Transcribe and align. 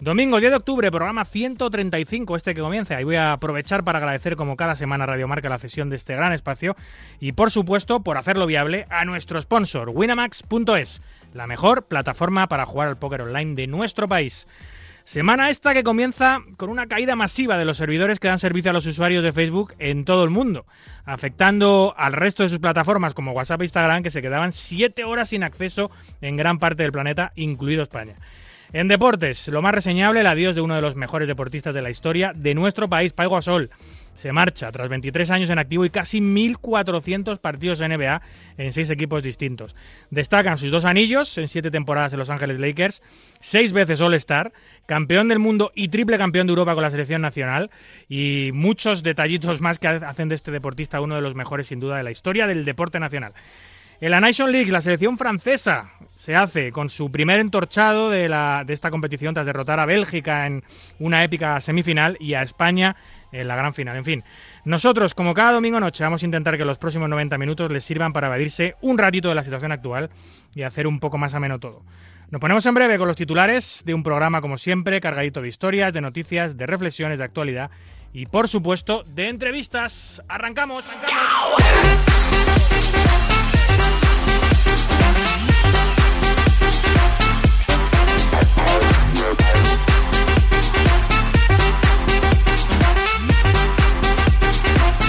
Domingo 0.00 0.40
10 0.40 0.52
de 0.52 0.56
octubre, 0.56 0.90
programa 0.90 1.26
135, 1.26 2.34
este 2.34 2.54
que 2.54 2.62
comienza. 2.62 2.98
Y 2.98 3.04
voy 3.04 3.16
a 3.16 3.32
aprovechar 3.32 3.84
para 3.84 3.98
agradecer 3.98 4.34
como 4.34 4.56
cada 4.56 4.74
semana 4.74 5.04
a 5.04 5.08
Radio 5.08 5.28
Marca 5.28 5.50
la 5.50 5.58
cesión 5.58 5.90
de 5.90 5.96
este 5.96 6.16
gran 6.16 6.32
espacio 6.32 6.74
y 7.20 7.32
por 7.32 7.50
supuesto 7.50 8.00
por 8.00 8.16
hacerlo 8.16 8.46
viable 8.46 8.86
a 8.88 9.04
nuestro 9.04 9.42
sponsor, 9.42 9.90
winamax.es, 9.90 11.02
la 11.34 11.46
mejor 11.46 11.84
plataforma 11.84 12.48
para 12.48 12.64
jugar 12.64 12.88
al 12.88 12.96
póker 12.96 13.20
online 13.20 13.54
de 13.54 13.66
nuestro 13.66 14.08
país. 14.08 14.48
Semana 15.04 15.50
esta 15.50 15.74
que 15.74 15.82
comienza 15.82 16.38
con 16.56 16.70
una 16.70 16.86
caída 16.86 17.14
masiva 17.14 17.58
de 17.58 17.66
los 17.66 17.76
servidores 17.76 18.18
que 18.18 18.28
dan 18.28 18.38
servicio 18.38 18.70
a 18.70 18.74
los 18.74 18.86
usuarios 18.86 19.22
de 19.22 19.34
Facebook 19.34 19.74
en 19.78 20.06
todo 20.06 20.24
el 20.24 20.30
mundo, 20.30 20.64
afectando 21.04 21.94
al 21.98 22.14
resto 22.14 22.42
de 22.42 22.48
sus 22.48 22.58
plataformas 22.58 23.12
como 23.12 23.32
WhatsApp 23.32 23.60
e 23.60 23.64
Instagram 23.64 24.02
que 24.02 24.10
se 24.10 24.22
quedaban 24.22 24.54
7 24.54 25.04
horas 25.04 25.28
sin 25.28 25.42
acceso 25.42 25.90
en 26.22 26.38
gran 26.38 26.58
parte 26.58 26.84
del 26.84 26.92
planeta, 26.92 27.32
incluido 27.34 27.82
España. 27.82 28.16
En 28.72 28.86
deportes, 28.86 29.48
lo 29.48 29.62
más 29.62 29.74
reseñable, 29.74 30.20
el 30.20 30.28
adiós 30.28 30.54
de 30.54 30.60
uno 30.60 30.76
de 30.76 30.80
los 30.80 30.94
mejores 30.94 31.26
deportistas 31.26 31.74
de 31.74 31.82
la 31.82 31.90
historia 31.90 32.32
de 32.36 32.54
nuestro 32.54 32.88
país, 32.88 33.12
Paigo 33.12 33.34
Gasol. 33.34 33.68
Se 34.14 34.30
marcha 34.30 34.70
tras 34.70 34.88
23 34.88 35.28
años 35.30 35.50
en 35.50 35.58
activo 35.58 35.84
y 35.84 35.90
casi 35.90 36.20
1.400 36.20 37.40
partidos 37.40 37.80
en 37.80 37.92
NBA 37.92 38.22
en 38.58 38.72
seis 38.72 38.88
equipos 38.90 39.24
distintos. 39.24 39.74
Destacan 40.10 40.56
sus 40.56 40.70
dos 40.70 40.84
anillos 40.84 41.36
en 41.38 41.48
siete 41.48 41.72
temporadas 41.72 42.12
en 42.12 42.20
Los 42.20 42.30
Ángeles 42.30 42.60
Lakers, 42.60 43.02
seis 43.40 43.72
veces 43.72 44.00
All-Star, 44.00 44.52
campeón 44.86 45.26
del 45.26 45.40
mundo 45.40 45.72
y 45.74 45.88
triple 45.88 46.16
campeón 46.16 46.46
de 46.46 46.52
Europa 46.52 46.74
con 46.74 46.84
la 46.84 46.90
selección 46.90 47.22
nacional 47.22 47.70
y 48.08 48.50
muchos 48.52 49.02
detallitos 49.02 49.60
más 49.60 49.80
que 49.80 49.88
hacen 49.88 50.28
de 50.28 50.36
este 50.36 50.52
deportista 50.52 51.00
uno 51.00 51.16
de 51.16 51.22
los 51.22 51.34
mejores 51.34 51.66
sin 51.66 51.80
duda 51.80 51.96
de 51.96 52.04
la 52.04 52.12
historia 52.12 52.46
del 52.46 52.64
deporte 52.64 53.00
nacional. 53.00 53.32
En 54.00 54.10
la 54.12 54.20
Nation 54.20 54.50
League, 54.50 54.72
la 54.72 54.80
selección 54.80 55.18
francesa 55.18 55.90
se 56.16 56.34
hace 56.34 56.72
con 56.72 56.88
su 56.88 57.12
primer 57.12 57.38
entorchado 57.38 58.08
de, 58.08 58.30
la, 58.30 58.64
de 58.66 58.72
esta 58.72 58.90
competición 58.90 59.34
tras 59.34 59.44
derrotar 59.44 59.78
a 59.78 59.84
Bélgica 59.84 60.46
en 60.46 60.64
una 60.98 61.22
épica 61.22 61.60
semifinal 61.60 62.16
y 62.18 62.32
a 62.32 62.40
España 62.40 62.96
en 63.30 63.46
la 63.46 63.56
gran 63.56 63.74
final. 63.74 63.98
En 63.98 64.04
fin, 64.06 64.24
nosotros, 64.64 65.12
como 65.12 65.34
cada 65.34 65.52
domingo 65.52 65.80
noche, 65.80 66.02
vamos 66.02 66.22
a 66.22 66.24
intentar 66.24 66.56
que 66.56 66.64
los 66.64 66.78
próximos 66.78 67.10
90 67.10 67.36
minutos 67.36 67.70
les 67.70 67.84
sirvan 67.84 68.14
para 68.14 68.28
evadirse 68.28 68.74
un 68.80 68.96
ratito 68.96 69.28
de 69.28 69.34
la 69.34 69.44
situación 69.44 69.70
actual 69.70 70.08
y 70.54 70.62
hacer 70.62 70.86
un 70.86 70.98
poco 70.98 71.18
más 71.18 71.34
ameno 71.34 71.58
todo. 71.58 71.82
Nos 72.30 72.40
ponemos 72.40 72.64
en 72.64 72.74
breve 72.74 72.96
con 72.96 73.06
los 73.06 73.16
titulares 73.16 73.82
de 73.84 73.92
un 73.92 74.02
programa, 74.02 74.40
como 74.40 74.56
siempre, 74.56 74.98
cargadito 75.02 75.42
de 75.42 75.48
historias, 75.48 75.92
de 75.92 76.00
noticias, 76.00 76.56
de 76.56 76.66
reflexiones, 76.66 77.18
de 77.18 77.24
actualidad 77.24 77.70
y, 78.14 78.24
por 78.24 78.48
supuesto, 78.48 79.02
de 79.02 79.28
entrevistas. 79.28 80.22
¡Arrancamos! 80.26 80.84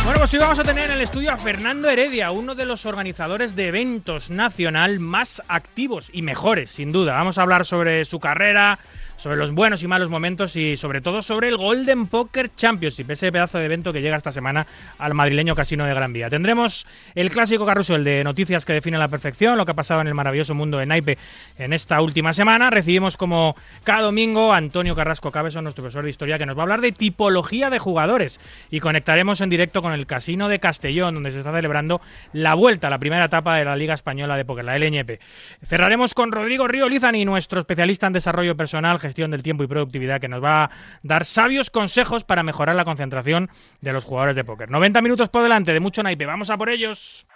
Bueno, 0.03 0.17
pues 0.17 0.33
hoy 0.33 0.39
vamos 0.39 0.57
a 0.57 0.63
tener 0.63 0.85
en 0.85 0.97
el 0.97 1.01
estudio 1.01 1.31
a 1.31 1.37
Fernando 1.37 1.87
Heredia, 1.87 2.31
uno 2.31 2.55
de 2.55 2.65
los 2.65 2.87
organizadores 2.87 3.55
de 3.55 3.67
eventos 3.67 4.31
nacional 4.31 4.99
más 4.99 5.43
activos 5.47 6.09
y 6.11 6.23
mejores, 6.23 6.71
sin 6.71 6.91
duda. 6.91 7.13
Vamos 7.13 7.37
a 7.37 7.43
hablar 7.43 7.67
sobre 7.67 8.03
su 8.05 8.19
carrera, 8.19 8.79
sobre 9.21 9.37
los 9.37 9.51
buenos 9.51 9.83
y 9.83 9.87
malos 9.87 10.09
momentos 10.09 10.55
y 10.55 10.75
sobre 10.77 10.99
todo 10.99 11.21
sobre 11.21 11.47
el 11.47 11.55
Golden 11.55 12.07
Poker 12.07 12.49
Championship, 12.55 13.11
ese 13.11 13.31
pedazo 13.31 13.59
de 13.59 13.65
evento 13.65 13.93
que 13.93 14.01
llega 14.01 14.17
esta 14.17 14.31
semana 14.31 14.65
al 14.97 15.13
madrileño 15.13 15.53
Casino 15.53 15.85
de 15.85 15.93
Gran 15.93 16.11
Vía. 16.11 16.27
Tendremos 16.27 16.87
el 17.13 17.29
clásico 17.29 17.63
carrusel 17.67 18.03
de 18.03 18.23
noticias 18.23 18.65
que 18.65 18.73
define 18.73 18.97
la 18.97 19.09
perfección 19.09 19.57
lo 19.57 19.65
que 19.65 19.73
ha 19.73 19.75
pasado 19.75 20.01
en 20.01 20.07
el 20.07 20.15
maravilloso 20.15 20.55
mundo 20.55 20.79
de 20.79 20.87
Naipe 20.87 21.19
en 21.59 21.71
esta 21.71 22.01
última 22.01 22.33
semana. 22.33 22.71
Recibimos 22.71 23.15
como 23.15 23.55
cada 23.83 24.01
domingo 24.01 24.53
a 24.53 24.57
Antonio 24.57 24.95
Carrasco 24.95 25.29
Cabeson, 25.31 25.65
nuestro 25.65 25.83
profesor 25.83 26.03
de 26.03 26.09
historia, 26.09 26.39
que 26.39 26.47
nos 26.47 26.57
va 26.57 26.61
a 26.61 26.63
hablar 26.63 26.81
de 26.81 26.91
tipología 26.91 27.69
de 27.69 27.77
jugadores 27.77 28.39
y 28.71 28.79
conectaremos 28.79 29.39
en 29.41 29.51
directo 29.51 29.83
con 29.83 29.93
el 29.93 30.07
Casino 30.07 30.49
de 30.49 30.57
Castellón, 30.57 31.13
donde 31.13 31.29
se 31.29 31.37
está 31.37 31.53
celebrando 31.53 32.01
la 32.33 32.55
vuelta 32.55 32.89
la 32.89 32.97
primera 32.97 33.25
etapa 33.25 33.55
de 33.57 33.65
la 33.65 33.75
Liga 33.75 33.93
Española 33.93 34.35
de 34.35 34.45
Póker, 34.45 34.65
la 34.65 34.79
LNP. 34.79 35.19
Cerraremos 35.63 36.15
con 36.15 36.31
Rodrigo 36.31 36.67
Río 36.67 36.89
Lizani, 36.89 37.23
nuestro 37.23 37.59
especialista 37.59 38.07
en 38.07 38.13
desarrollo 38.13 38.57
personal, 38.57 38.97
gestión 39.11 39.31
del 39.31 39.43
tiempo 39.43 39.63
y 39.63 39.67
productividad 39.67 40.21
que 40.21 40.29
nos 40.29 40.41
va 40.41 40.63
a 40.63 40.71
dar 41.03 41.25
sabios 41.25 41.69
consejos 41.69 42.23
para 42.23 42.43
mejorar 42.43 42.77
la 42.77 42.85
concentración 42.85 43.49
de 43.81 43.91
los 43.91 44.05
jugadores 44.05 44.37
de 44.37 44.45
póker. 44.45 44.69
90 44.69 45.01
minutos 45.01 45.27
por 45.27 45.43
delante 45.43 45.73
de 45.73 45.81
mucho 45.81 46.01
naipe, 46.01 46.25
vamos 46.25 46.49
a 46.49 46.57
por 46.57 46.69
ellos. 46.69 47.27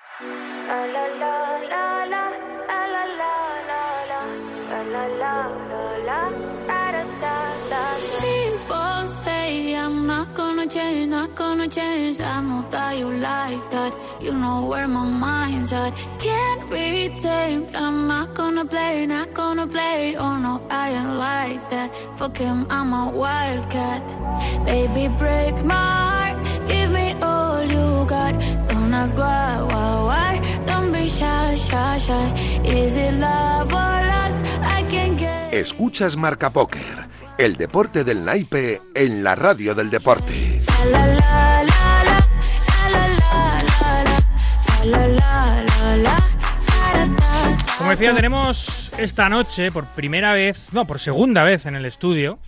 Change, 10.75 11.09
not 11.09 11.33
gonna 11.35 11.67
change. 11.67 12.19
I 12.19 12.41
know 12.47 12.61
that 12.69 12.97
you 12.97 13.09
like 13.31 13.63
that. 13.71 13.91
You 14.19 14.33
know 14.33 14.65
where 14.69 14.87
my 14.87 15.05
mind's 15.25 15.71
at. 15.71 15.91
Can't 16.19 16.63
be 16.69 16.87
tamed. 17.25 17.67
I'm 17.73 17.97
not 18.07 18.33
gonna 18.33 18.65
play, 18.65 19.05
not 19.05 19.33
gonna 19.33 19.67
play. 19.67 20.15
Oh 20.17 20.35
no, 20.45 20.53
I 20.69 20.85
ain't 20.99 21.13
like 21.27 21.63
that. 21.73 21.89
Fuck 22.17 22.37
him, 22.37 22.59
I'm 22.69 22.91
a 23.01 23.03
wildcat. 23.21 24.01
Baby, 24.65 25.03
break 25.21 25.55
my 25.63 25.87
heart. 26.01 26.37
Give 26.67 26.91
me 26.91 27.07
all 27.21 27.63
you 27.73 27.85
got. 28.15 28.33
Don't 28.69 28.93
ask 29.01 29.15
why, 29.15 29.49
why, 29.71 29.91
why. 30.09 30.33
Don't 30.67 30.91
be 30.91 31.07
shy, 31.07 31.55
shy, 31.55 31.97
shy. 32.05 32.25
Is 32.65 32.93
it 33.05 33.13
love 33.27 33.71
or 33.83 33.95
lust? 34.11 34.39
I 34.77 34.79
can 34.93 35.15
get. 35.15 35.53
Escuchas 35.53 36.13
Marca 36.17 36.49
Póker, 36.49 37.07
el 37.37 37.57
deporte 37.57 38.05
del 38.05 38.23
naipe 38.23 38.81
en 38.93 39.21
la 39.21 39.35
radio 39.35 39.75
del 39.75 39.89
deporte. 39.89 40.61
Como 47.77 47.89
decía, 47.89 48.13
tenemos 48.13 48.91
esta 48.97 49.27
noche 49.27 49.69
por 49.69 49.85
primera 49.91 50.33
vez, 50.33 50.69
no, 50.71 50.87
por 50.87 50.99
segunda 50.99 51.43
vez 51.43 51.65
en 51.65 51.75
el 51.75 51.83
estudio, 51.85 52.39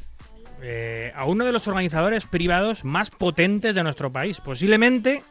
eh, 0.62 1.12
a 1.16 1.26
uno 1.26 1.44
de 1.44 1.52
los 1.52 1.68
organizadores 1.68 2.26
privados 2.26 2.86
más 2.86 3.10
potentes 3.10 3.76
de 3.76 3.84
nuestro 3.84 4.14
país. 4.14 4.40
Posiblemente 4.40 5.22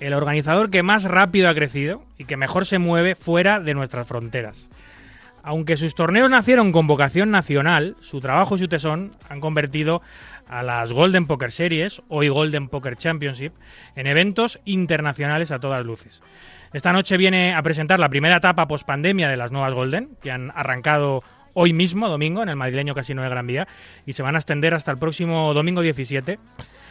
el 0.00 0.14
organizador 0.14 0.70
que 0.70 0.82
más 0.82 1.04
rápido 1.04 1.50
ha 1.50 1.54
crecido 1.54 2.04
y 2.16 2.24
que 2.24 2.38
mejor 2.38 2.64
se 2.64 2.78
mueve 2.78 3.14
fuera 3.14 3.60
de 3.60 3.74
nuestras 3.74 4.06
fronteras. 4.06 4.68
Aunque 5.42 5.76
sus 5.76 5.94
torneos 5.94 6.28
nacieron 6.30 6.72
con 6.72 6.86
vocación 6.86 7.30
nacional, 7.30 7.96
su 8.00 8.20
trabajo 8.20 8.56
y 8.56 8.58
su 8.58 8.68
tesón 8.68 9.16
han 9.28 9.40
convertido 9.40 10.02
a 10.48 10.62
las 10.62 10.92
Golden 10.92 11.26
Poker 11.26 11.50
Series, 11.50 12.02
hoy 12.08 12.28
Golden 12.28 12.68
Poker 12.68 12.96
Championship, 12.96 13.52
en 13.96 14.06
eventos 14.06 14.60
internacionales 14.64 15.50
a 15.50 15.60
todas 15.60 15.84
luces. 15.84 16.22
Esta 16.72 16.92
noche 16.92 17.16
viene 17.16 17.54
a 17.54 17.62
presentar 17.62 17.98
la 17.98 18.08
primera 18.08 18.36
etapa 18.36 18.68
post-pandemia 18.68 19.28
de 19.28 19.36
las 19.36 19.52
nuevas 19.52 19.72
Golden, 19.72 20.16
que 20.20 20.30
han 20.30 20.52
arrancado 20.54 21.22
hoy 21.54 21.72
mismo, 21.72 22.08
domingo, 22.08 22.42
en 22.42 22.48
el 22.48 22.56
madrileño 22.56 22.94
Casino 22.94 23.22
de 23.22 23.28
Gran 23.28 23.46
Vía, 23.46 23.66
y 24.06 24.12
se 24.12 24.22
van 24.22 24.36
a 24.36 24.38
extender 24.38 24.74
hasta 24.74 24.90
el 24.90 24.98
próximo 24.98 25.54
domingo 25.54 25.80
17. 25.80 26.38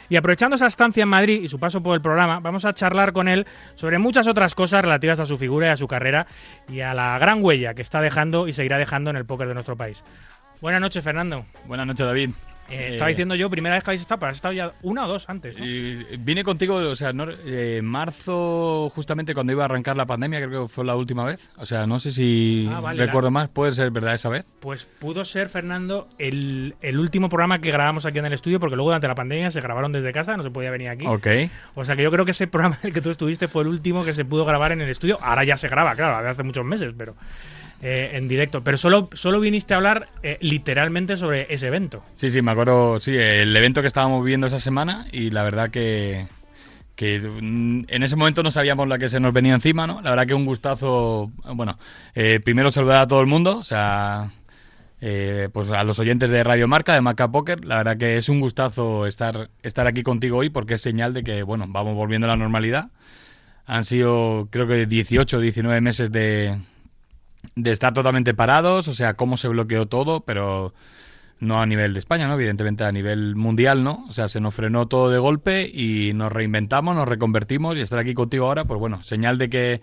Y 0.09 0.15
aprovechando 0.15 0.55
esa 0.55 0.67
estancia 0.67 1.03
en 1.03 1.09
Madrid 1.09 1.41
y 1.43 1.47
su 1.47 1.59
paso 1.59 1.83
por 1.83 1.95
el 1.95 2.01
programa, 2.01 2.39
vamos 2.39 2.65
a 2.65 2.73
charlar 2.73 3.13
con 3.13 3.27
él 3.27 3.45
sobre 3.75 3.97
muchas 3.97 4.27
otras 4.27 4.55
cosas 4.55 4.81
relativas 4.81 5.19
a 5.19 5.25
su 5.25 5.37
figura 5.37 5.67
y 5.67 5.69
a 5.71 5.77
su 5.77 5.87
carrera 5.87 6.27
y 6.69 6.81
a 6.81 6.93
la 6.93 7.17
gran 7.19 7.43
huella 7.43 7.73
que 7.73 7.81
está 7.81 8.01
dejando 8.01 8.47
y 8.47 8.53
seguirá 8.53 8.77
dejando 8.77 9.09
en 9.09 9.17
el 9.17 9.25
póker 9.25 9.47
de 9.47 9.53
nuestro 9.53 9.75
país. 9.75 10.03
Buenas 10.61 10.81
noches, 10.81 11.03
Fernando. 11.03 11.45
Buenas 11.65 11.85
noches, 11.85 12.05
David. 12.05 12.31
Eh, 12.69 12.89
estaba 12.91 13.09
diciendo 13.09 13.33
yo, 13.35 13.49
primera 13.49 13.75
vez 13.75 13.83
que 13.83 13.91
habéis 13.91 14.01
estado, 14.01 14.19
pero 14.19 14.29
has 14.31 14.37
estado 14.37 14.53
ya 14.53 14.73
una 14.81 15.05
o 15.05 15.07
dos 15.07 15.29
antes, 15.29 15.57
¿no? 15.57 15.65
Y 15.65 16.03
vine 16.19 16.43
contigo, 16.43 16.75
o 16.75 16.95
sea, 16.95 17.13
no, 17.13 17.27
eh, 17.45 17.81
marzo, 17.83 18.89
justamente 18.93 19.33
cuando 19.33 19.53
iba 19.53 19.63
a 19.63 19.65
arrancar 19.65 19.95
la 19.95 20.05
pandemia, 20.05 20.45
creo 20.45 20.63
que 20.67 20.73
fue 20.73 20.83
la 20.85 20.95
última 20.95 21.23
vez. 21.23 21.49
O 21.57 21.65
sea, 21.65 21.87
no 21.87 21.99
sé 21.99 22.11
si 22.11 22.69
Ah, 22.73 22.79
vale, 22.79 23.05
recuerdo 23.05 23.27
la- 23.27 23.31
más, 23.31 23.49
puede 23.49 23.73
ser 23.73 23.91
verdad 23.91 24.13
esa 24.15 24.29
vez. 24.29 24.45
Pues 24.59 24.87
pudo 24.99 25.23
ser, 25.25 25.49
Fernando, 25.49 26.07
el, 26.17 26.75
el 26.81 26.99
último 26.99 27.29
programa 27.29 27.59
que 27.59 27.71
grabamos 27.71 28.05
aquí 28.05 28.19
en 28.19 28.25
el 28.25 28.33
estudio, 28.33 28.59
porque 28.59 28.75
luego 28.75 28.89
durante 28.89 29.07
la 29.07 29.15
pandemia 29.15 29.49
se 29.51 29.61
grabaron 29.61 29.91
desde 29.91 30.11
casa, 30.11 30.35
no 30.35 30.43
se 30.43 30.51
podía 30.51 30.71
venir 30.71 30.89
aquí. 30.89 31.05
Ok. 31.07 31.27
O 31.75 31.85
sea 31.85 31.95
que 31.95 32.03
yo 32.03 32.11
creo 32.11 32.25
que 32.25 32.31
ese 32.31 32.47
programa 32.47 32.77
en 32.81 32.87
el 32.89 32.93
que 32.93 33.01
tú 33.01 33.09
estuviste 33.09 33.47
fue 33.47 33.61
el 33.63 33.69
último 33.69 34.03
que 34.03 34.13
se 34.13 34.25
pudo 34.25 34.43
grabar 34.45 34.71
en 34.71 34.81
el 34.81 34.89
estudio. 34.89 35.17
Ahora 35.21 35.43
ya 35.43 35.55
se 35.57 35.69
graba, 35.69 35.95
claro, 35.95 36.17
desde 36.17 36.29
hace 36.31 36.43
muchos 36.43 36.65
meses, 36.65 36.93
pero 36.97 37.15
eh, 37.81 38.11
en 38.13 38.27
directo. 38.27 38.63
Pero 38.63 38.77
solo, 38.77 39.09
solo 39.13 39.39
viniste 39.39 39.73
a 39.73 39.77
hablar 39.77 40.07
eh, 40.23 40.37
literalmente 40.41 41.17
sobre 41.17 41.53
ese 41.53 41.67
evento. 41.67 42.03
Sí, 42.15 42.29
sí, 42.29 42.41
me 42.41 42.51
acuerdo, 42.51 42.99
sí, 42.99 43.15
el 43.15 43.55
evento 43.55 43.81
que 43.81 43.87
estábamos 43.87 44.23
viviendo 44.23 44.47
esa 44.47 44.59
semana 44.59 45.05
y 45.11 45.29
la 45.29 45.43
verdad 45.43 45.69
que, 45.69 46.27
que 46.97 47.19
mm, 47.19 47.85
en 47.87 48.03
ese 48.03 48.15
momento 48.15 48.43
no 48.43 48.51
sabíamos 48.51 48.87
la 48.87 48.97
que 48.97 49.07
se 49.07 49.19
nos 49.19 49.31
venía 49.31 49.53
encima, 49.53 49.87
¿no? 49.87 50.01
La 50.01 50.09
verdad 50.09 50.25
que 50.25 50.33
un 50.33 50.45
gustazo, 50.45 51.31
bueno, 51.53 51.77
eh, 52.15 52.41
primero 52.43 52.71
saludar 52.71 53.01
a 53.01 53.07
todo 53.07 53.21
el 53.21 53.27
mundo, 53.27 53.59
o 53.59 53.63
sea, 53.63 54.31
eh, 54.99 55.47
pues 55.53 55.69
a 55.69 55.83
los 55.83 55.99
oyentes 55.99 56.31
de 56.31 56.43
Radio 56.43 56.67
Marca, 56.67 56.95
de 56.95 57.01
Marca 57.01 57.31
Poker, 57.31 57.63
la 57.63 57.77
verdad 57.77 57.97
que 57.97 58.17
es 58.17 58.29
un 58.29 58.39
gustazo 58.41 59.05
estar, 59.05 59.51
estar 59.61 59.85
aquí 59.85 60.01
contigo 60.01 60.37
hoy 60.39 60.49
porque 60.49 60.73
es 60.73 60.81
señal 60.81 61.13
de 61.13 61.23
que, 61.23 61.43
bueno, 61.43 61.65
vamos 61.69 61.95
volviendo 61.95 62.25
a 62.25 62.29
la 62.29 62.35
normalidad. 62.37 62.89
Han 63.67 63.83
sido, 63.85 64.47
creo 64.49 64.67
que 64.67 64.87
18 64.87 65.37
o 65.37 65.39
19 65.39 65.81
meses 65.81 66.11
de, 66.11 66.57
de 67.55 67.71
estar 67.71 67.93
totalmente 67.93 68.33
parados, 68.33 68.87
o 68.87 68.93
sea, 68.93 69.15
cómo 69.15 69.37
se 69.37 69.47
bloqueó 69.47 69.87
todo, 69.87 70.21
pero 70.21 70.73
no 71.39 71.61
a 71.61 71.65
nivel 71.65 71.93
de 71.93 71.99
España, 71.99 72.27
¿no? 72.27 72.33
Evidentemente 72.33 72.83
a 72.83 72.91
nivel 72.91 73.35
mundial, 73.35 73.83
¿no? 73.83 74.05
O 74.09 74.11
sea, 74.11 74.29
se 74.29 74.39
nos 74.39 74.55
frenó 74.55 74.87
todo 74.87 75.09
de 75.09 75.19
golpe 75.19 75.69
y 75.71 76.13
nos 76.13 76.31
reinventamos, 76.31 76.95
nos 76.95 77.07
reconvertimos 77.07 77.75
y 77.75 77.81
estar 77.81 77.99
aquí 77.99 78.13
contigo 78.13 78.47
ahora, 78.47 78.65
pues 78.65 78.79
bueno, 78.79 79.03
señal 79.03 79.37
de 79.37 79.49
que 79.49 79.81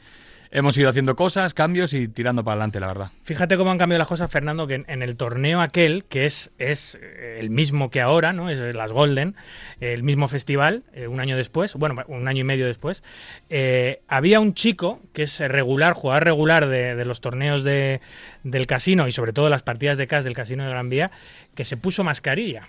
hemos 0.54 0.78
ido 0.78 0.88
haciendo 0.88 1.16
cosas, 1.16 1.52
cambios 1.52 1.92
y 1.92 2.06
tirando 2.06 2.44
para 2.44 2.54
adelante, 2.54 2.78
la 2.78 2.86
verdad. 2.86 3.10
Fíjate 3.24 3.56
cómo 3.56 3.72
han 3.72 3.78
cambiado 3.78 3.98
las 3.98 4.08
cosas, 4.08 4.30
Fernando, 4.30 4.68
que 4.68 4.84
en, 4.86 5.02
el 5.02 5.16
torneo 5.16 5.60
aquel, 5.60 6.04
que 6.04 6.26
es, 6.26 6.52
es 6.58 6.96
eh, 7.02 7.38
el 7.40 7.50
mismo 7.50 7.90
que 7.90 8.00
ahora, 8.00 8.32
¿no? 8.32 8.48
Es 8.48 8.60
las 8.60 8.92
Golden, 8.92 9.34
el 9.80 10.04
mismo 10.04 10.28
festival, 10.28 10.84
eh, 10.94 11.08
un 11.08 11.18
año 11.18 11.36
después, 11.36 11.74
bueno, 11.74 11.96
un 12.06 12.28
año 12.28 12.42
y 12.42 12.44
medio 12.44 12.66
después, 12.66 13.02
eh, 13.50 14.00
había 14.06 14.38
un 14.38 14.54
chico 14.54 15.00
que 15.12 15.24
es 15.24 15.40
regular, 15.40 15.92
jugador 15.92 16.24
regular 16.24 16.68
de, 16.68 17.04
los 17.04 17.20
torneos 17.20 17.64
de, 17.64 18.00
del 18.44 18.68
casino 18.68 19.08
y 19.08 19.12
sobre 19.12 19.32
todo 19.32 19.50
las 19.50 19.64
partidas 19.64 19.98
de 19.98 20.06
cash 20.06 20.22
del 20.22 20.34
casino 20.34 20.62
de 20.62 20.70
Gran 20.70 20.88
Vía, 20.88 21.10
que 21.56 21.64
se 21.64 21.76
puso 21.76 22.04
mascarilla. 22.04 22.68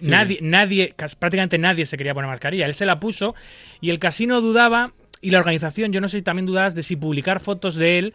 Nadie, 0.00 0.38
nadie, 0.42 0.94
prácticamente 1.18 1.58
nadie 1.58 1.84
se 1.84 1.96
quería 1.96 2.14
poner 2.14 2.30
mascarilla. 2.30 2.66
Él 2.66 2.74
se 2.74 2.86
la 2.86 3.00
puso 3.00 3.34
y 3.80 3.90
el 3.90 3.98
casino 3.98 4.40
dudaba 4.40 4.92
y 5.20 5.30
la 5.30 5.38
organización, 5.38 5.92
yo 5.92 6.00
no 6.00 6.08
sé 6.08 6.18
si 6.18 6.22
también 6.22 6.46
dudas 6.46 6.74
de 6.74 6.82
si 6.82 6.96
publicar 6.96 7.40
fotos 7.40 7.74
de 7.74 7.98
él 7.98 8.14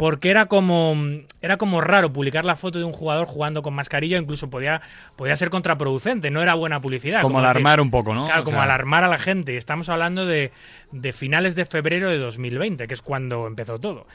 porque 0.00 0.30
era 0.30 0.46
como 0.46 0.96
era 1.42 1.58
como 1.58 1.82
raro 1.82 2.10
publicar 2.10 2.46
la 2.46 2.56
foto 2.56 2.78
de 2.78 2.86
un 2.86 2.92
jugador 2.94 3.26
jugando 3.26 3.60
con 3.60 3.74
mascarilla, 3.74 4.16
incluso 4.16 4.48
podía, 4.48 4.80
podía 5.14 5.36
ser 5.36 5.50
contraproducente, 5.50 6.30
no 6.30 6.40
era 6.40 6.54
buena 6.54 6.80
publicidad. 6.80 7.20
Como, 7.20 7.38
alarmar 7.38 7.82
un 7.82 7.90
poco, 7.90 8.14
¿no? 8.14 8.24
Claro, 8.24 8.44
como 8.44 8.62
alarmar 8.62 9.04
a 9.04 9.08
la 9.08 9.18
gente. 9.18 9.58
Estamos 9.58 9.90
hablando 9.90 10.24
de, 10.24 10.52
de, 10.90 11.12
finales 11.12 11.54
de 11.54 11.66
febrero 11.66 12.08
de 12.08 12.16
2020, 12.16 12.88
que 12.88 12.94
es 12.94 13.02
cuando 13.02 13.46
empezó 13.46 13.78
todo. 13.78 14.06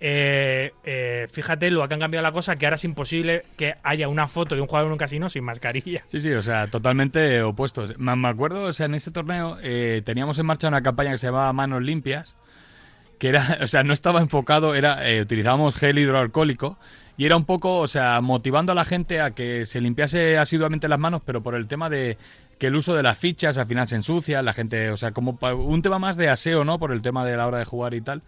Eh, 0.00 0.72
eh, 0.84 1.26
fíjate 1.30 1.70
lo 1.70 1.86
que 1.86 1.92
han 1.92 2.00
cambiado 2.00 2.22
la 2.22 2.32
cosa, 2.32 2.56
que 2.56 2.64
ahora 2.64 2.76
es 2.76 2.84
imposible 2.86 3.44
que 3.58 3.74
haya 3.82 4.08
una 4.08 4.26
foto 4.28 4.54
de 4.54 4.62
un 4.62 4.66
jugador 4.66 4.86
en 4.86 4.92
un 4.92 4.98
casino 4.98 5.28
sin 5.28 5.44
mascarilla. 5.44 6.04
Sí, 6.06 6.22
sí, 6.22 6.32
o 6.32 6.40
sea, 6.40 6.68
totalmente 6.68 7.42
opuestos. 7.42 7.98
Me, 7.98 8.28
acuerdo, 8.28 8.64
o 8.64 8.72
sea, 8.72 8.86
en 8.86 8.94
ese 8.94 9.10
torneo 9.10 9.58
eh, 9.62 10.00
teníamos 10.06 10.38
en 10.38 10.46
marcha 10.46 10.68
una 10.68 10.82
campaña 10.82 11.10
que 11.10 11.18
se 11.18 11.26
llamaba 11.26 11.52
Manos 11.52 11.82
Limpias, 11.82 12.34
que 13.24 13.30
era, 13.30 13.58
o 13.62 13.66
sea, 13.66 13.84
no 13.84 13.94
estaba 13.94 14.20
enfocado, 14.20 14.74
era 14.74 15.08
eh, 15.08 15.22
utilizábamos 15.22 15.74
gel 15.76 15.98
hidroalcohólico 15.98 16.76
y 17.16 17.24
era 17.24 17.38
un 17.38 17.46
poco, 17.46 17.78
o 17.78 17.88
sea, 17.88 18.20
motivando 18.20 18.72
a 18.72 18.74
la 18.74 18.84
gente 18.84 19.22
a 19.22 19.30
que 19.30 19.64
se 19.64 19.80
limpiase 19.80 20.36
asiduamente 20.36 20.88
las 20.88 20.98
manos, 20.98 21.22
pero 21.24 21.42
por 21.42 21.54
el 21.54 21.66
tema 21.66 21.88
de 21.88 22.18
que 22.58 22.66
el 22.66 22.76
uso 22.76 22.94
de 22.94 23.02
las 23.02 23.16
fichas 23.16 23.56
al 23.56 23.66
final 23.66 23.88
se 23.88 23.96
ensucia, 23.96 24.42
la 24.42 24.52
gente, 24.52 24.90
o 24.90 24.98
sea, 24.98 25.12
como 25.12 25.38
un 25.40 25.80
tema 25.80 25.98
más 25.98 26.18
de 26.18 26.28
aseo, 26.28 26.66
¿no? 26.66 26.78
Por 26.78 26.92
el 26.92 27.00
tema 27.00 27.24
de 27.24 27.38
la 27.38 27.46
hora 27.46 27.56
de 27.56 27.64
jugar 27.64 27.94
y 27.94 28.02
tal. 28.02 28.20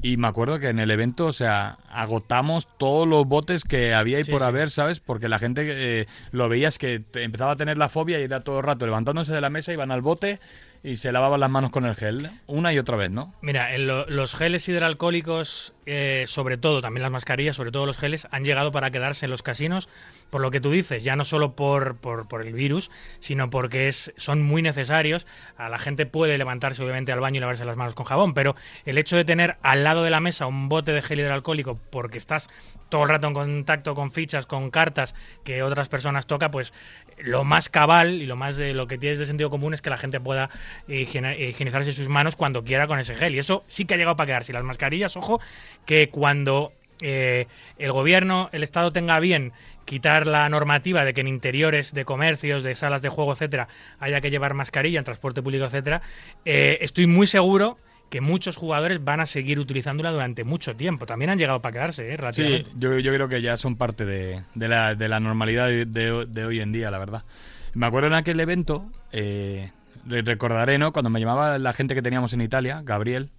Y 0.00 0.16
me 0.16 0.28
acuerdo 0.28 0.58
que 0.58 0.68
en 0.68 0.78
el 0.78 0.90
evento, 0.90 1.26
o 1.26 1.34
sea, 1.34 1.76
agotamos 1.90 2.66
todos 2.78 3.06
los 3.06 3.26
botes 3.26 3.64
que 3.64 3.92
había 3.92 4.20
y 4.20 4.24
por 4.24 4.42
haber, 4.42 4.70
¿sabes? 4.70 5.00
Porque 5.00 5.28
la 5.28 5.38
gente 5.38 5.66
eh, 5.66 6.06
lo 6.32 6.48
veías 6.48 6.78
que 6.78 7.04
empezaba 7.12 7.52
a 7.52 7.56
tener 7.56 7.76
la 7.76 7.90
fobia 7.90 8.18
y 8.18 8.22
era 8.22 8.40
todo 8.40 8.60
el 8.60 8.64
rato 8.64 8.86
levantándose 8.86 9.34
de 9.34 9.42
la 9.42 9.50
mesa, 9.50 9.74
iban 9.74 9.90
al 9.90 10.00
bote 10.00 10.40
y 10.82 10.96
se 10.96 11.12
lavaban 11.12 11.40
las 11.40 11.50
manos 11.50 11.70
con 11.70 11.84
el 11.84 11.94
gel 11.94 12.30
una 12.46 12.72
y 12.72 12.78
otra 12.78 12.96
vez, 12.96 13.10
¿no? 13.10 13.34
Mira, 13.42 13.76
los 13.76 14.34
geles 14.34 14.66
hidroalcohólicos, 14.68 15.74
eh, 15.84 16.24
sobre 16.26 16.56
todo, 16.56 16.80
también 16.80 17.02
las 17.02 17.12
mascarillas, 17.12 17.56
sobre 17.56 17.70
todo 17.70 17.84
los 17.84 17.98
geles, 17.98 18.26
han 18.30 18.44
llegado 18.44 18.72
para 18.72 18.90
quedarse 18.90 19.26
en 19.26 19.30
los 19.30 19.42
casinos, 19.42 19.88
por 20.30 20.40
lo 20.40 20.50
que 20.50 20.60
tú 20.60 20.70
dices, 20.70 21.04
ya 21.04 21.16
no 21.16 21.24
solo 21.24 21.54
por, 21.54 21.96
por, 21.96 22.28
por 22.28 22.46
el 22.46 22.54
virus, 22.54 22.90
sino 23.18 23.50
porque 23.50 23.92
son 23.92 24.42
muy 24.42 24.62
necesarios. 24.62 25.26
A 25.56 25.68
la 25.68 25.78
gente 25.78 26.06
puede 26.06 26.38
levantarse, 26.38 26.82
obviamente, 26.82 27.12
al 27.12 27.20
baño 27.20 27.38
y 27.38 27.40
lavarse 27.40 27.64
las 27.64 27.76
manos 27.76 27.94
con 27.94 28.06
jabón, 28.06 28.32
pero 28.32 28.56
el 28.86 28.96
hecho 28.96 29.16
de 29.16 29.24
tener 29.24 29.58
al 29.62 29.84
lado 29.84 30.02
de 30.02 30.10
la 30.10 30.20
mesa 30.20 30.46
un 30.46 30.68
bote 30.68 30.92
de 30.92 31.02
gel 31.02 31.20
hidroalcohólico 31.20 31.78
porque 31.90 32.16
estás 32.16 32.48
todo 32.88 33.02
el 33.02 33.08
rato 33.08 33.26
en 33.28 33.34
contacto 33.34 33.94
con 33.94 34.12
fichas, 34.12 34.46
con 34.46 34.70
cartas 34.70 35.14
que 35.44 35.62
otras 35.62 35.88
personas 35.88 36.26
toca, 36.26 36.50
pues 36.50 36.72
lo 37.22 37.44
más 37.44 37.68
cabal 37.68 38.22
y 38.22 38.26
lo 38.26 38.36
más 38.36 38.56
de 38.56 38.74
lo 38.74 38.86
que 38.86 38.98
tienes 38.98 39.18
de 39.18 39.26
sentido 39.26 39.50
común 39.50 39.74
es 39.74 39.82
que 39.82 39.90
la 39.90 39.98
gente 39.98 40.20
pueda 40.20 40.50
higienizarse 40.88 41.92
sus 41.92 42.08
manos 42.08 42.36
cuando 42.36 42.64
quiera 42.64 42.86
con 42.86 42.98
ese 42.98 43.14
gel. 43.14 43.34
Y 43.34 43.38
eso 43.38 43.64
sí 43.68 43.84
que 43.84 43.94
ha 43.94 43.96
llegado 43.96 44.16
para 44.16 44.26
quedarse. 44.26 44.52
Las 44.52 44.64
mascarillas, 44.64 45.16
ojo, 45.16 45.40
que 45.86 46.08
cuando 46.10 46.72
eh, 47.02 47.46
el 47.78 47.92
gobierno, 47.92 48.50
el 48.52 48.62
Estado 48.62 48.92
tenga 48.92 49.18
bien 49.20 49.52
quitar 49.84 50.26
la 50.26 50.48
normativa 50.48 51.04
de 51.04 51.14
que 51.14 51.20
en 51.20 51.28
interiores 51.28 51.94
de 51.94 52.04
comercios, 52.04 52.62
de 52.62 52.74
salas 52.74 53.02
de 53.02 53.08
juego, 53.08 53.32
etcétera, 53.32 53.68
haya 53.98 54.20
que 54.20 54.30
llevar 54.30 54.54
mascarilla 54.54 54.98
en 54.98 55.04
transporte 55.04 55.42
público, 55.42 55.64
etcétera, 55.64 56.02
eh, 56.44 56.78
estoy 56.80 57.06
muy 57.06 57.26
seguro 57.26 57.78
que 58.10 58.20
muchos 58.20 58.56
jugadores 58.56 59.02
van 59.02 59.20
a 59.20 59.26
seguir 59.26 59.60
utilizándola 59.60 60.10
durante 60.10 60.42
mucho 60.42 60.74
tiempo. 60.74 61.06
También 61.06 61.30
han 61.30 61.38
llegado 61.38 61.62
para 61.62 61.72
quedarse, 61.72 62.12
¿eh? 62.12 62.18
Sí, 62.32 62.66
yo, 62.76 62.98
yo, 62.98 63.14
creo 63.14 63.28
que 63.28 63.40
ya 63.40 63.56
son 63.56 63.76
parte 63.76 64.04
de, 64.04 64.42
la, 64.56 64.96
de 64.96 65.08
la, 65.08 65.20
normalidad 65.20 65.68
de, 65.68 66.44
hoy 66.44 66.60
en 66.60 66.72
día, 66.72 66.90
la 66.90 66.98
verdad. 66.98 67.24
Me 67.72 67.86
acuerdo 67.86 68.08
en 68.08 68.14
aquel 68.14 68.40
evento, 68.40 68.90
eh, 69.12 69.70
recordaré, 70.04 70.76
¿no? 70.76 70.92
Cuando 70.92 71.08
me 71.08 71.20
llamaba 71.20 71.58
la 71.58 71.72
gente 71.72 71.94
que 71.94 72.02
teníamos 72.02 72.32
en 72.32 72.40
Italia, 72.40 72.82
Gabriel, 72.84 73.30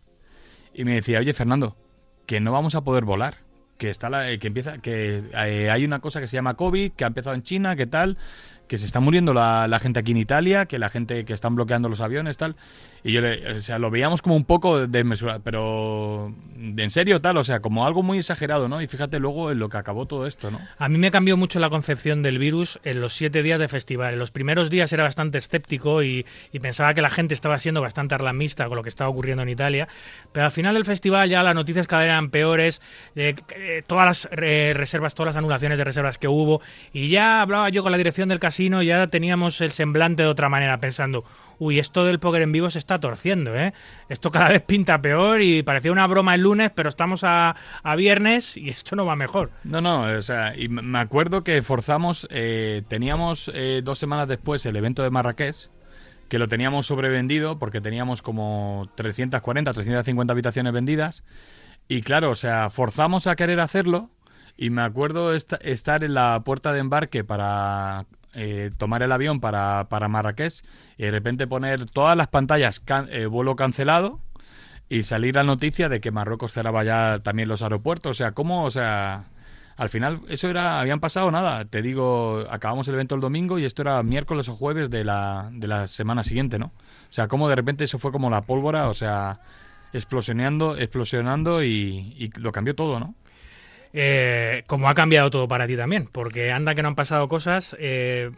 y 0.74 0.86
me 0.86 0.96
decía, 0.96 1.20
oye, 1.20 1.34
Fernando, 1.34 1.76
que 2.26 2.40
no 2.40 2.54
vamos 2.54 2.74
a 2.76 2.82
poder 2.82 3.04
volar. 3.04 3.36
Que 3.78 3.90
está 3.90 4.10
la, 4.10 4.38
que 4.38 4.48
empieza, 4.48 4.78
que 4.78 5.24
eh, 5.34 5.70
hay 5.70 5.84
una 5.84 6.00
cosa 6.00 6.22
que 6.22 6.28
se 6.28 6.36
llama 6.36 6.54
COVID, 6.54 6.92
que 6.92 7.04
ha 7.04 7.08
empezado 7.08 7.36
en 7.36 7.42
China, 7.42 7.76
que 7.76 7.88
tal, 7.88 8.18
que 8.68 8.78
se 8.78 8.86
está 8.86 9.00
muriendo 9.00 9.34
la, 9.34 9.68
la, 9.68 9.80
gente 9.80 10.00
aquí 10.00 10.12
en 10.12 10.18
Italia, 10.18 10.68
que 10.68 10.78
la 10.78 10.90
gente 10.90 11.26
que 11.26 11.34
están 11.34 11.56
bloqueando 11.56 11.90
los 11.90 12.00
aviones, 12.00 12.38
tal. 12.38 12.56
Y 13.04 13.14
yo 13.14 13.22
le, 13.22 13.58
o 13.58 13.62
sea, 13.62 13.80
lo 13.80 13.90
veíamos 13.90 14.22
como 14.22 14.36
un 14.36 14.46
poco 14.46 14.88
desmesurado, 14.88 15.42
pero 15.44 16.34
en 16.56 16.90
serio 16.92 17.20
tal, 17.22 17.38
o 17.38 17.44
sea, 17.44 17.60
como 17.60 17.86
algo 17.86 18.04
muy 18.04 18.20
exagerado, 18.20 18.70
¿no? 18.70 18.82
Y 18.82 18.88
fíjate 18.88 19.20
luego 19.20 19.52
en 19.52 19.60
lo 19.60 19.70
que 19.70 19.78
acabó 19.78 20.06
todo 20.06 20.28
esto, 20.28 20.52
¿no? 20.52 20.60
A 20.78 20.90
mí 20.90 20.98
me 20.98 21.10
cambió 21.10 21.36
mucho 21.36 21.60
la 21.60 21.70
concepción 21.70 22.22
del 22.22 22.38
virus 22.38 22.80
en 22.84 23.02
los 23.02 23.14
siete 23.14 23.42
días 23.42 23.60
de 23.60 23.68
festival. 23.68 24.14
En 24.14 24.20
los 24.20 24.32
primeros 24.32 24.70
días 24.70 24.94
era 24.94 25.04
bastante 25.04 25.40
escéptico 25.40 26.04
y, 26.04 26.26
pensaba 26.62 26.94
que 26.94 27.02
la 27.02 27.10
gente 27.10 27.34
estaba 27.34 27.58
siendo 27.58 27.82
bastante 27.82 28.14
alarmista 28.14 28.68
con 28.68 28.76
lo 28.76 28.84
que 28.84 28.90
estaba 28.90 29.10
ocurriendo 29.10 29.42
en 29.42 29.50
Italia, 29.50 29.88
pero 30.32 30.46
al 30.46 30.52
final 30.52 30.76
del 30.76 30.86
festival 30.86 31.28
ya 31.28 31.42
las 31.42 31.56
noticias 31.56 31.88
cada 31.88 32.04
vez 32.04 32.10
eran 32.10 32.30
peores, 32.30 32.82
eh, 33.16 33.34
eh, 33.56 33.82
todas 33.88 34.06
las 34.06 34.32
reservas, 34.32 35.16
todas 35.16 35.34
las 35.34 35.38
anulaciones 35.38 35.80
de 35.80 35.84
reservas 35.84 36.20
que 36.20 36.28
hubo, 36.28 36.62
y 36.94 37.10
ya 37.10 37.42
hablaba 37.42 37.70
yo 37.70 37.82
con 37.82 37.92
la 37.92 37.98
dirección 37.98 38.30
del 38.30 38.40
casino, 38.40 38.84
ya 38.84 39.08
teníamos 39.08 39.60
el 39.62 39.72
semblante 39.72 40.22
de 40.22 40.30
otra 40.30 40.50
manera, 40.50 40.80
pensando, 40.80 41.26
uy, 41.62 41.78
esto 41.78 42.06
del 42.06 42.20
póker 42.20 42.42
en 42.42 42.52
vivo 42.52 42.72
se 42.72 42.80
está 42.80 43.00
torciendo, 43.00 43.56
¿eh? 43.56 43.72
Esto 44.10 44.32
cada 44.32 44.50
vez 44.50 44.64
pinta 44.64 45.00
peor 45.00 45.44
y 45.44 45.62
parecía 45.62 45.92
una 45.92 46.08
broma 46.08 46.34
el 46.34 46.42
lunes, 46.42 46.72
pero 46.74 46.90
estamos 46.90 47.22
a, 47.24 47.56
viernes 47.96 48.58
y 48.58 48.70
esto 48.70 48.96
no 48.96 49.06
va 49.06 49.16
mejor. 49.16 49.52
No, 49.64 49.80
no, 49.80 50.02
o 50.02 50.22
sea, 50.24 50.58
y 50.58 50.70
me 50.70 50.98
acuerdo 50.98 51.44
que 51.44 51.62
forzamos, 51.62 52.28
eh, 52.32 52.82
teníamos 52.88 53.52
eh, 53.54 53.82
dos 53.84 54.00
semanas 54.00 54.28
después 54.28 54.66
el 54.66 54.76
evento 54.76 55.04
de 55.04 55.12
Marrakech, 55.12 55.70
que 56.30 56.40
lo 56.40 56.48
teníamos 56.48 56.88
sobrevendido 56.88 57.60
porque 57.60 57.80
teníamos 57.80 58.24
como 58.24 58.90
340, 58.96 59.72
350 59.72 60.34
habitaciones 60.34 60.74
vendidas. 60.74 61.24
Y 61.88 62.02
claro, 62.02 62.32
o 62.32 62.36
sea, 62.36 62.72
forzamos 62.72 63.28
a 63.28 63.36
querer 63.36 63.60
hacerlo. 63.60 64.10
Y 64.58 64.72
me 64.72 64.82
acuerdo 64.82 65.34
estar 65.34 66.04
en 66.04 66.14
la 66.14 66.42
puerta 66.44 66.74
de 66.74 66.80
embarque 66.80 67.24
para 67.24 68.06
eh, 68.34 68.72
tomar 68.78 69.04
el 69.04 69.12
avión 69.12 69.40
para, 69.40 69.88
para, 69.90 70.08
Marrakech 70.08 70.64
y 70.98 71.04
de 71.04 71.12
repente 71.12 71.48
poner 71.48 71.90
todas 71.90 72.16
las 72.16 72.28
pantallas 72.28 72.82
eh, 73.10 73.26
vuelo 73.26 73.56
cancelado 73.56 74.22
y 74.90 75.04
salir 75.04 75.36
la 75.36 75.44
noticia 75.44 75.90
de 75.90 76.02
que 76.02 76.12
Marruecos 76.12 76.54
cerraba 76.54 76.84
ya 76.84 77.20
también 77.24 77.50
los 77.50 77.62
aeropuertos. 77.62 78.12
O 78.12 78.14
sea, 78.14 78.32
¿cómo? 78.34 78.64
O 78.64 78.72
sea, 78.72 79.26
al 79.78 79.90
final 79.90 80.22
eso 80.30 80.50
era, 80.50 80.80
habían 80.80 81.00
pasado 81.00 81.32
nada. 81.32 81.66
Te 81.66 81.82
digo, 81.82 82.46
acabamos 82.50 82.88
el 82.88 82.96
evento 82.96 83.16
el 83.16 83.22
domingo 83.22 83.60
y 83.60 83.66
esto 83.66 83.82
era 83.82 84.04
miércoles 84.04 84.48
o 84.50 84.56
jueves 84.56 84.90
de 84.90 85.04
la, 85.04 85.50
de 85.52 85.68
la 85.68 85.88
semana 85.88 86.24
siguiente, 86.24 86.60
¿no? 86.60 86.68
O 86.68 87.14
sea, 87.14 87.28
como 87.28 87.50
de 87.50 87.56
repente 87.56 87.84
eso 87.84 88.00
fue 88.00 88.12
como 88.12 88.30
la 88.30 88.42
pólvora, 88.42 88.90
o 88.90 88.94
sea, 88.94 89.40
explosionando, 89.94 90.78
explosionando 90.78 91.64
y, 91.64 92.16
y 92.18 92.32
lo 92.40 92.52
cambió 92.52 92.76
todo, 92.76 93.00
¿no? 93.00 93.16
Eh, 93.94 94.64
como 94.68 94.90
ha 94.90 94.94
cambiado 94.94 95.30
todo 95.30 95.48
para 95.48 95.68
ti 95.68 95.76
también, 95.76 96.08
porque 96.12 96.52
anda 96.52 96.76
que 96.76 96.82
no 96.82 96.90
han 96.90 96.96
pasado 96.96 97.28
cosas. 97.28 97.76
Eh, 97.80 98.32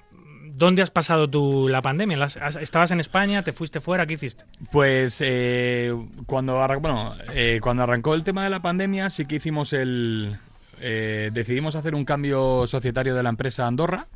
¿Dónde 0.55 0.81
has 0.81 0.91
pasado 0.91 1.29
tú 1.29 1.67
la 1.67 1.81
pandemia? 1.81 2.27
¿Estabas 2.61 2.91
en 2.91 2.99
España? 2.99 3.43
¿Te 3.43 3.53
fuiste 3.53 3.81
fuera? 3.81 4.05
¿Qué 4.05 4.13
hiciste? 4.13 4.45
Pues 4.71 5.17
eh, 5.21 5.95
cuando, 6.27 6.65
bueno, 6.79 7.15
cuando 7.61 7.83
arrancó 7.83 8.13
el 8.13 8.23
tema 8.23 8.43
de 8.43 8.51
la 8.51 8.61
pandemia 8.61 9.09
sí 9.09 9.25
que 9.25 9.37
hicimos 9.37 9.73
el... 9.73 10.37
decidimos 10.79 11.75
hacer 11.75 11.95
un 11.95 12.05
cambio 12.05 12.67
societario 12.67 13.15
de 13.15 13.23
la 13.23 13.29
empresa 13.29 13.65
Andorra 13.65 14.07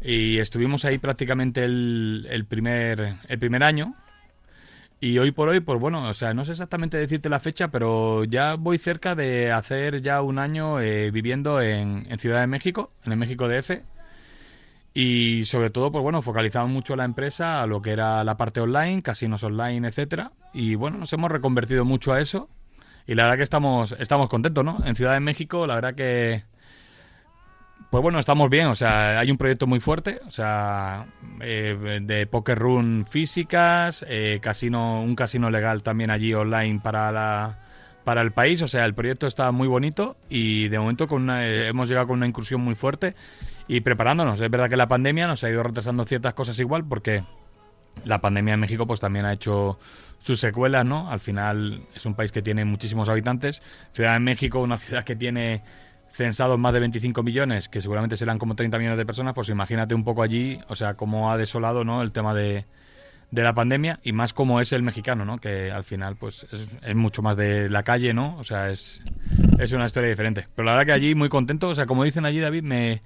y 0.00 0.38
estuvimos 0.38 0.84
ahí 0.84 0.98
prácticamente 0.98 1.64
el, 1.64 2.44
primer, 2.48 3.16
el 3.28 3.38
primer 3.38 3.62
año 3.62 3.94
Y 5.04 5.18
hoy 5.18 5.32
por 5.32 5.48
hoy, 5.48 5.58
pues 5.58 5.80
bueno, 5.80 6.08
o 6.08 6.14
sea, 6.14 6.32
no 6.32 6.44
sé 6.44 6.52
exactamente 6.52 6.96
decirte 6.96 7.28
la 7.28 7.40
fecha, 7.40 7.72
pero 7.72 8.22
ya 8.22 8.54
voy 8.54 8.78
cerca 8.78 9.16
de 9.16 9.50
hacer 9.50 10.00
ya 10.00 10.22
un 10.22 10.38
año 10.38 10.78
eh, 10.80 11.10
viviendo 11.10 11.60
en, 11.60 12.06
en 12.08 12.18
Ciudad 12.20 12.40
de 12.40 12.46
México, 12.46 12.92
en 13.04 13.10
el 13.10 13.18
México 13.18 13.48
DF. 13.48 13.82
Y 14.94 15.44
sobre 15.46 15.70
todo, 15.70 15.90
pues 15.90 16.02
bueno, 16.04 16.22
focalizamos 16.22 16.70
mucho 16.70 16.94
la 16.94 17.04
empresa 17.04 17.64
a 17.64 17.66
lo 17.66 17.82
que 17.82 17.90
era 17.90 18.22
la 18.22 18.36
parte 18.36 18.60
online, 18.60 19.02
casinos 19.02 19.42
online, 19.42 19.88
etcétera. 19.88 20.30
Y 20.52 20.76
bueno, 20.76 20.98
nos 20.98 21.12
hemos 21.12 21.32
reconvertido 21.32 21.84
mucho 21.84 22.12
a 22.12 22.20
eso. 22.20 22.48
Y 23.04 23.16
la 23.16 23.24
verdad 23.24 23.38
que 23.38 23.42
estamos, 23.42 23.96
estamos 23.98 24.28
contentos, 24.28 24.64
¿no? 24.64 24.78
En 24.84 24.94
Ciudad 24.94 25.14
de 25.14 25.20
México, 25.20 25.66
la 25.66 25.74
verdad 25.74 25.96
que 25.96 26.44
pues 27.92 28.00
bueno, 28.00 28.18
estamos 28.18 28.48
bien, 28.48 28.68
o 28.68 28.74
sea, 28.74 29.20
hay 29.20 29.30
un 29.30 29.36
proyecto 29.36 29.66
muy 29.66 29.78
fuerte, 29.78 30.22
o 30.26 30.30
sea, 30.30 31.08
eh, 31.42 32.00
de 32.02 32.26
poker 32.26 32.58
run 32.58 33.04
físicas, 33.06 34.02
eh, 34.08 34.38
casino, 34.40 35.02
un 35.02 35.14
casino 35.14 35.50
legal 35.50 35.82
también 35.82 36.10
allí 36.10 36.32
online 36.32 36.80
para 36.82 37.12
la, 37.12 37.58
para 38.02 38.22
el 38.22 38.32
país, 38.32 38.62
o 38.62 38.68
sea, 38.68 38.86
el 38.86 38.94
proyecto 38.94 39.26
está 39.26 39.52
muy 39.52 39.68
bonito 39.68 40.16
y 40.30 40.68
de 40.68 40.78
momento 40.78 41.06
con 41.06 41.28
eh, 41.28 41.68
hemos 41.68 41.86
llegado 41.86 42.06
con 42.06 42.16
una 42.16 42.26
incursión 42.26 42.62
muy 42.62 42.76
fuerte 42.76 43.14
y 43.68 43.82
preparándonos. 43.82 44.40
Es 44.40 44.50
verdad 44.50 44.70
que 44.70 44.76
la 44.78 44.88
pandemia 44.88 45.26
nos 45.26 45.44
ha 45.44 45.50
ido 45.50 45.62
retrasando 45.62 46.04
ciertas 46.04 46.32
cosas 46.32 46.58
igual 46.60 46.86
porque 46.86 47.24
la 48.06 48.22
pandemia 48.22 48.54
en 48.54 48.60
México 48.60 48.86
pues 48.86 49.00
también 49.00 49.26
ha 49.26 49.34
hecho 49.34 49.78
sus 50.18 50.40
secuelas, 50.40 50.86
¿no? 50.86 51.10
Al 51.10 51.20
final 51.20 51.82
es 51.94 52.06
un 52.06 52.14
país 52.14 52.32
que 52.32 52.40
tiene 52.40 52.64
muchísimos 52.64 53.10
habitantes. 53.10 53.60
Ciudad 53.92 54.14
de 54.14 54.20
México, 54.20 54.60
una 54.60 54.78
ciudad 54.78 55.04
que 55.04 55.14
tiene 55.14 55.62
censados 56.12 56.58
más 56.58 56.72
de 56.72 56.80
25 56.80 57.22
millones, 57.22 57.68
que 57.68 57.80
seguramente 57.80 58.16
serán 58.16 58.38
como 58.38 58.54
30 58.54 58.78
millones 58.78 58.98
de 58.98 59.06
personas, 59.06 59.34
pues 59.34 59.48
imagínate 59.48 59.94
un 59.94 60.04
poco 60.04 60.22
allí, 60.22 60.60
o 60.68 60.76
sea, 60.76 60.94
cómo 60.94 61.32
ha 61.32 61.38
desolado 61.38 61.84
¿no? 61.84 62.02
el 62.02 62.12
tema 62.12 62.34
de, 62.34 62.66
de 63.30 63.42
la 63.42 63.54
pandemia 63.54 63.98
y 64.02 64.12
más 64.12 64.34
como 64.34 64.60
es 64.60 64.72
el 64.72 64.82
mexicano, 64.82 65.24
¿no? 65.24 65.38
Que 65.38 65.72
al 65.72 65.84
final, 65.84 66.16
pues, 66.16 66.46
es, 66.52 66.94
mucho 66.94 67.22
más 67.22 67.36
de 67.36 67.70
la 67.70 67.82
calle, 67.82 68.12
¿no? 68.12 68.36
O 68.38 68.44
sea, 68.44 68.70
es, 68.70 69.02
es 69.58 69.72
una 69.72 69.86
historia 69.86 70.10
diferente. 70.10 70.46
Pero 70.54 70.66
la 70.66 70.72
verdad 70.72 70.86
que 70.86 70.92
allí 70.92 71.14
muy 71.14 71.30
contento, 71.30 71.70
o 71.70 71.74
sea, 71.74 71.86
como 71.86 72.04
dicen 72.04 72.24
allí, 72.24 72.38
David, 72.38 72.62
me... 72.62 73.02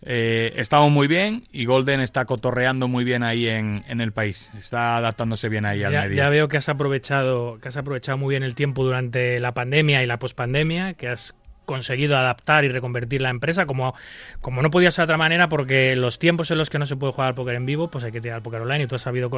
Eh, 0.00 0.52
estamos 0.54 0.92
muy 0.92 1.08
bien 1.08 1.42
y 1.50 1.64
Golden 1.64 2.00
está 2.00 2.24
cotorreando 2.24 2.86
muy 2.86 3.02
bien 3.02 3.24
ahí 3.24 3.48
en, 3.48 3.84
en 3.88 4.00
el 4.00 4.12
país. 4.12 4.52
Está 4.56 4.96
adaptándose 4.96 5.48
bien 5.48 5.64
ahí 5.64 5.82
al 5.82 5.92
ya, 5.92 6.02
medio. 6.02 6.16
Ya 6.16 6.28
veo 6.28 6.46
que 6.46 6.56
has 6.56 6.68
aprovechado, 6.68 7.58
que 7.58 7.66
has 7.66 7.76
aprovechado 7.76 8.16
muy 8.16 8.32
bien 8.32 8.44
el 8.44 8.54
tiempo 8.54 8.84
durante 8.84 9.40
la 9.40 9.54
pandemia 9.54 10.00
y 10.04 10.06
la 10.06 10.20
pospandemia, 10.20 10.94
que 10.94 11.08
has 11.08 11.34
conseguido 11.68 12.16
adaptar 12.16 12.64
y 12.64 12.68
reconvertir 12.70 13.20
la 13.20 13.28
empresa, 13.28 13.66
como, 13.66 13.94
como 14.40 14.62
no 14.62 14.70
podía 14.70 14.90
ser 14.90 15.02
de 15.02 15.04
otra 15.04 15.18
manera, 15.18 15.50
porque 15.50 15.94
los 15.94 16.18
tiempos 16.18 16.50
en 16.50 16.56
los 16.56 16.70
que 16.70 16.78
no 16.78 16.86
se 16.86 16.96
puede 16.96 17.12
jugar 17.12 17.28
al 17.28 17.34
póker 17.34 17.54
en 17.56 17.66
vivo, 17.66 17.88
pues 17.90 18.02
hay 18.04 18.10
que 18.10 18.22
tirar 18.22 18.36
al 18.36 18.42
póker 18.42 18.62
online 18.62 18.84
y 18.84 18.86
tú 18.86 18.94
has 18.94 19.02
sabido 19.02 19.30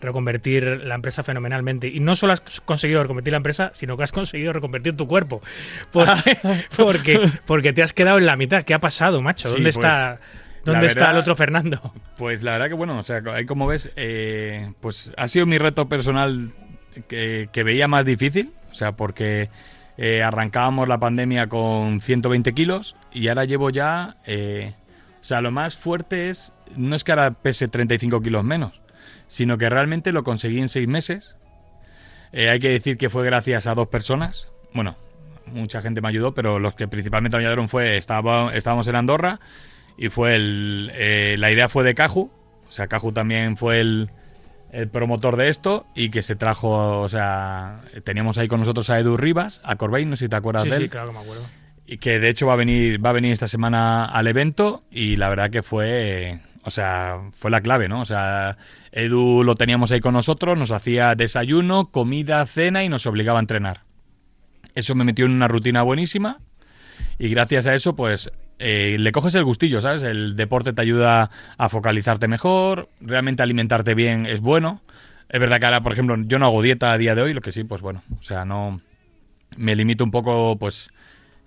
reconvertir 0.00 0.82
la 0.84 0.94
empresa 0.94 1.22
fenomenalmente. 1.22 1.88
Y 1.88 2.00
no 2.00 2.14
solo 2.14 2.34
has 2.34 2.42
conseguido 2.60 3.02
reconvertir 3.02 3.32
la 3.32 3.38
empresa, 3.38 3.72
sino 3.74 3.96
que 3.96 4.04
has 4.04 4.12
conseguido 4.12 4.52
reconvertir 4.52 4.94
tu 4.96 5.08
cuerpo. 5.08 5.40
Porque, 5.92 6.38
porque, 6.76 7.30
porque 7.46 7.72
te 7.72 7.82
has 7.82 7.92
quedado 7.92 8.18
en 8.18 8.26
la 8.26 8.36
mitad. 8.36 8.64
¿Qué 8.64 8.74
ha 8.74 8.78
pasado, 8.78 9.22
macho? 9.22 9.48
¿Dónde 9.48 9.64
pues, 9.64 9.76
está...? 9.76 10.20
¿Dónde 10.64 10.86
está 10.86 11.10
el 11.10 11.16
otro 11.16 11.34
Fernando? 11.34 11.92
Pues 12.18 12.42
la 12.42 12.52
verdad 12.52 12.68
que 12.68 12.74
bueno, 12.74 12.96
o 12.98 13.02
sea, 13.02 13.20
ahí 13.34 13.46
como 13.46 13.66
ves, 13.66 13.90
eh, 13.96 14.72
pues 14.80 15.10
ha 15.16 15.26
sido 15.26 15.44
mi 15.46 15.58
reto 15.58 15.88
personal 15.88 16.52
que, 17.08 17.48
que 17.50 17.62
veía 17.64 17.88
más 17.88 18.04
difícil, 18.04 18.52
o 18.70 18.74
sea, 18.74 18.92
porque 18.92 19.48
eh, 20.04 20.20
arrancábamos 20.20 20.88
la 20.88 20.98
pandemia 20.98 21.46
con 21.46 22.00
120 22.00 22.54
kilos 22.54 22.96
y 23.12 23.28
ahora 23.28 23.44
llevo 23.44 23.70
ya... 23.70 24.16
Eh, 24.26 24.74
o 25.20 25.24
sea, 25.24 25.40
lo 25.40 25.52
más 25.52 25.76
fuerte 25.76 26.28
es... 26.28 26.52
No 26.74 26.96
es 26.96 27.04
que 27.04 27.12
ahora 27.12 27.30
pese 27.34 27.68
35 27.68 28.20
kilos 28.20 28.42
menos, 28.42 28.82
sino 29.28 29.58
que 29.58 29.70
realmente 29.70 30.10
lo 30.10 30.24
conseguí 30.24 30.58
en 30.58 30.68
seis 30.68 30.88
meses. 30.88 31.36
Eh, 32.32 32.50
hay 32.50 32.58
que 32.58 32.70
decir 32.70 32.98
que 32.98 33.10
fue 33.10 33.24
gracias 33.24 33.68
a 33.68 33.76
dos 33.76 33.86
personas. 33.86 34.48
Bueno, 34.74 34.96
mucha 35.46 35.80
gente 35.82 36.00
me 36.00 36.08
ayudó, 36.08 36.34
pero 36.34 36.58
los 36.58 36.74
que 36.74 36.88
principalmente 36.88 37.36
me 37.36 37.44
ayudaron 37.44 37.68
fue... 37.68 37.96
Estaba, 37.96 38.52
estábamos 38.56 38.88
en 38.88 38.96
Andorra 38.96 39.38
y 39.96 40.08
fue 40.08 40.34
el... 40.34 41.40
la 41.40 41.52
idea 41.52 41.68
fue 41.68 41.84
de 41.84 41.94
Caju. 41.94 42.32
O 42.68 42.72
sea, 42.72 42.88
Caju 42.88 43.12
también 43.12 43.56
fue 43.56 43.78
el 43.78 44.10
el 44.72 44.88
promotor 44.88 45.36
de 45.36 45.48
esto 45.48 45.86
y 45.94 46.10
que 46.10 46.22
se 46.22 46.34
trajo, 46.34 47.00
o 47.00 47.08
sea, 47.08 47.82
teníamos 48.04 48.38
ahí 48.38 48.48
con 48.48 48.60
nosotros 48.60 48.88
a 48.90 48.98
Edu 48.98 49.16
Rivas, 49.16 49.60
a 49.64 49.76
Corbeil, 49.76 50.08
no 50.08 50.16
sé 50.16 50.24
si 50.24 50.28
te 50.30 50.36
acuerdas 50.36 50.64
de 50.64 50.76
él. 50.76 50.82
Sí, 50.84 50.88
claro 50.88 51.08
que 51.08 51.12
me 51.12 51.20
acuerdo. 51.20 51.44
Y 51.86 51.98
que 51.98 52.18
de 52.18 52.30
hecho 52.30 52.46
va 52.46 52.54
a 52.54 52.56
venir, 52.56 53.04
va 53.04 53.10
a 53.10 53.12
venir 53.12 53.32
esta 53.32 53.48
semana 53.48 54.06
al 54.06 54.26
evento 54.26 54.82
y 54.90 55.16
la 55.16 55.28
verdad 55.28 55.50
que 55.50 55.62
fue, 55.62 56.40
o 56.64 56.70
sea, 56.70 57.18
fue 57.36 57.50
la 57.50 57.60
clave, 57.60 57.88
¿no? 57.88 58.00
O 58.00 58.04
sea, 58.06 58.56
Edu 58.92 59.44
lo 59.44 59.56
teníamos 59.56 59.90
ahí 59.90 60.00
con 60.00 60.14
nosotros, 60.14 60.56
nos 60.56 60.70
hacía 60.70 61.14
desayuno, 61.14 61.90
comida, 61.90 62.44
cena 62.46 62.82
y 62.82 62.88
nos 62.88 63.04
obligaba 63.04 63.40
a 63.40 63.42
entrenar. 63.42 63.82
Eso 64.74 64.94
me 64.94 65.04
metió 65.04 65.26
en 65.26 65.32
una 65.32 65.48
rutina 65.48 65.82
buenísima 65.82 66.40
y 67.18 67.28
gracias 67.28 67.66
a 67.66 67.74
eso, 67.74 67.94
pues 67.94 68.32
eh, 68.64 68.96
le 68.96 69.10
coges 69.10 69.34
el 69.34 69.42
gustillo, 69.42 69.80
¿sabes? 69.80 70.04
El 70.04 70.36
deporte 70.36 70.72
te 70.72 70.80
ayuda 70.80 71.30
a 71.58 71.68
focalizarte 71.68 72.28
mejor, 72.28 72.88
realmente 73.00 73.42
alimentarte 73.42 73.94
bien 73.94 74.24
es 74.24 74.40
bueno. 74.40 74.82
Es 75.28 75.40
verdad 75.40 75.58
que 75.58 75.66
ahora, 75.66 75.82
por 75.82 75.92
ejemplo, 75.92 76.16
yo 76.26 76.38
no 76.38 76.46
hago 76.46 76.62
dieta 76.62 76.92
a 76.92 76.98
día 76.98 77.16
de 77.16 77.22
hoy, 77.22 77.34
lo 77.34 77.40
que 77.40 77.50
sí, 77.50 77.64
pues 77.64 77.80
bueno, 77.80 78.02
o 78.20 78.22
sea, 78.22 78.44
no 78.44 78.80
me 79.56 79.74
limito 79.74 80.04
un 80.04 80.12
poco, 80.12 80.56
pues 80.60 80.90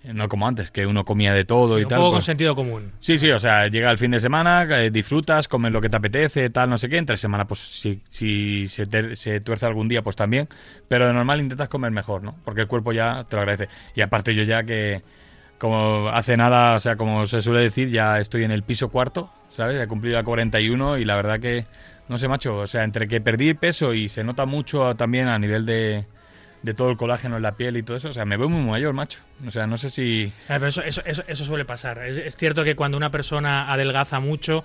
no 0.04 0.28
como 0.28 0.46
antes, 0.46 0.70
que 0.70 0.86
uno 0.86 1.06
comía 1.06 1.32
de 1.32 1.46
todo 1.46 1.80
y 1.80 1.86
tal. 1.86 2.00
Un 2.00 2.04
poco 2.04 2.10
pues 2.10 2.16
con 2.18 2.26
sentido 2.26 2.54
común. 2.54 2.92
Sí, 3.00 3.16
sí, 3.16 3.30
o 3.30 3.38
sea, 3.38 3.66
llega 3.68 3.90
el 3.90 3.96
fin 3.96 4.10
de 4.10 4.20
semana, 4.20 4.66
eh, 4.78 4.90
disfrutas, 4.90 5.48
comes 5.48 5.72
lo 5.72 5.80
que 5.80 5.88
te 5.88 5.96
apetece, 5.96 6.50
tal, 6.50 6.68
no 6.68 6.76
sé 6.76 6.90
qué. 6.90 6.98
Entre 6.98 7.16
semana, 7.16 7.46
pues 7.46 7.60
si, 7.60 8.02
si 8.10 8.68
se, 8.68 9.16
se, 9.16 9.40
tuerce 9.40 9.64
algún 9.64 9.88
día, 9.88 10.02
pues 10.02 10.16
también. 10.16 10.48
Pero 10.86 11.06
de 11.06 11.14
normal 11.14 11.40
intentas 11.40 11.68
comer 11.68 11.92
mejor, 11.92 12.22
¿no? 12.22 12.36
Porque 12.44 12.60
el 12.60 12.66
cuerpo 12.68 12.92
ya 12.92 13.24
te 13.28 13.36
lo 13.36 13.42
agradece. 13.42 13.68
Y 13.94 14.02
aparte 14.02 14.34
yo 14.34 14.42
ya 14.42 14.64
que 14.64 15.02
como 15.58 16.08
hace 16.08 16.36
nada, 16.36 16.76
o 16.76 16.80
sea, 16.80 16.96
como 16.96 17.26
se 17.26 17.42
suele 17.42 17.60
decir, 17.60 17.90
ya 17.90 18.18
estoy 18.18 18.44
en 18.44 18.50
el 18.50 18.62
piso 18.62 18.88
cuarto, 18.88 19.32
¿sabes? 19.48 19.80
He 19.80 19.86
cumplido 19.86 20.16
la 20.16 20.24
41 20.24 20.98
y 20.98 21.04
la 21.04 21.16
verdad 21.16 21.40
que, 21.40 21.66
no 22.08 22.18
sé, 22.18 22.28
macho, 22.28 22.58
o 22.58 22.66
sea, 22.66 22.84
entre 22.84 23.08
que 23.08 23.20
perdí 23.20 23.54
peso 23.54 23.94
y 23.94 24.08
se 24.08 24.24
nota 24.24 24.46
mucho 24.46 24.94
también 24.96 25.28
a 25.28 25.38
nivel 25.38 25.64
de, 25.64 26.04
de 26.62 26.74
todo 26.74 26.90
el 26.90 26.96
colágeno 26.96 27.36
en 27.36 27.42
la 27.42 27.56
piel 27.56 27.76
y 27.76 27.82
todo 27.82 27.96
eso, 27.96 28.08
o 28.08 28.12
sea, 28.12 28.24
me 28.24 28.36
veo 28.36 28.48
muy 28.48 28.68
mayor, 28.68 28.92
macho. 28.92 29.20
O 29.46 29.50
sea, 29.50 29.66
no 29.66 29.78
sé 29.78 29.88
si... 29.88 30.32
eso, 30.48 30.82
eso, 30.82 31.02
eso, 31.04 31.44
suele 31.44 31.64
pasar. 31.64 32.04
es, 32.06 32.36
cierto 32.36 32.64
que 32.64 32.74
cuando 32.74 32.96
una 32.96 33.10
persona 33.10 33.72
adelgaza 33.72 34.20
mucho, 34.20 34.64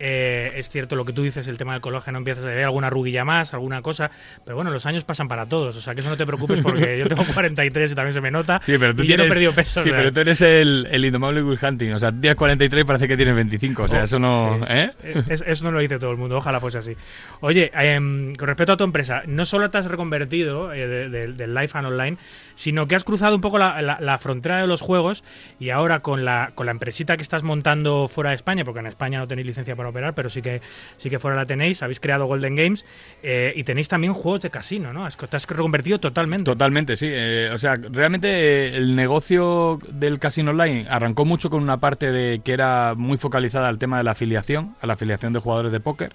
eh, 0.00 0.52
es 0.56 0.70
cierto 0.70 0.96
lo 0.96 1.04
que 1.04 1.12
tú 1.12 1.22
dices, 1.22 1.46
el 1.46 1.58
tema 1.58 1.72
del 1.74 1.80
colágeno, 1.80 2.18
empiezas 2.18 2.44
a 2.44 2.48
ver 2.48 2.64
alguna 2.64 2.90
ruguilla 2.90 3.24
más, 3.24 3.54
alguna 3.54 3.82
cosa, 3.82 4.10
pero 4.44 4.56
bueno, 4.56 4.70
los 4.70 4.86
años 4.86 5.04
pasan 5.04 5.28
para 5.28 5.46
todos, 5.46 5.76
o 5.76 5.80
sea 5.80 5.94
que 5.94 6.00
eso 6.00 6.10
no 6.10 6.16
te 6.16 6.26
preocupes 6.26 6.60
porque 6.60 6.98
yo 6.98 7.06
tengo 7.06 7.24
43 7.34 7.92
y 7.92 7.94
también 7.94 8.14
se 8.14 8.20
me 8.20 8.30
nota 8.30 8.60
sí, 8.64 8.76
pero 8.78 8.94
tú 8.94 9.02
y 9.02 9.06
tienes, 9.06 9.08
yo 9.08 9.16
no 9.18 9.24
he 9.24 9.28
perdido 9.28 9.52
peso. 9.52 9.82
Sí, 9.82 9.90
pero 9.90 10.12
tú 10.12 10.20
eres 10.20 10.40
el, 10.40 10.88
el 10.90 11.04
indomable 11.04 11.42
Will 11.42 11.58
Hunting, 11.62 11.92
o 11.92 11.98
sea, 11.98 12.10
tienes 12.10 12.36
43 12.36 12.82
y 12.82 12.84
parece 12.84 13.08
que 13.08 13.16
tienes 13.16 13.34
25, 13.34 13.82
o 13.82 13.88
sea, 13.88 14.04
eso 14.04 14.18
no... 14.18 14.64
¿eh? 14.68 14.90
eh 15.02 15.22
eso 15.46 15.64
no 15.64 15.72
lo 15.72 15.80
dice 15.80 15.98
todo 15.98 16.10
el 16.10 16.16
mundo, 16.16 16.38
ojalá 16.38 16.60
fuese 16.60 16.78
así. 16.78 16.96
Oye, 17.40 17.70
em, 17.74 18.34
con 18.34 18.48
respecto 18.48 18.72
a 18.72 18.76
tu 18.76 18.84
empresa, 18.84 19.22
no 19.26 19.44
solo 19.44 19.70
te 19.70 19.78
has 19.78 19.86
reconvertido 19.86 20.72
eh, 20.72 20.86
del 21.08 21.54
Life 21.54 21.76
and 21.76 21.86
Online, 21.86 22.16
sino 22.54 22.88
que 22.88 22.94
has 22.94 23.04
cruzado 23.04 23.34
un 23.34 23.40
poco 23.40 23.58
la, 23.58 23.80
la, 24.00 24.18
frontera 24.18 24.60
de 24.60 24.66
los 24.66 24.80
juegos 24.80 25.24
y 25.58 25.70
ahora 25.70 26.00
con 26.00 26.24
la, 26.24 26.52
con 26.54 26.66
la 26.66 26.72
empresita 26.72 27.16
que 27.16 27.22
estás 27.22 27.42
montando 27.42 28.08
fuera 28.08 28.30
de 28.30 28.36
España, 28.36 28.64
porque 28.64 28.80
en 28.80 28.86
España 28.86 29.18
no 29.18 29.28
tenéis 29.28 29.46
licencia 29.46 29.76
para 29.76 29.89
operar, 29.90 30.14
pero 30.14 30.30
sí 30.30 30.42
que 30.42 30.60
sí 30.96 31.10
que 31.10 31.18
fuera 31.18 31.36
la 31.36 31.46
tenéis, 31.46 31.82
habéis 31.82 32.00
creado 32.00 32.26
Golden 32.26 32.56
Games 32.56 32.84
eh, 33.22 33.52
y 33.56 33.64
tenéis 33.64 33.88
también 33.88 34.14
juegos 34.14 34.40
de 34.40 34.50
casino, 34.50 34.92
¿no? 34.92 35.08
Te 35.08 35.36
has 35.36 35.46
reconvertido 35.46 36.00
totalmente. 36.00 36.44
Totalmente, 36.44 36.96
sí. 36.96 37.06
Eh, 37.08 37.50
o 37.52 37.58
sea, 37.58 37.76
realmente 37.76 38.28
eh, 38.28 38.76
el 38.76 38.96
negocio 38.96 39.78
del 39.92 40.18
casino 40.18 40.50
online 40.50 40.86
arrancó 40.88 41.24
mucho 41.24 41.50
con 41.50 41.62
una 41.62 41.80
parte 41.80 42.12
de 42.12 42.40
que 42.44 42.52
era 42.52 42.94
muy 42.96 43.18
focalizada 43.18 43.68
al 43.68 43.78
tema 43.78 43.98
de 43.98 44.04
la 44.04 44.12
afiliación, 44.12 44.76
a 44.80 44.86
la 44.86 44.94
afiliación 44.94 45.32
de 45.32 45.40
jugadores 45.40 45.72
de 45.72 45.80
póker. 45.80 46.14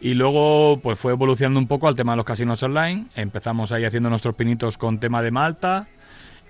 Y 0.00 0.14
luego 0.14 0.80
pues 0.82 0.98
fue 0.98 1.12
evolucionando 1.12 1.60
un 1.60 1.66
poco 1.66 1.86
al 1.86 1.94
tema 1.94 2.12
de 2.12 2.16
los 2.16 2.24
casinos 2.24 2.62
online. 2.62 3.06
Empezamos 3.14 3.72
ahí 3.72 3.84
haciendo 3.84 4.08
nuestros 4.08 4.34
pinitos 4.34 4.78
con 4.78 5.00
tema 5.00 5.22
de 5.22 5.30
Malta. 5.30 5.88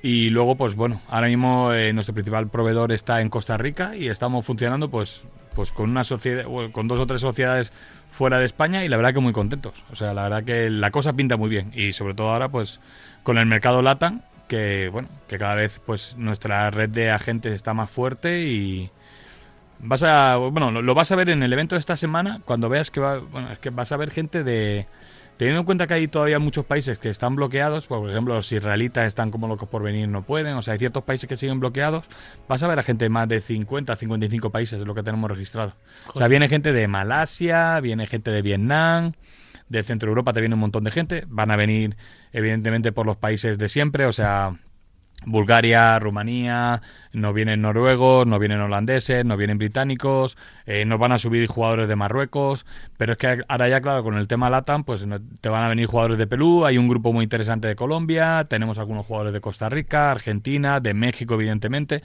Y 0.00 0.30
luego, 0.30 0.56
pues 0.56 0.74
bueno, 0.74 1.00
ahora 1.08 1.28
mismo 1.28 1.70
nuestro 1.92 2.12
principal 2.12 2.48
proveedor 2.50 2.90
está 2.90 3.20
en 3.20 3.28
Costa 3.28 3.56
Rica 3.56 3.96
y 3.96 4.08
estamos 4.08 4.44
funcionando 4.44 4.90
pues 4.90 5.24
pues 5.54 5.72
con 5.72 5.90
una 5.90 6.04
sociedad, 6.04 6.44
con 6.72 6.88
dos 6.88 6.98
o 6.98 7.06
tres 7.06 7.20
sociedades 7.20 7.72
fuera 8.10 8.38
de 8.38 8.44
España 8.44 8.84
y 8.84 8.88
la 8.88 8.96
verdad 8.96 9.14
que 9.14 9.20
muy 9.20 9.32
contentos. 9.32 9.84
O 9.90 9.96
sea, 9.96 10.14
la 10.14 10.24
verdad 10.24 10.44
que 10.44 10.70
la 10.70 10.90
cosa 10.90 11.12
pinta 11.14 11.36
muy 11.36 11.48
bien 11.48 11.72
y 11.74 11.92
sobre 11.92 12.14
todo 12.14 12.30
ahora 12.30 12.48
pues 12.48 12.80
con 13.22 13.38
el 13.38 13.46
mercado 13.46 13.82
LATAM 13.82 14.22
que 14.48 14.90
bueno, 14.90 15.08
que 15.28 15.38
cada 15.38 15.54
vez 15.54 15.80
pues 15.84 16.16
nuestra 16.18 16.70
red 16.70 16.90
de 16.90 17.10
agentes 17.10 17.54
está 17.54 17.72
más 17.74 17.90
fuerte 17.90 18.42
y 18.42 18.90
vas 19.78 20.02
a 20.02 20.36
bueno, 20.36 20.70
lo, 20.70 20.94
vas 20.94 21.10
a 21.10 21.16
ver 21.16 21.30
en 21.30 21.42
el 21.42 21.52
evento 21.52 21.74
de 21.74 21.80
esta 21.80 21.96
semana 21.96 22.40
cuando 22.44 22.68
veas 22.68 22.90
que 22.90 23.00
va, 23.00 23.18
bueno, 23.18 23.50
es 23.50 23.58
que 23.58 23.70
vas 23.70 23.92
a 23.92 23.96
ver 23.96 24.10
gente 24.10 24.44
de 24.44 24.86
Teniendo 25.42 25.58
en 25.58 25.66
cuenta 25.66 25.88
que 25.88 25.94
hay 25.94 26.06
todavía 26.06 26.38
muchos 26.38 26.64
países 26.64 27.00
que 27.00 27.08
están 27.08 27.34
bloqueados, 27.34 27.88
por 27.88 28.08
ejemplo, 28.08 28.34
los 28.34 28.52
israelitas 28.52 29.08
están 29.08 29.32
como 29.32 29.48
locos 29.48 29.68
por 29.68 29.82
venir, 29.82 30.06
no 30.06 30.22
pueden, 30.22 30.54
o 30.56 30.62
sea, 30.62 30.74
hay 30.74 30.78
ciertos 30.78 31.02
países 31.02 31.28
que 31.28 31.36
siguen 31.36 31.58
bloqueados, 31.58 32.08
vas 32.46 32.62
a 32.62 32.68
ver 32.68 32.78
a 32.78 32.84
gente 32.84 33.06
de 33.06 33.08
más 33.08 33.26
de 33.26 33.40
50, 33.40 33.96
55 33.96 34.50
países, 34.50 34.78
es 34.78 34.86
lo 34.86 34.94
que 34.94 35.02
tenemos 35.02 35.28
registrado. 35.28 35.74
O 36.14 36.18
sea, 36.18 36.28
viene 36.28 36.48
gente 36.48 36.72
de 36.72 36.86
Malasia, 36.86 37.80
viene 37.80 38.06
gente 38.06 38.30
de 38.30 38.40
Vietnam, 38.40 39.14
de 39.68 39.82
Centro 39.82 40.10
Europa 40.10 40.32
te 40.32 40.38
viene 40.38 40.54
un 40.54 40.60
montón 40.60 40.84
de 40.84 40.92
gente. 40.92 41.24
Van 41.26 41.50
a 41.50 41.56
venir, 41.56 41.96
evidentemente, 42.30 42.92
por 42.92 43.04
los 43.04 43.16
países 43.16 43.58
de 43.58 43.68
siempre, 43.68 44.06
o 44.06 44.12
sea, 44.12 44.60
Bulgaria, 45.26 45.98
Rumanía, 45.98 46.82
no 47.12 47.32
vienen 47.32 47.62
noruegos, 47.62 48.26
no 48.26 48.38
vienen 48.38 48.60
holandeses, 48.60 49.24
no 49.24 49.36
vienen 49.36 49.58
británicos, 49.58 50.36
eh, 50.66 50.84
nos 50.84 50.98
van 50.98 51.12
a 51.12 51.18
subir 51.18 51.46
jugadores 51.46 51.88
de 51.88 51.96
Marruecos, 51.96 52.66
pero 52.96 53.12
es 53.12 53.18
que 53.18 53.42
ahora 53.48 53.68
ya, 53.68 53.80
claro, 53.80 54.02
con 54.02 54.16
el 54.16 54.28
tema 54.28 54.50
LATAM, 54.50 54.84
pues 54.84 55.06
te 55.40 55.48
van 55.48 55.64
a 55.64 55.68
venir 55.68 55.86
jugadores 55.86 56.18
de 56.18 56.26
Perú, 56.26 56.64
hay 56.64 56.78
un 56.78 56.88
grupo 56.88 57.12
muy 57.12 57.24
interesante 57.24 57.68
de 57.68 57.76
Colombia, 57.76 58.46
tenemos 58.48 58.78
algunos 58.78 59.06
jugadores 59.06 59.32
de 59.32 59.40
Costa 59.40 59.68
Rica, 59.68 60.10
Argentina, 60.10 60.80
de 60.80 60.94
México, 60.94 61.34
evidentemente 61.34 62.02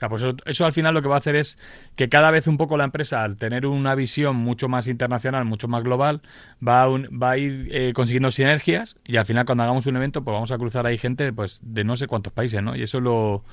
sea, 0.00 0.08
pues 0.08 0.24
eso, 0.46 0.64
al 0.64 0.72
final 0.72 0.94
lo 0.94 1.02
que 1.02 1.08
va 1.08 1.16
a 1.16 1.18
hacer 1.18 1.36
es 1.36 1.58
que 1.94 2.08
cada 2.08 2.30
vez 2.30 2.46
un 2.46 2.56
poco 2.56 2.76
la 2.76 2.84
empresa, 2.84 3.22
al 3.22 3.36
tener 3.36 3.66
una 3.66 3.94
visión 3.94 4.34
mucho 4.36 4.68
más 4.68 4.88
internacional, 4.88 5.44
mucho 5.44 5.68
más 5.68 5.82
global, 5.82 6.22
va 6.66 6.84
a, 6.84 6.88
va 6.88 7.32
a 7.32 7.38
ir 7.38 7.68
eh, 7.70 7.92
consiguiendo 7.94 8.30
sinergias 8.30 8.96
y 9.04 9.18
al 9.18 9.26
final 9.26 9.44
cuando 9.44 9.64
hagamos 9.64 9.86
un 9.86 9.96
evento, 9.96 10.24
pues 10.24 10.32
vamos 10.32 10.50
a 10.52 10.58
cruzar 10.58 10.86
ahí 10.86 10.96
gente 10.96 11.32
pues 11.32 11.60
de 11.62 11.84
no 11.84 11.96
sé 11.96 12.06
cuántos 12.06 12.32
países, 12.32 12.62
¿no? 12.62 12.74
Y 12.74 12.82
eso 12.82 13.00
lo, 13.00 13.44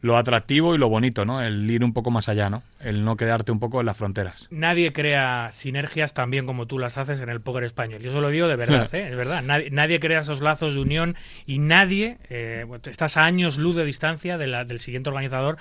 lo 0.00 0.16
atractivo 0.16 0.74
y 0.74 0.78
lo 0.78 0.88
bonito, 0.88 1.24
¿no? 1.24 1.42
El 1.42 1.68
ir 1.68 1.82
un 1.84 1.92
poco 1.92 2.10
más 2.10 2.28
allá, 2.28 2.48
¿no? 2.48 2.62
El 2.80 3.04
no 3.04 3.16
quedarte 3.16 3.50
un 3.52 3.58
poco 3.58 3.80
en 3.80 3.86
las 3.86 3.96
fronteras. 3.96 4.46
Nadie 4.50 4.92
crea 4.92 5.50
sinergias 5.52 6.14
tan 6.14 6.30
bien 6.30 6.46
como 6.46 6.66
tú 6.66 6.78
las 6.78 6.96
haces 6.96 7.20
en 7.20 7.28
el 7.28 7.40
póker 7.40 7.64
español. 7.64 8.00
Yo 8.00 8.10
eso 8.10 8.20
lo 8.20 8.30
digo 8.30 8.48
de 8.48 8.56
verdad, 8.56 8.88
¿eh? 8.94 9.08
Es 9.10 9.16
verdad. 9.16 9.42
Nadie, 9.42 10.00
crea 10.00 10.20
esos 10.20 10.40
lazos 10.40 10.74
de 10.74 10.80
unión 10.80 11.16
y 11.46 11.58
nadie, 11.58 12.18
eh, 12.30 12.66
estás 12.84 13.16
a 13.16 13.24
años 13.24 13.58
luz 13.58 13.76
de 13.76 13.84
distancia 13.84 14.38
de 14.38 14.46
la, 14.46 14.64
del 14.64 14.78
siguiente 14.78 15.08
organizador 15.08 15.58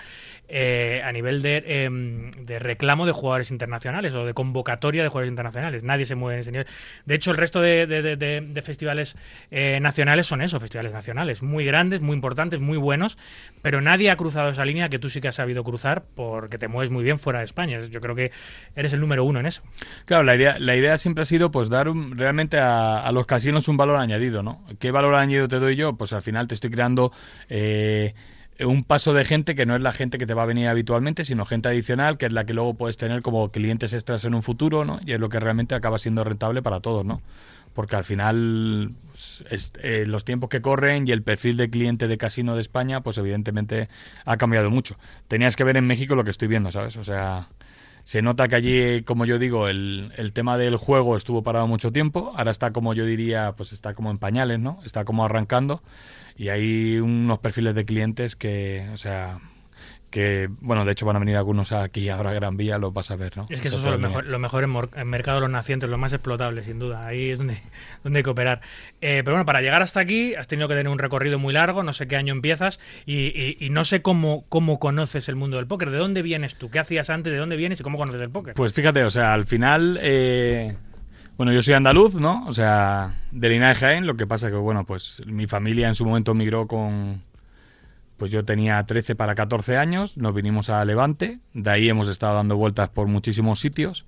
eh, 0.47 1.01
a 1.03 1.11
nivel 1.11 1.41
de, 1.41 1.63
em, 1.65 2.31
de, 2.31 2.59
reclamo 2.59 3.05
de 3.05 3.11
jugadores 3.11 3.51
internacionales 3.51 4.13
o 4.13 4.25
de 4.25 4.33
convocatoria 4.33 5.01
de 5.01 5.09
jugadores 5.09 5.31
internacionales. 5.31 5.83
Nadie 5.83 6.05
se 6.05 6.15
mueve 6.15 6.35
en 6.35 6.41
ese 6.41 6.51
nivel. 6.51 6.67
De 7.05 7.15
hecho, 7.15 7.31
el 7.31 7.37
resto 7.37 7.61
de, 7.61 7.87
de 7.87 8.61
festivales 8.61 9.15
eh, 9.49 9.79
nacionales 9.81 10.27
son 10.27 10.41
eso, 10.41 10.59
festivales 10.59 10.91
nacionales, 10.91 11.41
muy 11.41 11.65
grandes, 11.65 12.01
muy 12.01 12.15
importantes, 12.15 12.59
muy 12.59 12.77
buenos, 12.77 13.17
pero 13.61 13.81
nadie 13.81 14.11
ha 14.11 14.17
cruzado 14.17 14.49
esa 14.49 14.65
línea 14.65 14.89
que 14.89 14.99
tú 14.99 15.09
sí 15.09 15.21
que 15.21 15.29
has 15.29 15.35
sabido 15.35 15.63
cruzar 15.63 16.03
porque 16.15 16.57
te 16.57 16.67
mueves 16.67 16.91
muy 16.91 17.03
bien 17.03 17.06
fuera 17.15 17.39
de 17.39 17.45
España. 17.45 17.79
Yo 17.81 18.01
creo 18.01 18.15
que 18.15 18.31
eres 18.75 18.93
el 18.93 18.99
número 18.99 19.23
uno 19.23 19.39
en 19.39 19.45
eso. 19.45 19.61
Claro, 20.05 20.23
la 20.23 20.35
idea, 20.35 20.59
la 20.59 20.75
idea 20.75 20.97
siempre 20.97 21.23
ha 21.23 21.25
sido 21.25 21.51
pues 21.51 21.69
dar 21.69 21.87
realmente 22.11 22.57
a, 22.59 23.09
los 23.13 23.25
casinos 23.25 23.67
un 23.67 23.77
valor 23.77 23.97
añadido, 23.97 24.43
¿no? 24.43 24.63
¿Qué 24.79 24.91
valor 24.91 25.15
añadido 25.15 25.47
te 25.47 25.59
doy 25.59 25.75
yo? 25.75 25.93
Pues 25.93 26.13
al 26.13 26.21
final 26.21 26.47
te 26.47 26.55
estoy 26.55 26.69
creando... 26.69 27.11
Eh, 27.49 28.13
un 28.59 28.83
paso 28.83 29.13
de 29.13 29.23
gente 29.23 29.53
que 29.53 29.67
no 29.67 29.75
es 29.75 29.81
la 29.81 29.93
gente 29.93 30.17
que 30.17 30.25
te 30.25 30.33
va 30.33 30.41
a 30.41 30.45
venir 30.47 30.67
habitualmente, 30.67 31.25
sino 31.25 31.45
gente 31.45 31.69
adicional, 31.69 32.17
que 32.17 32.25
es 32.25 32.33
la 32.33 32.45
que 32.45 32.53
luego 32.53 32.73
puedes 32.73 32.97
tener 32.97 33.21
como 33.21 33.51
clientes 33.51 33.93
extras 33.93 34.25
en 34.25 34.33
un 34.33 34.41
futuro, 34.41 34.83
¿no? 34.83 34.99
Y 35.05 35.13
es 35.13 35.19
lo 35.19 35.29
que 35.29 35.39
realmente 35.39 35.75
acaba 35.75 35.99
siendo 35.99 36.23
rentable 36.23 36.63
para 36.63 36.79
todos, 36.79 37.05
¿no? 37.05 37.21
Porque 37.77 37.95
al 37.95 38.03
final 38.03 38.95
pues, 39.11 39.43
eh, 39.83 40.05
los 40.07 40.25
tiempos 40.25 40.49
que 40.49 40.63
corren 40.63 41.07
y 41.07 41.11
el 41.11 41.21
perfil 41.21 41.57
de 41.57 41.69
cliente 41.69 42.07
de 42.07 42.17
casino 42.17 42.55
de 42.55 42.61
España, 42.61 43.01
pues 43.01 43.19
evidentemente 43.19 43.87
ha 44.25 44.37
cambiado 44.37 44.71
mucho. 44.71 44.97
Tenías 45.27 45.55
que 45.55 45.63
ver 45.63 45.77
en 45.77 45.85
México 45.85 46.15
lo 46.15 46.23
que 46.23 46.31
estoy 46.31 46.47
viendo, 46.47 46.71
¿sabes? 46.71 46.97
O 46.97 47.03
sea, 47.03 47.49
se 48.03 48.23
nota 48.23 48.47
que 48.47 48.55
allí, 48.55 49.03
como 49.03 49.25
yo 49.25 49.37
digo, 49.37 49.67
el, 49.67 50.11
el 50.17 50.33
tema 50.33 50.57
del 50.57 50.75
juego 50.75 51.17
estuvo 51.17 51.43
parado 51.43 51.67
mucho 51.67 51.91
tiempo, 51.91 52.33
ahora 52.35 52.49
está 52.49 52.73
como 52.73 52.95
yo 52.95 53.05
diría, 53.05 53.53
pues 53.55 53.73
está 53.73 53.93
como 53.93 54.09
en 54.09 54.17
pañales, 54.17 54.57
¿no? 54.57 54.79
Está 54.83 55.05
como 55.05 55.23
arrancando 55.23 55.83
y 56.35 56.49
hay 56.49 56.97
unos 56.97 57.37
perfiles 57.37 57.75
de 57.75 57.85
clientes 57.85 58.35
que, 58.35 58.89
o 58.91 58.97
sea, 58.97 59.39
que, 60.09 60.49
bueno, 60.61 60.85
de 60.85 60.91
hecho 60.93 61.05
van 61.05 61.15
a 61.15 61.19
venir 61.19 61.35
algunos 61.35 61.71
aquí 61.71 62.09
ahora 62.09 62.29
a 62.29 62.33
Gran 62.33 62.57
Vía, 62.57 62.77
lo 62.77 62.91
vas 62.91 63.11
a 63.11 63.15
ver, 63.15 63.35
¿no? 63.35 63.45
Es 63.49 63.61
que 63.61 63.67
eso 63.67 63.77
es 63.77 63.83
lo 63.83 63.97
mejor, 63.97 64.25
lo 64.25 64.39
mejor 64.39 64.63
en, 64.63 65.07
mercado 65.07 65.37
de 65.37 65.41
los 65.41 65.49
nacientes, 65.49 65.89
lo 65.89 65.97
más 65.97 66.13
explotable, 66.13 66.63
sin 66.63 66.79
duda. 66.79 67.05
Ahí 67.05 67.31
es 67.31 67.37
donde, 67.37 67.57
donde 68.03 68.19
hay 68.19 68.23
que 68.23 68.29
operar. 68.29 68.61
Eh, 69.01 69.21
pero 69.23 69.35
bueno, 69.35 69.45
para 69.45 69.61
llegar 69.61 69.81
hasta 69.81 69.99
aquí 69.99 70.35
has 70.35 70.47
tenido 70.47 70.67
que 70.67 70.75
tener 70.75 70.91
un 70.91 70.99
recorrido 70.99 71.39
muy 71.39 71.53
largo, 71.53 71.83
no 71.83 71.93
sé 71.93 72.07
qué 72.07 72.15
año 72.15 72.33
empiezas 72.33 72.79
y, 73.05 73.57
y, 73.63 73.69
no 73.69 73.85
sé 73.85 74.01
cómo, 74.01 74.45
cómo 74.49 74.79
conoces 74.79 75.29
el 75.29 75.35
mundo 75.35 75.57
del 75.57 75.67
póker. 75.67 75.91
¿De 75.91 75.97
dónde 75.97 76.21
vienes 76.21 76.55
tú? 76.55 76.69
¿Qué 76.69 76.79
hacías 76.79 77.09
antes? 77.09 77.33
¿De 77.33 77.39
dónde 77.39 77.55
vienes 77.55 77.79
y 77.79 77.83
cómo 77.83 77.97
conoces 77.97 78.21
el 78.21 78.29
póker? 78.29 78.53
Pues 78.53 78.73
fíjate, 78.73 79.03
o 79.03 79.09
sea, 79.09 79.33
al 79.33 79.45
final... 79.45 79.99
Eh 80.01 80.75
bueno, 81.37 81.53
yo 81.53 81.61
soy 81.61 81.75
andaluz, 81.75 82.15
¿no? 82.15 82.45
O 82.47 82.53
sea, 82.53 83.13
de 83.31 83.49
Linares 83.49 83.77
Jaén, 83.77 84.07
lo 84.07 84.17
que 84.17 84.25
pasa 84.25 84.49
que, 84.49 84.55
bueno, 84.55 84.85
pues 84.85 85.21
mi 85.27 85.45
familia 85.45 85.87
en 85.87 85.93
su 85.93 86.03
momento 86.03 86.33
migró 86.33 86.67
con... 86.67 87.21
Pues 88.17 88.31
yo 88.31 88.43
tenía 88.43 88.83
13 88.83 89.15
para 89.15 89.35
14 89.35 89.77
años, 89.77 90.17
nos 90.17 90.33
vinimos 90.33 90.69
a 90.69 90.83
Levante, 90.85 91.39
de 91.53 91.69
ahí 91.69 91.87
hemos 91.87 92.07
estado 92.07 92.35
dando 92.35 92.57
vueltas 92.57 92.89
por 92.89 93.07
muchísimos 93.07 93.59
sitios 93.59 94.05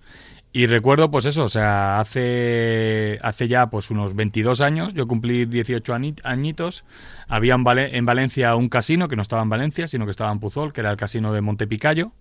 y 0.52 0.66
recuerdo, 0.66 1.12
pues 1.12 1.28
eso, 1.28 1.44
o 1.44 1.50
sea, 1.50 2.00
hace, 2.00 3.20
hace 3.22 3.48
ya 3.48 3.70
pues 3.70 3.92
unos 3.92 4.16
22 4.16 4.62
años, 4.62 4.96
yo 4.96 5.08
cumplí 5.08 5.46
18 5.46 5.94
añitos, 6.24 6.86
había 7.28 7.54
en, 7.54 7.64
en 7.78 8.06
Valencia 8.06 8.56
un 8.56 8.68
casino, 8.68 9.08
que 9.08 9.16
no 9.16 9.22
estaba 9.22 9.44
en 9.44 9.50
Valencia, 9.50 9.88
sino 9.88 10.06
que 10.06 10.12
estaba 10.12 10.32
en 10.32 10.40
Puzol, 10.40 10.74
que 10.74 10.82
era 10.82 10.90
el 10.90 10.98
casino 10.98 11.34
de 11.34 11.42
Montepicayo, 11.42 12.14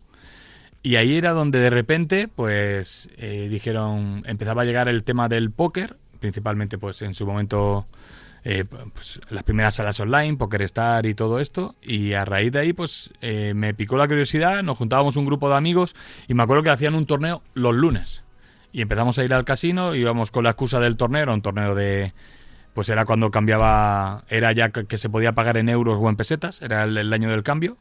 y 0.83 0.97
ahí 0.97 1.17
era 1.17 1.33
donde 1.33 1.59
de 1.59 1.71
repente, 1.71 2.29
pues, 2.29 3.09
eh, 3.17 3.49
dijeron, 3.51 4.23
empezaba 4.27 4.63
a 4.63 4.65
llegar 4.67 4.89
el 4.91 5.05
tema 5.05 5.31
del 5.31 5.51
póker, 5.51 5.97
principalmente, 6.21 6.77
pues, 6.77 7.01
en 7.01 7.15
su 7.15 7.27
momento, 7.27 7.87
eh, 8.51 8.65
pues, 8.65 9.21
las 9.29 9.43
primeras 9.43 9.75
salas 9.75 10.01
online, 10.01 10.39
Poker 10.39 10.63
Star 10.63 11.05
y 11.05 11.13
todo 11.15 11.39
esto, 11.39 11.75
y 11.83 12.15
a 12.15 12.25
raíz 12.25 12.51
de 12.51 12.61
ahí, 12.61 12.73
pues, 12.73 13.13
eh, 13.21 13.53
me 13.55 13.75
picó 13.75 13.99
la 13.99 14.09
curiosidad, 14.09 14.63
nos 14.63 14.79
juntábamos 14.79 15.17
un 15.17 15.27
grupo 15.27 15.51
de 15.51 15.57
amigos, 15.57 15.95
y 16.29 16.33
me 16.33 16.43
acuerdo 16.43 16.63
que 16.63 16.71
hacían 16.71 16.95
un 16.95 17.05
torneo 17.05 17.43
los 17.53 17.75
lunes, 17.75 18.25
y 18.73 18.81
empezamos 18.81 19.19
a 19.19 19.25
ir 19.25 19.35
al 19.35 19.45
casino, 19.45 19.95
íbamos 19.95 20.31
con 20.31 20.45
la 20.45 20.51
excusa 20.51 20.81
del 20.81 20.97
torneo, 20.97 21.25
era 21.25 21.35
un 21.35 21.43
torneo 21.43 21.75
de... 21.75 22.15
Pues 22.73 22.89
era 22.89 23.05
cuando 23.05 23.31
cambiaba, 23.31 24.25
era 24.31 24.53
ya 24.53 24.71
que 24.71 24.97
se 24.97 25.11
podía 25.11 25.33
pagar 25.33 25.59
en 25.59 25.69
euros 25.69 25.99
o 26.01 26.09
en 26.09 26.17
pesetas, 26.17 26.63
era 26.63 26.85
el 26.85 27.13
año 27.13 27.31
del 27.31 27.43
cambio, 27.43 27.77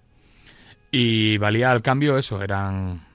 y 0.91 1.37
valía 1.37 1.71
al 1.71 1.81
cambio 1.81 2.17
eso, 2.17 2.43
eran... 2.43 3.05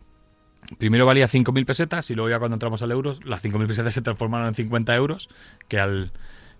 Primero 0.79 1.05
valía 1.05 1.29
5.000 1.29 1.67
pesetas 1.67 2.11
y 2.11 2.15
luego 2.15 2.31
ya 2.31 2.39
cuando 2.39 2.55
entramos 2.55 2.81
al 2.81 2.93
euros, 2.93 3.23
las 3.27 3.45
5.000 3.45 3.67
pesetas 3.67 3.93
se 3.93 4.01
transformaron 4.01 4.49
en 4.49 4.55
50 4.55 4.95
euros, 4.97 5.29
que 5.69 5.79
al... 5.79 6.13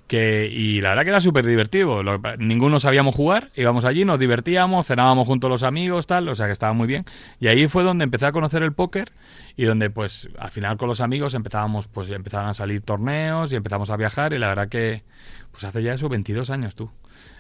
Que, 0.07 0.47
y 0.53 0.81
la 0.83 0.91
verdad 0.91 1.05
que 1.05 1.11
era 1.11 1.21
súper 1.21 1.47
divertido. 1.47 2.03
ninguno 2.39 2.81
sabíamos 2.81 3.15
jugar, 3.15 3.51
íbamos 3.55 3.85
allí, 3.85 4.05
nos 4.05 4.19
divertíamos, 4.19 4.87
cenábamos 4.87 5.27
junto 5.27 5.47
a 5.47 5.51
los 5.51 5.63
amigos, 5.63 6.07
tal, 6.07 6.29
o 6.29 6.35
sea 6.35 6.47
que 6.47 6.53
estaba 6.53 6.75
muy 6.75 6.87
bien. 6.87 7.05
Y 7.41 7.49
ahí 7.49 7.67
fue 7.67 7.83
donde 7.83 8.05
empecé 8.05 8.27
a 8.27 8.33
conocer 8.33 8.63
el 8.63 8.73
póker 8.73 9.13
y 9.57 9.65
donde 9.65 9.89
pues 9.89 10.29
al 10.39 10.51
final 10.51 10.77
con 10.77 10.89
los 10.89 11.01
amigos 11.01 11.33
empezábamos, 11.35 11.89
pues 11.89 12.11
empezaban 12.11 12.49
a 12.49 12.55
salir 12.55 12.83
torneos 12.83 13.53
y 13.53 13.57
empezamos 13.57 13.89
a 13.91 13.97
viajar 13.97 14.35
y 14.35 14.39
la 14.39 14.49
verdad 14.49 14.69
que 14.69 15.03
pues 15.51 15.65
hace 15.65 15.83
ya 15.83 15.95
eso 15.95 16.09
22 16.09 16.51
años 16.51 16.75
tú. 16.75 16.91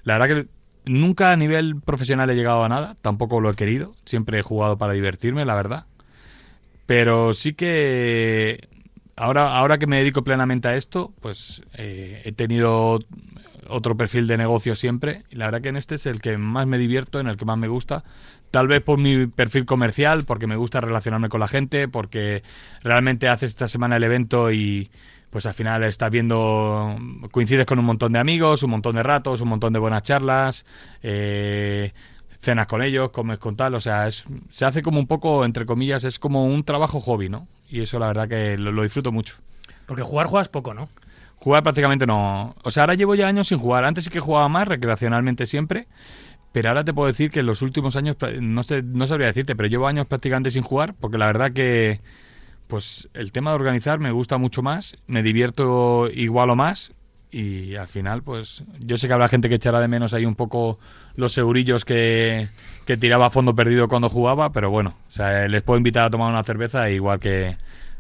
La 0.04 0.18
verdad 0.18 0.34
que 0.34 0.48
Nunca 0.84 1.30
a 1.30 1.36
nivel 1.36 1.80
profesional 1.80 2.28
he 2.30 2.34
llegado 2.34 2.64
a 2.64 2.68
nada, 2.68 2.96
tampoco 3.02 3.40
lo 3.40 3.50
he 3.50 3.54
querido, 3.54 3.94
siempre 4.04 4.40
he 4.40 4.42
jugado 4.42 4.78
para 4.78 4.92
divertirme, 4.94 5.44
la 5.44 5.54
verdad. 5.54 5.86
Pero 6.86 7.32
sí 7.34 7.54
que 7.54 8.68
ahora, 9.16 9.56
ahora 9.56 9.78
que 9.78 9.86
me 9.86 9.98
dedico 9.98 10.22
plenamente 10.22 10.68
a 10.68 10.76
esto, 10.76 11.12
pues 11.20 11.62
eh, 11.74 12.22
he 12.24 12.32
tenido 12.32 13.00
otro 13.68 13.96
perfil 13.96 14.26
de 14.26 14.36
negocio 14.36 14.76
siempre. 14.76 15.24
Y 15.30 15.36
la 15.36 15.46
verdad 15.46 15.62
que 15.62 15.68
en 15.68 15.76
este 15.76 15.96
es 15.96 16.06
el 16.06 16.20
que 16.20 16.36
más 16.38 16.66
me 16.66 16.78
divierto, 16.78 17.20
en 17.20 17.26
el 17.26 17.36
que 17.36 17.44
más 17.44 17.58
me 17.58 17.68
gusta. 17.68 18.04
Tal 18.50 18.68
vez 18.68 18.82
por 18.82 18.98
mi 18.98 19.26
perfil 19.26 19.64
comercial, 19.64 20.24
porque 20.24 20.46
me 20.46 20.56
gusta 20.56 20.80
relacionarme 20.80 21.28
con 21.28 21.40
la 21.40 21.48
gente, 21.48 21.88
porque 21.88 22.42
realmente 22.82 23.28
haces 23.28 23.50
esta 23.50 23.68
semana 23.68 23.96
el 23.96 24.04
evento 24.04 24.52
y, 24.52 24.90
pues 25.32 25.46
al 25.46 25.54
final 25.54 25.82
estás 25.84 26.10
viendo, 26.10 26.94
coincides 27.30 27.64
con 27.64 27.78
un 27.78 27.86
montón 27.86 28.12
de 28.12 28.18
amigos, 28.18 28.62
un 28.62 28.70
montón 28.70 28.96
de 28.96 29.02
ratos, 29.02 29.40
un 29.40 29.48
montón 29.48 29.72
de 29.72 29.78
buenas 29.78 30.02
charlas, 30.02 30.66
eh, 31.02 31.94
cenas 32.38 32.66
con 32.66 32.82
ellos, 32.82 33.10
comes 33.12 33.38
con 33.38 33.56
tal, 33.56 33.74
o 33.74 33.80
sea, 33.80 34.08
es, 34.08 34.24
se 34.50 34.66
hace 34.66 34.82
como 34.82 34.98
un 34.98 35.06
poco, 35.06 35.46
entre 35.46 35.64
comillas, 35.64 36.04
es 36.04 36.18
como 36.18 36.44
un 36.44 36.64
trabajo 36.64 37.00
hobby, 37.00 37.30
¿no? 37.30 37.48
Y 37.72 37.80
eso 37.80 37.98
la 37.98 38.08
verdad 38.08 38.28
que 38.28 38.58
lo, 38.58 38.82
disfruto 38.82 39.12
mucho. 39.12 39.36
Porque 39.86 40.02
jugar 40.02 40.26
juegas 40.26 40.50
poco, 40.50 40.74
¿no? 40.74 40.90
Jugar 41.36 41.62
prácticamente 41.62 42.06
no. 42.06 42.54
O 42.62 42.70
sea, 42.70 42.82
ahora 42.82 42.94
llevo 42.94 43.14
ya 43.14 43.28
años 43.28 43.48
sin 43.48 43.58
jugar. 43.58 43.86
Antes 43.86 44.04
sí 44.04 44.10
que 44.10 44.20
jugaba 44.20 44.50
más, 44.50 44.68
recreacionalmente 44.68 45.46
siempre. 45.46 45.88
Pero 46.52 46.68
ahora 46.68 46.84
te 46.84 46.92
puedo 46.92 47.06
decir 47.08 47.30
que 47.30 47.40
en 47.40 47.46
los 47.46 47.62
últimos 47.62 47.96
años, 47.96 48.16
no 48.40 48.62
sé, 48.62 48.82
no 48.82 49.06
sabría 49.06 49.28
decirte, 49.28 49.56
pero 49.56 49.70
llevo 49.70 49.86
años 49.86 50.04
prácticamente 50.04 50.50
sin 50.50 50.62
jugar, 50.62 50.94
porque 51.00 51.16
la 51.16 51.24
verdad 51.24 51.52
que 51.52 52.02
pues 52.66 53.08
el 53.14 53.32
tema 53.32 53.52
de 53.52 53.56
organizar 53.56 54.00
me 54.00 54.12
gusta 54.12 54.36
mucho 54.36 54.62
más, 54.62 54.98
me 55.06 55.22
divierto 55.22 56.10
igual 56.12 56.50
o 56.50 56.56
más 56.56 56.92
y 57.30 57.76
al 57.76 57.88
final 57.88 58.22
pues 58.22 58.64
yo 58.80 58.98
sé 58.98 59.06
que 59.06 59.14
habrá 59.14 59.28
gente 59.28 59.48
que 59.48 59.54
echará 59.54 59.80
de 59.80 59.88
menos 59.88 60.12
ahí 60.12 60.26
un 60.26 60.34
poco 60.34 60.78
los 61.16 61.32
segurillos 61.32 61.86
que, 61.86 62.48
tiraba 62.96 63.26
a 63.26 63.30
fondo 63.30 63.54
perdido 63.54 63.88
cuando 63.88 64.08
jugaba, 64.08 64.52
pero 64.52 64.70
bueno, 64.70 64.94
o 65.08 65.10
sea, 65.10 65.48
les 65.48 65.62
puedo 65.62 65.78
invitar 65.78 66.04
a 66.04 66.10
tomar 66.10 66.30
una 66.30 66.44
cerveza 66.44 66.90
igual 66.90 67.20
que 67.20 67.56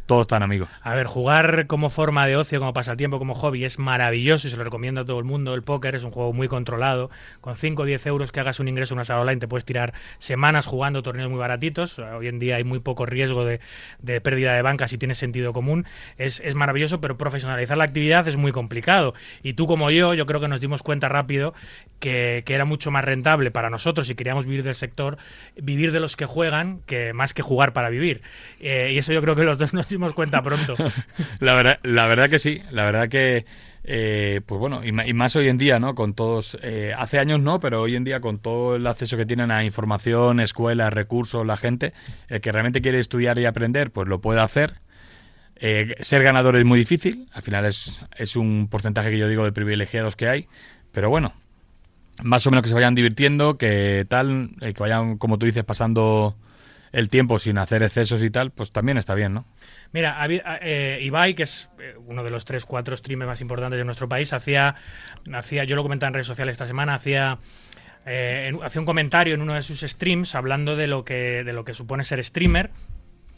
todos 0.06 0.26
tan 0.26 0.42
amigos. 0.42 0.68
A 0.82 0.94
ver, 0.94 1.06
jugar 1.06 1.66
como 1.66 1.90
forma 1.90 2.26
de 2.26 2.36
ocio, 2.36 2.58
como 2.58 2.72
pasatiempo, 2.72 3.18
como 3.18 3.34
hobby 3.34 3.64
es 3.64 3.78
maravilloso 3.78 4.46
y 4.46 4.50
se 4.50 4.56
lo 4.56 4.64
recomiendo 4.64 5.02
a 5.02 5.04
todo 5.04 5.18
el 5.18 5.24
mundo. 5.24 5.54
El 5.54 5.62
póker 5.62 5.94
es 5.94 6.04
un 6.04 6.10
juego 6.10 6.32
muy 6.32 6.48
controlado. 6.48 7.10
Con 7.40 7.56
5 7.56 7.82
o 7.82 7.84
10 7.84 8.06
euros 8.06 8.32
que 8.32 8.40
hagas 8.40 8.60
un 8.60 8.68
ingreso 8.68 8.94
en 8.94 8.98
una 8.98 9.04
sala 9.04 9.20
online 9.20 9.40
te 9.40 9.48
puedes 9.48 9.64
tirar 9.64 9.94
semanas 10.18 10.66
jugando 10.66 11.02
torneos 11.02 11.30
muy 11.30 11.38
baratitos. 11.38 11.98
Hoy 11.98 12.28
en 12.28 12.38
día 12.38 12.56
hay 12.56 12.64
muy 12.64 12.80
poco 12.80 13.06
riesgo 13.06 13.44
de, 13.44 13.60
de 14.00 14.20
pérdida 14.20 14.54
de 14.54 14.62
banca 14.62 14.88
si 14.88 14.98
tienes 14.98 15.18
sentido 15.18 15.52
común. 15.52 15.86
Es, 16.18 16.40
es 16.40 16.54
maravilloso, 16.54 17.00
pero 17.00 17.16
profesionalizar 17.16 17.76
la 17.76 17.84
actividad 17.84 18.26
es 18.26 18.36
muy 18.36 18.52
complicado. 18.52 19.14
Y 19.42 19.54
tú 19.54 19.66
como 19.66 19.90
yo, 19.90 20.14
yo 20.14 20.26
creo 20.26 20.40
que 20.40 20.48
nos 20.48 20.60
dimos 20.60 20.82
cuenta 20.82 21.08
rápido 21.08 21.54
que, 22.00 22.42
que 22.44 22.54
era 22.54 22.64
mucho 22.64 22.90
más 22.90 23.04
rentable 23.04 23.50
para 23.50 23.70
nosotros 23.70 24.06
si 24.06 24.14
queríamos 24.14 24.46
vivir 24.46 24.64
del 24.64 24.74
sector, 24.74 25.18
vivir 25.56 25.92
de 25.92 26.00
los 26.00 26.16
que 26.16 26.26
juegan, 26.26 26.80
que 26.86 27.12
más 27.12 27.34
que 27.34 27.42
jugar 27.42 27.72
para 27.72 27.88
vivir. 27.88 28.22
Eh, 28.60 28.90
y 28.92 28.98
eso 28.98 29.12
yo 29.12 29.22
creo 29.22 29.36
que 29.36 29.44
los 29.44 29.58
dos 29.58 29.72
nos 29.74 29.91
cuenta 30.14 30.42
pronto. 30.42 30.76
la, 31.40 31.54
verdad, 31.54 31.78
la 31.82 32.06
verdad 32.06 32.30
que 32.30 32.38
sí, 32.38 32.62
la 32.70 32.84
verdad 32.84 33.08
que... 33.08 33.44
Eh, 33.84 34.42
pues 34.46 34.60
bueno, 34.60 34.80
y, 34.84 34.92
más 34.92 35.34
hoy 35.34 35.48
en 35.48 35.58
día, 35.58 35.80
¿no? 35.80 35.96
Con 35.96 36.14
todos, 36.14 36.56
eh, 36.62 36.94
hace 36.96 37.18
años 37.18 37.40
no, 37.40 37.58
pero 37.58 37.82
hoy 37.82 37.96
en 37.96 38.04
día 38.04 38.20
con 38.20 38.38
todo 38.38 38.76
el 38.76 38.86
acceso 38.86 39.16
que 39.16 39.26
tienen 39.26 39.50
a 39.50 39.64
información, 39.64 40.38
escuelas, 40.38 40.92
recursos, 40.92 41.44
la 41.44 41.56
gente, 41.56 41.92
el 42.28 42.40
que 42.40 42.52
realmente 42.52 42.80
quiere 42.80 43.00
estudiar 43.00 43.38
y 43.38 43.44
aprender, 43.44 43.90
pues 43.90 44.06
lo 44.06 44.20
puede 44.20 44.40
hacer. 44.40 44.74
Eh, 45.56 45.96
ser 46.00 46.22
ganador 46.22 46.56
es 46.56 46.64
muy 46.64 46.78
difícil, 46.78 47.26
al 47.32 47.42
final 47.42 47.64
es, 47.64 48.00
es 48.16 48.36
un 48.36 48.68
porcentaje 48.70 49.10
que 49.10 49.18
yo 49.18 49.28
digo 49.28 49.44
de 49.44 49.52
privilegiados 49.52 50.14
que 50.14 50.28
hay, 50.28 50.48
pero 50.92 51.10
bueno, 51.10 51.34
más 52.22 52.46
o 52.46 52.50
menos 52.50 52.62
que 52.62 52.68
se 52.68 52.74
vayan 52.74 52.94
divirtiendo, 52.94 53.58
que 53.58 54.06
tal, 54.08 54.50
que 54.60 54.74
vayan, 54.78 55.18
como 55.18 55.38
tú 55.38 55.46
dices, 55.46 55.64
pasando 55.64 56.36
el 56.92 57.08
tiempo 57.08 57.38
sin 57.38 57.58
hacer 57.58 57.82
excesos 57.82 58.22
y 58.22 58.30
tal, 58.30 58.50
pues 58.50 58.70
también 58.70 58.98
está 58.98 59.14
bien, 59.14 59.32
¿no? 59.32 59.44
Mira, 59.92 60.16
eh, 60.28 60.98
Ibai, 61.02 61.34
que 61.34 61.44
es 61.44 61.70
eh, 61.80 61.94
uno 62.06 62.22
de 62.22 62.30
los 62.30 62.44
tres, 62.44 62.64
cuatro 62.64 62.96
streamers 62.96 63.28
más 63.28 63.40
importantes 63.40 63.78
de 63.78 63.84
nuestro 63.84 64.08
país, 64.08 64.32
hacía, 64.32 64.76
hacía 65.32 65.64
yo 65.64 65.74
lo 65.74 65.82
comentaba 65.82 66.08
en 66.08 66.14
redes 66.14 66.26
sociales 66.26 66.52
esta 66.52 66.66
semana, 66.66 66.94
hacía... 66.94 67.38
Eh, 68.04 68.52
hacía 68.64 68.80
un 68.80 68.84
comentario 68.84 69.32
en 69.32 69.42
uno 69.42 69.54
de 69.54 69.62
sus 69.62 69.82
streams 69.82 70.34
hablando 70.34 70.74
de 70.74 70.88
lo 70.88 71.04
que 71.04 71.44
de 71.44 71.52
lo 71.52 71.64
que 71.64 71.72
supone 71.72 72.02
ser 72.02 72.24
streamer 72.24 72.72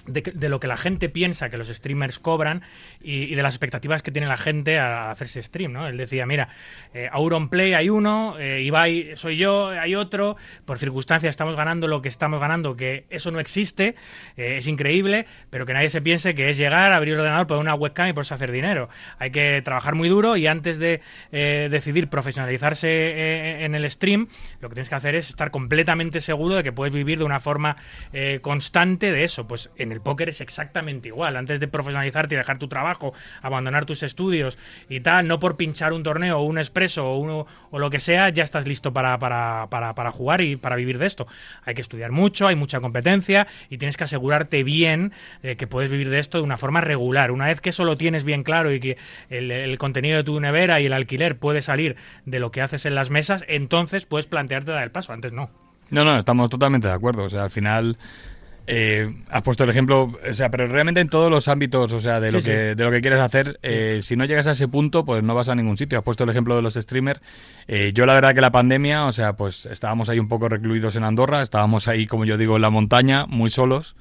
de, 0.06 0.48
lo 0.48 0.60
que 0.60 0.66
la 0.66 0.76
gente 0.76 1.08
piensa 1.08 1.48
que 1.50 1.56
los 1.56 1.68
streamers 1.68 2.18
cobran 2.18 2.62
y, 3.00 3.34
de 3.34 3.42
las 3.42 3.54
expectativas 3.54 4.02
que 4.02 4.10
tiene 4.10 4.28
la 4.28 4.36
gente 4.36 4.78
a, 4.78 5.10
hacerse 5.10 5.42
stream, 5.42 5.72
¿no? 5.72 5.86
Él 5.86 5.96
decía, 5.96 6.26
mira, 6.26 6.48
eh, 6.92 7.08
Auronplay 7.10 7.74
hay 7.74 7.88
uno, 7.88 8.36
eh, 8.38 8.62
Ibai 8.62 9.16
soy 9.16 9.36
yo, 9.36 9.68
hay 9.68 9.94
otro, 9.94 10.36
por 10.64 10.78
circunstancias 10.78 11.30
estamos 11.30 11.56
ganando 11.56 11.88
lo 11.88 12.02
que 12.02 12.08
estamos 12.08 12.40
ganando, 12.40 12.76
que 12.76 13.04
eso 13.10 13.30
no 13.30 13.40
existe, 13.40 13.94
eh, 14.36 14.56
es 14.58 14.66
increíble, 14.66 15.26
pero 15.50 15.66
que 15.66 15.72
nadie 15.72 15.88
se 15.88 16.02
piense 16.02 16.34
que 16.34 16.50
es 16.50 16.58
llegar, 16.58 16.92
abrir 16.92 17.14
el 17.14 17.20
ordenador, 17.20 17.46
poner 17.46 17.62
una 17.62 17.74
webcam 17.74 18.08
y 18.08 18.12
poderse 18.12 18.34
hacer 18.34 18.52
dinero. 18.52 18.88
Hay 19.18 19.30
que 19.30 19.62
trabajar 19.64 19.94
muy 19.94 20.08
duro 20.08 20.36
y 20.36 20.46
antes 20.46 20.78
de 20.78 21.00
eh, 21.32 21.68
decidir 21.70 22.08
profesionalizarse 22.08 23.64
en 23.64 23.74
el 23.74 23.90
stream, 23.90 24.28
lo 24.60 24.68
que 24.68 24.74
tienes 24.74 24.88
que 24.88 24.94
hacer 24.94 25.14
es 25.14 25.30
estar 25.30 25.50
completamente 25.50 26.20
seguro 26.20 26.56
de 26.56 26.62
que 26.62 26.72
puedes 26.72 26.92
vivir 26.92 27.18
de 27.18 27.24
una 27.24 27.40
forma 27.40 27.76
constante 28.42 29.12
de 29.12 29.24
eso, 29.24 29.46
pues 29.46 29.70
en 29.76 29.92
el 29.94 30.00
póker 30.00 30.28
es 30.28 30.40
exactamente 30.40 31.08
igual. 31.08 31.36
Antes 31.36 31.60
de 31.60 31.68
profesionalizarte 31.68 32.34
y 32.34 32.38
dejar 32.38 32.58
tu 32.58 32.68
trabajo, 32.68 33.14
abandonar 33.40 33.86
tus 33.86 34.02
estudios 34.02 34.58
y 34.88 35.00
tal, 35.00 35.26
no 35.26 35.38
por 35.38 35.56
pinchar 35.56 35.92
un 35.92 36.02
torneo 36.02 36.38
o 36.38 36.42
un 36.42 36.58
expreso 36.58 37.06
o, 37.06 37.18
uno, 37.18 37.46
o 37.70 37.78
lo 37.78 37.90
que 37.90 38.00
sea, 38.00 38.28
ya 38.28 38.44
estás 38.44 38.66
listo 38.66 38.92
para, 38.92 39.18
para, 39.18 39.68
para, 39.70 40.10
jugar 40.10 40.40
y 40.40 40.56
para 40.56 40.76
vivir 40.76 40.98
de 40.98 41.06
esto. 41.06 41.26
Hay 41.64 41.74
que 41.74 41.80
estudiar 41.80 42.12
mucho, 42.12 42.46
hay 42.46 42.56
mucha 42.56 42.80
competencia 42.80 43.46
y 43.70 43.78
tienes 43.78 43.96
que 43.96 44.04
asegurarte 44.04 44.62
bien 44.64 45.12
eh, 45.42 45.56
que 45.56 45.66
puedes 45.66 45.90
vivir 45.90 46.10
de 46.10 46.18
esto 46.18 46.38
de 46.38 46.44
una 46.44 46.56
forma 46.56 46.80
regular. 46.80 47.30
Una 47.30 47.46
vez 47.46 47.60
que 47.60 47.70
eso 47.70 47.84
lo 47.84 47.96
tienes 47.96 48.24
bien 48.24 48.42
claro 48.42 48.72
y 48.72 48.80
que 48.80 48.96
el, 49.30 49.50
el 49.50 49.78
contenido 49.78 50.18
de 50.18 50.24
tu 50.24 50.38
nevera 50.40 50.80
y 50.80 50.86
el 50.86 50.92
alquiler 50.92 51.38
puede 51.38 51.62
salir 51.62 51.96
de 52.26 52.38
lo 52.38 52.50
que 52.50 52.60
haces 52.60 52.84
en 52.86 52.94
las 52.94 53.10
mesas, 53.10 53.44
entonces 53.48 54.06
puedes 54.06 54.26
plantearte 54.26 54.72
dar 54.72 54.82
el 54.82 54.90
paso. 54.90 55.12
Antes 55.12 55.32
no. 55.32 55.50
No, 55.90 56.04
no, 56.04 56.16
estamos 56.16 56.50
totalmente 56.50 56.88
de 56.88 56.94
acuerdo. 56.94 57.24
O 57.24 57.30
sea, 57.30 57.44
al 57.44 57.50
final 57.50 57.96
eh, 58.66 59.14
has 59.28 59.42
puesto 59.42 59.64
el 59.64 59.70
ejemplo, 59.70 60.12
o 60.28 60.34
sea, 60.34 60.50
pero 60.50 60.66
realmente 60.66 61.00
en 61.00 61.08
todos 61.08 61.30
los 61.30 61.48
ámbitos, 61.48 61.92
o 61.92 62.00
sea, 62.00 62.18
de 62.20 62.32
lo, 62.32 62.40
que, 62.40 62.74
de 62.74 62.84
lo 62.84 62.90
que 62.90 63.02
quieres 63.02 63.20
hacer, 63.20 63.58
eh, 63.62 64.00
si 64.02 64.16
no 64.16 64.24
llegas 64.24 64.46
a 64.46 64.52
ese 64.52 64.68
punto, 64.68 65.04
pues 65.04 65.22
no 65.22 65.34
vas 65.34 65.48
a 65.48 65.54
ningún 65.54 65.76
sitio. 65.76 65.98
Has 65.98 66.04
puesto 66.04 66.24
el 66.24 66.30
ejemplo 66.30 66.56
de 66.56 66.62
los 66.62 66.74
streamers. 66.74 67.20
Eh, 67.68 67.92
yo 67.94 68.06
la 68.06 68.14
verdad 68.14 68.34
que 68.34 68.40
la 68.40 68.52
pandemia, 68.52 69.04
o 69.06 69.12
sea, 69.12 69.34
pues 69.34 69.66
estábamos 69.66 70.08
ahí 70.08 70.18
un 70.18 70.28
poco 70.28 70.48
recluidos 70.48 70.96
en 70.96 71.04
Andorra, 71.04 71.42
estábamos 71.42 71.88
ahí, 71.88 72.06
como 72.06 72.24
yo 72.24 72.38
digo, 72.38 72.56
en 72.56 72.62
la 72.62 72.70
montaña, 72.70 73.26
muy 73.26 73.50
solos. 73.50 73.96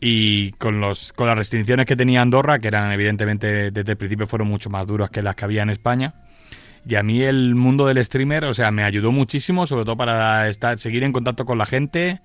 Y 0.00 0.52
con, 0.52 0.80
los, 0.80 1.12
con 1.12 1.26
las 1.26 1.36
restricciones 1.36 1.84
que 1.84 1.96
tenía 1.96 2.22
Andorra, 2.22 2.60
que 2.60 2.68
eran 2.68 2.92
evidentemente 2.92 3.72
desde 3.72 3.92
el 3.92 3.98
principio 3.98 4.26
fueron 4.26 4.48
mucho 4.48 4.70
más 4.70 4.86
duras 4.86 5.10
que 5.10 5.22
las 5.22 5.34
que 5.34 5.44
había 5.44 5.62
en 5.62 5.70
España. 5.70 6.14
Y 6.86 6.94
a 6.94 7.02
mí 7.02 7.22
el 7.22 7.54
mundo 7.54 7.86
del 7.86 8.02
streamer, 8.02 8.44
o 8.44 8.54
sea, 8.54 8.70
me 8.70 8.84
ayudó 8.84 9.12
muchísimo, 9.12 9.66
sobre 9.66 9.84
todo 9.84 9.96
para 9.96 10.48
estar, 10.48 10.78
seguir 10.78 11.02
en 11.02 11.12
contacto 11.12 11.44
con 11.44 11.58
la 11.58 11.66
gente, 11.66 12.22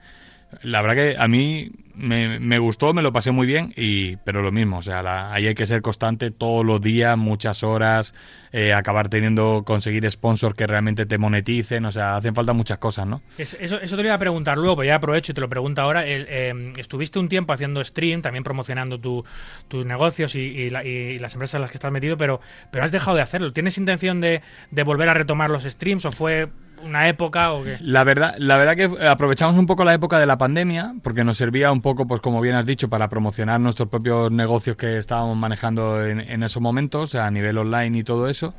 la 0.61 0.81
verdad 0.81 0.95
que 0.95 1.15
a 1.17 1.27
mí 1.27 1.71
me, 1.95 2.39
me, 2.39 2.59
gustó, 2.59 2.93
me 2.93 3.01
lo 3.01 3.13
pasé 3.13 3.31
muy 3.31 3.45
bien, 3.45 3.73
y 3.75 4.17
pero 4.17 4.41
lo 4.41 4.51
mismo, 4.51 4.79
o 4.79 4.81
sea, 4.81 5.33
ahí 5.33 5.47
hay 5.47 5.55
que 5.55 5.67
ser 5.67 5.81
constante 5.81 6.31
todos 6.31 6.65
los 6.65 6.81
días, 6.81 7.17
muchas 7.17 7.63
horas, 7.63 8.13
eh, 8.51 8.73
acabar 8.73 9.09
teniendo, 9.09 9.63
conseguir 9.65 10.09
sponsors 10.09 10.55
que 10.55 10.65
realmente 10.65 11.05
te 11.05 11.17
moneticen, 11.17 11.85
o 11.85 11.91
sea, 11.91 12.15
hacen 12.15 12.33
falta 12.33 12.53
muchas 12.53 12.79
cosas, 12.79 13.05
¿no? 13.05 13.21
Eso, 13.37 13.57
eso 13.59 13.95
te 13.95 14.01
lo 14.01 14.07
iba 14.07 14.15
a 14.15 14.19
preguntar 14.19 14.57
luego, 14.57 14.77
pero 14.77 14.87
ya 14.87 14.95
aprovecho 14.95 15.31
y 15.31 15.35
te 15.35 15.41
lo 15.41 15.49
pregunto 15.49 15.81
ahora. 15.81 16.03
Eh, 16.05 16.73
estuviste 16.77 17.19
un 17.19 17.29
tiempo 17.29 17.53
haciendo 17.53 17.83
stream, 17.83 18.21
también 18.21 18.43
promocionando 18.43 18.99
tus 18.99 19.85
negocios 19.85 20.35
y, 20.35 20.69
las 20.69 21.33
empresas 21.33 21.55
en 21.55 21.61
las 21.61 21.71
que 21.71 21.77
estás 21.77 21.91
metido, 21.91 22.17
pero, 22.17 22.41
pero 22.71 22.85
has 22.85 22.91
dejado 22.91 23.15
de 23.15 23.23
hacerlo. 23.23 23.53
¿Tienes 23.53 23.77
intención 23.77 24.21
de, 24.21 24.41
de 24.71 24.83
volver 24.83 25.09
a 25.09 25.13
retomar 25.13 25.49
los 25.49 25.63
streams 25.63 26.05
o 26.05 26.11
fue 26.11 26.49
una 26.83 27.07
época 27.07 27.53
o 27.53 27.63
qué? 27.63 27.77
La 27.81 28.03
verdad, 28.03 28.35
la 28.37 28.57
verdad 28.57 28.75
que 28.75 29.07
aprovechamos 29.07 29.57
un 29.57 29.65
poco 29.65 29.83
la 29.83 29.93
época 29.93 30.19
de 30.19 30.25
la 30.25 30.37
pandemia 30.37 30.95
porque 31.03 31.23
nos 31.23 31.37
servía 31.37 31.71
un 31.71 31.81
poco, 31.81 32.07
pues 32.07 32.21
como 32.21 32.41
bien 32.41 32.55
has 32.55 32.65
dicho, 32.65 32.89
para 32.89 33.09
promocionar 33.09 33.59
nuestros 33.59 33.89
propios 33.89 34.31
negocios 34.31 34.77
que 34.77 34.97
estábamos 34.97 35.37
manejando 35.37 36.05
en, 36.05 36.43
esos 36.43 36.61
momentos, 36.61 37.03
o 37.03 37.07
sea, 37.07 37.25
a 37.25 37.31
nivel 37.31 37.57
online 37.57 37.97
y 37.97 38.03
todo 38.03 38.27
eso. 38.27 38.53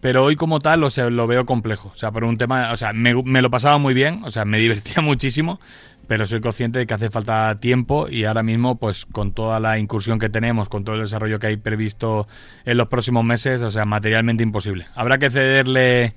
Pero 0.00 0.24
hoy 0.24 0.36
como 0.36 0.60
tal, 0.60 0.84
o 0.84 0.90
sea, 0.90 1.10
lo 1.10 1.26
veo 1.26 1.46
complejo. 1.46 1.90
O 1.92 1.96
sea, 1.96 2.12
por 2.12 2.24
un 2.24 2.38
tema, 2.38 2.72
o 2.72 2.76
sea, 2.76 2.92
me, 2.92 3.14
me 3.22 3.42
lo 3.42 3.50
pasaba 3.50 3.78
muy 3.78 3.94
bien, 3.94 4.22
o 4.24 4.30
sea, 4.30 4.44
me 4.44 4.58
divertía 4.60 5.02
muchísimo, 5.02 5.58
pero 6.06 6.26
soy 6.26 6.40
consciente 6.40 6.78
de 6.78 6.86
que 6.86 6.94
hace 6.94 7.10
falta 7.10 7.58
tiempo 7.60 8.08
y 8.08 8.24
ahora 8.24 8.42
mismo, 8.42 8.76
pues 8.76 9.06
con 9.06 9.32
toda 9.32 9.60
la 9.60 9.78
incursión 9.78 10.18
que 10.18 10.28
tenemos, 10.28 10.68
con 10.68 10.84
todo 10.84 10.96
el 10.96 11.02
desarrollo 11.02 11.38
que 11.38 11.48
hay 11.48 11.56
previsto 11.56 12.28
en 12.64 12.76
los 12.76 12.88
próximos 12.88 13.24
meses, 13.24 13.62
o 13.62 13.70
sea, 13.70 13.84
materialmente 13.84 14.42
imposible. 14.42 14.86
Habrá 14.94 15.18
que 15.18 15.30
cederle 15.30 16.14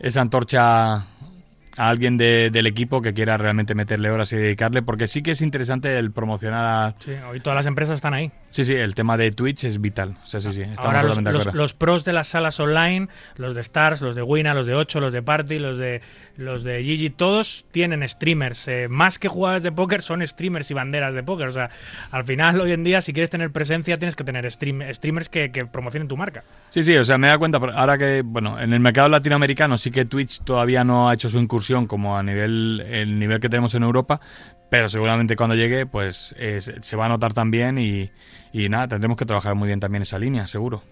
esa 0.00 0.20
antorcha 0.20 1.06
a 1.78 1.88
alguien 1.88 2.18
del 2.18 2.66
equipo 2.66 3.00
que 3.00 3.14
quiera 3.14 3.36
realmente 3.36 3.74
meterle 3.74 4.10
horas 4.10 4.32
y 4.32 4.36
dedicarle, 4.36 4.82
porque 4.82 5.06
sí 5.06 5.22
que 5.22 5.30
es 5.30 5.40
interesante 5.40 5.96
el 5.96 6.10
promocionar 6.10 6.64
a... 6.64 6.94
Sí, 6.98 7.12
hoy 7.30 7.40
todas 7.40 7.56
las 7.56 7.66
empresas 7.66 7.94
están 7.94 8.14
ahí. 8.14 8.32
Sí, 8.50 8.64
sí, 8.64 8.74
el 8.74 8.94
tema 8.96 9.16
de 9.16 9.30
Twitch 9.30 9.64
es 9.64 9.80
vital. 9.80 10.16
O 10.22 10.26
sea, 10.26 10.40
sí, 10.40 10.52
sí, 10.52 10.64
Ahora 10.78 11.04
los, 11.04 11.54
los, 11.54 11.74
pros 11.74 12.04
de 12.04 12.12
las 12.12 12.28
salas 12.28 12.58
online, 12.58 13.08
los 13.36 13.54
de 13.54 13.60
Stars, 13.60 14.00
los 14.00 14.16
de 14.16 14.22
Wina, 14.22 14.54
los 14.54 14.66
de 14.66 14.74
8, 14.74 15.00
los 15.00 15.12
de 15.12 15.22
Party, 15.22 15.58
los 15.58 15.78
de 15.78 16.02
los 16.36 16.62
de 16.62 16.82
Gigi, 16.84 17.10
todos 17.10 17.66
tienen 17.72 18.08
streamers. 18.08 18.68
Eh, 18.68 18.86
más 18.88 19.18
que 19.18 19.28
jugadores 19.28 19.62
de 19.62 19.72
póker, 19.72 20.02
son 20.02 20.26
streamers 20.26 20.70
y 20.70 20.74
banderas 20.74 21.14
de 21.14 21.22
póker. 21.22 21.48
O 21.48 21.52
sea, 21.52 21.70
al 22.10 22.24
final, 22.24 22.60
hoy 22.60 22.72
en 22.72 22.84
día, 22.84 23.00
si 23.00 23.12
quieres 23.12 23.28
tener 23.28 23.50
presencia, 23.50 23.98
tienes 23.98 24.16
que 24.16 24.24
tener 24.24 24.50
streamers 24.50 25.28
que, 25.28 25.50
que 25.50 25.66
promocionen 25.66 26.08
tu 26.08 26.16
marca. 26.16 26.44
Sí, 26.70 26.82
sí, 26.82 26.96
o 26.96 27.04
sea, 27.04 27.18
me 27.18 27.26
da 27.26 27.38
cuenta, 27.38 27.58
ahora 27.58 27.98
que, 27.98 28.22
bueno, 28.24 28.60
en 28.60 28.72
el 28.72 28.80
mercado 28.80 29.08
latinoamericano 29.08 29.78
sí 29.78 29.90
que 29.90 30.04
Twitch 30.04 30.42
todavía 30.44 30.84
no 30.84 31.08
ha 31.08 31.14
hecho 31.14 31.28
su 31.28 31.38
incursión 31.38 31.67
como 31.86 32.16
a 32.16 32.22
nivel 32.22 32.84
el 32.88 33.18
nivel 33.18 33.40
que 33.40 33.48
tenemos 33.48 33.74
en 33.74 33.82
Europa, 33.82 34.20
pero 34.70 34.88
seguramente 34.88 35.36
cuando 35.36 35.54
llegue 35.54 35.86
pues 35.86 36.34
se 36.80 36.96
va 36.96 37.06
a 37.06 37.08
notar 37.08 37.32
también 37.34 37.78
y, 37.78 38.10
y, 38.52 38.68
nada, 38.68 38.88
tendremos 38.88 39.16
que 39.16 39.26
trabajar 39.26 39.54
muy 39.54 39.66
bien 39.66 39.80
también 39.80 40.02
esa 40.02 40.18
línea, 40.18 40.46
seguro. 40.46 40.82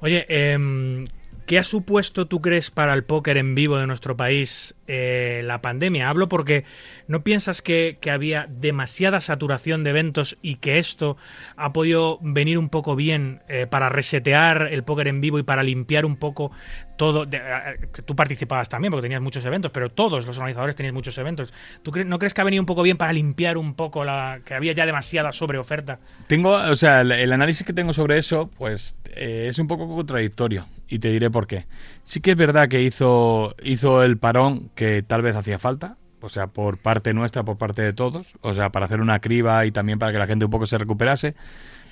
Oye, 0.00 0.24
eh, 0.28 1.04
¿Qué 1.50 1.58
ha 1.58 1.64
supuesto, 1.64 2.28
tú 2.28 2.40
crees, 2.40 2.70
para 2.70 2.94
el 2.94 3.02
póker 3.02 3.36
en 3.36 3.56
vivo 3.56 3.76
de 3.76 3.88
nuestro 3.88 4.16
país 4.16 4.76
eh, 4.86 5.42
la 5.42 5.60
pandemia? 5.60 6.08
Hablo 6.08 6.28
porque 6.28 6.62
no 7.08 7.24
piensas 7.24 7.60
que, 7.60 7.98
había 8.08 8.46
demasiada 8.48 9.20
saturación 9.20 9.82
de 9.82 9.90
eventos 9.90 10.38
y 10.42 10.58
que 10.58 10.78
esto 10.78 11.16
ha 11.56 11.72
podido 11.72 12.20
venir 12.22 12.56
un 12.56 12.68
poco 12.68 12.94
bien 12.94 13.42
eh, 13.48 13.66
para 13.68 13.88
resetear 13.88 14.68
el 14.70 14.84
póker 14.84 15.08
en 15.08 15.20
vivo 15.20 15.40
y 15.40 15.42
para 15.42 15.64
limpiar 15.64 16.06
un 16.06 16.18
poco 16.18 16.52
todo. 17.00 17.26
Eh, 17.32 17.88
tú 18.04 18.14
participabas 18.14 18.68
también 18.68 18.90
porque 18.92 19.06
tenías 19.06 19.22
muchos 19.22 19.42
eventos, 19.46 19.70
pero 19.70 19.90
todos 19.90 20.26
los 20.26 20.36
organizadores 20.36 20.76
tenían 20.76 20.94
muchos 20.94 21.16
eventos. 21.16 21.54
¿Tú 21.82 21.92
no 22.04 22.18
crees 22.18 22.34
que 22.34 22.42
ha 22.42 22.44
venido 22.44 22.60
un 22.62 22.66
poco 22.66 22.82
bien 22.82 22.98
para 22.98 23.14
limpiar 23.14 23.56
un 23.56 23.72
poco 23.72 24.04
la 24.04 24.40
que 24.44 24.52
había 24.52 24.74
ya 24.74 24.84
demasiada 24.84 25.32
sobreoferta? 25.32 25.98
Tengo, 26.26 26.52
o 26.52 26.76
sea, 26.76 27.00
el, 27.00 27.32
análisis 27.32 27.66
que 27.66 27.72
tengo 27.72 27.94
sobre 27.94 28.18
eso, 28.18 28.50
pues 28.58 28.96
es 29.16 29.58
un 29.58 29.66
poco 29.66 29.88
contradictorio 29.88 30.66
y 30.88 30.98
te 30.98 31.08
diré 31.08 31.30
por 31.30 31.46
qué. 31.46 31.66
Sí 32.02 32.20
que 32.20 32.32
es 32.32 32.36
verdad 32.36 32.68
que 32.68 32.82
hizo, 32.82 33.54
hizo 33.62 34.02
el 34.02 34.18
parón 34.18 34.70
que 34.74 35.02
tal 35.02 35.22
vez 35.22 35.36
hacía 35.36 35.58
falta, 35.58 35.96
o 36.20 36.28
sea, 36.28 36.48
por 36.48 36.78
parte 36.78 37.14
nuestra, 37.14 37.44
por 37.44 37.58
parte 37.58 37.82
de 37.82 37.92
todos, 37.92 38.34
o 38.42 38.54
sea, 38.54 38.70
para 38.70 38.86
hacer 38.86 39.00
una 39.00 39.20
criba 39.20 39.64
y 39.66 39.72
también 39.72 39.98
para 39.98 40.12
que 40.12 40.18
la 40.18 40.26
gente 40.26 40.44
un 40.44 40.50
poco 40.50 40.66
se 40.66 40.78
recuperase. 40.78 41.34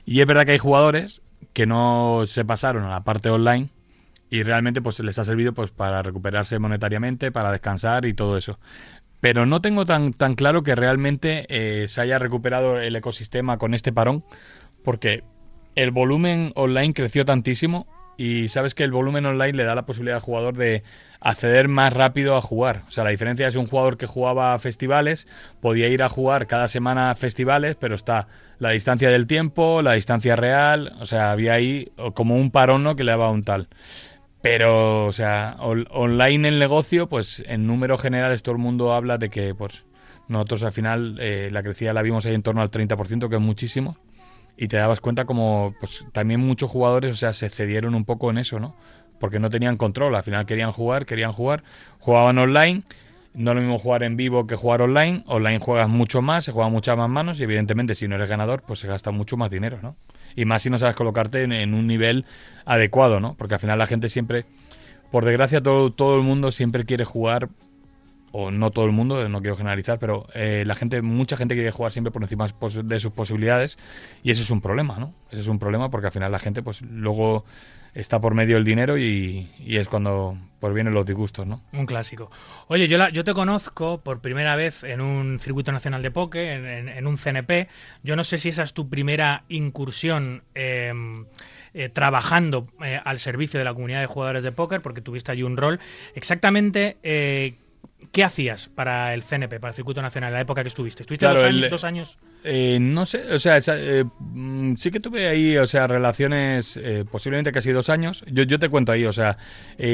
Y 0.05 0.21
es 0.21 0.27
verdad 0.27 0.47
que 0.47 0.53
hay 0.53 0.59
jugadores 0.59 1.23
que 1.53 1.67
no 1.67 2.25
se 2.27 2.45
pasaron 2.45 2.85
a 2.85 2.91
la 2.91 3.05
parte 3.05 3.31
online 3.31 3.71
y 4.31 4.43
realmente 4.43 4.83
pues 4.83 5.01
les 5.01 5.19
ha 5.19 5.25
servido 5.25 5.55
pues 5.55 5.71
para 5.71 6.03
recuperarse 6.03 6.59
monetariamente, 6.59 7.33
para 7.33 7.53
descansar 7.53 8.05
y 8.05 8.15
todo 8.15 8.37
eso. 8.37 8.59
Pero 9.21 9.47
no 9.47 9.61
tengo 9.61 9.85
tan, 9.85 10.13
tan 10.13 10.35
claro 10.35 10.63
que 10.63 10.75
realmente 10.75 11.47
eh, 11.49 11.89
se 11.89 12.01
haya 12.01 12.19
recuperado 12.19 12.79
el 12.79 12.95
ecosistema 12.95 13.59
con 13.59 13.75
este 13.75 13.93
parón, 13.93 14.25
porque 14.85 15.25
el 15.75 15.91
volumen 15.91 16.53
online 16.55 16.95
creció 16.95 17.25
tantísimo 17.25 17.87
y 18.17 18.49
sabes 18.49 18.75
que 18.75 18.85
el 18.85 18.91
volumen 18.91 19.27
online 19.27 19.53
le 19.53 19.65
da 19.65 19.77
la 19.77 19.87
posibilidad 19.87 20.17
al 20.17 20.23
jugador 20.23 20.57
de 20.57 20.83
acceder 21.21 21.69
más 21.69 21.93
rápido 21.93 22.37
a 22.37 22.43
jugar. 22.43 22.83
O 22.89 22.91
sea, 22.91 23.05
la 23.05 23.11
diferencia 23.11 23.47
es 23.47 23.55
un 23.55 23.67
jugador 23.67 23.97
que 23.97 24.07
jugaba 24.07 24.55
a 24.55 24.59
festivales, 24.59 25.29
podía 25.61 25.89
ir 25.89 26.03
a 26.03 26.09
jugar 26.09 26.47
cada 26.47 26.69
semana 26.69 27.11
a 27.11 27.15
festivales, 27.15 27.77
pero 27.79 27.95
está 27.95 28.29
la 28.59 28.71
distancia 28.71 29.09
del 29.09 29.27
tiempo, 29.27 29.83
la 29.83 29.93
distancia 29.93 30.35
real, 30.35 30.95
o 31.01 31.07
sea, 31.07 31.31
había 31.31 31.55
ahí 31.55 31.93
como 32.15 32.37
un 32.37 32.51
parón 32.51 32.83
¿no? 32.83 32.97
que 32.97 33.05
le 33.05 33.13
daba 33.13 33.31
un 33.31 33.45
tal. 33.45 33.69
Pero, 34.43 35.07
o 35.07 35.13
sea, 35.13 35.57
online 35.61 36.49
el 36.49 36.59
negocio, 36.59 37.09
pues 37.09 37.43
en 37.47 37.67
números 37.67 38.01
generales 38.01 38.43
todo 38.43 38.55
el 38.55 38.61
mundo 38.61 38.93
habla 38.93 39.19
de 39.19 39.31
que, 39.31 39.55
pues, 39.55 39.85
nosotros 40.29 40.63
al 40.63 40.73
final 40.73 41.19
eh, 41.21 41.51
la 41.53 41.63
crecida 41.63 41.93
la 41.93 42.03
vimos 42.03 42.25
ahí 42.27 42.35
en 42.35 42.43
torno 42.43 42.63
al 42.63 42.71
30%, 42.71 43.29
que 43.29 43.35
es 43.35 43.41
muchísimo. 43.41 43.97
Y 44.59 44.69
te 44.69 44.77
dabas 44.77 45.01
cuenta 45.01 45.25
como, 45.25 45.75
pues, 45.81 46.05
también 46.13 46.41
muchos 46.41 46.71
jugadores, 46.71 47.13
o 47.13 47.15
sea, 47.15 47.33
se 47.33 47.49
cedieron 47.49 47.95
un 47.95 48.05
poco 48.05 48.31
en 48.31 48.39
eso, 48.39 48.61
¿no? 48.61 48.77
Porque 49.21 49.39
no 49.39 49.49
tenían 49.49 49.77
control, 49.77 50.15
al 50.15 50.23
final 50.23 50.45
querían 50.47 50.73
jugar, 50.73 51.07
querían 51.07 51.33
jugar, 51.33 51.63
jugaban 52.01 52.39
online. 52.39 52.83
No 53.35 53.55
lo 53.55 53.61
mismo 53.61 53.79
jugar 53.79 54.03
en 54.03 54.17
vivo 54.17 54.47
que 54.47 54.57
jugar 54.57 54.83
online. 54.83 55.23
Online 55.27 55.61
juegas 55.61 55.89
mucho 55.89 56.23
más, 56.23 56.45
se 56.45 56.53
juegan 56.53 56.73
muchas 56.73 56.97
más 56.97 57.09
manos 57.09 57.39
y 57.39 57.45
evidentemente 57.45 57.95
si 57.95 58.09
no 58.09 58.17
eres 58.17 58.29
ganador, 58.29 58.63
pues 58.63 58.81
se 58.81 58.89
gasta 58.89 59.13
mucho 59.13 59.37
más 59.37 59.51
dinero, 59.51 59.79
¿no? 59.81 59.97
y 60.39 60.45
más 60.45 60.63
si 60.63 60.71
no 60.71 60.79
sabes 60.79 60.95
colocarte 60.95 61.43
en, 61.43 61.75
un 61.75 61.87
nivel 61.89 62.25
adecuado, 62.65 63.19
¿no? 63.19 63.35
Porque 63.35 63.55
al 63.55 63.61
final 63.61 63.77
la 63.77 63.89
gente 63.89 64.09
siempre, 64.09 64.45
por 65.11 65.25
desgracia, 65.25 65.61
todo, 65.61 65.91
todo 65.91 66.17
el 66.17 66.23
mundo 66.23 66.53
siempre 66.53 66.85
quiere 66.85 67.05
jugar 67.05 67.49
o 68.41 68.53
no 68.53 68.71
todo 68.71 68.85
el 68.85 68.93
mundo, 68.93 69.29
no 69.29 69.41
quiero 69.41 69.57
generalizar, 69.57 69.99
pero 69.99 70.29
eh, 70.33 70.63
la 70.65 70.77
gente, 70.77 71.03
mucha 71.03 71.37
gente 71.37 71.57
quiere 71.57 71.73
jugar 71.73 71.91
siempre 71.91 72.13
por 72.13 72.23
encima 72.23 72.47
de 72.47 73.01
sus 73.01 73.11
posibilidades 73.11 73.79
y 74.23 74.31
ese 74.31 74.43
es 74.43 74.51
un 74.51 74.61
problema, 74.61 74.97
¿no? 74.97 75.13
Ese 75.31 75.41
es 75.41 75.49
un 75.49 75.59
problema 75.59 75.91
porque 75.91 76.07
al 76.07 76.13
final 76.13 76.31
la 76.31 76.39
gente, 76.39 76.63
pues 76.63 76.83
luego 76.83 77.45
está 77.95 78.21
por 78.21 78.35
medio 78.35 78.57
el 78.57 78.65
dinero 78.65 78.97
y, 78.97 79.49
es 79.67 79.89
cuando 79.89 80.39
pues 80.61 80.73
vienen 80.73 80.95
los 80.95 81.05
disgustos, 81.05 81.49
¿no? 81.49 81.65
Un 81.73 81.85
clásico. 81.85 82.31
Oye, 82.69 82.87
yo, 82.87 83.09
yo 83.09 83.25
te 83.25 83.35
conozco 83.35 84.03
por 84.03 84.21
primera 84.21 84.55
vez 84.55 84.85
en 84.85 85.01
un 85.01 85.41
circuito 85.41 85.73
nacional 85.73 86.03
de 86.03 86.13
póker, 86.13 86.65
en, 86.65 87.07
un 87.09 87.17
CNP. 87.17 87.67
Yo 88.05 88.15
no 88.15 88.23
sé 88.23 88.39
si 88.39 88.51
esa 88.51 88.63
es 88.63 88.73
tu 88.73 88.89
primera 88.89 89.43
incursión 89.49 90.45
em, 90.55 91.27
eh, 91.75 91.89
trabajando 91.89 92.69
eh, 92.85 93.01
al 93.05 93.19
servicio 93.19 93.59
de 93.59 93.65
la 93.65 93.75
comunidad 93.75 94.01
de 94.01 94.07
jugadores 94.07 94.45
de 94.45 94.53
póker, 94.53 94.81
porque 94.81 95.01
tuviste 95.01 95.33
allí 95.33 95.43
un 95.43 95.57
rol. 95.57 95.81
Exactamente, 96.15 96.99
¿Qué 98.13 98.25
hacías 98.25 98.69
para 98.69 99.13
el 99.13 99.23
CNP, 99.23 99.61
para 99.61 99.71
el 99.71 99.75
Circuito 99.75 100.01
Nacional, 100.01 100.29
en 100.29 100.35
la 100.35 100.41
época 100.41 100.63
que 100.63 100.69
estuviste? 100.69 101.03
¿Estuviste 101.03 101.27
dos, 101.27 101.85
años, 101.85 102.19
eh, 102.43 102.79
no 102.81 103.05
sé, 103.05 103.35
o 103.35 103.39
sea, 103.39 103.59
eh, 103.59 104.05
mm, 104.19 104.77
sí 104.77 104.91
que 104.91 105.01
tuve 105.01 105.29
ahí, 105.29 105.57
o 105.59 105.67
sea, 105.67 105.87
relaciones, 105.87 106.79
eh, 106.79 107.05
posiblemente 107.11 107.53
casi 107.53 107.71
dos 107.71 107.91
años. 107.91 108.25
Yo, 108.31 108.45
yo 108.45 108.59
te 108.59 108.71
cuento 108.71 108.93
ahí, 108.93 109.05
o 109.05 109.13
sea, 109.13 109.37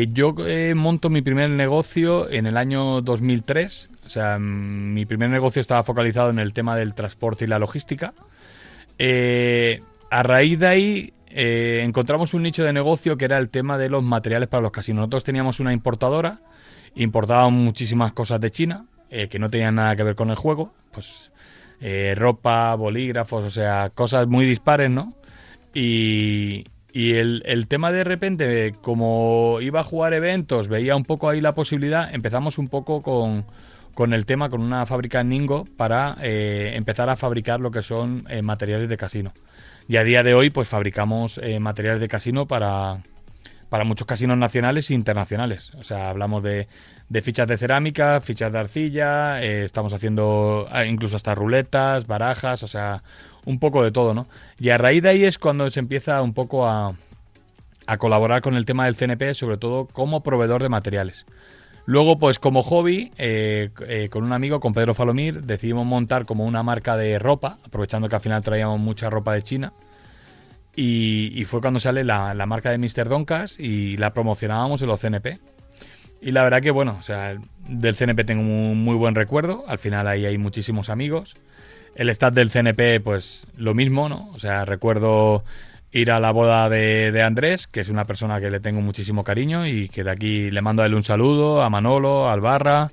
yo 0.08 0.34
monto 0.76 1.10
mi 1.10 1.22
primer 1.22 1.50
negocio 1.50 2.30
en 2.30 2.46
el 2.46 2.56
año 2.56 3.00
2003. 3.00 3.90
O 4.04 4.08
sea, 4.08 4.38
mm, 4.38 4.94
mi 4.94 5.06
primer 5.06 5.30
negocio 5.30 5.60
estaba 5.60 5.82
focalizado 5.82 6.30
en 6.30 6.38
el 6.38 6.52
tema 6.52 6.76
del 6.76 6.94
transporte 6.94 7.46
y 7.46 7.48
la 7.48 7.58
logística. 7.58 8.14
a 10.10 10.22
raíz 10.22 10.58
de 10.58 10.66
ahí 10.66 11.12
encontramos 11.28 12.32
un 12.32 12.42
nicho 12.44 12.62
de 12.62 12.72
negocio 12.72 13.16
que 13.16 13.24
era 13.24 13.38
el 13.38 13.48
tema 13.48 13.76
de 13.76 13.88
los 13.88 14.04
materiales 14.04 14.48
para 14.48 14.62
los 14.62 14.70
casinos. 14.70 15.00
Nosotros 15.00 15.24
teníamos 15.24 15.58
una 15.58 15.72
importadora 15.72 16.40
importaban 16.94 17.52
muchísimas 17.52 18.12
cosas 18.12 18.40
de 18.40 18.50
China 18.50 18.86
eh, 19.10 19.28
que 19.28 19.38
no 19.38 19.50
tenían 19.50 19.76
nada 19.76 19.94
que 19.96 20.02
ver 20.02 20.16
con 20.16 20.30
el 20.30 20.36
juego, 20.36 20.72
pues 20.92 21.30
eh, 21.80 22.14
ropa, 22.16 22.74
bolígrafos, 22.74 23.44
o 23.44 23.50
sea, 23.50 23.90
cosas 23.94 24.26
muy 24.26 24.44
dispares, 24.44 24.90
¿no? 24.90 25.14
Y, 25.72 26.66
y 26.92 27.14
el, 27.14 27.42
el, 27.46 27.68
tema 27.68 27.92
de 27.92 28.04
repente, 28.04 28.74
como 28.80 29.58
iba 29.60 29.80
a 29.80 29.84
jugar 29.84 30.14
eventos, 30.14 30.68
veía 30.68 30.96
un 30.96 31.04
poco 31.04 31.28
ahí 31.28 31.40
la 31.40 31.54
posibilidad, 31.54 32.12
empezamos 32.14 32.58
un 32.58 32.68
poco 32.68 33.02
con, 33.02 33.44
con 33.94 34.14
el 34.14 34.26
tema, 34.26 34.48
con 34.48 34.62
una 34.62 34.86
fábrica 34.86 35.20
en 35.20 35.28
Ningo, 35.28 35.64
para 35.76 36.16
eh, 36.20 36.72
empezar 36.74 37.08
a 37.08 37.16
fabricar 37.16 37.60
lo 37.60 37.70
que 37.70 37.82
son 37.82 38.26
materiales 38.42 38.88
de 38.88 38.96
casino. 38.96 39.32
Y 39.86 39.96
a 39.96 40.04
día 40.04 40.22
de 40.22 40.34
hoy, 40.34 40.50
pues 40.50 40.66
fabricamos 40.66 41.40
materiales 41.60 42.00
de 42.00 42.08
casino 42.08 42.46
para, 42.46 43.02
para 43.74 43.82
muchos 43.82 44.06
casinos 44.06 44.38
nacionales 44.38 44.88
e 44.90 44.94
internacionales. 44.94 45.72
O 45.74 45.82
sea, 45.82 46.08
hablamos 46.08 46.44
de, 46.44 46.68
fichas 47.22 47.48
de 47.48 47.58
cerámica, 47.58 48.20
fichas 48.20 48.52
de 48.52 48.58
arcilla, 48.60 49.42
eh, 49.42 49.64
estamos 49.64 49.92
haciendo 49.92 50.68
ah, 50.70 50.84
incluso 50.84 51.16
hasta 51.16 51.34
ruletas, 51.34 52.06
barajas, 52.06 52.62
o 52.62 52.68
sea, 52.68 53.02
un 53.44 53.58
poco 53.58 53.82
de 53.82 53.90
todo, 53.90 54.14
¿no? 54.14 54.28
Y 54.60 54.68
a 54.68 54.78
raíz 54.78 55.02
de 55.02 55.08
ahí 55.08 55.24
es 55.24 55.38
cuando 55.38 55.68
se 55.72 55.80
empieza 55.80 56.22
un 56.22 56.34
poco 56.34 56.68
a, 56.68 56.94
colaborar 57.98 58.42
con 58.42 58.54
el 58.54 58.64
tema 58.64 58.84
del 58.84 58.94
CNP, 58.94 59.34
sobre 59.34 59.56
todo 59.56 59.88
como 59.88 60.22
proveedor 60.22 60.62
de 60.62 60.68
materiales. 60.68 61.26
Luego, 61.84 62.16
pues 62.16 62.38
como 62.38 62.62
hobby, 62.62 63.10
eh, 63.18 63.70
eh, 63.88 64.08
con 64.08 64.22
un 64.22 64.32
amigo, 64.32 64.60
con 64.60 64.72
Pedro 64.72 64.94
Falomir, 64.94 65.42
decidimos 65.42 65.84
montar 65.84 66.26
como 66.26 66.44
una 66.44 66.62
marca 66.62 66.96
de 66.96 67.18
ropa, 67.18 67.58
aprovechando 67.66 68.08
que 68.08 68.14
al 68.14 68.22
final 68.22 68.40
traíamos 68.40 68.78
mucha 68.78 69.10
ropa 69.10 69.32
de 69.32 69.42
China. 69.42 69.72
Y, 70.76 71.44
fue 71.44 71.60
cuando 71.60 71.78
sale 71.78 72.04
la, 72.04 72.34
marca 72.46 72.70
de 72.70 72.78
Mr. 72.78 73.08
Doncas 73.08 73.58
y 73.58 73.96
la 73.96 74.12
promocionábamos 74.12 74.82
en 74.82 74.88
los 74.88 75.00
CNP. 75.00 75.38
Y 76.20 76.32
la 76.32 76.42
verdad 76.42 76.62
que, 76.62 76.70
bueno, 76.70 76.96
o 76.98 77.02
sea, 77.02 77.36
del 77.68 77.96
CNP 77.96 78.24
tengo 78.24 78.42
un 78.42 78.82
muy 78.82 78.96
buen 78.96 79.14
recuerdo. 79.14 79.64
Al 79.68 79.78
final 79.78 80.08
ahí 80.08 80.26
hay 80.26 80.38
muchísimos 80.38 80.88
amigos. 80.88 81.36
El 81.94 82.08
staff 82.08 82.34
del 82.34 82.50
CNP, 82.50 83.00
pues 83.00 83.46
lo 83.56 83.74
mismo, 83.74 84.08
¿no? 84.08 84.30
O 84.34 84.40
sea, 84.40 84.64
recuerdo 84.64 85.44
ir 85.92 86.10
a 86.10 86.18
la 86.18 86.32
boda 86.32 86.68
de, 86.68 87.22
Andrés, 87.22 87.68
que 87.68 87.80
es 87.80 87.88
una 87.88 88.04
persona 88.04 88.40
que 88.40 88.50
le 88.50 88.58
tengo 88.58 88.80
muchísimo 88.80 89.22
cariño 89.22 89.66
y 89.66 89.88
que 89.88 90.02
de 90.02 90.10
aquí 90.10 90.50
le 90.50 90.60
mando 90.60 90.82
a 90.82 90.86
él 90.86 90.94
un 90.94 91.04
saludo, 91.04 91.62
a 91.62 91.70
Manolo, 91.70 92.28
al 92.28 92.40
Barra, 92.40 92.90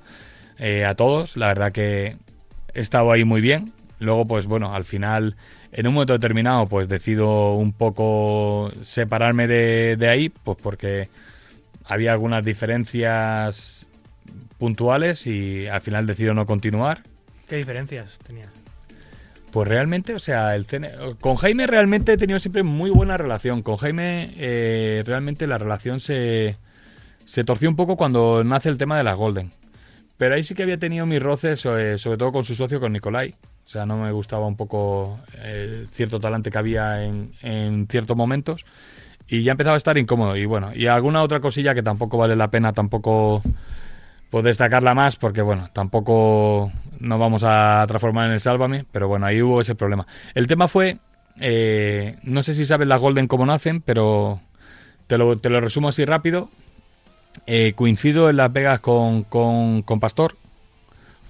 eh, 0.58 0.84
a 0.84 0.94
todos. 0.94 1.36
La 1.36 1.48
verdad 1.48 1.72
que 1.72 2.16
he 2.74 2.80
estado 2.80 3.10
ahí 3.10 3.24
muy 3.24 3.40
bien. 3.40 3.72
Luego, 3.98 4.24
pues 4.26 4.46
bueno, 4.46 4.72
al 4.72 4.84
final 4.84 5.36
en 5.72 5.86
un 5.86 5.94
momento 5.94 6.12
determinado, 6.12 6.66
pues 6.66 6.88
decido 6.88 7.54
un 7.54 7.72
poco 7.72 8.70
separarme 8.82 9.46
de, 9.46 10.08
ahí, 10.08 10.28
pues 10.28 10.58
porque 10.62 11.08
había 11.84 12.12
algunas 12.12 12.44
diferencias 12.44 13.88
puntuales 14.58 15.26
y 15.26 15.66
al 15.66 15.80
final 15.80 16.06
decido 16.06 16.34
no 16.34 16.44
continuar. 16.44 17.02
¿Qué 17.48 17.56
diferencias 17.56 18.18
tenía? 18.18 18.46
Pues 19.50 19.66
realmente, 19.66 20.14
o 20.14 20.18
sea, 20.18 20.54
el 20.54 20.66
con 21.20 21.36
Jaime 21.36 21.66
realmente 21.66 22.12
he 22.12 22.16
tenido 22.16 22.38
siempre 22.38 22.62
muy 22.62 22.90
buena 22.90 23.16
relación. 23.16 23.62
Con 23.62 23.76
Jaime 23.76 24.32
eh, 24.36 25.02
realmente 25.06 25.46
la 25.46 25.58
relación 25.58 26.00
se, 26.00 26.56
se 27.24 27.44
torció 27.44 27.68
un 27.68 27.76
poco 27.76 27.96
cuando 27.96 28.44
nace 28.44 28.68
el 28.68 28.78
tema 28.78 28.96
de 28.96 29.04
las 29.04 29.16
Golden. 29.16 29.50
Pero 30.16 30.34
ahí 30.34 30.44
sí 30.44 30.54
que 30.54 30.62
había 30.62 30.78
tenido 30.78 31.04
mis 31.04 31.20
roces, 31.20 31.60
sobre, 31.60 31.98
sobre 31.98 32.18
todo 32.18 32.32
con 32.32 32.44
su 32.44 32.54
socio, 32.54 32.78
con 32.78 32.92
Nicolai. 32.92 33.34
O 33.64 33.68
sea, 33.68 33.86
no 33.86 33.96
me 33.96 34.12
gustaba 34.12 34.46
un 34.46 34.56
poco 34.56 35.18
eh, 35.36 35.86
cierto 35.92 36.20
talante 36.20 36.50
que 36.50 36.58
había 36.58 37.04
en, 37.04 37.86
ciertos 37.88 38.16
momentos. 38.16 38.64
Y 39.28 39.44
ya 39.44 39.52
empezaba 39.52 39.76
a 39.76 39.78
estar 39.78 39.96
incómodo. 39.96 40.36
Y 40.36 40.44
bueno, 40.44 40.72
y 40.74 40.86
alguna 40.86 41.22
otra 41.22 41.40
cosilla 41.40 41.74
que 41.74 41.82
tampoco 41.82 42.18
vale 42.18 42.36
la 42.36 42.50
pena 42.50 42.72
tampoco 42.72 43.42
pues 44.30 44.44
destacarla 44.44 44.94
más, 44.94 45.16
porque 45.16 45.42
bueno, 45.42 45.68
tampoco 45.72 46.72
nos 47.00 47.18
vamos 47.18 47.42
a 47.44 47.84
transformar 47.86 48.26
en 48.26 48.32
el 48.32 48.40
Sálvame, 48.40 48.86
pero 48.90 49.06
bueno, 49.06 49.26
ahí 49.26 49.42
hubo 49.42 49.60
ese 49.60 49.74
problema. 49.74 50.06
El 50.34 50.46
tema 50.46 50.68
fue, 50.68 50.98
eh, 51.38 52.16
no 52.22 52.42
sé 52.42 52.54
si 52.54 52.64
sabes 52.64 52.88
las 52.88 53.00
Golden 53.00 53.28
cómo 53.28 53.44
nacen, 53.44 53.82
pero 53.82 54.40
te 55.06 55.18
lo, 55.18 55.38
te 55.38 55.50
lo 55.50 55.60
resumo 55.60 55.90
así 55.90 56.04
rápido. 56.06 56.48
Eh, 57.46 57.74
coincido 57.76 58.30
en 58.30 58.36
Las 58.36 58.52
Vegas 58.52 58.80
con, 58.80 59.24
con, 59.24 59.82
con 59.82 60.00
Pastor, 60.00 60.36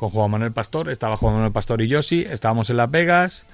con 0.03 0.11
Juan 0.11 0.33
Manuel 0.33 0.51
Pastor, 0.51 0.91
estaba 0.91 1.17
Juan 1.17 1.35
Manuel 1.35 1.53
Pastor 1.53 1.81
y 1.81 1.87
yo 1.87 2.03
sí, 2.03 2.27
estábamos 2.29 2.69
en 2.71 2.77
Las 2.77 2.91
Vegas. 2.91 3.45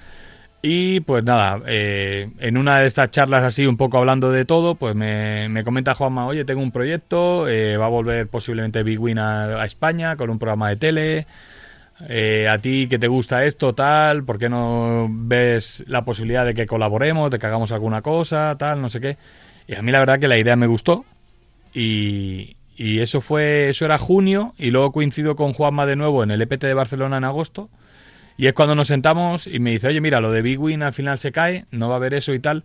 Y 0.63 1.01
pues 1.01 1.23
nada, 1.23 1.61
eh, 1.67 2.31
en 2.39 2.57
una 2.57 2.81
de 2.81 2.87
estas 2.87 3.11
charlas 3.11 3.45
así, 3.45 3.67
un 3.67 3.77
poco 3.77 3.99
hablando 3.99 4.33
de 4.33 4.47
todo, 4.47 4.75
pues 4.75 4.95
me, 4.95 5.51
me 5.51 5.63
comenta 5.63 5.95
Juanma, 5.95 6.27
oye, 6.27 6.47
tengo 6.47 6.63
un 6.63 6.73
proyecto, 6.73 7.47
eh, 7.49 7.77
va 7.77 7.85
a 7.85 7.91
volver 7.91 8.29
posiblemente 8.29 8.83
Big 8.83 8.99
Win 8.99 9.19
a, 9.19 9.63
España 9.67 10.17
con 10.17 10.31
un 10.31 10.39
programa 10.39 10.71
de 10.71 10.77
tele. 10.77 11.27
Eh, 12.09 12.49
a 12.49 12.59
ti 12.59 12.87
que 12.89 12.99
te 12.99 13.09
gusta 13.09 13.45
esto, 13.45 13.75
tal, 13.75 14.25
¿por 14.25 14.39
qué 14.39 14.49
no 14.49 15.07
ves 15.11 15.85
la 15.87 16.07
posibilidad 16.07 16.47
de 16.47 16.55
que 16.55 16.67
colaboremos, 16.67 17.31
de 17.31 17.39
que 17.39 17.47
hagamos 17.47 17.73
alguna 17.73 18.01
cosa, 18.01 18.57
tal, 18.59 18.81
no 18.81 18.89
sé 18.89 19.01
qué? 19.01 19.19
Y 19.67 19.75
a 19.75 19.83
mí 19.83 19.93
la 19.93 19.99
verdad 19.99 20.19
que 20.19 20.29
la 20.29 20.39
idea 20.39 20.57
me 20.57 20.67
gustó 20.67 21.05
y, 21.75 22.57
y 22.79 23.01
eso 23.01 23.21
fue, 23.21 23.71
eso 23.71 23.85
era 23.85 23.99
junio, 23.99 24.55
y 24.57 24.71
luego 24.71 24.93
coincido 24.93 25.35
con 25.35 25.53
Juanma 25.53 25.85
de 25.85 25.97
nuevo 25.97 26.23
en 26.23 26.31
el 26.31 26.41
EPT 26.41 26.63
de 26.63 26.75
Barcelona 26.75 27.17
en 27.17 27.25
agosto. 27.25 27.71
Y 28.37 28.47
es 28.47 28.53
cuando 28.53 28.77
nos 28.77 28.87
sentamos 28.87 29.49
y 29.49 29.59
me 29.59 29.73
dice, 29.73 29.89
oye, 29.89 30.01
mira, 30.01 30.21
lo 30.21 30.31
de 30.31 30.43
Big 30.43 30.61
Win 30.61 30.85
al 30.85 30.95
final 30.95 31.19
se 31.19 31.33
cae, 31.33 31.65
no 31.73 31.89
va 31.89 31.95
a 31.95 31.97
haber 31.97 32.15
eso 32.15 32.33
y 32.35 32.39
tal, 32.39 32.63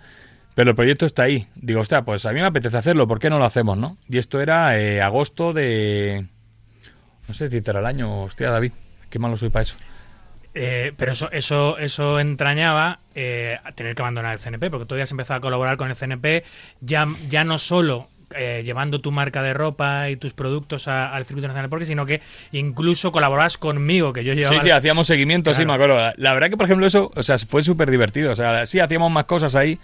pero 0.54 0.69
el 0.69 0.76
proyecto 0.76 1.08
está 1.08 1.23
ahí. 1.23 1.47
Digo, 1.56 1.82
hostia, 1.82 2.04
pues 2.04 2.28
a 2.28 2.32
mí 2.32 2.39
me 2.39 2.45
apetece 2.45 2.78
hacerlo, 2.78 3.08
¿por 3.08 3.17
qué 3.17 3.32
no 3.32 3.39
lo 3.39 3.45
hacemos, 3.45 3.76
no? 3.76 3.97
Y 4.08 4.19
esto 4.19 4.39
era 4.39 4.80
eh, 4.80 5.02
agosto 5.02 5.52
de... 5.52 6.28
No 7.28 7.34
sé 7.34 7.49
si 7.49 7.58
era 7.58 7.80
el 7.80 7.86
año, 7.88 8.21
hostia, 8.21 8.52
David, 8.52 8.73
qué 9.10 9.17
malo 9.17 9.36
soy 9.36 9.49
para 9.49 9.63
eso. 9.63 9.78
Eh, 10.54 10.93
pero 10.95 11.13
eso, 11.13 11.32
eso, 11.32 11.80
eso 11.80 12.19
entrañaba 12.19 12.99
eh, 13.15 13.58
tener 13.73 13.95
que 13.95 14.04
abandonar 14.04 14.34
el 14.34 14.39
CNP, 14.39 14.69
porque 14.69 14.86
tú 14.86 14.93
habías 14.93 15.10
empezado 15.10 15.39
a 15.39 15.41
colaborar 15.41 15.78
con 15.78 15.89
el 15.89 15.95
CNP, 15.95 16.43
ya, 16.82 17.08
ya 17.28 17.43
no 17.43 17.58
solo 17.58 18.10
eh, 18.36 18.62
llevando 18.65 19.00
tu 19.00 19.12
marca 19.12 19.41
de 19.43 19.54
ropa 19.54 20.10
y 20.10 20.15
tus 20.15 20.34
productos 20.34 20.88
a- 20.88 21.13
al 21.13 21.26
circuito 21.26 21.48
nacional 21.48 21.69
porque 21.69 21.86
sino 21.86 22.06
que 22.06 22.22
incluso 22.52 23.12
colaborabas 23.12 23.58
conmigo, 23.58 24.13
que 24.13 24.24
yo 24.24 24.34
llevaba... 24.34 24.56
Sí, 24.58 24.62
sí, 24.63 24.72
hacíamos 24.72 25.08
seguimiento, 25.08 25.54
sí, 25.54 25.65
me 25.65 25.74
acuerdo. 25.74 25.96
La- 26.17 26.34
verdad 26.34 26.50
que, 26.50 26.58
por 26.58 26.65
ejemplo, 26.65 26.86
eso, 26.86 27.12
o 27.15 27.24
sea, 27.24 27.38
fue 27.39 27.63
súper 27.63 27.89
divertido. 27.91 28.32
O 28.32 28.36
sea, 28.36 28.65
sí, 28.65 28.80
hacíamos 28.80 29.12
más 29.12 29.26
cosas 29.26 29.56
ahí. 29.56 29.80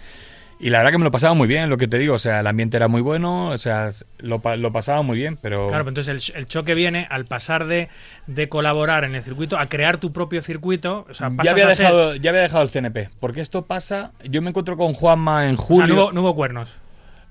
Y 0.62 0.68
la 0.68 0.78
verdad 0.80 0.92
que 0.92 0.98
me 0.98 1.04
lo 1.04 1.10
pasaba 1.10 1.32
muy 1.32 1.48
bien, 1.48 1.70
lo 1.70 1.78
que 1.78 1.88
te 1.88 1.96
digo. 1.96 2.14
O 2.16 2.18
sea, 2.18 2.40
el 2.40 2.46
ambiente 2.46 2.76
era 2.76 2.86
muy 2.86 3.00
bueno, 3.00 3.48
o 3.48 3.56
sea, 3.56 3.88
lo, 4.18 4.40
pa- 4.40 4.56
lo 4.56 4.70
pasaba 4.70 5.00
muy 5.00 5.16
bien, 5.16 5.38
pero... 5.40 5.68
Claro, 5.68 5.84
pero 5.84 5.88
entonces 5.98 6.30
el, 6.34 6.36
el 6.36 6.46
choque 6.48 6.74
viene 6.74 7.06
al 7.08 7.24
pasar 7.24 7.64
de, 7.66 7.88
de 8.26 8.50
colaborar 8.50 9.04
en 9.04 9.14
el 9.14 9.22
circuito 9.22 9.56
a 9.58 9.70
crear 9.70 9.96
tu 9.96 10.12
propio 10.12 10.42
circuito. 10.42 11.06
O 11.08 11.14
sea, 11.14 11.30
ya 11.42 11.52
había, 11.52 11.66
ser- 11.68 11.78
dejado, 11.78 12.14
ya 12.16 12.28
había 12.28 12.42
dejado 12.42 12.62
el 12.62 12.68
CNP, 12.68 13.08
porque 13.20 13.40
esto 13.40 13.64
pasa, 13.64 14.12
yo 14.28 14.42
me 14.42 14.50
encuentro 14.50 14.76
con 14.76 14.92
Juanma 14.92 15.48
en 15.48 15.54
o 15.54 15.56
sea, 15.56 15.64
julio. 15.66 15.86
no 15.94 16.02
hubo, 16.02 16.12
no 16.12 16.20
hubo 16.20 16.34
cuernos. 16.34 16.76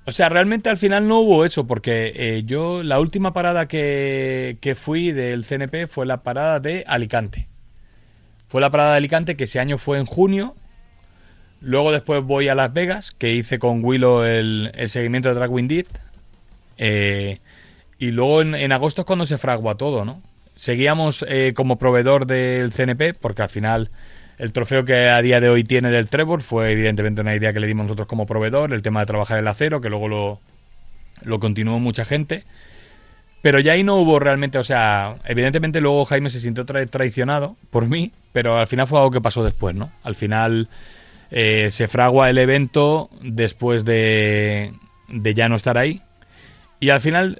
O 0.10 0.12
sea, 0.12 0.28
realmente 0.28 0.70
al 0.70 0.78
final 0.78 1.08
no 1.08 1.20
hubo 1.20 1.46
eso, 1.46 1.68
porque 1.68 2.12
eh, 2.16 2.44
yo 2.44 2.82
la 2.82 3.00
última 3.00 3.32
parada 3.32 3.68
que, 3.68 4.58
que 4.60 4.74
fui 4.74 5.12
del 5.12 5.46
CNP 5.46 5.86
fue 5.86 6.08
la 6.08 6.24
parada 6.24 6.60
de 6.60 6.84
Alicante. 6.88 7.48
Fue 8.48 8.60
la 8.60 8.72
parada 8.72 8.92
de 8.92 8.98
Alicante 8.98 9.36
que 9.36 9.44
ese 9.44 9.60
año 9.60 9.78
fue 9.78 10.00
en 10.00 10.08
junio. 10.08 10.56
Luego 11.62 11.92
después 11.92 12.24
voy 12.24 12.48
a 12.48 12.56
Las 12.56 12.74
Vegas, 12.74 13.12
que 13.12 13.34
hice 13.34 13.60
con 13.60 13.86
Willow 13.86 14.24
el, 14.24 14.72
el 14.74 14.90
seguimiento 14.90 15.30
de 15.30 15.36
Drag 15.36 15.52
Deed. 15.52 15.86
Eh, 16.80 17.40
y 18.00 18.10
luego 18.10 18.42
en, 18.42 18.56
en 18.56 18.72
agosto 18.72 19.02
es 19.02 19.06
cuando 19.06 19.28
se 19.28 19.38
fragua 19.38 19.76
todo, 19.76 20.06
¿no? 20.06 20.24
Seguíamos 20.56 21.24
eh, 21.28 21.54
como 21.56 21.78
proveedor 21.78 22.26
del 22.26 22.74
CNP, 22.74 23.14
porque 23.14 23.44
al 23.44 23.50
final 23.50 23.92
el 24.40 24.52
trofeo 24.52 24.86
que 24.86 25.10
a 25.10 25.22
día 25.22 25.40
de 25.40 25.50
hoy 25.50 25.64
tiene 25.64 25.92
del 25.92 26.08
Trevor 26.08 26.42
fue 26.42 26.72
evidentemente 26.72 27.22
una 27.22 27.36
idea 27.36 27.54
que 27.54 27.60
le 27.60 27.68
dimos 27.68 27.84
nosotros 27.86 28.08
como 28.08 28.26
proveedor, 28.26 28.74
el 28.74 28.82
tema 28.82 29.02
de 29.02 29.06
trabajar 29.06 29.38
el 29.38 29.48
acero, 29.48 29.82
que 29.82 29.90
luego 29.90 30.08
lo, 30.08 30.40
lo 31.22 31.40
continuó 31.40 31.78
mucha 31.80 32.06
gente. 32.06 32.44
Pero 33.42 33.60
ya 33.60 33.74
ahí 33.74 33.84
no 33.84 33.96
hubo 33.96 34.20
realmente, 34.20 34.58
o 34.58 34.64
sea, 34.64 35.16
evidentemente 35.26 35.80
luego 35.80 36.04
Jaime 36.06 36.30
se 36.30 36.42
sintió 36.42 36.66
tra- 36.66 36.90
traicionado 36.90 37.56
por 37.70 37.88
mí, 37.88 38.12
pero 38.34 38.58
al 38.58 38.68
final 38.68 38.88
fue 38.88 39.00
algo 39.00 39.12
que 39.12 39.22
pasó 39.22 39.44
después, 39.44 39.76
¿no? 39.76 39.92
Al 40.04 40.16
final 40.16 40.68
eh, 41.32 41.70
se 41.72 41.88
fragua 41.88 42.30
el 42.30 42.38
evento 42.38 43.10
después 43.22 43.86
de, 43.86 44.74
de 45.08 45.34
ya 45.34 45.48
no 45.48 45.56
estar 45.56 45.78
ahí. 45.78 46.02
Y 46.82 46.90
al 46.90 47.02
final 47.02 47.38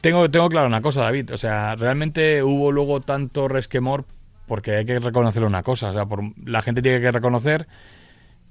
tengo, 0.00 0.30
tengo 0.30 0.48
claro 0.48 0.66
una 0.66 0.82
cosa, 0.82 1.02
David. 1.02 1.32
O 1.32 1.38
sea, 1.38 1.74
realmente 1.76 2.42
hubo 2.42 2.72
luego 2.72 3.00
tanto 3.00 3.48
resquemor 3.48 4.04
porque 4.46 4.76
hay 4.76 4.84
que 4.84 4.98
reconocer 4.98 5.44
una 5.44 5.62
cosa. 5.62 5.90
O 5.90 5.92
sea, 5.92 6.06
por, 6.06 6.22
la 6.44 6.62
gente 6.62 6.82
tiene 6.82 7.00
que 7.00 7.12
reconocer 7.12 7.66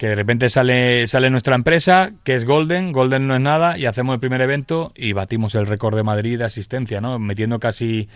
que 0.01 0.07
de 0.07 0.15
repente 0.15 0.49
sale, 0.49 1.05
sale 1.05 1.29
nuestra 1.29 1.53
empresa, 1.53 2.11
que 2.23 2.33
es 2.33 2.43
Golden, 2.43 2.91
Golden 2.91 3.27
no 3.27 3.35
es 3.35 3.41
nada, 3.41 3.77
y 3.77 3.85
hacemos 3.85 4.15
el 4.15 4.19
primer 4.19 4.41
evento 4.41 4.91
y 4.95 5.13
batimos 5.13 5.53
el 5.53 5.67
récord 5.67 5.95
de 5.95 6.01
Madrid 6.01 6.39
de 6.39 6.45
asistencia, 6.45 7.01
¿no? 7.01 7.19
Metiendo 7.19 7.59
casi, 7.59 8.09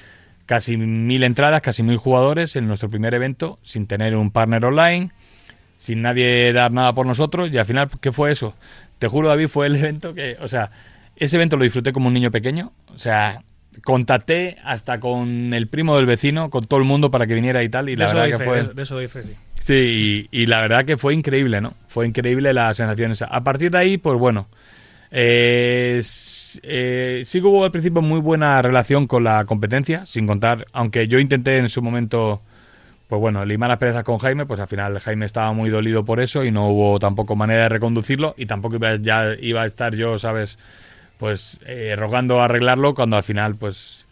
casi 0.48 0.78
mil 0.78 1.22
entradas, 1.22 1.62
casi 1.62 1.84
mil 1.84 1.98
jugadores 1.98 2.56
en 2.56 2.68
nuestro 2.68 2.90
primer 2.90 3.14
evento, 3.14 3.60
sin 3.62 3.86
tener 3.86 4.16
un 4.16 4.32
partner 4.32 4.66
online, 4.66 5.12
sin 5.76 6.02
nadie 6.02 6.52
dar 6.54 6.72
nada 6.72 6.94
por 6.94 7.06
nosotros, 7.06 7.52
y 7.52 7.58
al 7.60 7.68
final, 7.68 7.88
¿qué 8.02 8.12
fue 8.12 8.32
eso? 8.32 8.56
Te 8.98 9.08
juro, 9.08 9.28
David, 9.28 9.50
fue 9.50 9.68
el 9.68 9.76
evento 9.76 10.16
que, 10.16 10.38
o 10.42 10.48
sea, 10.48 10.72
ese 11.18 11.36
evento 11.36 11.56
lo 11.56 11.66
disfruté 11.66 11.94
como 11.94 12.08
un 12.08 12.16
niño 12.16 12.32
pequeño, 12.32 12.74
o 12.96 12.98
sea, 12.98 13.44
contacté 13.84 14.58
hasta 14.64 15.00
con 15.00 15.54
el 15.54 15.68
primo 15.68 15.96
del 15.98 16.06
vecino, 16.06 16.50
con 16.50 16.66
todo 16.66 16.80
el 16.80 16.86
mundo 16.86 17.12
para 17.12 17.28
que 17.28 17.34
viniera 17.34 17.64
y 17.64 17.70
tal, 17.70 17.90
y 17.90 17.96
la 17.96 18.06
verdad 18.08 18.26
que 18.30 18.38
fe, 18.38 18.44
fue... 18.46 18.64
de- 18.64 18.74
de 18.74 18.82
eso 18.84 18.96
doy 18.96 19.08
fe, 19.08 19.24
sí. 19.24 19.34
Sí, 19.60 20.28
y, 20.32 20.42
y 20.44 20.46
la 20.46 20.62
verdad 20.62 20.86
que 20.86 20.98
fue 20.98 21.14
increíble, 21.14 21.60
¿no? 21.62 21.74
Fue 21.88 22.06
increíble 22.08 22.54
la 22.54 22.74
sensación 22.74 23.12
esa. 23.12 23.26
A 23.26 23.44
partir 23.44 23.72
de 23.72 23.78
ahí, 23.80 23.98
pues 23.98 24.18
bueno, 24.20 24.48
eh, 25.12 26.02
eh, 26.64 27.22
sí 27.26 27.40
que 27.42 27.46
hubo 27.48 27.64
al 27.66 27.72
principio 27.72 28.02
muy 28.02 28.20
buena 28.20 28.62
relación 28.62 29.08
con 29.08 29.24
la 29.24 29.46
competencia, 29.46 30.06
sin 30.06 30.28
contar, 30.28 30.68
aunque 30.74 31.08
yo 31.08 31.20
intenté 31.20 31.58
en 31.58 31.70
su 31.70 31.82
momento, 31.82 32.42
pues 33.08 33.20
bueno, 33.20 33.44
limar 33.46 33.70
las 33.70 33.78
perezas 33.78 34.04
con 34.04 34.18
Jaime, 34.20 34.46
pues 34.46 34.60
al 34.60 34.68
final 34.68 35.00
Jaime 35.00 35.26
estaba 35.26 35.52
muy 35.54 35.70
dolido 35.70 36.06
por 36.06 36.20
eso 36.20 36.44
y 36.44 36.52
no 36.52 36.68
hubo 36.70 37.00
tampoco 37.00 37.36
manera 37.36 37.64
de 37.64 37.70
reconducirlo 37.70 38.36
y 38.38 38.46
tampoco 38.46 38.76
iba, 38.76 38.96
ya 38.98 39.34
iba 39.40 39.64
a 39.64 39.66
estar 39.66 39.96
yo, 39.96 40.20
¿sabes? 40.20 40.58
Pues 41.18 41.60
eh, 41.66 41.96
rogando 41.98 42.42
arreglarlo 42.42 42.94
cuando 42.96 43.18
al 43.18 43.24
final, 43.24 43.56
pues... 43.56 44.06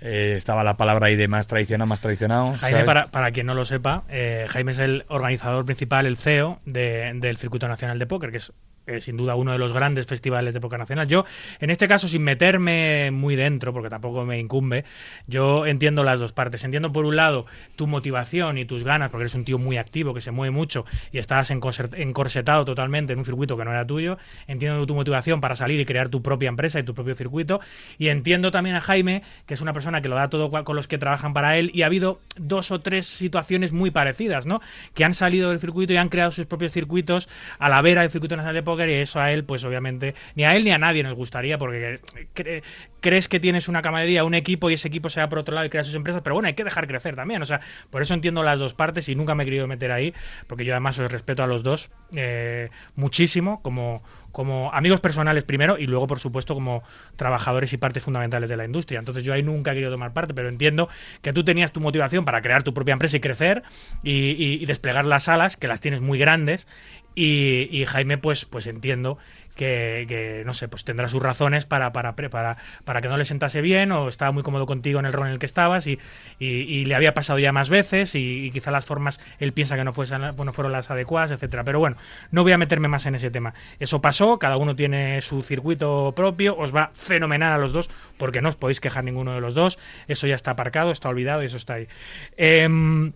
eh, 0.00 0.34
estaba 0.36 0.64
la 0.64 0.76
palabra 0.76 1.06
ahí 1.08 1.16
de 1.16 1.28
más 1.28 1.46
traicionado, 1.46 1.86
más 1.86 2.00
traicionado. 2.00 2.54
Jaime, 2.54 2.84
para, 2.84 3.06
para 3.06 3.30
quien 3.30 3.46
no 3.46 3.54
lo 3.54 3.64
sepa, 3.64 4.04
eh, 4.08 4.46
Jaime 4.48 4.72
es 4.72 4.78
el 4.78 5.04
organizador 5.08 5.64
principal, 5.66 6.06
el 6.06 6.16
CEO 6.16 6.58
de- 6.64 7.12
del 7.16 7.36
Circuito 7.36 7.68
Nacional 7.68 7.98
de 7.98 8.06
Póker, 8.06 8.30
que 8.30 8.38
es 8.38 8.52
eh, 8.86 9.00
sin 9.00 9.16
duda 9.16 9.34
uno 9.34 9.52
de 9.52 9.58
los 9.58 9.72
grandes 9.72 10.06
festivales 10.06 10.54
de 10.54 10.60
póker 10.60 10.78
nacional. 10.78 11.08
Yo, 11.08 11.24
en 11.60 11.70
este 11.70 11.88
caso, 11.88 12.08
sin 12.08 12.22
meterme 12.22 13.10
muy 13.12 13.36
dentro, 13.36 13.72
porque 13.72 13.88
tampoco 13.88 14.24
me 14.24 14.38
incumbe, 14.38 14.84
yo 15.26 15.66
entiendo 15.66 16.02
las 16.02 16.20
dos 16.20 16.32
partes. 16.32 16.64
Entiendo, 16.64 16.92
por 16.92 17.04
un 17.04 17.16
lado, 17.16 17.46
tu 17.76 17.86
motivación 17.86 18.58
y 18.58 18.64
tus 18.64 18.84
ganas, 18.84 19.10
porque 19.10 19.22
eres 19.22 19.34
un 19.34 19.44
tío 19.44 19.58
muy 19.58 19.76
activo, 19.76 20.14
que 20.14 20.20
se 20.20 20.30
mueve 20.30 20.50
mucho 20.50 20.84
y 21.12 21.18
estabas 21.18 21.50
encorset- 21.50 21.98
encorsetado 21.98 22.64
totalmente 22.64 23.12
en 23.12 23.18
un 23.18 23.24
circuito 23.24 23.56
que 23.56 23.64
no 23.64 23.70
era 23.70 23.86
tuyo. 23.86 24.18
Entiendo 24.46 24.86
tu 24.86 24.94
motivación 24.94 25.40
para 25.40 25.56
salir 25.56 25.80
y 25.80 25.84
crear 25.84 26.08
tu 26.08 26.22
propia 26.22 26.48
empresa 26.48 26.78
y 26.80 26.82
tu 26.82 26.94
propio 26.94 27.14
circuito. 27.14 27.60
Y 27.98 28.08
entiendo 28.08 28.50
también 28.50 28.76
a 28.76 28.80
Jaime, 28.80 29.22
que 29.46 29.54
es 29.54 29.60
una 29.60 29.72
persona 29.72 30.02
que 30.02 30.08
lo 30.08 30.16
da 30.16 30.28
todo 30.28 30.50
con 30.64 30.76
los 30.76 30.88
que 30.88 30.98
trabajan 30.98 31.32
para 31.32 31.56
él. 31.56 31.70
Y 31.74 31.82
ha 31.82 31.86
habido 31.86 32.20
dos 32.36 32.70
o 32.70 32.80
tres 32.80 33.06
situaciones 33.06 33.72
muy 33.72 33.90
parecidas, 33.90 34.46
¿no? 34.46 34.60
Que 34.94 35.04
han 35.04 35.14
salido 35.14 35.50
del 35.50 35.60
circuito 35.60 35.92
y 35.92 35.96
han 35.96 36.08
creado 36.08 36.30
sus 36.30 36.46
propios 36.46 36.72
circuitos 36.72 37.28
a 37.58 37.68
la 37.68 37.82
vera 37.82 38.02
del 38.02 38.10
circuito 38.10 38.36
nacional 38.36 38.54
de 38.54 38.62
Y 38.78 38.92
eso 38.92 39.20
a 39.20 39.32
él, 39.32 39.44
pues 39.44 39.64
obviamente, 39.64 40.14
ni 40.34 40.44
a 40.44 40.54
él 40.56 40.64
ni 40.64 40.70
a 40.70 40.78
nadie 40.78 41.02
nos 41.02 41.14
gustaría, 41.14 41.58
porque 41.58 42.00
cre- 42.34 42.62
crees 43.00 43.28
que 43.28 43.40
tienes 43.40 43.68
una 43.68 43.82
camaradería, 43.82 44.24
un 44.24 44.34
equipo 44.34 44.70
y 44.70 44.74
ese 44.74 44.88
equipo 44.88 45.08
se 45.10 45.20
va 45.20 45.28
por 45.28 45.38
otro 45.38 45.54
lado 45.54 45.66
y 45.66 45.70
crea 45.70 45.84
sus 45.84 45.94
empresas. 45.94 46.22
Pero 46.22 46.34
bueno, 46.34 46.48
hay 46.48 46.54
que 46.54 46.64
dejar 46.64 46.86
crecer 46.86 47.16
también. 47.16 47.42
O 47.42 47.46
sea, 47.46 47.60
por 47.90 48.02
eso 48.02 48.14
entiendo 48.14 48.42
las 48.42 48.58
dos 48.58 48.74
partes 48.74 49.08
y 49.08 49.14
nunca 49.14 49.34
me 49.34 49.42
he 49.42 49.46
querido 49.46 49.66
meter 49.66 49.90
ahí, 49.92 50.14
porque 50.46 50.64
yo 50.64 50.72
además 50.74 50.98
os 50.98 51.10
respeto 51.10 51.42
a 51.42 51.46
los 51.46 51.62
dos 51.62 51.90
eh, 52.16 52.70
muchísimo 52.96 53.62
como, 53.62 54.02
como 54.32 54.72
amigos 54.72 55.00
personales 55.00 55.44
primero 55.44 55.78
y 55.78 55.86
luego, 55.86 56.06
por 56.06 56.20
supuesto, 56.20 56.54
como 56.54 56.82
trabajadores 57.16 57.72
y 57.72 57.76
partes 57.78 58.02
fundamentales 58.02 58.48
de 58.50 58.56
la 58.56 58.64
industria. 58.64 58.98
Entonces 58.98 59.24
yo 59.24 59.32
ahí 59.32 59.42
nunca 59.42 59.70
he 59.70 59.74
querido 59.74 59.90
tomar 59.90 60.12
parte, 60.12 60.34
pero 60.34 60.48
entiendo 60.48 60.88
que 61.22 61.32
tú 61.32 61.44
tenías 61.44 61.72
tu 61.72 61.80
motivación 61.80 62.24
para 62.24 62.42
crear 62.42 62.62
tu 62.62 62.74
propia 62.74 62.92
empresa 62.92 63.16
y 63.16 63.20
crecer 63.20 63.62
y, 64.02 64.30
y- 64.32 64.62
y 64.62 64.66
desplegar 64.66 65.04
las 65.04 65.24
salas, 65.24 65.56
que 65.56 65.68
las 65.68 65.80
tienes 65.80 66.00
muy 66.00 66.18
grandes. 66.18 66.66
Y, 67.14 67.84
Jaime, 67.86 68.18
pues, 68.18 68.44
pues 68.44 68.66
entiendo 68.66 69.18
que, 69.56 70.06
que, 70.08 70.42
no 70.46 70.54
sé, 70.54 70.68
pues 70.68 70.84
tendrá 70.84 71.08
sus 71.08 71.22
razones 71.22 71.66
para, 71.66 71.92
para, 71.92 72.14
para, 72.14 72.56
para 72.84 73.02
que 73.02 73.08
no 73.08 73.16
le 73.18 73.24
sentase 73.24 73.60
bien 73.60 73.92
o 73.92 74.08
estaba 74.08 74.32
muy 74.32 74.42
cómodo 74.42 74.64
contigo 74.64 75.00
en 75.00 75.06
el 75.06 75.12
rol 75.12 75.26
en 75.26 75.32
el 75.34 75.38
que 75.38 75.44
estabas 75.44 75.86
y, 75.86 75.98
y, 76.38 76.84
le 76.86 76.94
había 76.94 77.12
pasado 77.12 77.38
ya 77.38 77.52
más 77.52 77.68
veces 77.68 78.14
y, 78.14 78.46
y 78.46 78.50
quizá 78.52 78.70
las 78.70 78.86
formas 78.86 79.20
él 79.38 79.52
piensa 79.52 79.76
que 79.76 79.84
no, 79.84 79.92
fuesen, 79.92 80.20
no 80.20 80.52
fueron 80.52 80.72
las 80.72 80.90
adecuadas, 80.90 81.30
etcétera. 81.32 81.64
Pero 81.64 81.78
bueno, 81.78 81.96
no 82.30 82.42
voy 82.42 82.52
a 82.52 82.58
meterme 82.58 82.88
más 82.88 83.04
en 83.06 83.16
ese 83.16 83.30
tema. 83.30 83.52
Eso 83.80 84.00
pasó, 84.00 84.38
cada 84.38 84.56
uno 84.56 84.76
tiene 84.76 85.20
su 85.20 85.42
circuito 85.42 86.14
propio, 86.16 86.56
os 86.56 86.74
va 86.74 86.92
fenomenal 86.94 87.52
a 87.52 87.58
los 87.58 87.72
dos 87.72 87.90
porque 88.16 88.40
no 88.40 88.48
os 88.48 88.56
podéis 88.56 88.80
quejar 88.80 89.04
ninguno 89.04 89.34
de 89.34 89.40
los 89.40 89.54
dos. 89.54 89.78
Eso 90.08 90.26
ya 90.26 90.36
está 90.36 90.52
aparcado, 90.52 90.90
está 90.90 91.08
olvidado 91.08 91.42
y 91.42 91.46
eso 91.46 91.56
está 91.56 91.74
ahí. 91.74 91.88
Em, 92.36 93.12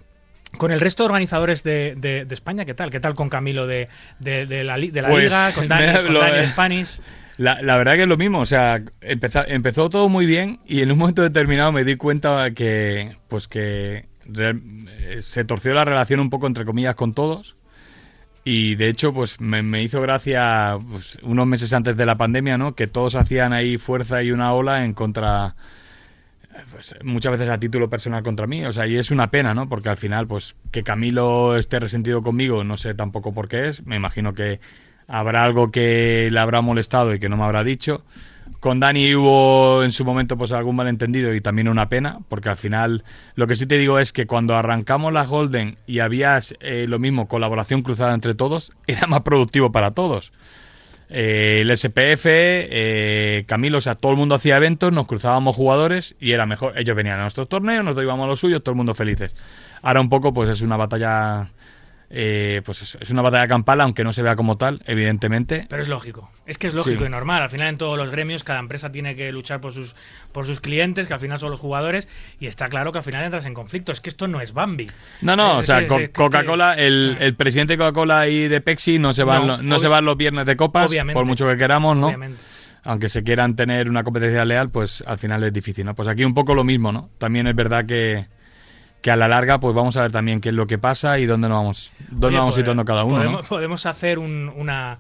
con 0.59 0.71
el 0.73 0.81
resto 0.81 1.03
de 1.03 1.07
organizadores 1.07 1.63
de, 1.63 1.95
de- 1.97 2.25
de 2.25 2.35
España, 2.35 2.65
¿qué 2.65 2.75
tal? 2.75 2.91
¿Qué 2.91 3.01
tal 3.01 3.15
con 3.15 3.29
Camilo 3.29 3.67
de, 3.67 3.89
de- 4.21 4.65
la, 4.65 4.77
li- 4.77 4.91
de 4.91 5.03
la 5.03 5.09
Pues, 5.09 5.25
Liga, 5.25 5.53
con 5.53 5.69
Dani, 5.69 6.05
con 6.07 6.15
Dani 6.15 6.47
Spanish? 6.49 7.01
La, 7.37 7.61
la 7.63 7.77
verdad 7.77 7.95
que 7.97 8.03
es 8.03 8.09
lo 8.09 8.17
mismo, 8.17 8.39
o 8.41 8.47
sea, 8.47 8.81
empezó, 9.01 9.45
empezó 9.47 9.91
todo 9.91 10.09
muy 10.09 10.25
bien 10.25 10.61
y 10.67 10.83
en 10.83 10.93
un 10.93 10.99
momento 10.99 11.21
determinado 11.23 11.73
me 11.73 11.83
di 11.85 11.97
cuenta 11.97 12.53
que, 12.53 13.17
pues 13.27 13.49
que 13.49 14.07
eh, 14.37 14.55
se 15.21 15.45
torció 15.45 15.75
la 15.75 15.85
relación 15.85 16.21
un 16.21 16.31
poco 16.31 16.47
entre 16.47 16.65
comillas 16.65 16.95
con 16.95 17.13
todos 17.13 17.57
y 18.45 18.77
de 18.77 18.89
hecho 18.89 19.13
pues 19.13 19.41
me, 19.41 19.63
me 19.65 19.83
hizo 19.83 20.01
gracia 20.01 20.79
pues, 20.91 21.19
unos 21.23 21.47
meses 21.47 21.73
antes 21.73 21.97
de 21.97 22.07
la 22.07 22.17
pandemia, 22.17 22.57
¿no? 22.57 22.77
Que 22.77 22.87
todos 22.87 23.17
hacían 23.17 23.53
ahí 23.53 23.79
fuerza 23.79 24.23
y 24.23 24.31
una 24.31 24.53
ola 24.53 24.85
en 24.85 24.93
contra, 24.93 25.57
pues, 26.75 26.95
muchas 27.05 27.33
veces 27.33 27.49
a 27.49 27.59
título 27.59 27.89
personal 27.89 28.25
contra 28.25 28.49
mí, 28.49 28.65
o 28.65 28.73
sea, 28.73 28.87
y 28.87 28.97
es 28.97 29.13
una 29.13 29.31
pena, 29.31 29.55
¿no? 29.55 29.69
Porque 29.69 29.89
al 29.89 29.97
final 29.97 30.27
pues 30.27 30.57
que 30.73 30.83
Camilo 30.83 31.57
esté 31.57 31.79
resentido 31.79 32.21
conmigo, 32.21 32.65
no 32.65 32.77
sé 32.77 32.95
tampoco 32.95 33.33
por 33.33 33.49
qué 33.49 33.69
es, 33.69 33.87
me 33.87 33.95
imagino 33.95 34.35
que 34.35 34.59
habrá 35.07 35.45
algo 35.45 35.71
que 35.71 36.29
le 36.33 36.41
habrá 36.41 36.63
molestado 36.63 37.15
y 37.15 37.21
que 37.21 37.29
no 37.29 37.37
me 37.37 37.45
habrá 37.45 37.63
dicho. 37.63 38.05
Con 38.59 38.81
Dani 38.81 39.15
hubo 39.15 39.85
en 39.85 39.93
su 39.93 40.05
momento 40.05 40.37
pues 40.37 40.51
algún 40.51 40.75
malentendido 40.75 41.33
y 41.33 41.41
también 41.41 41.69
una 41.69 41.89
pena, 41.89 42.19
porque 42.29 42.49
al 42.49 42.57
final 42.57 43.05
lo 43.37 43.47
que 43.47 43.57
sí 43.57 43.67
te 43.67 43.79
digo 43.79 44.01
es 44.01 44.13
que 44.13 44.27
cuando 44.27 44.57
arrancamos 44.57 45.13
las 45.13 45.29
Golden 45.29 45.77
y 45.87 46.01
había 46.01 46.41
eh, 46.61 46.87
lo 46.89 46.99
mismo, 46.99 47.29
colaboración 47.29 47.83
cruzada 47.83 48.15
entre 48.15 48.35
todos, 48.35 48.73
era 48.89 49.07
más 49.07 49.21
productivo 49.21 49.71
para 49.71 49.93
todos. 49.93 50.33
Eh, 51.17 51.61
el 51.61 51.71
SPF, 51.71 52.27
eh, 52.27 53.45
Camilo, 53.47 53.79
o 53.79 53.81
sea, 53.81 53.95
todo 53.95 54.11
el 54.11 54.19
mundo 54.19 54.35
hacía 54.35 54.57
eventos, 54.57 54.93
nos 54.93 55.07
cruzábamos 55.07 55.55
jugadores 55.55 56.17
y 56.19 56.33
era 56.33 56.45
mejor. 56.45 56.77
Ellos 56.77 56.97
venían 56.97 57.21
a 57.21 57.23
nuestros 57.23 57.49
torneos, 57.49 57.85
nosotros 57.85 58.03
íbamos 58.03 58.25
a 58.25 58.27
los 58.27 58.41
suyos, 58.41 58.65
todo 58.65 58.73
el 58.73 58.79
mundo 58.79 58.97
felices. 58.97 59.33
Ahora 59.81 60.01
un 60.01 60.09
poco 60.09 60.35
pues 60.35 60.49
es 60.49 60.61
una 60.61 60.77
batalla 60.77 61.53
eh, 62.17 62.63
pues 62.65 62.81
es, 62.81 62.97
es, 63.01 63.11
una 63.11 63.23
batalla 63.23 63.49
campal, 63.49 63.81
aunque 63.81 64.05
no 64.05 64.13
se 64.13 64.23
vea 64.23 64.37
como 64.37 64.57
tal, 64.57 64.81
evidentemente. 64.87 65.67
Pero 65.69 65.83
es 65.83 65.89
lógico. 65.89 66.31
Es 66.47 66.59
que 66.59 66.69
es 66.69 66.75
lógico 66.75 67.01
sí. 67.01 67.07
y 67.07 67.11
normal. 67.11 67.43
Al 67.43 67.51
final, 67.51 67.67
en 67.67 67.77
todos 67.77 67.99
los 67.99 68.11
gremios, 68.13 68.45
cada 68.45 68.61
empresa 68.61 68.93
tiene 68.93 69.17
que 69.17 69.33
luchar 69.33 69.61
por 69.61 69.73
sus, 69.73 69.97
por 70.31 70.47
sus 70.47 70.61
clientes, 70.61 71.09
que 71.09 71.15
al 71.15 71.19
final 71.19 71.41
son 71.41 71.51
los 71.51 71.59
jugadores, 71.59 72.07
y 72.39 72.47
está 72.47 72.69
claro 72.69 72.93
que 72.93 72.99
al 72.99 73.05
final 73.05 73.25
entras 73.25 73.47
en 73.47 73.55
conflicto. 73.55 73.91
Es 73.91 74.01
que 74.01 74.11
esto 74.11 74.29
no 74.29 74.41
es 74.41 74.53
Bambi. 74.53 74.93
No, 75.23 75.35
no, 75.35 75.59
es, 75.59 75.65
o 75.65 75.67
sea, 75.67 75.89
co 75.89 75.99
Coca-Cola, 76.13 76.75
el, 76.75 77.17
el, 77.19 77.35
presidente 77.35 77.73
de 77.73 77.79
Coca-Cola 77.79 78.29
y 78.29 78.47
de 78.47 78.61
Pepsi 78.61 79.01
no 79.01 79.13
se 79.13 79.25
van, 79.25 79.45
no, 79.49 79.61
no 79.61 79.81
se 79.81 79.89
van 79.89 80.05
los 80.05 80.17
viernes 80.17 80.47
de 80.47 80.57
copas, 80.57 80.89
obviamente, 80.89 81.15
por 81.15 81.27
mucho 81.27 81.49
que 81.49 81.57
queramos, 81.57 81.97
¿no? 81.97 82.07
Obviamente. 82.07 82.41
Aunque 82.85 83.09
se 83.09 83.25
quieran 83.25 83.57
tener 83.57 83.91
una 83.91 84.05
competencia 84.05 84.45
leal, 84.45 84.71
pues 84.71 85.03
al 85.05 85.19
final 85.19 85.43
es 85.43 85.53
difícil, 85.53 85.85
¿no? 85.85 85.97
Pues 85.97 86.07
aquí 86.07 86.25
un 86.25 86.35
poco 86.35 86.55
lo 86.55 86.63
mismo, 86.63 86.93
¿no? 86.93 87.11
También 87.19 87.49
es 87.49 87.57
verdad 87.57 87.87
que 87.87 88.29
que 89.05 89.11
a 89.11 89.17
la 89.17 89.29
larga 89.29 89.61
pues 89.61 89.75
vamos 89.75 89.99
a 89.99 90.01
ver 90.01 90.13
también 90.13 90.41
qué 90.41 90.49
es 90.49 90.55
lo 90.55 90.67
que 90.67 90.79
pasa 90.79 91.19
y 91.19 91.27
dónde 91.27 91.47
nos 91.47 91.59
vamos, 91.59 91.93
dónde 92.09 92.29
Oye, 92.29 92.37
vamos 92.39 92.55
pues, 92.55 92.63
situando 92.63 92.87
cada 92.87 93.05
uno. 93.05 93.17
Podemos, 93.17 93.43
¿no? 93.43 93.49
podemos 93.51 93.85
hacer 93.85 94.19
un, 94.19 94.51
una, 94.57 94.97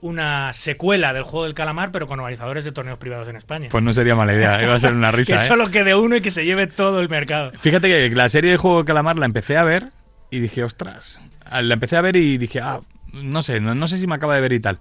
una 0.00 0.52
secuela 0.52 1.12
del 1.12 1.24
juego 1.24 1.46
del 1.46 1.54
calamar, 1.54 1.90
pero 1.90 2.06
con 2.06 2.20
organizadores 2.20 2.64
de 2.64 2.70
torneos 2.70 2.98
privados 2.98 3.28
en 3.28 3.34
España. 3.34 3.66
Pues 3.68 3.82
no 3.82 3.92
sería 3.92 4.14
mala 4.14 4.34
idea, 4.34 4.62
iba 4.62 4.76
a 4.76 4.78
ser 4.78 4.92
una 4.92 5.10
risa. 5.10 5.34
que 5.34 5.42
¿eh? 5.42 5.46
solo 5.46 5.68
quede 5.68 5.96
uno 5.96 6.14
y 6.14 6.20
que 6.20 6.30
se 6.30 6.44
lleve 6.44 6.68
todo 6.68 7.00
el 7.00 7.08
mercado. 7.08 7.50
Fíjate 7.60 7.88
que 7.88 8.14
la 8.14 8.28
serie 8.28 8.52
de 8.52 8.56
juego 8.56 8.76
del 8.76 8.86
calamar 8.86 9.18
la 9.18 9.26
empecé 9.26 9.56
a 9.56 9.64
ver 9.64 9.88
y 10.30 10.38
dije, 10.38 10.62
ostras, 10.62 11.20
la 11.50 11.74
empecé 11.74 11.96
a 11.96 12.02
ver 12.02 12.14
y 12.14 12.38
dije, 12.38 12.60
ah, 12.60 12.78
no 13.12 13.42
sé, 13.42 13.58
no, 13.58 13.74
no 13.74 13.88
sé 13.88 13.98
si 13.98 14.06
me 14.06 14.14
acaba 14.14 14.36
de 14.36 14.42
ver 14.42 14.52
y 14.52 14.60
tal. 14.60 14.78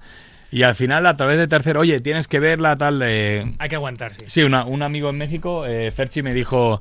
Y 0.52 0.62
al 0.62 0.76
final, 0.76 1.08
a 1.08 1.18
través 1.18 1.40
de 1.40 1.48
tercero, 1.48 1.80
oye, 1.80 2.02
tienes 2.02 2.28
que 2.28 2.40
verla, 2.40 2.78
tal. 2.78 3.02
Eh... 3.04 3.52
Hay 3.58 3.70
que 3.70 3.78
aguantar, 3.78 4.14
sí. 4.14 4.26
Sí, 4.28 4.44
una, 4.44 4.64
un 4.64 4.84
amigo 4.84 5.10
en 5.10 5.18
México, 5.18 5.66
eh, 5.66 5.90
Ferchi, 5.90 6.22
me 6.22 6.36
dijo, 6.36 6.80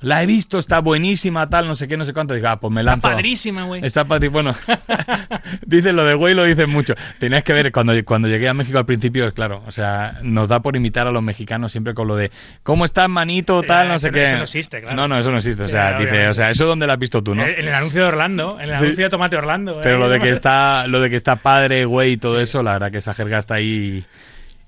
la 0.00 0.22
he 0.22 0.26
visto, 0.26 0.58
está 0.58 0.80
buenísima, 0.80 1.48
tal, 1.48 1.66
no 1.68 1.76
sé 1.76 1.86
qué, 1.88 1.96
no 1.96 2.04
sé 2.04 2.12
cuánto. 2.12 2.34
Digo, 2.34 2.48
ah, 2.48 2.58
pues 2.58 2.72
me 2.72 2.82
lanzo. 2.82 3.06
Está 3.06 3.16
padrísima, 3.16 3.64
güey. 3.64 3.84
Está 3.84 4.04
padrísima. 4.04 4.32
Bueno, 4.42 4.54
dicen 5.66 5.96
lo 5.96 6.04
de 6.04 6.14
güey, 6.14 6.34
lo 6.34 6.44
dicen 6.44 6.70
mucho. 6.70 6.94
Tenías 7.18 7.44
que 7.44 7.52
ver, 7.52 7.72
cuando, 7.72 7.92
cuando 8.04 8.28
llegué 8.28 8.48
a 8.48 8.54
México 8.54 8.78
al 8.78 8.86
principio, 8.86 9.26
es 9.26 9.32
claro, 9.32 9.62
o 9.66 9.72
sea, 9.72 10.18
nos 10.22 10.48
da 10.48 10.60
por 10.60 10.76
imitar 10.76 11.06
a 11.06 11.10
los 11.10 11.22
mexicanos 11.22 11.72
siempre 11.72 11.94
con 11.94 12.08
lo 12.08 12.16
de, 12.16 12.30
¿cómo 12.62 12.84
estás, 12.84 13.08
manito, 13.08 13.62
tal, 13.62 13.88
no 13.88 13.98
sé 13.98 14.10
qué. 14.10 14.24
Eso 14.24 14.36
no 14.38 14.42
existe, 14.44 14.80
claro. 14.80 14.96
No, 14.96 15.08
no, 15.08 15.18
eso 15.18 15.30
no 15.30 15.38
existe. 15.38 15.62
O 15.64 15.68
sea, 15.68 15.90
Claro, 15.90 16.04
dice, 16.04 16.28
o 16.28 16.34
sea, 16.34 16.50
eso 16.50 16.66
donde 16.66 16.86
lo 16.86 16.92
has 16.92 16.98
visto 16.98 17.22
tú, 17.22 17.34
¿no? 17.34 17.44
En 17.44 17.58
el 17.68 17.74
anuncio 17.74 18.02
de 18.02 18.08
Orlando, 18.08 18.56
en 18.60 18.70
el 18.70 18.78
Sí. 18.78 18.84
anuncio 18.84 19.04
de 19.04 19.10
Tomate 19.10 19.36
Orlando. 19.36 19.80
Pero 19.82 19.96
¿eh? 19.96 19.98
lo 19.98 20.08
de 20.08 20.20
que 20.20 20.30
está, 20.30 20.86
lo 20.86 21.00
de 21.00 21.10
que 21.10 21.16
está 21.16 21.36
padre, 21.36 21.84
güey, 21.84 22.12
y 22.12 22.16
todo 22.16 22.40
eso, 22.40 22.62
la 22.62 22.72
verdad 22.74 22.90
que 22.90 22.98
esa 22.98 23.14
jerga 23.14 23.38
está 23.38 23.54
ahí. 23.54 23.70
Y, 23.70 24.04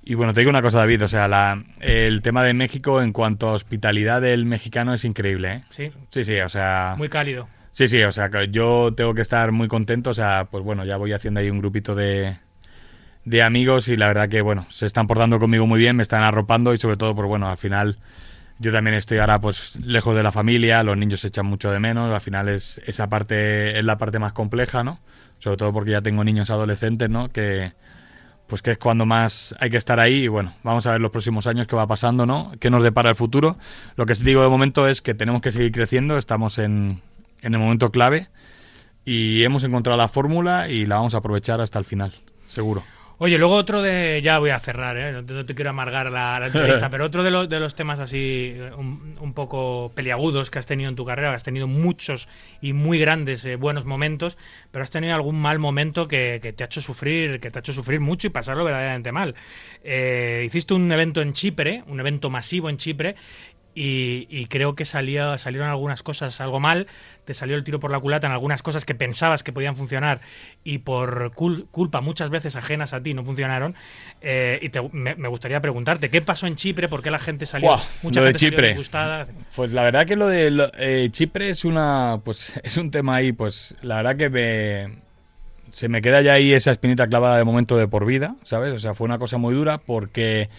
y 0.05 0.14
bueno, 0.14 0.32
te 0.32 0.40
digo 0.40 0.50
una 0.50 0.62
cosa, 0.62 0.78
David, 0.78 1.05
o 1.05 1.09
sea, 1.09 1.28
la, 1.28 1.62
el 1.80 2.22
tema 2.22 2.42
de 2.44 2.55
México 2.55 3.03
en 3.03 3.12
cuanto 3.12 3.48
a 3.48 3.53
hospitalidad 3.53 4.20
del 4.20 4.46
mexicano 4.46 4.94
es 4.94 5.05
increíble, 5.05 5.53
¿eh? 5.53 5.62
Sí, 5.70 5.90
Sí, 6.11 6.24
sí, 6.24 6.38
o 6.40 6.48
sea. 6.48 6.94
muy 6.98 7.09
cálido. 7.09 7.48
Sí, 7.72 7.88
sí, 7.88 8.03
o 8.03 8.12
sea, 8.12 8.28
yo 8.50 8.92
tengo 8.94 9.14
que 9.14 9.22
estar 9.22 9.50
muy 9.53 9.68
contento, 9.68 10.11
o 10.11 10.14
sea, 10.14 10.48
pues 10.50 10.62
bueno, 10.62 10.84
ya 10.84 10.96
voy 10.96 11.12
haciendo 11.12 11.40
ahí 11.40 11.48
un 11.48 11.59
grupito 11.59 11.94
de, 11.94 12.36
de 13.24 13.42
amigos 13.42 13.88
y 13.88 13.96
la 13.96 14.09
verdad 14.09 14.28
que, 14.28 14.42
bueno, 14.42 14.66
se 14.68 14.86
están 14.86 15.07
portando 15.07 15.38
conmigo 15.38 15.66
muy 15.66 15.78
bien, 15.78 15.96
me 15.96 16.03
están 16.03 16.22
arropando 16.22 16.74
y 16.74 16.78
sobre 16.78 16.96
todo, 16.96 17.14
pues 17.14 17.28
bueno, 17.28 17.48
al 17.48 17.57
final 17.57 17.98
yo 18.59 18.72
también 18.72 18.94
estoy 18.94 19.18
ahora 19.18 19.40
pues 19.40 19.78
lejos 19.82 20.14
de 20.14 20.22
la 20.22 20.32
familia, 20.32 20.82
los 20.82 20.96
niños 20.96 21.20
se 21.20 21.28
echan 21.28 21.46
mucho 21.46 21.70
de 21.70 21.80
menos, 21.80 22.12
al 22.12 22.20
final 22.20 22.48
es 22.48 22.80
esa 22.86 23.09
parte 23.09 23.78
es 23.78 23.84
la 23.84 23.98
parte 23.98 24.18
más 24.18 24.32
compleja, 24.32 24.84
¿no? 24.84 25.00
Sobre 25.38 25.57
todo 25.57 25.72
porque 25.72 25.92
ya 25.92 26.03
tengo 26.03 26.22
niños 26.24 26.50
adolescentes, 26.50 27.09
¿no? 27.11 27.30
Que 27.30 27.72
pues 28.53 28.61
que 28.61 28.72
es 28.72 28.76
cuando 28.76 29.07
más 29.07 29.55
hay 29.61 29.70
que 29.70 29.78
estar 29.78 29.98
ahí 29.98 30.24
y 30.24 30.28
bueno, 30.28 30.53
vamos 30.62 30.84
a 30.84 30.92
ver 30.92 31.00
los 31.00 31.11
próximos 31.11 31.46
años 31.46 31.66
qué 31.66 31.74
va 31.74 31.86
pasando, 31.86 32.26
¿no? 32.26 32.53
¿Qué 32.61 32.68
nos 32.68 32.82
depara 32.82 33.09
el 33.09 33.16
futuro? 33.16 33.57
Lo 33.96 34.05
que 34.05 34.12
digo 34.12 34.42
de 34.42 34.50
momento 34.50 34.86
es 34.86 35.00
que 35.00 35.14
tenemos 35.14 35.40
que 35.40 35.53
seguir 35.53 35.72
creciendo, 35.72 36.18
estamos 36.18 36.59
en, 36.59 37.00
en 37.40 37.55
el 37.55 37.59
momento 37.59 37.90
clave 37.90 38.28
y 39.07 39.42
hemos 39.42 39.64
encontrado 39.64 39.96
la 39.96 40.09
fórmula 40.09 40.68
y 40.68 40.84
la 40.84 40.96
vamos 40.96 41.14
a 41.14 41.16
aprovechar 41.16 41.62
hasta 41.62 41.78
el 41.78 41.86
final, 41.86 42.12
seguro. 42.44 42.84
Oye, 43.25 43.39
luego 43.39 43.55
otro 43.55 43.83
de. 43.83 44.20
Ya 44.20 44.41
voy 44.41 44.51
a 44.51 44.59
cerrar, 44.59 44.97
¿eh? 44.97 45.12
no, 45.12 45.25
te, 45.25 45.33
no 45.33 45.47
te 45.47 45.55
quiero 45.55 45.70
amargar 45.70 46.11
la, 46.11 46.41
la 46.41 46.47
entrevista, 46.47 46.91
pero 46.91 47.05
otro 47.05 47.23
de, 47.23 47.31
los 47.31 47.49
de 47.49 47.61
los 47.61 47.77
temas 47.77 48.01
así 48.01 48.57
un, 48.77 49.14
un, 49.20 49.33
poco 49.33 49.93
peliagudos 49.95 50.51
que 50.51 50.59
has 50.59 50.66
tenido 50.66 50.91
en 50.91 50.97
tu 50.97 51.05
carrera, 51.07 51.29
que 51.29 51.37
has 51.37 51.45
tenido 51.45 51.68
muchos 51.68 52.27
y 52.61 52.73
muy 52.73 52.99
grandes 52.99 53.45
eh, 53.45 53.55
buenos 53.55 53.85
momentos, 53.85 54.37
pero 54.73 54.83
has 54.83 54.91
tenido 54.91 55.14
algún 55.14 55.41
mal 55.41 55.61
momento 55.61 56.09
que, 56.09 56.41
que, 56.43 56.53
te 56.53 56.64
ha 56.64 56.66
hecho 56.66 56.83
sufrir, 56.83 57.39
que 57.39 57.53
te 57.53 57.61
ha 57.61 57.61
hecho 57.61 57.73
sufrir 57.73 58.01
mucho 58.01 58.27
y 58.27 58.31
pasarlo 58.31 58.64
verdaderamente 58.64 59.12
mal. 59.12 59.37
Eh, 59.85 60.43
hiciste 60.45 60.75
un 60.75 60.91
evento 60.91 61.23
en 61.23 61.33
Chipre, 61.33 61.85
un 61.87 62.01
evento 62.01 62.29
masivo 62.29 62.70
en 62.70 62.77
Chipre, 62.77 63.14
y, 63.75 64.27
y, 64.31 64.47
creo 64.47 64.75
que 64.75 64.85
salía, 64.85 65.39
salieron 65.39 65.68
algunas 65.68 66.03
cosas 66.03 66.41
algo 66.41 66.61
mal, 66.61 66.87
te 67.25 67.35
salió 67.35 67.57
el 67.57 67.64
tiro 67.64 67.81
por 67.81 67.91
la 67.91 68.01
culata 68.01 68.27
en 68.27 68.33
algunas 68.33 68.62
cosas 68.62 68.85
que 68.85 68.95
pensabas 68.95 69.43
que 69.43 69.53
podían 69.53 69.77
funcionar 69.77 70.20
y 70.64 70.79
por 70.79 71.33
cul 71.33 71.66
culpa 71.70 72.01
muchas 72.01 72.31
veces 72.31 72.57
ajenas 72.57 72.93
a 72.93 73.03
ti 73.03 73.14
no 73.14 73.25
funcionaron. 73.25 73.75
Eh, 74.20 74.59
y 74.62 74.68
te, 74.68 74.83
me, 74.93 75.14
me, 75.14 75.29
gustaría 75.29 75.61
preguntarte, 75.61 76.11
¿qué 76.11 76.20
pasó 76.20 76.47
en 76.47 76.57
Chipre? 76.57 76.89
¿Por 76.89 77.03
qué 77.03 77.11
la 77.11 77.18
gente 77.18 77.47
salió, 77.47 77.70
wow, 77.70 77.79
mucha 78.03 78.20
lo 78.20 78.27
gente 78.27 78.47
de 78.47 78.51
Chipre. 78.51 78.85
salió? 78.85 79.27
Pues 79.57 79.73
la 79.73 79.85
verdad 79.85 80.07
que 80.07 80.16
lo 80.16 80.27
de 80.27 80.51
lo, 80.51 80.70
eh, 80.77 81.09
Chipre 81.11 81.49
es 81.49 81.64
una, 81.64 82.20
pues 82.25 82.53
es 82.62 82.77
un 82.77 82.91
tema 82.91 83.16
ahí, 83.16 83.33
pues 83.33 83.75
la 83.83 83.97
verdad 83.97 84.16
que 84.16 84.29
me, 84.29 84.99
se 85.70 85.89
me 85.89 86.03
queda 86.03 86.20
ya 86.20 86.35
ahí 86.35 86.53
esa 86.53 86.73
espinita 86.73 87.07
clavada 87.07 87.39
de 87.39 87.45
momento 87.45 87.77
de 87.77 87.89
por 87.89 88.05
vida, 88.05 88.37
¿sabes? 88.43 88.75
O 88.75 88.79
sea, 88.79 88.95
fue 88.95 89.07
una 89.07 89.18
cosa 89.18 89.39
muy 89.39 89.55
dura 89.55 89.79
porque... 89.79 90.51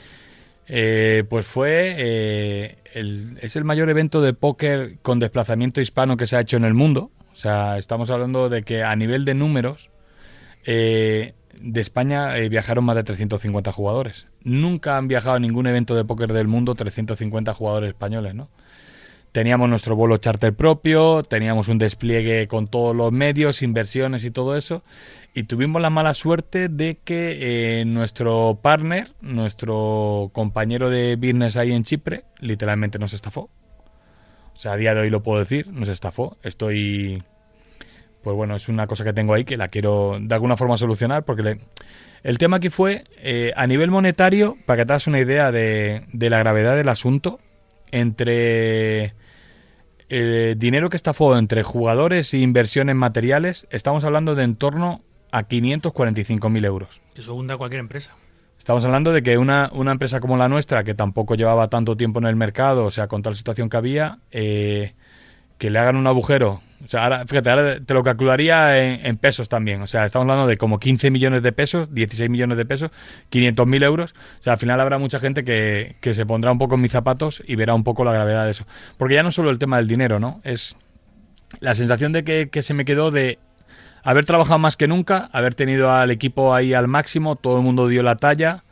Eh, 0.68 1.24
pues 1.30 1.46
fue 1.46 1.96
eh, 1.98 2.78
el, 2.94 3.38
es 3.42 3.56
el 3.56 3.66
mayor 3.66 3.90
evento 3.90 4.22
de 4.22 4.34
póker 4.34 4.98
con 5.02 5.20
desplazamiento 5.20 5.82
hispano 5.82 6.18
que 6.18 6.28
se 6.28 6.36
ha 6.36 6.42
hecho 6.42 6.58
en 6.58 6.66
el 6.66 6.74
mundo. 6.74 7.12
O 7.32 7.36
sea, 7.36 7.78
estamos 7.78 8.10
hablando 8.10 8.50
de 8.50 8.64
que 8.64 8.84
a 8.84 8.96
nivel 8.96 9.26
de 9.26 9.34
números 9.34 9.90
eh, 10.66 11.34
de 11.60 11.82
España 11.82 12.38
eh, 12.38 12.50
viajaron 12.50 12.86
más 12.86 12.96
de 12.96 13.04
350 13.04 13.72
jugadores. 13.72 14.28
Nunca 14.44 14.98
han 14.98 15.08
viajado 15.08 15.36
a 15.36 15.40
ningún 15.40 15.68
evento 15.68 15.96
de 15.96 16.06
póker 16.06 16.32
del 16.34 16.48
mundo 16.48 16.76
350 16.76 17.54
jugadores 17.54 17.90
españoles, 17.90 18.36
¿no? 18.36 18.50
Teníamos 19.32 19.68
nuestro 19.68 19.96
vuelo 19.96 20.18
charter 20.18 20.54
propio, 20.54 21.24
teníamos 21.24 21.68
un 21.68 21.80
despliegue 21.80 22.48
con 22.48 22.68
todos 22.68 22.96
los 22.96 23.12
medios, 23.12 23.64
inversiones 23.64 24.26
y 24.26 24.32
todo 24.32 24.56
eso. 24.56 24.84
Y 25.36 25.46
tuvimos 25.46 25.82
la 25.82 25.90
mala 25.90 26.14
suerte 26.14 26.70
de 26.70 27.00
que 27.04 27.80
eh, 27.80 27.86
nuestro 27.86 28.60
partner, 28.62 29.14
nuestro 29.22 30.30
compañero 30.32 30.92
de 30.92 31.16
business 31.16 31.58
ahí 31.58 31.72
en 31.72 31.84
Chipre, 31.84 32.26
literalmente 32.40 33.00
nos 33.00 33.14
estafó. 33.14 33.50
O 34.54 34.58
sea, 34.58 34.74
a 34.74 34.78
día 34.78 34.94
de 34.94 35.02
hoy 35.02 35.10
lo 35.10 35.24
puedo 35.24 35.40
decir, 35.40 35.68
nos 35.70 35.90
estafó. 35.90 36.38
Estoy. 36.44 37.24
Pues 38.22 38.36
bueno, 38.36 38.56
es 38.56 38.70
una 38.70 38.86
cosa 38.86 39.04
que 39.04 39.12
tengo 39.12 39.34
ahí 39.34 39.44
que 39.44 39.58
la 39.58 39.70
quiero 39.70 40.20
de 40.22 40.34
alguna 40.36 40.56
forma 40.56 40.78
solucionar 40.78 41.26
porque 41.26 41.44
le... 41.44 41.60
el 42.22 42.38
tema 42.38 42.58
aquí 42.58 42.70
fue 42.70 43.04
eh, 43.18 43.52
a 43.56 43.66
nivel 43.66 43.90
monetario, 43.90 44.56
para 44.68 44.78
que 44.78 44.86
te 44.86 44.94
hagas 44.94 45.08
una 45.08 45.20
idea 45.20 45.52
de, 45.52 46.06
de 46.14 46.30
la 46.30 46.38
gravedad 46.38 46.76
del 46.76 46.90
asunto, 46.90 47.40
entre 47.92 49.16
el 50.10 50.58
dinero 50.60 50.92
que 50.92 50.96
estafó 50.96 51.38
entre 51.38 51.64
jugadores 51.64 52.34
e 52.34 52.38
inversiones 52.38 52.96
materiales, 52.96 53.68
estamos 53.72 54.04
hablando 54.04 54.36
de 54.36 54.44
en 54.44 54.56
torno 54.56 55.02
a 55.34 55.48
545.000 55.48 56.66
euros. 56.66 57.02
Eso 57.16 57.34
hunda 57.34 57.58
cualquier 57.58 57.80
empresa. 57.80 58.14
Estamos 58.60 58.86
hablando 58.86 59.12
de 59.12 59.24
que 59.24 59.40
una, 59.40 59.72
una, 59.74 59.92
empresa 59.92 60.20
como 60.20 60.38
la 60.38 60.48
nuestra, 60.48 60.84
que 60.84 60.94
tampoco 60.94 61.34
llevaba 61.34 61.70
tanto 61.70 61.98
tiempo 61.98 62.20
en 62.20 62.28
el 62.28 62.36
mercado, 62.36 62.86
o 62.86 62.92
sea, 62.92 63.08
con 63.08 63.24
tal 63.24 63.36
situación 63.36 63.68
que 63.68 63.76
había, 63.76 64.20
eh, 64.30 64.94
que 65.58 65.72
le 65.72 65.80
hagan 65.80 65.96
un 65.96 66.06
agujero. 66.06 66.62
O 66.86 66.88
sea, 66.88 67.06
ahora, 67.06 67.26
fíjate, 67.26 67.50
ahora 67.50 67.80
te 67.80 67.94
lo 67.96 68.04
calcularía 68.04 68.80
en, 68.80 69.06
en, 69.08 69.18
pesos 69.18 69.50
también. 69.50 69.82
O 69.82 69.88
sea, 69.88 70.06
estamos 70.06 70.30
hablando 70.30 70.46
de 70.46 70.58
como 70.58 70.80
15 70.80 71.10
millones 71.10 71.42
de 71.42 71.52
pesos, 71.52 71.92
16 71.96 72.30
millones 72.30 72.56
de 72.56 72.66
pesos, 72.66 72.92
500.000 73.32 73.84
euros. 73.84 74.14
O 74.40 74.44
sea, 74.44 74.54
al 74.54 74.60
final 74.60 74.80
habrá 74.80 75.00
mucha 75.00 75.20
gente 75.20 75.44
que, 75.44 75.96
que 76.00 76.14
se 76.14 76.28
pondrá 76.28 76.52
un 76.52 76.60
poco 76.60 76.76
en 76.76 76.82
mis 76.82 76.92
zapatos 76.92 77.42
y 77.48 77.56
verá 77.56 77.74
un 77.74 77.84
poco 77.84 78.04
la 78.04 78.14
gravedad 78.14 78.46
de 78.46 78.52
eso. 78.52 78.68
Porque 78.98 79.16
ya 79.16 79.24
no 79.24 79.32
solo 79.32 79.50
el 79.50 79.58
tema 79.58 79.78
del 79.78 79.88
dinero, 79.88 80.20
¿no? 80.20 80.42
Es 80.44 80.76
la 81.60 81.74
sensación 81.74 82.12
de 82.12 82.24
que, 82.24 82.50
que 82.50 82.62
se 82.62 82.76
me 82.76 82.86
quedó 82.86 83.10
de 83.10 83.40
haber 84.04 84.26
trabajado 84.26 84.60
más 84.60 84.78
que 84.78 84.88
nunca, 84.88 85.30
haber 85.32 85.56
tenido 85.56 85.92
al 85.92 86.12
equipo 86.12 86.54
ahí 86.54 86.74
al 86.74 86.88
máximo, 86.88 87.36
todo 87.36 87.58
el 87.58 87.64
mundo 87.64 87.88
dio 87.88 88.04
la 88.04 88.16
talla, 88.16 88.64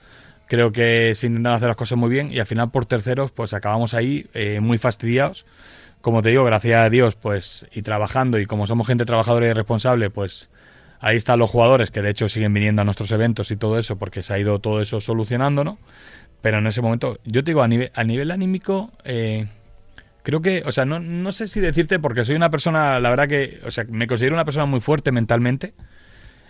creo 0.47 0.71
que 0.71 1.13
se 1.15 1.27
intentaron 1.27 1.57
hacer 1.57 1.69
las 1.69 1.77
cosas 1.77 1.97
muy 1.97 2.09
bien 2.09 2.31
y 2.31 2.39
al 2.39 2.45
final 2.45 2.71
por 2.71 2.85
terceros 2.85 3.31
pues 3.31 3.53
acabamos 3.53 3.93
ahí 3.93 4.27
eh, 4.33 4.59
muy 4.61 4.77
fastidiados. 4.77 5.45
Como 6.01 6.21
te 6.21 6.29
digo, 6.29 6.43
gracias 6.43 6.85
a 6.85 6.89
Dios 6.89 7.15
pues 7.15 7.67
y 7.71 7.81
trabajando 7.83 8.39
y 8.39 8.45
como 8.45 8.67
somos 8.67 8.87
gente 8.87 9.05
trabajadora 9.05 9.47
y 9.47 9.53
responsable 9.53 10.09
pues 10.09 10.49
ahí 10.99 11.15
están 11.15 11.39
los 11.39 11.49
jugadores 11.49 11.91
que 11.91 12.01
de 12.01 12.09
hecho 12.09 12.27
siguen 12.29 12.53
viniendo 12.53 12.81
a 12.81 12.85
nuestros 12.85 13.11
eventos 13.11 13.51
y 13.51 13.57
todo 13.57 13.79
eso 13.79 13.97
porque 13.97 14.23
se 14.23 14.33
ha 14.33 14.39
ido 14.39 14.59
todo 14.59 14.81
eso 14.81 14.99
solucionando, 14.99 15.63
¿no? 15.63 15.77
pero 16.41 16.57
en 16.57 16.67
ese 16.67 16.81
momento, 16.81 17.19
yo 17.23 17.43
te 17.43 17.51
digo, 17.51 17.61
a 17.61 17.67
nivel, 17.67 17.91
a 17.93 18.03
nivel 18.03 18.31
anímico, 18.31 18.91
eh, 19.03 19.47
creo 20.23 20.41
que, 20.41 20.63
o 20.65 20.71
sea, 20.71 20.85
no, 20.85 20.99
no 20.99 21.31
sé 21.31 21.47
si 21.47 21.59
decirte, 21.59 21.99
porque 21.99 22.25
soy 22.25 22.35
una 22.35 22.49
persona, 22.49 22.99
la 22.99 23.09
verdad 23.09 23.27
que, 23.27 23.59
o 23.65 23.71
sea, 23.71 23.85
me 23.89 24.07
considero 24.07 24.35
una 24.35 24.45
persona 24.45 24.65
muy 24.65 24.81
fuerte 24.81 25.11
mentalmente, 25.11 25.73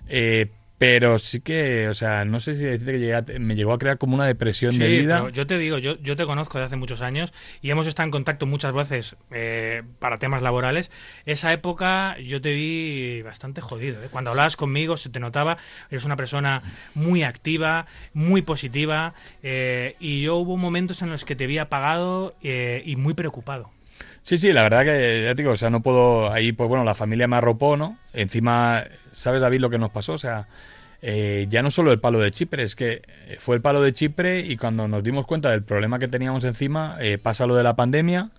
eh, 0.08 0.52
pero 0.82 1.20
sí 1.20 1.42
que, 1.42 1.88
o 1.90 1.94
sea, 1.94 2.26
no 2.26 2.40
sé 2.40 2.56
si 2.56 2.64
decirte 2.64 2.94
que 2.94 2.98
llegué 3.00 3.14
a- 3.14 3.24
me 3.40 3.54
llegó 3.56 3.72
a 3.72 3.78
crear 3.78 4.00
como 4.00 4.16
una 4.16 4.26
depresión 4.26 4.80
de 4.80 4.88
vida. 4.90 5.20
pero 5.20 5.30
yo 5.30 5.46
te 5.46 5.60
digo, 5.60 5.78
yo, 5.78 5.96
yo 6.02 6.16
te 6.16 6.26
conozco 6.26 6.58
de 6.58 6.64
hace 6.66 6.76
muchos 6.76 7.02
años 7.02 7.34
y 7.62 7.70
hemos 7.70 7.86
estado 7.86 8.06
en 8.08 8.12
contacto 8.12 8.48
muchas 8.48 8.74
veces 8.74 9.16
eh, 9.30 9.84
para 10.00 10.18
temas 10.18 10.42
laborales. 10.42 10.90
Esa 11.28 11.54
época 11.54 12.18
yo 12.18 12.42
te 12.42 12.54
vi 12.54 13.22
bastante 13.22 13.62
jodido. 13.62 14.04
¿eh? 14.04 14.08
Cuando 14.10 14.32
hablabas 14.32 14.56
conmigo 14.56 14.98
se 14.98 15.10
te 15.12 15.20
notaba, 15.20 15.58
eres 15.92 16.04
una 16.04 16.16
persona 16.16 16.64
muy 16.96 17.22
activa, 17.22 17.86
muy 18.16 18.42
positiva 18.42 19.14
eh, 19.44 19.96
y 20.00 20.24
yo 20.24 20.38
hubo 20.38 20.58
momentos 20.58 21.04
en 21.04 21.12
los 21.12 21.26
que 21.26 21.36
te 21.36 21.46
vi 21.46 21.60
apagado 21.60 22.34
eh, 22.42 22.82
y 22.88 22.96
muy 22.96 23.14
preocupado. 23.14 23.70
Sí, 24.24 24.38
sí, 24.40 24.52
la 24.52 24.64
verdad 24.64 24.84
que 24.84 25.24
ya 25.26 25.36
te 25.36 25.42
digo, 25.44 25.54
o 25.54 25.58
sea, 25.58 25.70
no 25.70 25.82
puedo. 25.82 26.32
Ahí, 26.32 26.52
pues 26.52 26.70
bueno, 26.70 26.84
la 26.84 26.94
familia 26.96 27.28
me 27.28 27.36
arropó, 27.38 27.76
¿no? 27.78 27.98
Encima, 28.14 28.84
¿sabes, 29.22 29.42
David, 29.42 29.60
lo 29.60 29.70
que 29.70 29.78
nos 29.78 29.92
pasó? 29.92 30.14
O 30.14 30.18
sea, 30.18 30.48
eh, 31.02 31.48
ya 31.50 31.62
no 31.62 31.72
solo 31.72 31.92
el 31.92 32.00
palo 32.00 32.20
de 32.20 32.32
Chipre, 32.32 32.64
es 32.64 32.76
que 32.76 33.04
fue 33.40 33.56
el 33.56 33.62
palo 33.62 33.82
de 33.82 33.94
Chipre 33.94 34.40
y 34.40 34.58
cuando 34.58 34.88
nos 34.88 35.04
dimos 35.04 35.26
cuenta 35.28 35.52
del 35.52 35.64
problema 35.64 36.00
que 36.00 36.08
teníamos 36.08 36.44
encima, 36.44 36.98
eh, 37.00 37.18
pasa 37.18 37.46
lo 37.46 37.56
de 37.56 37.64
la 37.64 37.76
pandemia, 37.76 38.32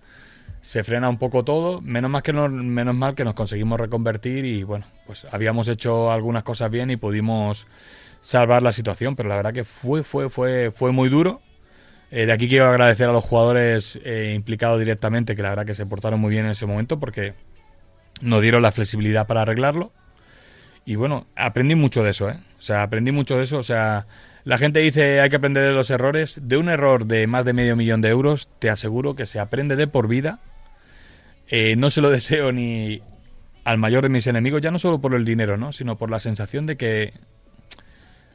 se 0.61 0.83
frena 0.83 1.09
un 1.09 1.17
poco 1.17 1.43
todo. 1.43 1.81
Menos 1.81 2.11
mal 2.11 2.21
que 2.21 2.33
nos, 2.33 2.51
menos 2.51 2.95
mal 2.95 3.15
que 3.15 3.23
nos 3.23 3.33
conseguimos 3.33 3.79
reconvertir 3.79 4.45
y 4.45 4.63
bueno, 4.63 4.85
pues 5.07 5.25
habíamos 5.31 5.67
hecho 5.69 6.11
algunas 6.11 6.43
cosas 6.43 6.69
bien 6.69 6.91
y 6.91 6.97
pudimos 6.97 7.65
salvar 8.19 8.61
la 8.61 8.71
situación, 8.71 9.15
pero 9.15 9.29
la 9.29 9.37
verdad 9.37 9.53
que 9.53 9.63
fue, 9.63 10.03
fue, 10.03 10.29
fue, 10.29 10.71
fue 10.73 10.91
muy 10.91 11.09
duro. 11.09 11.41
Eh, 12.11 12.25
de 12.25 12.31
aquí 12.31 12.47
quiero 12.47 12.67
agradecer 12.67 13.09
a 13.09 13.13
los 13.13 13.23
jugadores 13.23 13.99
eh, 14.03 14.33
implicados 14.35 14.79
directamente, 14.79 15.35
que 15.35 15.41
la 15.41 15.49
verdad 15.49 15.65
que 15.65 15.75
se 15.75 15.85
portaron 15.85 16.19
muy 16.19 16.29
bien 16.29 16.45
en 16.45 16.51
ese 16.51 16.65
momento 16.65 16.99
porque 16.99 17.33
nos 18.21 18.41
dieron 18.41 18.61
la 18.61 18.71
flexibilidad 18.71 19.27
para 19.27 19.41
arreglarlo. 19.41 19.91
Y 20.85 20.95
bueno, 20.95 21.27
aprendí 21.35 21.75
mucho 21.75 22.03
de 22.03 22.11
eso, 22.11 22.29
¿eh? 22.29 22.37
O 22.59 22.61
sea, 22.61 22.83
aprendí 22.83 23.11
mucho 23.11 23.37
de 23.37 23.43
eso. 23.43 23.57
O 23.57 23.63
sea, 23.63 24.05
la 24.43 24.57
gente 24.57 24.79
dice 24.79 25.21
hay 25.21 25.29
que 25.29 25.37
aprender 25.37 25.65
de 25.65 25.73
los 25.73 25.89
errores. 25.89 26.39
De 26.43 26.57
un 26.57 26.69
error 26.69 27.05
de 27.05 27.27
más 27.27 27.45
de 27.45 27.53
medio 27.53 27.75
millón 27.75 28.01
de 28.01 28.09
euros, 28.09 28.49
te 28.59 28.69
aseguro 28.69 29.15
que 29.15 29.25
se 29.25 29.39
aprende 29.39 29.75
de 29.75 29.87
por 29.87 30.07
vida. 30.07 30.39
Eh, 31.47 31.75
no 31.77 31.89
se 31.89 32.01
lo 32.01 32.09
deseo 32.11 32.51
ni 32.51 33.01
al 33.63 33.77
mayor 33.77 34.03
de 34.03 34.09
mis 34.09 34.27
enemigos, 34.27 34.61
ya 34.61 34.71
no 34.71 34.79
solo 34.79 34.99
por 34.99 35.15
el 35.15 35.23
dinero, 35.23 35.57
¿no? 35.57 35.71
Sino 35.71 35.97
por 35.97 36.11
la 36.11 36.19
sensación 36.19 36.65
de 36.65 36.75
que 36.75 37.13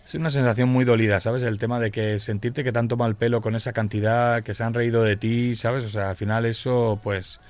es 0.06 0.14
una 0.14 0.30
sensación 0.30 0.70
muy 0.70 0.86
dolida, 0.86 1.20
¿sabes? 1.20 1.42
El 1.42 1.58
tema 1.58 1.78
de 1.80 1.90
que 1.90 2.18
sentirte 2.18 2.64
que 2.64 2.72
te 2.72 2.78
han 2.78 2.88
tomado 2.88 3.10
el 3.10 3.16
pelo 3.16 3.42
con 3.42 3.54
esa 3.54 3.74
cantidad, 3.74 4.42
que 4.42 4.54
se 4.54 4.64
han 4.64 4.72
reído 4.72 5.02
de 5.02 5.16
ti, 5.16 5.54
¿sabes? 5.54 5.84
O 5.84 5.90
sea, 5.90 6.08
al 6.08 6.16
final 6.16 6.46
eso, 6.46 6.98
pues, 7.02 7.40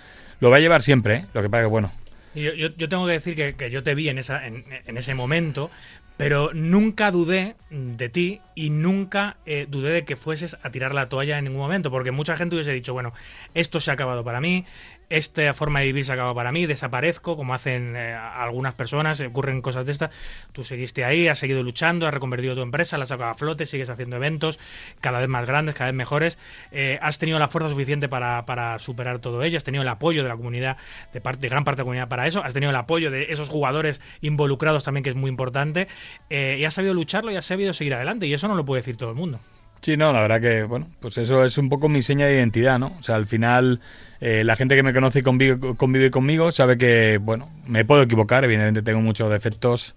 lo 0.40 0.51
va 0.51 0.57
a 0.57 0.61
llevar 0.61 0.82
siempre, 0.82 1.16
¿eh? 1.18 1.26
Lo 1.34 1.42
que 1.42 1.49
pasa 1.49 1.62
que, 1.62 1.68
bueno, 1.68 1.92
yo, 2.35 2.53
yo- 2.55 2.74
yo 2.76 2.89
tengo 2.89 3.07
que 3.07 3.12
decir 3.12 3.35
que, 3.37 3.55
que 3.55 3.70
yo 3.70 3.83
te 3.83 3.95
vi 3.95 4.09
en, 4.09 4.18
esa, 4.18 4.47
en, 4.47 4.64
ese 4.87 5.14
momento, 5.14 5.70
pero 6.16 6.51
nunca 6.53 7.11
dudé 7.11 7.55
de 7.70 8.09
ti 8.09 8.41
y 8.55 8.70
nunca 8.70 9.37
eh, 9.47 9.66
dudé 9.68 9.91
de 9.93 10.05
que 10.05 10.16
fueses 10.16 10.57
a 10.62 10.70
tirar 10.70 10.95
la 10.95 11.09
toalla 11.09 11.39
en 11.39 11.45
ningún 11.45 11.61
momento, 11.61 11.91
porque 11.91 12.11
mucha 12.11 12.37
gente 12.37 12.57
hubiese 12.57 12.72
dicho, 12.72 12.93
bueno, 12.93 13.12
esto 13.55 13.79
se 13.81 13.91
ha 13.91 13.95
acabado 13.95 14.24
para 14.24 14.41
mí, 14.41 14.64
esta 15.11 15.55
forma 15.55 15.81
de 15.81 15.87
vivir 15.87 16.05
se 16.05 16.13
ha 16.13 16.15
acabado 16.15 16.35
para 16.35 16.53
mí, 16.53 16.67
desaparezco, 16.67 17.37
como 17.37 17.55
hacen 17.55 17.97
eh, 17.97 18.15
algunas 18.15 18.75
personas, 18.75 19.21
ocurren 19.21 19.63
cosas 19.63 19.87
de 19.87 19.93
estas. 19.93 20.11
Tú 20.53 20.65
seguiste 20.65 21.05
ahí, 21.05 21.29
has 21.29 21.39
seguido 21.39 21.63
luchando, 21.63 22.07
has 22.07 22.15
reconvertido 22.15 22.55
tu 22.55 22.63
empresa, 22.63 22.99
la 22.99 23.05
has 23.05 23.09
sacado 23.09 23.31
a 23.31 23.35
flote, 23.35 23.67
sigues 23.67 23.89
haciendo 23.89 24.17
eventos 24.17 24.59
cada 25.01 25.19
vez 25.19 25.29
más 25.29 25.47
grandes, 25.47 25.75
cada 25.75 25.91
vez 25.91 25.97
mejores. 25.97 26.39
Eh, 26.73 26.99
has 27.01 27.19
tenido 27.19 27.39
la 27.39 27.49
fuerza 27.49 27.71
suficiente 27.71 28.09
para, 28.09 28.45
para 28.45 28.79
superar 28.79 29.19
todo 29.19 29.43
ello, 29.43 29.57
has 29.57 29.65
tenido 29.65 29.83
el 29.83 29.89
apoyo 29.89 30.23
de 30.23 30.29
la 30.29 30.37
comunidad, 30.37 30.77
de, 31.13 31.21
parte, 31.21 31.41
de 31.43 31.49
gran 31.49 31.65
parte 31.65 31.79
de 31.79 31.83
la 31.83 31.87
comunidad 31.87 32.09
para 32.09 32.27
eso, 32.27 32.45
has 32.45 32.53
tenido 32.53 32.71
el 32.71 32.77
apoyo 32.77 33.11
de 33.11 33.33
esos 33.33 33.49
jugadores 33.49 34.01
involucrados 34.21 34.85
también, 34.85 35.05
que 35.05 35.11
es 35.11 35.17
muy 35.17 35.31
importante, 35.31 35.89
eh, 36.31 36.57
y 36.59 36.65
has 36.65 36.75
sabido 36.75 36.95
lucharlo 36.95 37.33
y 37.33 37.37
has 37.37 37.47
sabido 37.47 37.73
seguir 37.73 37.95
adelante, 37.95 38.27
y 38.27 38.35
eso 38.35 38.49
no 38.49 38.55
lo 38.55 38.65
puede 38.65 38.83
decir 38.83 38.97
todo 38.97 39.11
el 39.11 39.17
mundo. 39.17 39.41
Sí, 39.81 39.97
no, 39.97 40.12
la 40.12 40.20
verdad 40.20 40.41
que, 40.41 40.64
bueno, 40.64 40.89
pues 41.01 41.18
eso 41.18 41.45
es 41.45 41.57
un 41.57 41.68
poco 41.68 41.89
mi 41.89 42.03
seña 42.03 42.26
de 42.26 42.35
identidad, 42.35 42.79
¿no? 42.79 42.97
O 42.99 43.03
sea, 43.03 43.14
al 43.14 43.26
final, 43.26 43.81
eh, 44.20 44.43
la 44.45 44.57
gente 44.57 44.74
que 44.74 44.83
me 44.83 44.93
conoce 44.93 45.20
y 45.20 45.22
convive, 45.22 45.76
convive 45.76 46.11
conmigo 46.11 46.51
sabe 46.53 46.76
que, 46.79 47.18
bueno, 47.22 47.49
me 47.66 47.85
puedo 47.85 48.03
equivocar, 48.03 48.45
evidentemente 48.45 48.83
tengo 48.83 49.01
muchos 49.01 49.31
defectos, 49.31 49.95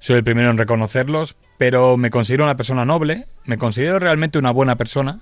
soy 0.00 0.16
el 0.16 0.24
primero 0.24 0.50
en 0.50 0.58
reconocerlos, 0.58 1.36
pero 1.58 1.96
me 1.96 2.10
considero 2.10 2.44
una 2.44 2.56
persona 2.56 2.84
noble, 2.84 3.26
me 3.44 3.56
considero 3.56 3.98
realmente 3.98 4.38
una 4.38 4.50
buena 4.50 4.76
persona, 4.76 5.20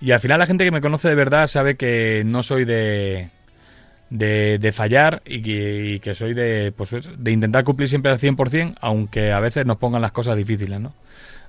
y 0.00 0.12
al 0.12 0.20
final 0.20 0.38
la 0.38 0.46
gente 0.46 0.64
que 0.64 0.70
me 0.70 0.80
conoce 0.80 1.08
de 1.08 1.14
verdad 1.14 1.46
sabe 1.46 1.76
que 1.76 2.22
no 2.24 2.42
soy 2.42 2.64
de, 2.64 3.30
de, 4.10 4.58
de 4.58 4.72
fallar 4.72 5.22
y 5.26 5.42
que, 5.42 5.94
y 5.94 6.00
que 6.00 6.14
soy 6.14 6.34
de, 6.34 6.72
pues, 6.76 6.90
de 7.16 7.32
intentar 7.32 7.64
cumplir 7.64 7.88
siempre 7.88 8.10
al 8.10 8.18
100%, 8.18 8.76
aunque 8.80 9.32
a 9.32 9.40
veces 9.40 9.66
nos 9.66 9.76
pongan 9.76 10.02
las 10.02 10.12
cosas 10.12 10.36
difíciles, 10.36 10.80
¿no? 10.80 10.94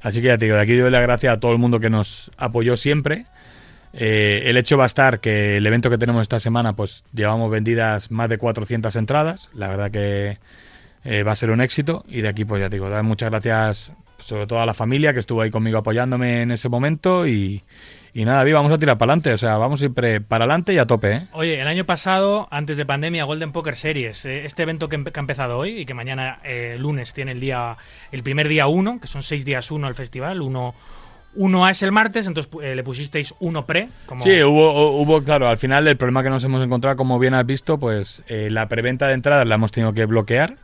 Así 0.05 0.21
que 0.21 0.27
ya 0.27 0.37
te 0.37 0.45
digo, 0.45 0.55
de 0.55 0.61
aquí 0.61 0.75
doy 0.75 0.91
las 0.91 1.01
gracias 1.01 1.35
a 1.35 1.39
todo 1.39 1.51
el 1.51 1.57
mundo 1.57 1.79
que 1.79 1.89
nos 1.89 2.29
apoyó 2.37 2.77
siempre. 2.77 3.25
Eh, 3.91 4.43
el 4.45 4.55
hecho 4.55 4.77
va 4.77 4.83
a 4.83 4.85
estar 4.85 5.19
que 5.19 5.57
el 5.57 5.65
evento 5.65 5.89
que 5.89 5.97
tenemos 5.97 6.21
esta 6.21 6.39
semana, 6.39 6.75
pues 6.75 7.05
llevamos 7.11 7.49
vendidas 7.49 8.11
más 8.11 8.29
de 8.29 8.37
400 8.37 8.95
entradas. 8.97 9.49
La 9.55 9.67
verdad 9.67 9.89
que 9.89 10.37
eh, 11.05 11.23
va 11.23 11.31
a 11.31 11.35
ser 11.35 11.49
un 11.49 11.59
éxito. 11.59 12.05
Y 12.07 12.21
de 12.21 12.27
aquí, 12.27 12.45
pues 12.45 12.61
ya 12.61 12.69
te 12.69 12.75
digo, 12.75 12.87
dar 12.87 13.01
muchas 13.01 13.31
gracias 13.31 13.91
sobre 14.19 14.45
todo 14.45 14.59
a 14.59 14.67
la 14.67 14.75
familia 14.75 15.11
que 15.11 15.21
estuvo 15.21 15.41
ahí 15.41 15.49
conmigo 15.49 15.79
apoyándome 15.79 16.43
en 16.43 16.51
ese 16.51 16.69
momento. 16.69 17.27
Y, 17.27 17.63
y 18.15 18.23
nada, 18.23 18.37
David, 18.37 18.53
vamos 18.53 18.71
a 18.71 18.77
tirar 18.77 18.97
para 18.97 19.11
adelante. 19.11 19.33
O 19.33 19.37
sea, 19.37 19.57
vamos 19.57 19.79
siempre 19.79 20.21
para 20.21 20.45
adelante 20.45 20.73
y 20.73 20.77
a 20.77 20.87
tope, 20.87 21.11
¿eh? 21.13 21.27
Oye, 21.33 21.59
el 21.59 21.67
año 21.67 21.85
pasado, 21.85 22.47
antes 22.49 22.77
de 22.77 22.85
pandemia, 22.85 23.25
Golden 23.25 23.51
Poker 23.51 23.75
Series, 23.75 24.23
eh, 24.23 24.45
este 24.45 24.63
evento 24.63 24.87
que, 24.87 24.95
ha 24.95 25.19
empezado 25.19 25.57
hoy 25.57 25.79
y 25.79 25.85
que 25.85 25.93
mañana, 25.93 26.39
eh, 26.45 26.77
lunes, 26.79 27.13
tiene 27.13 27.33
el 27.33 27.41
día 27.41 27.75
el 28.13 28.23
primer 28.23 28.47
día 28.47 28.67
1, 28.67 29.01
que 29.01 29.07
son 29.07 29.21
seis 29.21 29.43
días 29.43 29.69
1 29.69 29.85
el 29.85 29.95
festival, 29.95 30.41
1 30.41 30.73
1A 31.35 31.71
es 31.71 31.83
el 31.83 31.91
martes, 31.91 32.27
entonces 32.27 32.51
eh, 32.61 32.75
le 32.75 32.83
pusisteis 32.83 33.33
1 33.39 33.65
pre. 33.65 33.89
Como... 34.05 34.23
Sí, 34.23 34.41
hubo, 34.41 34.91
hubo, 35.01 35.23
claro, 35.23 35.47
al 35.47 35.57
final 35.57 35.87
el 35.87 35.97
problema 35.97 36.23
que 36.23 36.29
nos 36.29 36.43
hemos 36.43 36.63
encontrado, 36.63 36.95
como 36.95 37.19
bien 37.19 37.33
has 37.33 37.45
visto, 37.45 37.77
pues 37.77 38.23
eh, 38.27 38.49
la 38.49 38.67
preventa 38.67 39.07
de 39.07 39.13
entradas 39.13 39.45
la 39.45 39.55
hemos 39.55 39.71
tenido 39.71 39.93
que 39.93 40.05
bloquear, 40.05 40.55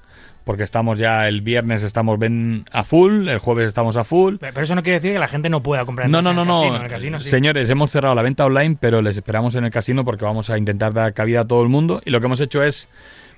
porque 0.44 0.64
estamos 0.64 0.98
ya 0.98 1.28
el 1.28 1.42
viernes 1.42 1.84
estamos 1.84 2.18
ven 2.20 2.66
a 2.72 2.84
full, 2.84 3.28
el 3.28 3.38
jueves 3.40 3.68
estamos 3.68 3.98
a 3.98 4.04
full. 4.04 4.36
Pero 4.40 4.60
eso 4.62 4.76
no 4.76 4.84
quiere 4.84 5.00
decir 5.00 5.14
que 5.14 5.20
la 5.20 5.28
gente 5.28 5.50
no 5.50 5.62
pueda 5.64 5.86
comprar 5.86 6.10
No, 6.10 6.22
no, 6.22 6.34
no, 6.34 6.42
en 6.42 6.48
el 6.48 6.48
no. 6.48 6.54
casino, 6.60 6.76
en 6.78 6.82
el 6.84 6.90
casino 6.90 7.20
sí. 7.20 7.30
Señores, 7.30 7.70
hemos 7.70 7.92
cerrado 7.92 8.16
la 8.16 8.22
venta 8.22 8.46
online, 8.46 8.78
pero 8.80 9.02
les 9.02 9.16
esperamos 9.18 9.56
en 9.56 9.66
el 9.66 9.72
casino 9.72 10.04
porque 10.06 10.26
vamos 10.26 10.50
a 10.50 10.58
intentar 10.58 10.94
dar 10.94 11.14
cabida 11.14 11.42
a 11.42 11.46
todo 11.48 11.64
el 11.64 11.70
mundo. 11.70 12.02
Y 12.06 12.10
lo 12.10 12.20
que 12.20 12.26
hemos 12.26 12.42
hecho 12.42 12.64
es, 12.64 12.90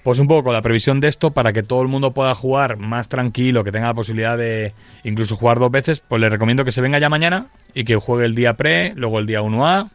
pues 0.04 0.20
un 0.20 0.28
poco 0.28 0.45
con 0.45 0.54
la 0.54 0.62
previsión 0.62 0.99
de 0.99 1.08
esto, 1.08 1.32
para 1.32 1.54
que 1.54 1.64
todo 1.64 1.82
el 1.82 1.88
mundo 1.88 2.14
pueda 2.14 2.34
jugar 2.36 2.78
más 2.78 3.08
tranquilo, 3.10 3.64
que 3.64 3.72
tenga 3.72 3.88
la 3.88 3.93
posibilidad 3.93 4.38
de 4.38 4.74
incluso 5.04 5.36
jugar 5.36 5.60
dos 5.60 5.72
veces, 5.72 6.01
pues 6.01 6.22
les 6.22 6.32
recomiendo 6.32 6.66
que 6.66 6.72
se 6.72 6.82
venga 6.82 6.99
ya 6.99 7.10
mañana 7.10 7.47
y 7.74 7.84
que 7.86 7.95
juegue 7.95 8.26
el 8.26 8.36
día 8.36 8.56
pre, 8.56 8.93
luego 8.95 9.20
el 9.20 9.26
día 9.26 9.41
1A 9.41 9.89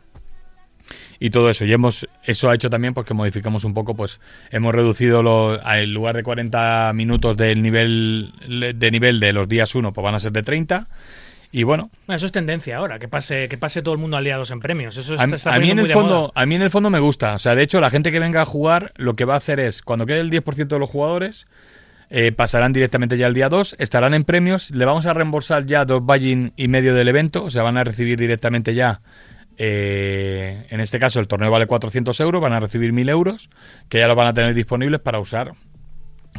y 1.21 1.31
todo 1.31 1.51
eso. 1.51 1.65
Y 1.65 1.73
hemos, 1.73 2.07
eso 2.25 2.51
ha 2.51 2.55
hecho 2.55 2.71
también 2.71 2.95
pues 2.95 3.07
que 3.07 3.15
modificamos 3.15 3.65
un 3.65 3.75
poco, 3.75 3.95
pues 3.95 4.21
hemos 4.51 4.75
reducido 4.75 5.23
lo, 5.23 5.61
en 5.65 5.93
lugar 5.93 6.17
de 6.17 6.23
40 6.23 6.93
minutos 6.95 7.37
del 7.37 7.63
nivel 7.63 8.33
de 8.77 8.91
nivel 8.91 9.21
de 9.21 9.33
los 9.33 9.49
días 9.49 9.75
1, 9.75 9.93
pues 9.93 10.03
van 10.03 10.15
a 10.15 10.21
ser 10.21 10.33
de 10.33 10.43
30. 10.43 10.89
Y 11.51 11.63
bueno, 11.63 11.91
eso 12.09 12.27
es 12.27 12.33
tendencia 12.33 12.77
ahora, 12.77 12.99
que 12.99 13.09
pase, 13.09 13.49
que 13.49 13.57
pase 13.57 13.81
todo 13.81 13.95
el 13.95 14.01
mundo 14.01 14.19
al 14.19 14.25
día 14.25 14.37
2 14.37 14.51
en 14.51 14.61
premios. 14.61 14.97
Eso 14.99 15.15
está, 15.15 15.25
está 15.35 15.55
a 15.55 15.59
mí 15.59 15.71
en 15.71 15.79
el 15.79 15.91
fondo, 15.91 16.31
a 16.35 16.45
mí 16.45 16.55
en 16.55 16.63
el 16.63 16.71
fondo 16.71 16.91
me 16.91 16.99
gusta. 16.99 17.35
O 17.35 17.39
sea, 17.39 17.55
de 17.55 17.63
hecho, 17.63 17.81
la 17.81 17.89
gente 17.89 18.13
que 18.13 18.21
venga 18.21 18.43
a 18.43 18.45
jugar, 18.45 18.93
lo 18.97 19.15
que 19.15 19.25
va 19.25 19.35
a 19.35 19.39
hacer 19.39 19.59
es, 19.59 19.81
cuando 19.81 20.05
quede 20.05 20.21
el 20.21 20.31
10% 20.31 20.67
de 20.67 20.79
los 20.79 20.91
jugadores, 20.91 21.47
eh, 22.11 22.33
pasarán 22.33 22.73
directamente 22.73 23.17
ya 23.17 23.27
al 23.27 23.35
día 23.35 23.49
2, 23.49 23.77
estarán 23.79 24.13
en 24.13 24.25
premios, 24.25 24.71
le 24.71 24.85
vamos 24.85 25.07
a 25.07 25.13
reembolsar 25.13 25.67
ya 25.67 25.85
dos 25.85 26.03
buy 26.03 26.53
y 26.57 26.69
medio 26.69 26.95
del 26.95 27.09
evento, 27.09 27.45
o 27.45 27.51
sea, 27.51 27.63
van 27.63 27.77
a 27.77 27.85
recibir 27.85 28.19
directamente 28.19 28.75
ya, 28.75 29.01
eh, 29.59 30.67
en 30.71 30.81
este 30.81 30.99
caso 30.99 31.21
el 31.21 31.29
torneo 31.29 31.51
vale 31.51 31.67
400 31.67 32.19
euros, 32.21 32.41
van 32.41 32.53
a 32.53 32.61
recibir 32.61 32.93
1000 32.93 33.09
euros, 33.09 33.51
que 33.89 33.99
ya 33.99 34.07
los 34.07 34.17
van 34.17 34.29
a 34.29 34.35
tener 34.35 34.55
disponibles 34.55 35.01
para 35.01 35.19
usar 35.19 35.53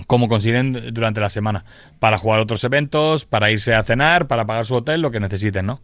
como 0.08 0.28
consiguen 0.28 0.94
durante 0.94 1.20
la 1.20 1.30
semana, 1.30 1.66
para 2.00 2.18
jugar 2.18 2.40
otros 2.40 2.64
eventos, 2.64 3.26
para 3.26 3.52
irse 3.52 3.74
a 3.76 3.84
cenar, 3.84 4.28
para 4.28 4.46
pagar 4.46 4.66
su 4.66 4.76
hotel, 4.76 5.02
lo 5.02 5.12
que 5.12 5.20
necesiten, 5.20 5.66
¿no? 5.66 5.82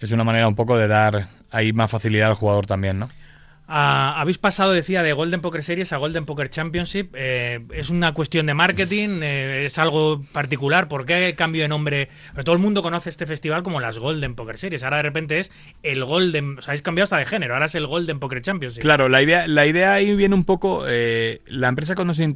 Es 0.00 0.12
una 0.12 0.24
manera 0.24 0.48
un 0.48 0.54
poco 0.54 0.78
de 0.78 0.88
dar 0.88 1.28
ahí 1.50 1.72
más 1.72 1.90
facilidad 1.90 2.28
al 2.28 2.34
jugador 2.34 2.66
también, 2.66 2.98
¿no? 2.98 3.10
Ah, 3.70 4.18
habéis 4.18 4.38
pasado, 4.38 4.72
decía, 4.72 5.02
de 5.02 5.12
Golden 5.12 5.42
Poker 5.42 5.62
Series 5.62 5.92
a 5.92 5.98
Golden 5.98 6.24
Poker 6.24 6.48
Championship. 6.48 7.10
Eh, 7.14 7.60
¿Es 7.74 7.90
una 7.90 8.14
cuestión 8.14 8.46
de 8.46 8.54
marketing? 8.54 9.20
Eh, 9.22 9.66
¿Es 9.66 9.76
algo 9.78 10.22
particular? 10.32 10.88
¿Por 10.88 11.04
qué 11.04 11.34
cambio 11.36 11.60
de 11.62 11.68
nombre? 11.68 12.08
Pero 12.32 12.44
todo 12.44 12.54
el 12.54 12.62
mundo 12.62 12.82
conoce 12.82 13.10
este 13.10 13.26
festival 13.26 13.62
como 13.62 13.78
las 13.78 13.98
Golden 13.98 14.34
Poker 14.34 14.56
Series. 14.56 14.82
Ahora 14.84 14.96
de 14.96 15.02
repente 15.02 15.38
es 15.38 15.52
el 15.82 16.02
Golden... 16.02 16.58
O 16.58 16.62
sea, 16.62 16.70
habéis 16.72 16.80
cambiado 16.80 17.04
hasta 17.04 17.18
de 17.18 17.26
género. 17.26 17.52
Ahora 17.52 17.66
es 17.66 17.74
el 17.74 17.86
Golden 17.86 18.18
Poker 18.18 18.40
Championship. 18.40 18.80
Claro, 18.80 19.10
la 19.10 19.20
idea, 19.20 19.46
la 19.46 19.66
idea 19.66 19.92
ahí 19.92 20.16
viene 20.16 20.34
un 20.34 20.44
poco. 20.44 20.84
eh, 20.88 21.42
la 21.44 21.68
empresa 21.68 21.94
cuando 21.94 22.14
se, 22.14 22.26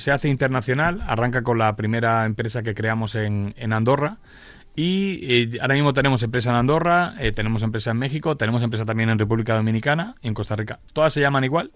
se 0.00 0.10
hace 0.10 0.28
internacional 0.28 1.04
arranca 1.06 1.42
con 1.42 1.58
la 1.58 1.76
primera 1.76 2.24
empresa 2.24 2.64
que 2.64 2.74
creamos 2.74 3.14
en, 3.14 3.54
en 3.56 3.72
Andorra 3.72 4.18
Y 4.82 5.20
eh, 5.24 5.58
ahora 5.60 5.74
mismo 5.74 5.92
tenemos 5.92 6.22
empresa 6.22 6.48
en 6.48 6.56
Andorra, 6.56 7.14
eh, 7.18 7.32
tenemos 7.32 7.62
empresa 7.62 7.90
en 7.90 7.98
México, 7.98 8.38
tenemos 8.38 8.62
empresa 8.62 8.86
también 8.86 9.10
en 9.10 9.18
República 9.18 9.54
Dominicana 9.54 10.14
y 10.22 10.28
en 10.28 10.32
Costa 10.32 10.56
Rica. 10.56 10.80
Todas 10.94 11.12
se 11.12 11.20
llaman 11.20 11.44
igual. 11.44 11.70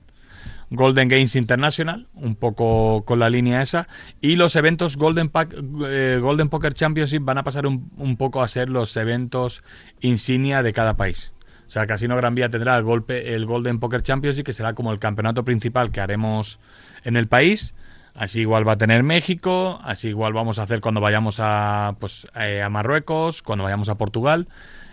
Golden 0.71 1.09
Games 1.11 1.37
International, 1.37 2.09
un 2.15 2.35
poco 2.35 3.05
con 3.05 3.19
la 3.19 3.29
línea 3.29 3.61
esa. 3.61 3.89
Y 4.23 4.37
los 4.37 4.57
eventos 4.57 4.97
Golden, 4.97 5.29
Pack, 5.29 5.55
eh, 5.87 6.19
Golden 6.19 6.49
Poker 6.49 6.73
Championship 6.73 7.21
van 7.23 7.37
a 7.37 7.45
pasar 7.45 7.67
un, 7.67 7.91
un 7.99 8.17
poco 8.17 8.43
a 8.43 8.49
ser 8.49 8.71
los 8.71 8.97
eventos 8.97 9.63
insignia 10.01 10.63
de 10.63 10.73
cada 10.73 10.97
país. 10.97 11.35
O 11.67 11.71
sea, 11.71 11.87
Casino 11.87 12.17
Gran 12.17 12.35
Vía 12.35 12.49
tendrá 12.49 12.79
el, 12.79 12.85
golpe, 12.85 13.35
el 13.35 13.45
Golden 13.45 13.81
Poker 13.81 14.01
Championship, 14.01 14.47
que 14.47 14.55
será 14.55 14.73
como 14.73 14.93
el 14.93 14.99
campeonato 14.99 15.45
principal 15.45 15.91
que 15.91 16.01
haremos 16.01 16.59
en 17.05 17.19
el 17.19 17.29
país. 17.29 17.75
Así 18.15 18.41
igual 18.41 18.67
va 18.67 18.73
a 18.73 18.79
tener 18.79 19.03
México, 19.03 19.81
así 19.83 20.09
igual 20.09 20.33
vamos 20.33 20.61
a 20.61 20.62
hacer 20.62 20.81
cuando 20.81 21.01
vayamos 21.01 21.37
a, 21.41 21.97
pues, 21.99 22.29
eh, 22.37 22.62
a 22.62 22.69
Marruecos, 22.69 23.43
cuando 23.43 23.65
vayamos 23.65 23.89
a 23.89 23.97
Portugal. 23.97 24.49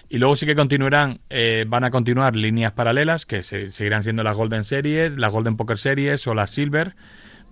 Y 0.10 0.18
luego 0.18 0.36
sí 0.36 0.46
que 0.46 0.56
continuarán, 0.56 1.22
eh, 1.30 1.66
van 1.68 1.84
a 1.84 1.92
continuar 1.92 2.36
líneas 2.36 2.72
paralelas, 2.74 3.28
que 3.28 3.44
se, 3.44 3.70
seguirán 3.70 4.04
siendo 4.04 4.24
las 4.24 4.36
Golden 4.36 4.64
Series, 4.64 5.18
las 5.18 5.32
Golden 5.32 5.56
Poker 5.56 5.78
Series 5.78 6.26
o 6.26 6.34
las 6.34 6.50
Silver, 6.50 6.96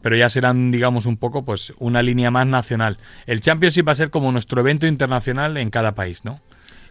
pero 0.02 0.16
ya 0.18 0.30
serán, 0.30 0.72
digamos, 0.72 1.06
un 1.06 1.18
poco, 1.18 1.46
pues, 1.46 1.74
una 1.78 2.02
línea 2.02 2.32
más 2.32 2.48
nacional. 2.48 2.98
El 3.28 3.40
Championship 3.40 3.88
va 3.88 3.92
a 3.92 3.96
ser 3.96 4.10
como 4.10 4.32
nuestro 4.32 4.62
evento 4.62 4.88
internacional 4.88 5.56
en 5.58 5.70
cada 5.70 5.94
país, 5.94 6.26
¿no? 6.26 6.42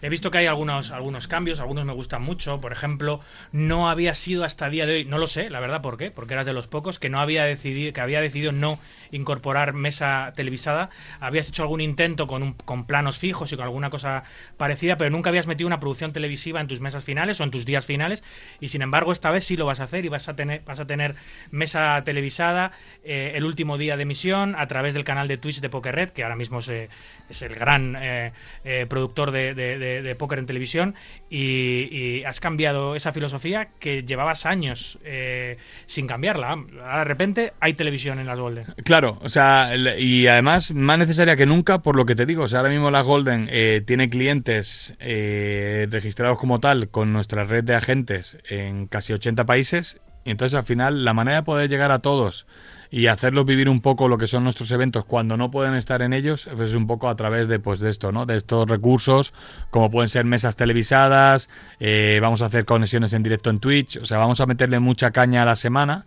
He 0.03 0.09
visto 0.09 0.30
que 0.30 0.38
hay 0.38 0.46
algunos, 0.46 0.90
algunos 0.90 1.28
cambios, 1.28 1.61
algunos 1.61 1.84
me 1.84 1.92
gustan 1.92 2.22
mucho. 2.22 2.61
Por 2.61 2.72
ejemplo, 2.72 3.20
no 3.53 3.90
había 3.90 4.14
sido 4.14 4.44
hasta 4.44 4.66
el 4.66 4.72
día 4.72 4.86
de 4.86 4.94
hoy, 4.94 5.05
no 5.05 5.18
lo 5.18 5.26
sé, 5.26 5.51
la 5.51 5.61
verdad, 5.61 5.82
¿por 5.82 5.96
qué? 5.96 6.11
Porque 6.11 6.34
eras 6.34 6.46
de 6.46 6.53
los 6.53 6.66
pocos 6.66 6.99
que 6.99 7.09
no 7.09 7.20
había 7.20 7.44
decidido, 7.44 7.92
que 7.92 8.01
había 8.01 8.20
decidido 8.20 8.53
no 8.53 8.78
incorporar 9.11 9.72
mesa 9.72 10.32
televisada. 10.36 10.90
Habías 11.20 11.49
hecho 11.49 11.62
algún 11.62 11.80
intento 11.80 12.26
con, 12.26 12.53
con 12.53 12.86
planos 12.86 13.18
fijos 13.18 13.53
y 13.53 13.57
con 13.57 13.64
alguna 13.64 13.90
cosa 13.90 14.24
parecida, 14.57 14.96
pero 14.96 15.11
nunca 15.11 15.30
habías 15.30 15.46
metido 15.46 15.66
una 15.66 15.80
producción 15.80 16.12
televisiva 16.12 16.61
en 16.61 16.66
tus 16.66 16.80
mesas 16.80 17.05
finales 17.05 17.40
o 17.40 17.44
en 17.44 17.51
tus 17.51 17.66
días 17.66 17.84
finales. 17.84 18.22
Y 18.61 18.68
sin 18.68 18.82
embargo, 18.82 19.12
esta 19.12 19.30
vez 19.30 19.44
sí 19.44 19.57
lo 19.57 19.66
vas 19.66 19.80
a 19.80 19.84
hacer 19.84 20.05
y 20.05 20.09
vas 20.09 20.28
a 20.28 20.36
tener, 20.36 20.62
vas 20.64 20.80
a 20.80 20.86
tener 20.86 21.14
mesa 21.51 22.03
televisada 22.05 22.72
eh, 23.05 23.32
el 23.34 23.44
último 23.44 23.78
día 23.78 23.96
de 23.96 24.03
emisión 24.03 24.55
a 24.57 24.66
través 24.66 24.94
del 24.94 25.05
canal 25.05 25.28
de 25.28 25.38
Twitch 25.38 25.61
de 25.61 25.70
Poker 25.70 25.94
Red, 25.94 26.11
que 26.11 26.22
ahora 26.22 26.36
mismo 26.36 26.62
se, 26.62 26.88
es 27.28 27.42
el 27.42 27.55
gran 27.55 27.96
eh, 27.96 28.32
eh, 28.64 28.86
productor 28.88 29.30
de, 29.30 29.55
de, 30.03 30.14
póker 30.14 30.39
en 30.39 30.47
televisión. 30.47 30.95
Y, 31.30 32.22
has 32.24 32.41
cambiado 32.41 32.97
esa 32.97 33.12
filosofía 33.12 33.68
que 33.78 34.03
llevabas 34.03 34.47
años 34.47 34.99
eh, 35.05 35.57
sin 35.86 36.07
cambiarla. 36.07 36.57
De 36.57 37.05
repente 37.05 37.53
hay 37.61 37.74
televisión 37.74 38.18
en 38.18 38.26
las 38.26 38.41
Golden. 38.41 38.66
Claro, 38.84 39.18
o 39.22 39.28
sea, 39.28 39.70
y 39.99 40.26
además 40.26 40.72
más 40.72 40.99
necesaria 40.99 41.36
que 41.36 41.47
nunca, 41.47 41.80
por 41.80 41.97
lo 41.97 42.07
que 42.07 42.14
te 42.14 42.26
digo. 42.26 42.45
O 42.45 42.49
sea, 42.49 42.61
ahora 42.61 42.70
mismo 42.70 42.91
la 42.91 43.03
Golden 43.03 43.49
eh, 43.51 43.82
tiene 43.86 44.11
clientes 44.11 44.95
eh, 45.01 45.86
registrados 45.91 46.39
como 46.39 46.61
tal 46.61 46.89
con 46.91 47.12
nuestra 47.12 47.45
red 47.45 47.64
de 47.64 47.74
agentes 47.74 48.39
en 48.49 48.86
casi 48.86 49.12
80 49.12 49.47
países. 49.47 49.99
Y 50.24 50.30
entonces 50.30 50.59
al 50.59 50.64
final 50.64 51.05
la 51.05 51.14
manera 51.14 51.39
de 51.39 51.43
poder 51.45 51.70
llegar 51.70 51.91
a 51.91 52.01
todos 52.01 52.47
y 52.91 53.07
hacerlos 53.07 53.45
vivir 53.45 53.68
un 53.68 53.80
poco 53.80 54.09
lo 54.09 54.18
que 54.18 54.26
son 54.26 54.45
nuestros 54.45 54.70
eventos 54.70 55.05
cuando 55.05 55.36
no 55.36 55.51
pueden 55.51 55.74
estar 55.74 56.03
en 56.03 56.12
ellos 56.12 56.49
pues 56.57 56.70
es 56.70 56.74
un 56.74 56.86
poco 56.86 57.09
a 57.09 57.16
través 57.16 57.49
de 57.49 57.59
pues 57.59 57.80
de 57.80 57.91
esto 57.91 58.12
no 58.12 58.26
de 58.26 58.36
estos 58.36 58.68
recursos 58.68 59.34
como 59.70 59.91
pueden 59.91 60.09
ser 60.09 60.24
mesas 60.24 60.57
televisadas 60.57 61.51
eh, 61.80 62.18
vamos 62.22 62.43
a 62.43 62.47
hacer 62.47 62.64
conexiones 62.64 63.12
en 63.12 63.22
directo 63.22 63.51
en 63.51 63.61
Twitch 63.61 63.99
o 63.99 64.05
sea 64.05 64.18
vamos 64.18 64.41
a 64.41 64.47
meterle 64.47 64.78
mucha 64.80 65.11
caña 65.11 65.43
a 65.43 65.47
la 65.47 65.57
semana 65.57 66.07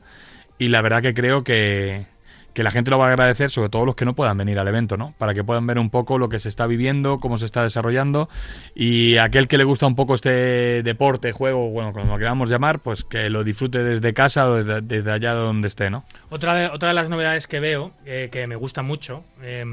y 0.57 0.67
la 0.67 0.81
verdad 0.81 1.01
que 1.01 1.13
creo 1.13 1.43
que 1.43 2.07
que 2.53 2.63
la 2.63 2.71
gente 2.71 2.91
lo 2.91 2.97
va 2.97 3.05
a 3.05 3.09
agradecer, 3.09 3.49
sobre 3.49 3.69
todo 3.69 3.85
los 3.85 3.95
que 3.95 4.05
no 4.05 4.13
puedan 4.13 4.37
venir 4.37 4.59
al 4.59 4.67
evento, 4.67 4.97
¿no? 4.97 5.13
Para 5.17 5.33
que 5.33 5.43
puedan 5.43 5.65
ver 5.67 5.79
un 5.79 5.89
poco 5.89 6.17
lo 6.17 6.29
que 6.29 6.39
se 6.39 6.49
está 6.49 6.67
viviendo, 6.67 7.19
cómo 7.19 7.37
se 7.37 7.45
está 7.45 7.63
desarrollando 7.63 8.29
y 8.75 9.17
aquel 9.17 9.47
que 9.47 9.57
le 9.57 9.63
gusta 9.63 9.87
un 9.87 9.95
poco 9.95 10.15
este 10.15 10.83
deporte, 10.83 11.31
juego, 11.31 11.69
bueno, 11.69 11.93
como 11.93 12.13
lo 12.13 12.17
queramos 12.17 12.49
llamar, 12.49 12.79
pues 12.79 13.03
que 13.03 13.29
lo 13.29 13.43
disfrute 13.43 13.83
desde 13.83 14.13
casa 14.13 14.49
o 14.49 14.63
desde, 14.63 15.11
allá 15.11 15.33
donde 15.33 15.67
esté, 15.67 15.89
¿no? 15.89 16.03
Otra 16.29 16.53
de, 16.55 16.67
otra 16.67 16.89
de 16.89 16.95
las 16.95 17.09
novedades 17.09 17.47
que 17.47 17.59
veo, 17.59 17.91
eh, 18.05 18.29
que 18.31 18.47
me 18.47 18.55
gusta 18.55 18.81
mucho, 18.81 19.23
eh, 19.41 19.63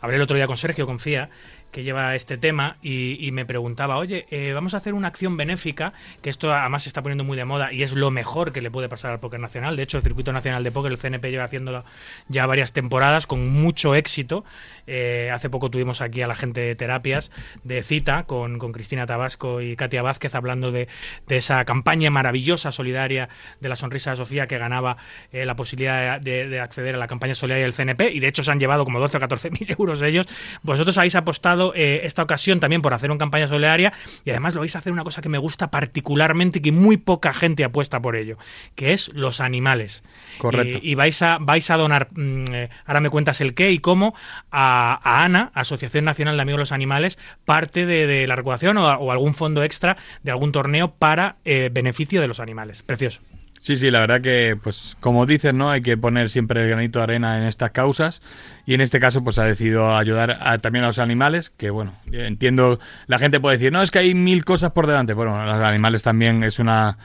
hablé 0.00 0.16
el 0.16 0.22
otro 0.22 0.36
día 0.36 0.46
con 0.46 0.56
Sergio 0.56 0.86
Confía, 0.86 1.30
que 1.70 1.82
lleva 1.82 2.14
este 2.14 2.38
tema 2.38 2.76
y, 2.82 3.30
me 3.32 3.44
preguntaba, 3.44 3.98
oye, 3.98 4.26
eh, 4.30 4.52
vamos 4.52 4.74
a 4.74 4.78
hacer 4.78 4.94
una 4.94 5.08
acción 5.08 5.36
benéfica, 5.36 5.92
que 6.22 6.30
esto 6.30 6.52
además 6.52 6.84
se 6.84 6.88
está 6.88 7.02
poniendo 7.02 7.24
muy 7.24 7.36
de 7.36 7.44
moda 7.44 7.72
y 7.72 7.82
es 7.82 7.92
lo 7.92 8.10
mejor 8.10 8.52
que 8.52 8.62
le 8.62 8.70
puede 8.70 8.88
pasar 8.88 9.12
al 9.12 9.20
póker 9.20 9.38
nacional. 9.38 9.76
De 9.76 9.82
hecho, 9.82 9.98
el 9.98 10.02
Circuito 10.02 10.32
Nacional 10.32 10.64
de 10.64 10.72
Póker, 10.72 10.92
el 10.92 10.98
CNP, 10.98 11.30
lleva 11.30 11.44
haciéndolo 11.44 11.84
ya 12.28 12.46
varias 12.46 12.72
temporadas 12.72 13.26
con 13.26 13.48
mucho 13.48 13.94
éxito. 13.94 14.44
Eh, 14.86 15.30
hace 15.32 15.50
poco 15.50 15.70
tuvimos 15.70 16.00
aquí 16.00 16.22
a 16.22 16.26
la 16.26 16.34
gente 16.34 16.62
de 16.62 16.74
terapias 16.74 17.30
de 17.64 17.82
cita 17.82 18.24
con, 18.24 18.58
con 18.58 18.72
Cristina 18.72 19.06
Tabasco 19.06 19.60
y 19.60 19.76
Katia 19.76 20.02
Vázquez 20.02 20.34
hablando 20.34 20.72
de, 20.72 20.88
de, 21.26 21.36
esa 21.36 21.64
campaña 21.66 22.10
maravillosa 22.10 22.72
solidaria 22.72 23.28
de 23.60 23.68
la 23.68 23.76
sonrisa 23.76 24.12
de 24.12 24.16
Sofía 24.16 24.46
que 24.46 24.56
ganaba 24.56 24.96
eh, 25.32 25.44
la 25.44 25.56
posibilidad 25.56 26.20
de, 26.20 26.48
de, 26.48 26.60
acceder 26.60 26.94
a 26.94 26.98
la 26.98 27.06
campaña 27.06 27.34
solidaria 27.34 27.64
del 27.64 27.74
CNP 27.74 28.12
y 28.12 28.20
de 28.20 28.28
hecho 28.28 28.42
se 28.42 28.50
han 28.50 28.58
llevado 28.58 28.84
como 28.84 28.98
12 28.98 29.18
o 29.18 29.20
14 29.20 29.50
mil 29.50 29.66
euros 29.78 30.00
ellos. 30.00 30.26
Vosotros 30.62 30.96
habéis 30.96 31.16
apostado 31.16 31.57
eh, 31.74 32.00
esta 32.04 32.22
ocasión 32.22 32.60
también 32.60 32.82
por 32.82 32.94
hacer 32.94 33.10
una 33.10 33.18
campaña 33.18 33.48
solidaria 33.48 33.92
y 34.24 34.30
además 34.30 34.54
lo 34.54 34.60
vais 34.60 34.74
a 34.76 34.78
hacer 34.78 34.92
una 34.92 35.04
cosa 35.04 35.20
que 35.20 35.28
me 35.28 35.38
gusta 35.38 35.70
particularmente 35.70 36.58
y 36.58 36.62
que 36.62 36.72
muy 36.72 36.96
poca 36.96 37.32
gente 37.32 37.64
apuesta 37.64 38.00
por 38.00 38.16
ello, 38.16 38.38
que 38.74 38.92
es 38.92 39.10
los 39.14 39.40
animales. 39.40 40.02
Correcto. 40.38 40.78
Y, 40.82 40.92
y 40.92 40.94
vais, 40.94 41.20
a, 41.22 41.38
vais 41.40 41.70
a 41.70 41.76
donar, 41.76 42.08
mmm, 42.12 42.44
ahora 42.86 43.00
me 43.00 43.10
cuentas 43.10 43.40
el 43.40 43.54
qué 43.54 43.70
y 43.72 43.78
cómo, 43.78 44.14
a, 44.50 44.98
a, 45.02 45.24
ANA, 45.24 45.50
Asociación 45.54 46.04
Nacional 46.04 46.36
de 46.36 46.42
Amigos 46.42 46.58
de 46.58 46.62
los 46.62 46.72
Animales, 46.72 47.18
parte 47.44 47.86
de, 47.86 48.06
de 48.06 48.26
la 48.26 48.36
recaudación 48.36 48.76
o, 48.76 48.88
o, 48.88 49.12
algún 49.12 49.34
fondo 49.34 49.62
extra 49.62 49.96
de 50.22 50.30
algún 50.30 50.52
torneo 50.52 50.92
para 50.92 51.36
eh, 51.44 51.70
beneficio 51.72 52.20
de 52.20 52.28
los 52.28 52.40
animales. 52.40 52.82
Precioso. 52.82 53.20
Sí, 53.60 53.76
sí, 53.76 53.90
la 53.90 54.00
verdad 54.00 54.20
que, 54.20 54.56
pues, 54.62 54.96
como 55.00 55.26
dices, 55.26 55.52
¿no? 55.52 55.70
Hay 55.70 55.82
que 55.82 55.96
poner 55.96 56.30
siempre 56.30 56.62
el 56.62 56.70
granito 56.70 57.00
de 57.00 57.02
arena 57.04 57.38
en 57.38 57.44
estas 57.44 57.72
causas. 57.72 58.22
Y 58.66 58.74
en 58.74 58.80
este 58.80 59.00
caso, 59.00 59.24
pues, 59.24 59.38
ha 59.38 59.44
decidido 59.44 59.96
ayudar 59.96 60.60
también 60.60 60.84
a 60.84 60.88
los 60.88 60.98
animales, 60.98 61.50
que, 61.50 61.70
bueno, 61.70 61.94
entiendo, 62.12 62.78
la 63.06 63.18
gente 63.18 63.40
puede 63.40 63.56
decir, 63.56 63.72
no, 63.72 63.82
es 63.82 63.90
que 63.90 63.98
hay 63.98 64.14
mil 64.14 64.44
cosas 64.44 64.70
por 64.70 64.86
delante. 64.86 65.12
Bueno, 65.14 65.44
los 65.44 65.62
animales 65.62 66.02
también 66.02 66.42
es 66.44 66.58
una... 66.58 66.98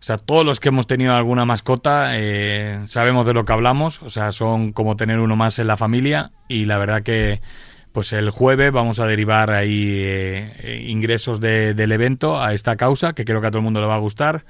O 0.00 0.02
sea, 0.02 0.16
todos 0.16 0.46
los 0.46 0.60
que 0.60 0.68
hemos 0.68 0.86
tenido 0.86 1.14
alguna 1.14 1.44
mascota 1.44 2.16
eh, 2.16 2.78
sabemos 2.86 3.26
de 3.26 3.34
lo 3.34 3.44
que 3.44 3.52
hablamos. 3.52 4.00
O 4.02 4.10
sea, 4.10 4.30
son 4.30 4.72
como 4.72 4.94
tener 4.94 5.18
uno 5.18 5.34
más 5.34 5.58
en 5.58 5.66
la 5.66 5.76
familia. 5.76 6.30
Y 6.46 6.66
la 6.66 6.78
verdad 6.78 7.02
que, 7.02 7.40
pues 7.90 8.12
el 8.12 8.30
jueves 8.30 8.70
vamos 8.70 9.00
a 9.00 9.06
derivar 9.06 9.50
ahí 9.50 9.94
eh, 9.96 10.84
ingresos 10.86 11.40
de, 11.40 11.74
del 11.74 11.90
evento 11.90 12.40
a 12.40 12.54
esta 12.54 12.76
causa, 12.76 13.12
que 13.12 13.24
creo 13.24 13.40
que 13.40 13.48
a 13.48 13.50
todo 13.50 13.58
el 13.58 13.64
mundo 13.64 13.80
le 13.80 13.88
va 13.88 13.96
a 13.96 13.98
gustar. 13.98 14.44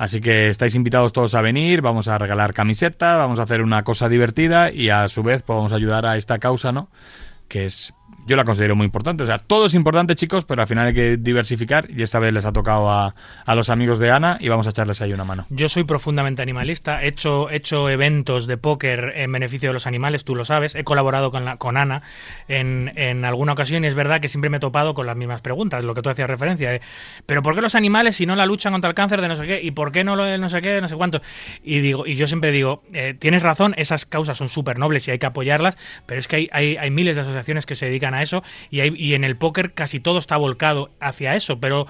Así 0.00 0.22
que 0.22 0.48
estáis 0.48 0.74
invitados 0.74 1.12
todos 1.12 1.34
a 1.34 1.42
venir, 1.42 1.82
vamos 1.82 2.08
a 2.08 2.16
regalar 2.16 2.54
camisetas, 2.54 3.18
vamos 3.18 3.38
a 3.38 3.42
hacer 3.42 3.60
una 3.60 3.84
cosa 3.84 4.08
divertida 4.08 4.72
y 4.72 4.88
a 4.88 5.06
su 5.10 5.22
vez 5.22 5.42
pues, 5.42 5.54
vamos 5.54 5.72
a 5.72 5.74
ayudar 5.74 6.06
a 6.06 6.16
esta 6.16 6.38
causa, 6.38 6.72
¿no? 6.72 6.88
Que 7.48 7.66
es 7.66 7.92
yo 8.30 8.36
la 8.36 8.44
considero 8.44 8.76
muy 8.76 8.84
importante. 8.84 9.24
O 9.24 9.26
sea, 9.26 9.38
todo 9.38 9.66
es 9.66 9.74
importante, 9.74 10.14
chicos, 10.14 10.44
pero 10.44 10.62
al 10.62 10.68
final 10.68 10.86
hay 10.86 10.94
que 10.94 11.16
diversificar 11.16 11.90
y 11.90 12.02
esta 12.02 12.20
vez 12.20 12.32
les 12.32 12.44
ha 12.44 12.52
tocado 12.52 12.88
a, 12.88 13.16
a, 13.44 13.54
los 13.56 13.70
amigos 13.70 13.98
de 13.98 14.12
Ana 14.12 14.38
y 14.40 14.48
vamos 14.48 14.68
a 14.68 14.70
echarles 14.70 15.02
ahí 15.02 15.12
una 15.12 15.24
mano. 15.24 15.46
Yo 15.50 15.68
soy 15.68 15.82
profundamente 15.82 16.40
animalista. 16.40 17.02
He 17.02 17.08
hecho, 17.08 17.50
he 17.50 17.56
hecho 17.56 17.90
eventos 17.90 18.46
de 18.46 18.56
póker 18.56 19.14
en 19.16 19.32
beneficio 19.32 19.70
de 19.70 19.72
los 19.72 19.88
animales, 19.88 20.22
tú 20.22 20.36
lo 20.36 20.44
sabes. 20.44 20.76
He 20.76 20.84
colaborado 20.84 21.32
con, 21.32 21.44
la, 21.44 21.56
con 21.56 21.76
Ana 21.76 22.02
en, 22.46 22.92
en 22.94 23.24
alguna 23.24 23.54
ocasión 23.54 23.82
y 23.82 23.88
es 23.88 23.96
verdad 23.96 24.20
que 24.20 24.28
siempre 24.28 24.48
me 24.48 24.58
he 24.58 24.60
topado 24.60 24.94
con 24.94 25.06
las 25.06 25.16
mismas 25.16 25.40
preguntas, 25.40 25.82
lo 25.82 25.94
que 25.94 26.02
tú 26.02 26.08
hacías 26.08 26.30
referencia. 26.30 26.70
De, 26.70 26.80
pero 27.26 27.42
¿por 27.42 27.56
qué 27.56 27.62
los 27.62 27.74
animales 27.74 28.14
si 28.14 28.26
no 28.26 28.36
la 28.36 28.46
luchan 28.46 28.72
contra 28.72 28.88
el 28.88 28.94
cáncer 28.94 29.22
de 29.22 29.26
no 29.26 29.36
sé 29.36 29.48
qué? 29.48 29.60
¿Y 29.60 29.72
por 29.72 29.90
qué 29.90 30.04
no 30.04 30.14
lo 30.14 30.38
no 30.38 30.50
sé 30.50 30.62
qué, 30.62 30.80
no 30.80 30.88
sé 30.88 30.94
cuánto? 30.94 31.20
Y, 31.64 31.80
digo, 31.80 32.06
y 32.06 32.14
yo 32.14 32.28
siempre 32.28 32.52
digo, 32.52 32.84
eh, 32.92 33.16
tienes 33.18 33.42
razón, 33.42 33.74
esas 33.76 34.06
causas 34.06 34.38
son 34.38 34.48
súper 34.48 34.78
nobles 34.78 35.08
y 35.08 35.10
hay 35.10 35.18
que 35.18 35.26
apoyarlas, 35.26 35.76
pero 36.06 36.20
es 36.20 36.28
que 36.28 36.36
hay, 36.36 36.48
hay, 36.52 36.76
hay 36.76 36.90
miles 36.92 37.16
de 37.16 37.22
asociaciones 37.22 37.66
que 37.66 37.74
se 37.74 37.86
dedican 37.86 38.14
a 38.14 38.19
eso 38.22 38.42
y, 38.70 38.80
hay, 38.80 38.94
y 38.96 39.14
en 39.14 39.24
el 39.24 39.36
póker 39.36 39.72
casi 39.72 40.00
todo 40.00 40.18
está 40.18 40.36
volcado 40.36 40.90
hacia 41.00 41.34
eso, 41.34 41.60
pero 41.60 41.86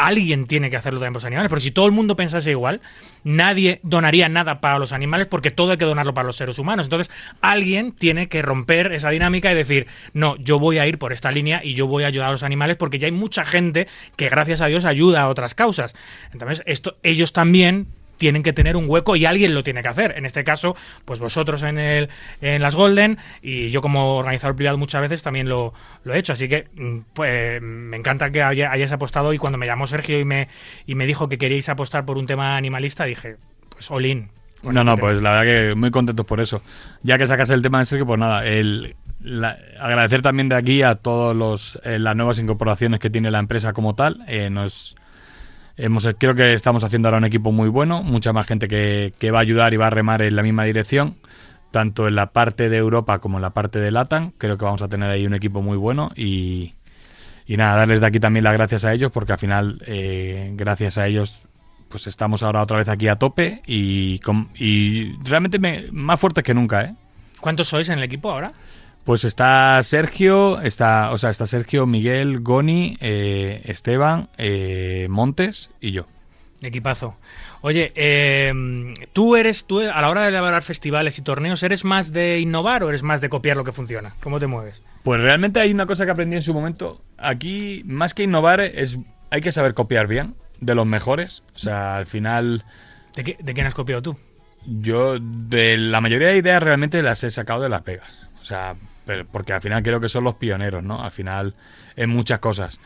alguien 0.00 0.46
tiene 0.46 0.70
que 0.70 0.76
hacerlo 0.76 0.98
también 0.98 1.12
por 1.12 1.22
los 1.22 1.26
animales, 1.26 1.50
porque 1.50 1.64
si 1.64 1.70
todo 1.70 1.86
el 1.86 1.92
mundo 1.92 2.16
pensase 2.16 2.50
igual, 2.50 2.80
nadie 3.22 3.80
donaría 3.82 4.28
nada 4.28 4.60
para 4.60 4.78
los 4.78 4.92
animales 4.92 5.26
porque 5.26 5.50
todo 5.50 5.72
hay 5.72 5.76
que 5.76 5.84
donarlo 5.84 6.14
para 6.14 6.26
los 6.26 6.36
seres 6.36 6.58
humanos. 6.58 6.86
Entonces, 6.86 7.10
alguien 7.40 7.92
tiene 7.92 8.28
que 8.28 8.42
romper 8.42 8.92
esa 8.92 9.10
dinámica 9.10 9.52
y 9.52 9.54
decir, 9.54 9.86
no, 10.14 10.36
yo 10.36 10.58
voy 10.58 10.78
a 10.78 10.86
ir 10.86 10.98
por 10.98 11.12
esta 11.12 11.30
línea 11.30 11.60
y 11.62 11.74
yo 11.74 11.86
voy 11.86 12.04
a 12.04 12.06
ayudar 12.06 12.28
a 12.28 12.32
los 12.32 12.42
animales 12.42 12.76
porque 12.76 12.98
ya 12.98 13.06
hay 13.06 13.12
mucha 13.12 13.44
gente 13.44 13.88
que 14.16 14.28
gracias 14.28 14.60
a 14.60 14.66
Dios 14.66 14.84
ayuda 14.84 15.22
a 15.22 15.28
otras 15.28 15.54
causas. 15.54 15.94
Entonces, 16.32 16.62
esto 16.66 16.96
ellos 17.02 17.32
también 17.32 17.88
tienen 18.20 18.42
que 18.42 18.52
tener 18.52 18.76
un 18.76 18.84
hueco 18.86 19.16
y 19.16 19.24
alguien 19.24 19.54
lo 19.54 19.64
tiene 19.64 19.80
que 19.80 19.88
hacer. 19.88 20.12
En 20.16 20.26
este 20.26 20.44
caso, 20.44 20.76
pues 21.06 21.18
vosotros 21.20 21.62
en, 21.62 21.78
el, 21.78 22.10
en 22.42 22.60
las 22.60 22.74
Golden 22.74 23.16
y 23.40 23.70
yo 23.70 23.80
como 23.80 24.18
organizador 24.18 24.54
privado 24.56 24.76
muchas 24.76 25.00
veces 25.00 25.22
también 25.22 25.48
lo, 25.48 25.72
lo 26.04 26.12
he 26.12 26.18
hecho. 26.18 26.34
Así 26.34 26.46
que 26.46 26.66
pues 27.14 27.62
me 27.62 27.96
encanta 27.96 28.30
que 28.30 28.42
hayáis 28.42 28.92
apostado 28.92 29.32
y 29.32 29.38
cuando 29.38 29.56
me 29.58 29.64
llamó 29.64 29.86
Sergio 29.86 30.20
y 30.20 30.26
me, 30.26 30.48
y 30.86 30.94
me 30.96 31.06
dijo 31.06 31.30
que 31.30 31.38
queríais 31.38 31.70
apostar 31.70 32.04
por 32.04 32.18
un 32.18 32.26
tema 32.26 32.56
animalista, 32.58 33.04
dije, 33.04 33.38
pues 33.70 33.90
all 33.90 34.04
in. 34.04 34.28
No, 34.62 34.84
no, 34.84 34.98
pues 34.98 35.22
la 35.22 35.30
verdad 35.30 35.44
que 35.70 35.74
muy 35.74 35.90
contentos 35.90 36.26
por 36.26 36.38
eso. 36.42 36.62
Ya 37.02 37.16
que 37.16 37.26
sacas 37.26 37.48
el 37.48 37.62
tema 37.62 37.78
de 37.78 37.86
Sergio, 37.86 38.04
pues 38.04 38.20
nada, 38.20 38.44
el, 38.44 38.94
la- 39.22 39.56
agradecer 39.78 40.20
también 40.20 40.50
de 40.50 40.56
aquí 40.56 40.82
a 40.82 40.96
todos 40.96 41.34
los 41.34 41.80
eh, 41.84 41.98
las 41.98 42.14
nuevas 42.14 42.38
incorporaciones 42.38 43.00
que 43.00 43.08
tiene 43.08 43.30
la 43.30 43.38
empresa 43.38 43.72
como 43.72 43.94
tal. 43.94 44.22
Eh, 44.28 44.50
nos 44.50 44.96
hemos 45.80 46.08
creo 46.18 46.34
que 46.34 46.54
estamos 46.54 46.84
haciendo 46.84 47.08
ahora 47.08 47.18
un 47.18 47.24
equipo 47.24 47.52
muy 47.52 47.68
bueno, 47.68 48.02
mucha 48.02 48.32
más 48.32 48.46
gente 48.46 48.68
que, 48.68 49.12
que 49.18 49.30
va 49.30 49.38
a 49.38 49.42
ayudar 49.42 49.74
y 49.74 49.76
va 49.76 49.86
a 49.88 49.90
remar 49.90 50.22
en 50.22 50.36
la 50.36 50.42
misma 50.42 50.64
dirección, 50.64 51.16
tanto 51.70 52.08
en 52.08 52.14
la 52.14 52.32
parte 52.32 52.68
de 52.68 52.76
Europa 52.76 53.18
como 53.18 53.38
en 53.38 53.42
la 53.42 53.50
parte 53.50 53.78
de 53.78 53.90
LATAM. 53.90 54.32
Creo 54.38 54.58
que 54.58 54.64
vamos 54.64 54.82
a 54.82 54.88
tener 54.88 55.10
ahí 55.10 55.26
un 55.26 55.34
equipo 55.34 55.62
muy 55.62 55.76
bueno 55.76 56.10
y 56.16 56.74
y 57.46 57.56
nada, 57.56 57.78
darles 57.78 58.00
de 58.00 58.06
aquí 58.06 58.20
también 58.20 58.44
las 58.44 58.52
gracias 58.52 58.84
a 58.84 58.92
ellos 58.94 59.10
porque 59.10 59.32
al 59.32 59.38
final, 59.40 59.82
eh, 59.86 60.52
gracias 60.54 60.98
a 60.98 61.08
ellos, 61.08 61.48
pues 61.88 62.06
estamos 62.06 62.44
ahora 62.44 62.62
otra 62.62 62.76
vez 62.76 62.88
aquí 62.88 63.08
a 63.08 63.16
tope 63.16 63.60
y, 63.66 64.20
y 64.54 65.16
realmente 65.24 65.58
me- 65.58 65.86
más 65.90 66.20
fuertes 66.20 66.44
que 66.44 66.54
nunca, 66.54 66.84
¿eh? 66.84 66.94
¿Cuántos 67.40 67.66
sois 67.66 67.88
en 67.88 67.98
el 67.98 68.04
equipo 68.04 68.30
ahora? 68.30 68.52
Pues 69.04 69.24
está 69.24 69.80
Sergio, 69.82 70.60
está, 70.60 71.10
o 71.10 71.18
sea, 71.18 71.30
está 71.30 71.46
Sergio, 71.46 71.86
Miguel, 71.86 72.40
Goni, 72.40 72.96
eh, 73.00 73.62
Esteban, 73.64 74.28
eh, 74.38 75.06
Montes 75.10 75.70
y 75.80 75.92
yo. 75.92 76.06
Equipazo. 76.62 77.16
Oye, 77.62 77.92
eh, 77.94 78.52
tú 79.14 79.34
eres, 79.36 79.64
tú 79.64 79.80
a 79.80 80.00
la 80.00 80.10
hora 80.10 80.22
de 80.22 80.28
elaborar 80.28 80.62
festivales 80.62 81.18
y 81.18 81.22
torneos, 81.22 81.62
¿eres 81.62 81.84
más 81.84 82.12
de 82.12 82.38
innovar 82.38 82.84
o 82.84 82.90
eres 82.90 83.02
más 83.02 83.20
de 83.22 83.30
copiar 83.30 83.56
lo 83.56 83.64
que 83.64 83.72
funciona? 83.72 84.14
¿Cómo 84.22 84.38
te 84.38 84.46
mueves? 84.46 84.82
Pues 85.02 85.20
realmente 85.22 85.58
hay 85.60 85.72
una 85.72 85.86
cosa 85.86 86.04
que 86.04 86.10
aprendí 86.10 86.36
en 86.36 86.42
su 86.42 86.52
momento. 86.52 87.00
Aquí, 87.16 87.82
más 87.86 88.12
que 88.12 88.24
innovar, 88.24 88.60
es 88.60 88.98
hay 89.30 89.40
que 89.40 89.52
saber 89.52 89.72
copiar 89.72 90.06
bien 90.06 90.34
de 90.60 90.74
los 90.74 90.84
mejores. 90.86 91.42
O 91.54 91.58
sea, 91.58 91.96
al 91.96 92.06
final, 92.06 92.64
¿De, 93.16 93.24
qué- 93.24 93.38
de 93.40 93.54
quién 93.54 93.66
has 93.66 93.74
copiado 93.74 94.02
tú? 94.02 94.16
yo 94.66 95.18
de 95.18 95.78
la 95.78 96.02
mayoría 96.02 96.28
de 96.28 96.36
ideas 96.36 96.62
realmente 96.62 97.02
las 97.02 97.24
he 97.24 97.30
sacado 97.30 97.62
de 97.62 97.70
Las 97.70 97.82
Vegas. 97.84 98.10
O 98.40 98.44
sea, 98.44 98.74
porque 99.32 99.52
al 99.52 99.62
final 99.62 99.82
creo 99.82 100.00
que 100.00 100.08
son 100.08 100.24
los 100.24 100.34
pioneros, 100.34 100.82
¿no? 100.82 101.02
Al 101.02 101.10
final, 101.10 101.54
en 101.96 102.10
muchas 102.10 102.38
cosas. 102.38 102.80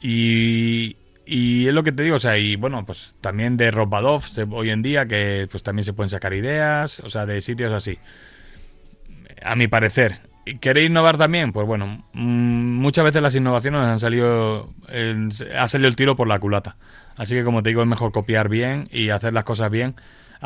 Y, 0.00 0.96
y 1.24 1.66
es 1.66 1.74
lo 1.74 1.82
que 1.82 1.92
te 1.92 2.02
digo, 2.02 2.16
o 2.16 2.20
sea, 2.20 2.38
y 2.38 2.56
bueno, 2.56 2.84
pues 2.86 3.16
también 3.20 3.56
de 3.56 3.70
Robadov 3.70 4.22
hoy 4.52 4.70
en 4.70 4.82
día, 4.82 5.06
que 5.06 5.48
pues 5.50 5.62
también 5.62 5.84
se 5.84 5.92
pueden 5.92 6.10
sacar 6.10 6.34
ideas, 6.34 7.00
o 7.00 7.10
sea, 7.10 7.26
de 7.26 7.40
sitios 7.40 7.72
así. 7.72 7.98
A 9.42 9.54
mi 9.56 9.68
parecer. 9.68 10.20
¿Y 10.44 10.58
¿Queréis 10.58 10.88
innovar 10.88 11.18
también? 11.18 11.52
Pues 11.52 11.66
bueno, 11.66 12.04
mm, 12.12 12.80
muchas 12.80 13.04
veces 13.04 13.20
las 13.20 13.34
innovaciones 13.34 13.80
han 13.80 13.98
salido, 13.98 14.72
ha 15.56 15.68
salido 15.68 15.88
el 15.88 15.96
tiro 15.96 16.14
por 16.14 16.28
la 16.28 16.38
culata. 16.38 16.76
Así 17.16 17.34
que 17.34 17.42
como 17.42 17.62
te 17.62 17.70
digo, 17.70 17.82
es 17.82 17.88
mejor 17.88 18.12
copiar 18.12 18.48
bien 18.48 18.88
y 18.92 19.10
hacer 19.10 19.32
las 19.32 19.44
cosas 19.44 19.70
bien. 19.70 19.96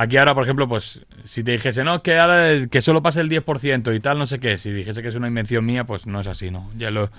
Aquí 0.01 0.17
ahora, 0.17 0.35
por 0.35 0.45
ejemplo, 0.45 0.67
pues 0.67 1.05
si 1.25 1.45
te 1.45 1.53
dijese, 1.53 1.85
no, 1.85 2.03
que 2.03 2.19
ahora 2.19 2.67
que 2.71 2.81
solo 2.81 3.03
pase 3.03 3.21
el 3.21 3.29
10% 3.29 3.95
y 3.95 4.01
tal, 4.01 4.17
no 4.17 4.27
sé 4.27 4.39
qué, 4.39 4.57
si 4.57 4.73
dijese 4.73 5.03
que 5.03 5.09
es 5.09 5.15
una 5.15 5.29
invención 5.29 5.63
mía, 5.67 5.85
pues 5.85 6.07
no 6.07 6.21
es 6.21 6.27
así, 6.27 6.51
¿no? 6.51 6.71
Ya 6.75 6.91
lo, 6.91 7.11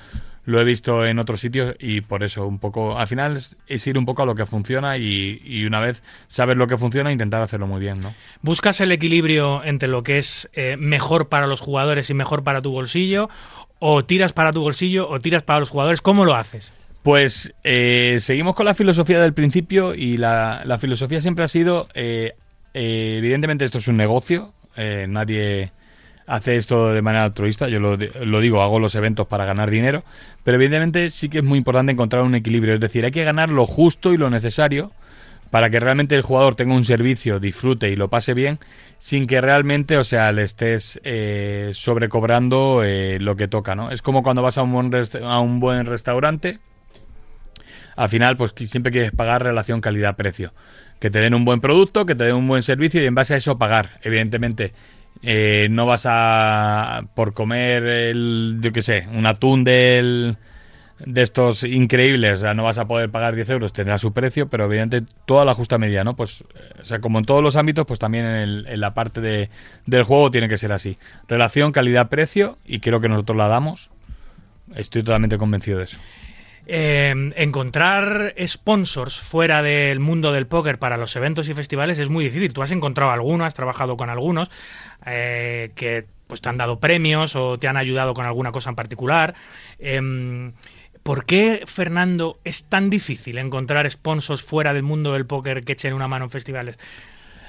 lo 0.45 0.59
he 0.59 0.63
visto 0.63 1.05
en 1.05 1.19
otros 1.19 1.39
sitios 1.39 1.75
y 1.77 2.01
por 2.01 2.23
eso 2.23 2.47
un 2.47 2.57
poco, 2.57 2.97
al 2.97 3.05
final 3.05 3.37
es, 3.37 3.55
es 3.67 3.85
ir 3.85 3.99
un 3.99 4.05
poco 4.05 4.23
a 4.23 4.25
lo 4.25 4.33
que 4.33 4.47
funciona 4.47 4.97
y, 4.97 5.39
y 5.45 5.65
una 5.65 5.79
vez 5.79 6.01
saber 6.25 6.57
lo 6.57 6.65
que 6.65 6.75
funciona, 6.75 7.11
intentar 7.11 7.43
hacerlo 7.43 7.67
muy 7.67 7.79
bien, 7.79 8.01
¿no? 8.01 8.15
¿Buscas 8.41 8.81
el 8.81 8.91
equilibrio 8.91 9.63
entre 9.63 9.87
lo 9.87 10.01
que 10.01 10.17
es 10.17 10.49
eh, 10.53 10.75
mejor 10.79 11.29
para 11.29 11.45
los 11.45 11.61
jugadores 11.61 12.09
y 12.09 12.15
mejor 12.15 12.43
para 12.43 12.63
tu 12.63 12.71
bolsillo? 12.71 13.29
¿O 13.77 14.05
tiras 14.05 14.33
para 14.33 14.51
tu 14.51 14.61
bolsillo 14.61 15.07
o 15.07 15.19
tiras 15.19 15.43
para 15.43 15.59
los 15.59 15.69
jugadores? 15.69 16.01
¿Cómo 16.01 16.25
lo 16.25 16.33
haces? 16.33 16.73
Pues 17.03 17.53
eh, 17.63 18.17
seguimos 18.19 18.53
con 18.53 18.65
la 18.65 18.75
filosofía 18.75 19.19
del 19.19 19.33
principio 19.33 19.95
y 19.95 20.17
la, 20.17 20.61
la 20.65 20.77
filosofía 20.77 21.19
siempre 21.19 21.43
ha 21.43 21.47
sido, 21.47 21.87
eh, 21.95 22.35
eh, 22.73 23.15
evidentemente 23.17 23.65
esto 23.65 23.77
es 23.79 23.87
un 23.87 23.97
negocio, 23.97 24.53
eh, 24.75 25.05
nadie 25.09 25.71
hace 26.27 26.55
esto 26.55 26.93
de 26.93 27.01
manera 27.01 27.25
altruista, 27.25 27.67
yo 27.67 27.79
lo, 27.79 27.97
di- 27.97 28.09
lo 28.23 28.39
digo, 28.39 28.61
hago 28.61 28.79
los 28.79 28.95
eventos 28.95 29.27
para 29.27 29.45
ganar 29.45 29.69
dinero, 29.69 30.03
pero 30.43 30.55
evidentemente 30.55 31.09
sí 31.11 31.29
que 31.29 31.39
es 31.39 31.43
muy 31.43 31.57
importante 31.57 31.91
encontrar 31.91 32.23
un 32.23 32.35
equilibrio, 32.35 32.73
es 32.75 32.79
decir, 32.79 33.03
hay 33.03 33.11
que 33.11 33.23
ganar 33.23 33.49
lo 33.49 33.65
justo 33.65 34.13
y 34.13 34.17
lo 34.17 34.29
necesario 34.29 34.91
para 35.49 35.69
que 35.69 35.81
realmente 35.81 36.15
el 36.15 36.21
jugador 36.21 36.55
tenga 36.55 36.73
un 36.73 36.85
servicio, 36.85 37.41
disfrute 37.41 37.89
y 37.89 37.97
lo 37.97 38.09
pase 38.09 38.33
bien, 38.33 38.59
sin 38.99 39.27
que 39.27 39.41
realmente, 39.41 39.97
o 39.97 40.05
sea, 40.05 40.31
le 40.31 40.43
estés 40.43 41.01
eh, 41.03 41.71
sobrecobrando 41.73 42.83
lo 43.19 43.35
que 43.35 43.49
toca, 43.49 43.75
¿no? 43.75 43.91
Es 43.91 44.01
como 44.01 44.23
cuando 44.23 44.41
vas 44.41 44.57
a 44.57 44.63
un 44.63 44.71
buen, 44.71 44.91
a 45.23 45.39
un 45.41 45.59
buen 45.59 45.85
restaurante, 45.85 46.59
al 47.97 48.07
final, 48.07 48.37
pues 48.37 48.53
siempre 48.55 48.91
quieres 48.93 49.11
pagar 49.11 49.43
relación 49.43 49.81
calidad-precio. 49.81 50.53
Que 51.01 51.09
te 51.09 51.19
den 51.19 51.33
un 51.33 51.43
buen 51.43 51.59
producto, 51.59 52.05
que 52.05 52.15
te 52.15 52.23
den 52.23 52.35
un 52.35 52.47
buen 52.47 52.63
servicio 52.63 53.03
y 53.03 53.07
en 53.07 53.15
base 53.15 53.33
a 53.33 53.37
eso 53.37 53.57
pagar. 53.57 53.99
Evidentemente, 54.03 54.71
eh, 55.23 55.67
no 55.69 55.85
vas 55.85 56.03
a, 56.07 57.03
por 57.15 57.33
comer, 57.33 57.83
el, 57.85 58.59
yo 58.61 58.71
qué 58.71 58.81
sé, 58.81 59.07
un 59.13 59.25
atún 59.25 59.65
de 59.65 60.35
estos 61.15 61.63
increíbles, 61.63 62.37
o 62.37 62.41
sea, 62.41 62.53
no 62.53 62.63
vas 62.63 62.77
a 62.77 62.85
poder 62.87 63.09
pagar 63.09 63.33
10 63.35 63.49
euros, 63.49 63.73
tendrá 63.73 63.97
su 63.97 64.13
precio, 64.13 64.49
pero 64.49 64.65
evidentemente 64.65 65.11
toda 65.25 65.43
la 65.45 65.55
justa 65.55 65.79
medida, 65.79 66.03
¿no? 66.03 66.15
Pues, 66.15 66.43
o 66.79 66.85
sea, 66.85 66.99
como 66.99 67.17
en 67.17 67.25
todos 67.25 67.41
los 67.41 67.55
ámbitos, 67.55 67.87
pues 67.87 67.99
también 67.99 68.25
en, 68.27 68.35
el- 68.35 68.67
en 68.67 68.79
la 68.79 68.93
parte 68.93 69.19
de, 69.19 69.49
del 69.87 70.03
juego 70.03 70.29
tiene 70.29 70.47
que 70.47 70.59
ser 70.59 70.71
así. 70.71 70.99
Relación 71.27 71.71
calidad-precio 71.71 72.59
y 72.65 72.79
creo 72.79 73.01
que 73.01 73.09
nosotros 73.09 73.35
la 73.35 73.47
damos. 73.47 73.89
Estoy 74.75 75.01
totalmente 75.03 75.39
convencido 75.39 75.79
de 75.79 75.85
eso. 75.85 75.97
Eh, 76.73 77.13
encontrar 77.35 78.33
sponsors 78.47 79.19
fuera 79.19 79.61
del 79.61 79.99
mundo 79.99 80.31
del 80.31 80.47
póker 80.47 80.79
para 80.79 80.95
los 80.95 81.13
eventos 81.17 81.49
y 81.49 81.53
festivales 81.53 81.99
es 81.99 82.07
muy 82.07 82.23
difícil. 82.23 82.53
Tú 82.53 82.61
has 82.61 82.71
encontrado 82.71 83.11
alguno, 83.11 83.43
has 83.43 83.53
trabajado 83.53 83.97
con 83.97 84.09
algunos 84.09 84.49
eh, 85.05 85.71
que 85.75 86.05
pues 86.27 86.39
te 86.39 86.47
han 86.47 86.55
dado 86.55 86.79
premios 86.79 87.35
o 87.35 87.59
te 87.59 87.67
han 87.67 87.75
ayudado 87.75 88.13
con 88.13 88.25
alguna 88.25 88.53
cosa 88.53 88.69
en 88.69 88.77
particular. 88.77 89.35
Em, 89.79 90.53
¿Por 91.03 91.25
qué, 91.25 91.63
Fernando, 91.65 92.39
es 92.45 92.63
tan 92.63 92.89
difícil 92.89 93.37
encontrar 93.37 93.91
sponsors 93.91 94.41
fuera 94.41 94.73
del 94.73 94.83
mundo 94.83 95.11
del 95.11 95.25
póker 95.25 95.65
que 95.65 95.73
echen 95.73 95.93
una 95.93 96.07
mano 96.07 96.23
en 96.23 96.31
festivales? 96.31 96.77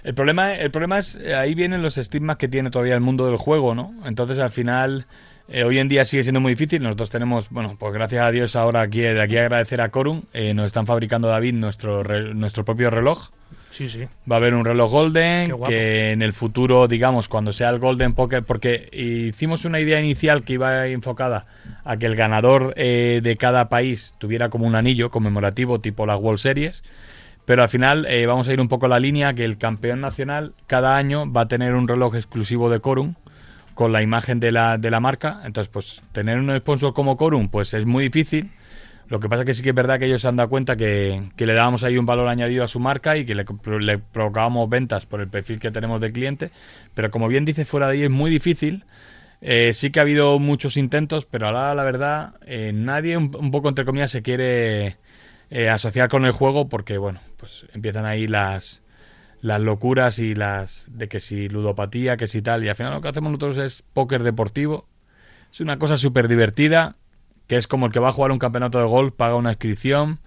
El 0.02 0.14
problema, 0.16 0.52
el 0.54 0.72
problema 0.72 0.98
es, 0.98 1.14
eh, 1.14 1.36
ahí 1.36 1.54
vienen 1.54 1.80
los 1.80 1.96
estigmas 1.96 2.38
que 2.38 2.48
tiene 2.48 2.70
todavía 2.70 2.96
el 2.96 3.00
mundo 3.00 3.26
del 3.26 3.36
juego, 3.36 3.76
¿no? 3.76 3.94
Entonces 4.04 4.40
al 4.40 4.50
final, 4.50 5.06
eh, 5.52 5.64
hoy 5.64 5.78
en 5.78 5.88
día 5.88 6.04
sigue 6.04 6.22
siendo 6.22 6.40
muy 6.40 6.52
difícil. 6.52 6.82
Nosotros 6.82 7.10
tenemos, 7.10 7.50
bueno, 7.50 7.76
pues 7.78 7.92
gracias 7.92 8.24
a 8.24 8.30
Dios 8.30 8.56
ahora 8.56 8.80
aquí, 8.80 9.00
de 9.00 9.20
aquí 9.20 9.36
agradecer 9.36 9.80
a 9.80 9.90
Corum, 9.90 10.22
eh, 10.32 10.54
nos 10.54 10.66
están 10.66 10.86
fabricando 10.86 11.28
David 11.28 11.54
nuestro, 11.54 12.02
re- 12.02 12.34
nuestro 12.34 12.64
propio 12.64 12.90
reloj. 12.90 13.28
Sí, 13.70 13.88
sí. 13.88 14.06
Va 14.30 14.36
a 14.36 14.38
haber 14.38 14.54
un 14.54 14.64
reloj 14.64 14.90
Golden 14.90 15.52
que 15.66 16.12
en 16.12 16.20
el 16.20 16.32
futuro, 16.34 16.88
digamos, 16.88 17.28
cuando 17.28 17.52
sea 17.52 17.70
el 17.70 17.78
Golden 17.78 18.12
Poker, 18.12 18.42
porque 18.42 18.88
hicimos 18.92 19.64
una 19.64 19.80
idea 19.80 19.98
inicial 19.98 20.42
que 20.44 20.54
iba 20.54 20.88
enfocada 20.88 21.46
a 21.84 21.96
que 21.96 22.06
el 22.06 22.16
ganador 22.16 22.74
eh, 22.76 23.20
de 23.22 23.36
cada 23.36 23.68
país 23.70 24.14
tuviera 24.18 24.50
como 24.50 24.66
un 24.66 24.74
anillo 24.74 25.10
conmemorativo 25.10 25.80
tipo 25.80 26.04
las 26.04 26.18
World 26.18 26.38
Series, 26.38 26.82
pero 27.46 27.62
al 27.62 27.70
final 27.70 28.06
vamos 28.26 28.46
a 28.46 28.52
ir 28.52 28.60
un 28.60 28.68
poco 28.68 28.86
a 28.86 28.88
la 28.90 29.00
línea 29.00 29.34
que 29.34 29.44
el 29.44 29.56
campeón 29.58 30.00
nacional 30.00 30.52
cada 30.66 30.96
año 30.96 31.30
va 31.32 31.42
a 31.42 31.48
tener 31.48 31.74
un 31.74 31.88
reloj 31.88 32.14
exclusivo 32.14 32.70
de 32.70 32.80
Corum 32.80 33.14
con 33.74 33.92
la 33.92 34.02
imagen 34.02 34.40
de 34.40 34.52
la, 34.52 34.78
de 34.78 34.90
la 34.90 35.00
marca. 35.00 35.40
Entonces, 35.44 35.68
pues 35.68 36.02
tener 36.12 36.38
un 36.38 36.56
sponsor 36.58 36.94
como 36.94 37.16
Corum, 37.16 37.48
pues 37.48 37.74
es 37.74 37.86
muy 37.86 38.04
difícil. 38.04 38.50
Lo 39.08 39.20
que 39.20 39.28
pasa 39.28 39.44
que 39.44 39.52
sí 39.52 39.62
que 39.62 39.70
es 39.70 39.74
verdad 39.74 39.98
que 39.98 40.06
ellos 40.06 40.22
se 40.22 40.28
han 40.28 40.36
dado 40.36 40.48
cuenta 40.48 40.76
que, 40.76 41.22
que 41.36 41.44
le 41.44 41.52
dábamos 41.52 41.84
ahí 41.84 41.98
un 41.98 42.06
valor 42.06 42.28
añadido 42.28 42.64
a 42.64 42.68
su 42.68 42.80
marca 42.80 43.16
y 43.16 43.26
que 43.26 43.34
le, 43.34 43.44
le 43.80 43.98
provocábamos 43.98 44.70
ventas 44.70 45.04
por 45.04 45.20
el 45.20 45.28
perfil 45.28 45.58
que 45.58 45.70
tenemos 45.70 46.00
de 46.00 46.12
cliente. 46.12 46.50
Pero 46.94 47.10
como 47.10 47.28
bien 47.28 47.44
dice, 47.44 47.64
fuera 47.64 47.88
de 47.88 47.92
ahí 47.94 48.02
es 48.04 48.10
muy 48.10 48.30
difícil. 48.30 48.84
Eh, 49.42 49.72
sí 49.74 49.90
que 49.90 49.98
ha 49.98 50.02
habido 50.02 50.38
muchos 50.38 50.76
intentos, 50.76 51.26
pero 51.26 51.48
ahora 51.48 51.74
la 51.74 51.82
verdad, 51.82 52.34
eh, 52.46 52.70
nadie 52.72 53.16
un, 53.16 53.34
un 53.36 53.50
poco 53.50 53.68
entre 53.68 53.84
comillas 53.84 54.12
se 54.12 54.22
quiere 54.22 54.96
eh, 55.50 55.68
asociar 55.68 56.08
con 56.08 56.24
el 56.24 56.32
juego 56.32 56.68
porque, 56.68 56.96
bueno, 56.96 57.20
pues 57.36 57.66
empiezan 57.74 58.06
ahí 58.06 58.26
las, 58.26 58.81
las 59.42 59.60
locuras 59.60 60.20
y 60.20 60.34
las 60.34 60.86
de 60.92 61.08
que 61.08 61.20
si 61.20 61.48
ludopatía, 61.48 62.16
que 62.16 62.28
si 62.28 62.40
tal. 62.40 62.64
Y 62.64 62.68
al 62.68 62.76
final 62.76 62.94
lo 62.94 63.02
que 63.02 63.08
hacemos 63.08 63.32
nosotros 63.32 63.58
es 63.58 63.82
póker 63.92 64.22
deportivo. 64.22 64.86
Es 65.52 65.60
una 65.60 65.78
cosa 65.78 65.98
súper 65.98 66.28
divertida, 66.28 66.96
que 67.48 67.56
es 67.56 67.66
como 67.66 67.86
el 67.86 67.92
que 67.92 68.00
va 68.00 68.08
a 68.08 68.12
jugar 68.12 68.30
un 68.30 68.38
campeonato 68.38 68.78
de 68.78 68.84
golf, 68.84 69.12
paga 69.14 69.34
una 69.34 69.50
inscripción, 69.50 70.20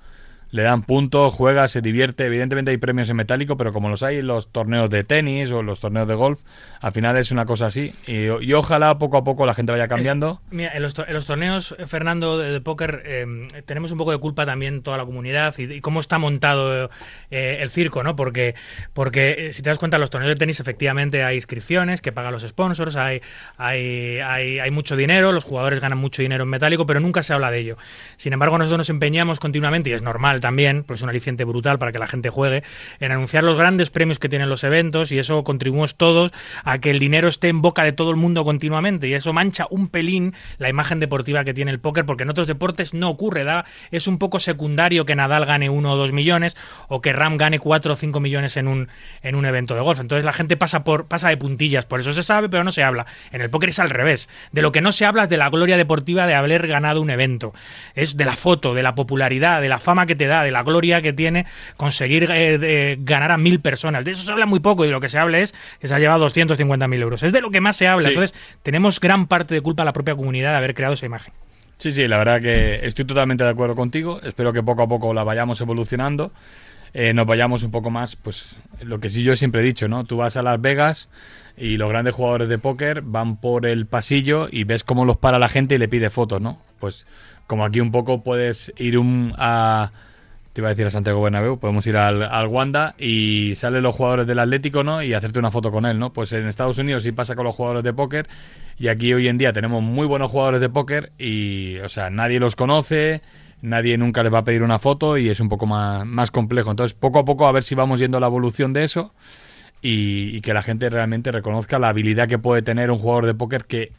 le 0.52 0.64
dan 0.64 0.84
puntos, 0.84 1.34
juega, 1.34 1.68
se 1.68 1.82
divierte. 1.82 2.26
Evidentemente 2.26 2.72
hay 2.72 2.78
premios 2.78 3.10
en 3.10 3.16
metálico, 3.18 3.58
pero 3.58 3.74
como 3.74 3.90
los 3.90 4.04
hay 4.04 4.18
en 4.18 4.28
los 4.28 4.52
torneos 4.52 4.90
de 4.90 5.04
tenis 5.04 5.52
o 5.52 5.64
los 5.64 5.80
torneos 5.80 6.08
de 6.08 6.16
golf, 6.16 6.40
al 6.82 6.92
final 6.92 7.18
es 7.18 7.32
una 7.32 7.46
cosa 7.46 7.68
así. 7.68 7.94
Y, 8.08 8.28
y 8.44 8.54
ojalá 8.54 8.98
poco 8.98 9.18
a 9.18 9.24
poco 9.24 9.46
la 9.46 9.54
gente 9.54 9.72
vaya 9.72 9.88
cambiando. 9.88 10.42
Es- 10.48 10.54
mira, 10.54 10.72
en 10.76 10.82
los, 10.82 10.94
to- 10.94 11.06
en 11.08 11.14
los 11.14 11.26
torneos, 11.26 11.76
eh, 11.78 11.88
Fernando, 11.88 12.38
de, 12.38 12.52
de 12.52 12.62
póker, 12.62 13.04
eh, 13.06 13.26
tenemos 13.66 13.92
un 13.92 13.98
poco 13.98 14.12
de 14.12 14.18
culpa 14.18 14.46
también 14.46 14.82
toda 14.82 14.98
la 14.98 15.06
comunidad 15.06 15.56
y, 15.58 15.64
y 15.74 15.82
cómo 15.82 16.00
está 16.00 16.18
montado 16.18 16.90
eh, 17.32 17.58
el 17.62 17.70
circo, 17.70 18.04
¿no? 18.04 18.16
Porque, 18.16 18.56
porque 18.94 19.48
eh, 19.50 19.54
si 19.54 19.62
te 19.62 19.70
das 19.70 19.78
cuenta, 19.78 19.98
en 19.98 20.02
los 20.02 20.10
torneos 20.10 20.30
de 20.30 20.36
tenis 20.38 20.60
efectivamente 20.60 21.24
hay 21.24 21.36
inscripciones 21.36 22.02
que 22.02 22.12
pagan 22.12 22.32
los 22.32 22.44
sponsors, 22.44 22.96
hay, 22.96 23.22
hay, 23.58 24.20
hay, 24.20 24.60
hay 24.60 24.72
mucho 24.72 24.96
dinero, 24.96 25.32
los 25.32 25.44
jugadores 25.44 25.80
ganan 25.80 25.98
mucho 25.98 26.22
dinero 26.22 26.44
en 26.44 26.50
metálico, 26.50 26.86
pero 26.86 27.00
nunca 27.00 27.24
se 27.24 27.34
habla 27.34 27.52
de 27.52 27.60
ello. 27.60 27.78
Sin 28.18 28.34
embargo, 28.34 28.58
nosotros 28.58 28.78
nos 28.78 28.90
empeñamos 28.90 29.40
continuamente, 29.40 29.90
y 29.90 29.94
es 29.94 30.02
normal, 30.02 30.35
también, 30.42 30.84
porque 30.84 30.96
es 30.96 31.02
un 31.02 31.10
aliciente 31.10 31.44
brutal 31.44 31.80
para 31.80 31.92
que 31.92 32.00
la 32.00 32.08
gente 32.08 32.30
juegue, 32.30 32.64
en 33.00 33.12
anunciar 33.12 33.44
los 33.44 33.58
grandes 33.58 33.90
premios 33.90 34.20
que 34.20 34.30
tienen 34.30 34.50
los 34.50 34.64
eventos 34.64 35.12
y 35.12 35.20
eso 35.20 35.44
contribuimos 35.44 35.96
todos 35.96 36.32
a 36.64 36.80
que 36.80 36.92
el 36.92 37.00
dinero 37.00 37.28
esté 37.28 37.50
en 37.50 37.62
boca 37.62 37.84
de 37.84 37.92
todo 37.92 38.12
el 38.12 38.16
mundo 38.16 38.44
continuamente 38.44 39.08
y 39.08 39.14
eso 39.14 39.34
mancha 39.34 39.68
un 39.70 39.88
pelín 39.88 40.34
la 40.58 40.70
imagen 40.70 41.00
deportiva 41.00 41.44
que 41.44 41.54
tiene 41.54 41.72
el 41.72 41.80
póker 41.80 42.06
porque 42.06 42.24
en 42.24 42.30
otros 42.30 42.48
deportes 42.48 42.94
no 42.94 43.10
ocurre, 43.10 43.44
da, 43.44 43.66
es 43.92 44.08
un 44.08 44.18
poco 44.18 44.40
secundario 44.40 45.06
que 45.06 45.16
Nadal 45.16 45.46
gane 45.46 45.70
uno 45.70 45.94
o 45.94 45.96
dos 45.98 46.12
millones 46.12 46.56
o 46.88 47.02
que 47.02 47.14
Ram 47.14 47.38
gane 47.38 47.60
cuatro 47.60 47.94
o 47.94 47.96
cinco 47.96 48.20
millones 48.20 48.58
en 48.58 48.68
un, 48.68 48.90
en 49.22 49.36
un 49.36 49.46
evento 49.46 49.76
de 49.76 49.82
golf. 49.82 50.00
Entonces 50.00 50.26
la 50.26 50.34
gente 50.34 50.58
pasa, 50.58 50.84
por, 50.84 51.08
pasa 51.08 51.30
de 51.30 51.38
puntillas, 51.38 51.86
por 51.86 52.00
eso 52.00 52.14
se 52.14 52.24
sabe, 52.24 52.50
pero 52.50 52.64
no 52.64 52.72
se 52.72 52.84
habla. 52.84 53.06
En 53.32 53.42
el 53.42 53.50
póker 53.50 53.70
es 53.70 53.80
al 53.80 53.90
revés. 53.90 54.30
De 54.52 54.62
lo 54.62 54.72
que 54.72 54.82
no 54.82 54.92
se 54.92 55.06
habla 55.06 55.24
es 55.24 55.30
de 55.30 55.38
la 55.38 55.50
gloria 55.50 55.78
deportiva 55.78 56.28
de 56.28 56.36
haber 56.36 56.68
ganado 56.68 57.02
un 57.02 57.10
evento. 57.10 57.54
Es 57.94 58.18
de 58.18 58.26
la 58.26 58.36
foto, 58.36 58.74
de 58.74 58.84
la 58.84 58.96
popularidad, 58.96 59.62
de 59.62 59.70
la 59.70 59.80
fama 59.80 60.06
que 60.06 60.16
te 60.16 60.25
da, 60.28 60.44
de 60.44 60.52
la 60.52 60.64
gloria 60.64 61.02
que 61.02 61.14
tiene 61.14 61.46
conseguir 61.78 62.28
eh, 62.32 62.98
ganar 63.00 63.32
a 63.32 63.38
mil 63.38 63.60
personas. 63.60 64.06
De 64.06 64.12
eso 64.12 64.24
se 64.24 64.32
habla 64.32 64.46
muy 64.46 64.60
poco 64.60 64.84
y 64.84 64.88
de 64.88 64.92
lo 64.92 65.02
que 65.02 65.10
se 65.10 65.18
habla 65.18 65.40
es 65.40 65.54
que 65.80 65.88
se 65.88 65.94
ha 65.94 66.00
llevado 66.00 66.28
250.000 66.28 67.02
euros. 67.02 67.24
Es 67.24 67.32
de 67.32 67.42
lo 67.42 67.52
que 67.52 67.62
más 67.62 67.76
se 67.76 67.88
habla. 67.88 68.10
Entonces 68.10 68.38
tenemos 68.64 69.00
gran 69.00 69.28
parte 69.28 69.54
de 69.54 69.62
culpa 69.62 69.84
a 69.84 69.86
la 69.86 69.94
propia 69.94 70.16
comunidad 70.16 70.52
de 70.52 70.58
haber 70.58 70.76
creado 70.76 70.94
esa 70.94 71.06
imagen. 71.06 71.34
Sí, 71.78 71.92
sí, 71.92 72.08
la 72.08 72.18
verdad 72.18 72.42
que 72.42 72.86
estoy 72.86 73.06
totalmente 73.06 73.44
de 73.44 73.50
acuerdo 73.50 73.76
contigo. 73.76 74.22
Espero 74.24 74.54
que 74.54 74.64
poco 74.64 74.84
a 74.84 74.88
poco 74.88 75.14
la 75.14 75.24
vayamos 75.24 75.60
evolucionando. 75.62 76.32
Eh, 76.94 77.14
nos 77.14 77.26
vayamos 77.26 77.64
un 77.64 77.72
poco 77.72 77.90
más, 77.90 78.16
pues 78.16 78.56
lo 78.82 79.02
que 79.02 79.10
sí 79.10 79.22
yo 79.22 79.36
siempre 79.36 79.60
he 79.60 79.64
dicho, 79.66 79.90
¿no? 79.90 80.06
Tú 80.06 80.16
vas 80.16 80.38
a 80.38 80.42
Las 80.42 80.62
Vegas 80.62 81.10
y 81.58 81.76
los 81.76 81.90
grandes 81.90 82.14
jugadores 82.14 82.48
de 82.48 82.58
póker 82.58 83.02
van 83.02 83.36
por 83.36 83.66
el 83.66 83.86
pasillo 83.86 84.48
y 84.50 84.64
ves 84.64 84.86
cómo 84.86 85.04
los 85.04 85.18
para 85.18 85.38
la 85.38 85.50
gente 85.50 85.76
y 85.76 85.78
le 85.78 85.90
pide 85.90 86.10
fotos, 86.10 86.40
¿no? 86.40 86.62
Pues 86.80 87.06
como 87.48 87.66
aquí 87.66 87.82
un 87.82 87.92
poco 87.92 88.24
puedes 88.24 88.74
ir 88.78 88.98
un, 88.98 89.34
a... 89.38 89.92
Te 90.56 90.62
iba 90.62 90.70
a 90.70 90.74
decir 90.74 90.88
a 90.88 90.92
Santiago 90.92 91.22
Bernabéu, 91.22 91.60
podemos 91.60 91.86
ir 91.86 91.98
al, 91.98 92.24
al 92.24 92.48
Wanda 92.48 92.96
y 92.98 93.56
salen 93.58 93.84
los 93.84 93.94
jugadores 93.94 94.26
del 94.26 94.40
Atlético, 94.40 94.86
¿no? 94.86 95.04
Y 95.04 95.14
hacerte 95.14 95.38
una 95.38 95.52
foto 95.52 95.70
con 95.70 95.86
él, 95.86 96.00
¿no? 96.00 96.14
Pues 96.14 96.32
en 96.32 96.48
Estados 96.48 96.78
Unidos 96.78 97.04
sí 97.04 97.12
pasa 97.12 97.36
con 97.36 97.44
los 97.44 97.54
jugadores 97.54 97.84
de 97.84 97.92
póker 97.92 98.30
y 98.80 98.88
aquí 98.88 99.14
hoy 99.14 99.28
en 99.28 99.38
día 99.38 99.52
tenemos 99.52 99.84
muy 99.84 100.08
buenos 100.08 100.32
jugadores 100.32 100.62
de 100.62 100.70
póker 100.70 101.12
y, 101.18 101.80
o 101.80 101.90
sea, 101.90 102.10
nadie 102.10 102.40
los 102.40 102.56
conoce, 102.56 103.22
nadie 103.62 103.98
nunca 103.98 104.24
les 104.24 104.34
va 104.34 104.38
a 104.38 104.44
pedir 104.46 104.64
una 104.64 104.80
foto 104.80 105.18
y 105.18 105.28
es 105.28 105.42
un 105.42 105.50
poco 105.50 105.66
más, 105.66 106.06
más 106.06 106.32
complejo. 106.32 106.72
Entonces, 106.72 106.98
poco 106.98 107.20
a 107.20 107.26
poco 107.26 107.48
a 107.48 107.52
ver 107.52 107.66
si 107.66 107.76
vamos 107.76 108.00
yendo 108.00 108.16
a 108.16 108.22
la 108.22 108.28
evolución 108.28 108.72
de 108.72 108.86
eso 108.86 109.14
y, 109.82 110.40
que 110.40 110.54
la 110.54 110.64
gente 110.64 110.88
realmente 110.88 111.34
reconozca 111.34 111.80
la 111.80 111.90
habilidad 111.90 112.30
que 112.30 112.40
puede 112.40 112.62
tener 112.62 112.92
un 112.92 112.98
jugador 113.00 113.26
de 113.26 113.34
póker 113.34 113.66
que, 113.66 113.92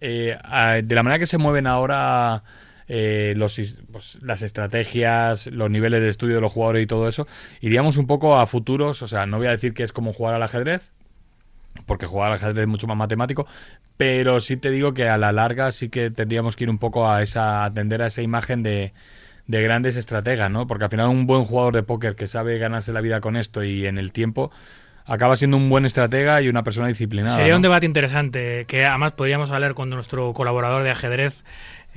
eh, 0.00 0.38
de 0.82 0.94
la 0.94 1.02
manera 1.02 1.18
que 1.18 1.26
se 1.26 1.36
mueven 1.36 1.66
ahora... 1.66 2.44
Eh, 2.88 3.34
los, 3.36 3.60
pues, 3.92 4.18
las 4.22 4.40
estrategias, 4.40 5.46
los 5.48 5.70
niveles 5.70 6.00
de 6.00 6.08
estudio 6.08 6.36
de 6.36 6.40
los 6.40 6.52
jugadores 6.52 6.82
y 6.82 6.86
todo 6.86 7.06
eso, 7.06 7.26
iríamos 7.60 7.98
un 7.98 8.06
poco 8.06 8.38
a 8.38 8.46
futuros, 8.46 9.02
o 9.02 9.06
sea, 9.06 9.26
no 9.26 9.36
voy 9.36 9.46
a 9.46 9.50
decir 9.50 9.74
que 9.74 9.82
es 9.82 9.92
como 9.92 10.14
jugar 10.14 10.34
al 10.34 10.42
ajedrez, 10.42 10.92
porque 11.84 12.06
jugar 12.06 12.30
al 12.30 12.38
ajedrez 12.38 12.62
es 12.62 12.66
mucho 12.68 12.86
más 12.86 12.96
matemático, 12.96 13.46
pero 13.98 14.40
sí 14.40 14.56
te 14.56 14.70
digo 14.70 14.94
que 14.94 15.08
a 15.08 15.18
la 15.18 15.32
larga 15.32 15.70
sí 15.70 15.90
que 15.90 16.10
tendríamos 16.10 16.56
que 16.56 16.64
ir 16.64 16.70
un 16.70 16.78
poco 16.78 17.10
a 17.10 17.22
esa 17.22 17.64
atender 17.64 18.00
a 18.00 18.06
esa 18.06 18.22
imagen 18.22 18.62
de, 18.62 18.94
de 19.46 19.62
grandes 19.62 19.96
estrategas, 19.96 20.50
¿no? 20.50 20.66
Porque 20.66 20.84
al 20.84 20.90
final 20.90 21.08
un 21.08 21.26
buen 21.26 21.44
jugador 21.44 21.74
de 21.74 21.82
póker 21.82 22.16
que 22.16 22.26
sabe 22.26 22.58
ganarse 22.58 22.92
la 22.92 23.00
vida 23.00 23.20
con 23.20 23.36
esto 23.36 23.64
y 23.64 23.86
en 23.86 23.98
el 23.98 24.12
tiempo 24.12 24.50
acaba 25.08 25.36
siendo 25.36 25.56
un 25.56 25.70
buen 25.70 25.86
estratega 25.86 26.40
y 26.42 26.48
una 26.48 26.62
persona 26.62 26.86
disciplinada. 26.86 27.34
Sería 27.34 27.56
un 27.56 27.62
debate 27.62 27.86
interesante 27.86 28.66
que 28.66 28.84
además 28.84 29.12
podríamos 29.12 29.50
hablar 29.50 29.74
con 29.74 29.88
nuestro 29.88 30.34
colaborador 30.34 30.84
de 30.84 30.90
ajedrez 30.90 31.44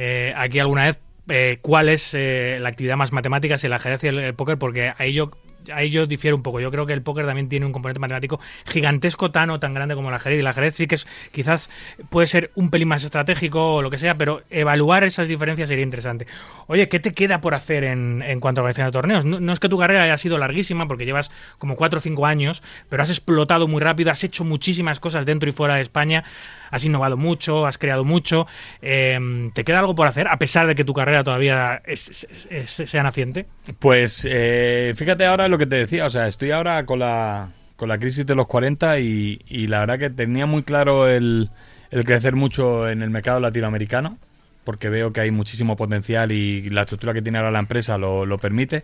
eh, 0.04 0.34
aquí 0.36 0.58
alguna 0.58 0.86
vez 0.86 1.00
eh, 1.30 1.60
cuál 1.62 1.90
es 1.90 2.16
eh, 2.16 2.58
la 2.60 2.70
actividad 2.70 2.98
más 2.98 3.12
matemática, 3.12 3.60
si 3.60 3.68
el 3.68 3.74
ajedrez 3.74 4.04
y 4.04 4.08
el 4.08 4.34
póker, 4.34 4.58
porque 4.58 4.94
ahí 4.98 5.14
yo 5.14 5.30
ahí 5.72 5.92
yo 5.92 6.08
difiero 6.08 6.36
un 6.36 6.42
poco. 6.42 6.60
Yo 6.60 6.72
creo 6.72 6.88
que 6.88 6.94
el 6.94 7.04
póker 7.04 7.28
también 7.28 7.50
tiene 7.50 7.68
un 7.68 7.72
componente 7.72 8.00
matemático 8.00 8.40
gigantesco, 8.66 9.30
tan 9.30 9.52
o 9.52 9.60
tan 9.60 9.76
grande 9.76 9.94
como 9.94 10.10
el 10.10 10.16
ajedrez. 10.16 10.38
Y 10.38 10.40
el 10.40 10.48
ajedrez 10.48 10.76
sí 10.76 10.88
que 10.88 10.96
es, 10.96 11.08
quizás 11.32 11.70
puede 12.10 12.26
ser 12.26 12.50
un 12.56 12.72
pelín 12.72 12.88
más 12.88 13.04
estratégico 13.04 13.76
o 13.76 13.82
lo 13.84 13.92
que 13.92 14.00
sea, 14.00 14.18
pero 14.18 14.42
evaluar 14.50 15.04
esas 15.04 15.28
diferencias 15.28 15.70
sería 15.70 15.84
interesante. 15.84 16.26
Oye, 16.66 16.90
¿qué 16.90 17.00
te 17.00 17.14
queda 17.14 17.42
por 17.42 17.54
hacer 17.54 17.84
en, 17.84 18.24
en 18.24 18.40
cuanto 18.40 18.62
a 18.62 18.64
organización 18.64 18.88
de 18.88 18.92
torneos? 18.92 19.24
No, 19.24 19.54
es 19.54 19.60
que 19.60 19.70
tu 19.70 19.78
carrera 19.78 20.04
haya 20.04 20.18
sido 20.18 20.40
larguísima, 20.40 20.88
porque 20.88 21.06
llevas 21.06 21.30
como 21.60 21.76
4 21.76 22.00
o 22.00 22.02
5 22.02 22.26
años, 22.26 22.64
pero 22.90 23.04
has 23.04 23.10
explotado 23.10 23.68
muy 23.68 23.82
rápido, 23.82 24.10
has 24.10 24.24
hecho 24.24 24.44
muchísimas 24.44 25.00
cosas 25.00 25.28
dentro 25.28 25.48
y 25.48 25.54
fuera 25.54 25.76
de 25.76 25.82
España, 25.82 26.24
has 26.72 26.86
innovado 26.86 27.18
mucho, 27.18 27.68
has 27.68 27.78
creado 27.78 28.04
mucho. 28.04 28.48
Em, 28.82 29.52
¿Te 29.52 29.64
queda 29.64 29.80
algo 29.80 29.94
por 29.94 30.08
hacer, 30.08 30.28
a 30.28 30.40
pesar 30.40 30.66
de 30.66 30.74
que 30.74 30.84
tu 30.84 30.94
carrera 30.94 31.24
todavía 31.24 31.82
sea 31.96 33.04
naciente? 33.04 33.46
Pues 33.78 34.26
eh, 34.28 34.94
fíjate 34.96 35.26
ahora 35.26 35.48
lo 35.48 35.58
que 35.58 35.68
te 35.68 35.76
decía, 35.76 36.06
o 36.06 36.10
sea, 36.10 36.28
estoy 36.28 36.52
ahora 36.52 36.86
con 36.86 37.00
la, 37.00 37.50
con 37.76 37.90
la 37.90 38.00
crisis 38.00 38.26
de 38.26 38.36
los 38.36 38.48
40 38.48 39.00
y, 39.00 39.68
la 39.68 39.80
verdad 39.82 40.00
que 40.00 40.10
tenía 40.10 40.46
muy 40.46 40.64
claro 40.64 41.08
el, 41.08 41.50
el, 41.92 42.06
crecer 42.06 42.36
mucho 42.36 42.90
en 42.90 43.02
el 43.02 43.10
mercado 43.10 43.40
latinoamericano, 43.40 44.18
porque 44.64 44.90
veo 44.90 45.12
que 45.12 45.22
hay 45.22 45.32
muchísimo 45.32 45.76
potencial 45.76 46.32
y 46.32 46.70
la 46.70 46.82
estructura 46.82 47.14
que 47.14 47.22
tiene 47.22 47.38
ahora 47.38 47.52
la 47.52 47.60
empresa 47.60 47.98
lo, 47.98 48.26
lo 48.26 48.38
permite. 48.38 48.84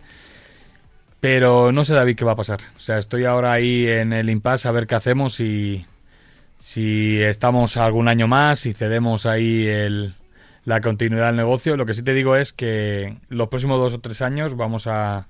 Pero 1.20 1.72
no 1.72 1.84
sé, 1.84 1.94
David, 1.94 2.16
qué 2.16 2.24
va 2.24 2.32
a 2.32 2.36
pasar. 2.36 2.60
O 2.76 2.80
sea, 2.80 2.98
estoy 2.98 3.24
ahora 3.24 3.52
ahí 3.52 3.88
en 3.88 4.12
el 4.12 4.30
impasse 4.30 4.68
a 4.68 4.72
ver 4.72 4.86
qué 4.86 4.94
hacemos 4.94 5.40
y 5.40 5.84
si 6.58 7.20
estamos 7.22 7.76
algún 7.76 8.08
año 8.08 8.26
más, 8.26 8.60
si 8.60 8.74
cedemos 8.74 9.26
ahí 9.26 9.66
el, 9.66 10.14
la 10.64 10.80
continuidad 10.80 11.26
del 11.26 11.36
negocio. 11.36 11.76
Lo 11.76 11.86
que 11.86 11.94
sí 11.94 12.02
te 12.02 12.14
digo 12.14 12.36
es 12.36 12.52
que 12.52 13.18
los 13.28 13.48
próximos 13.48 13.78
dos 13.78 13.94
o 13.94 14.00
tres 14.00 14.22
años 14.22 14.56
vamos 14.56 14.86
a, 14.86 15.28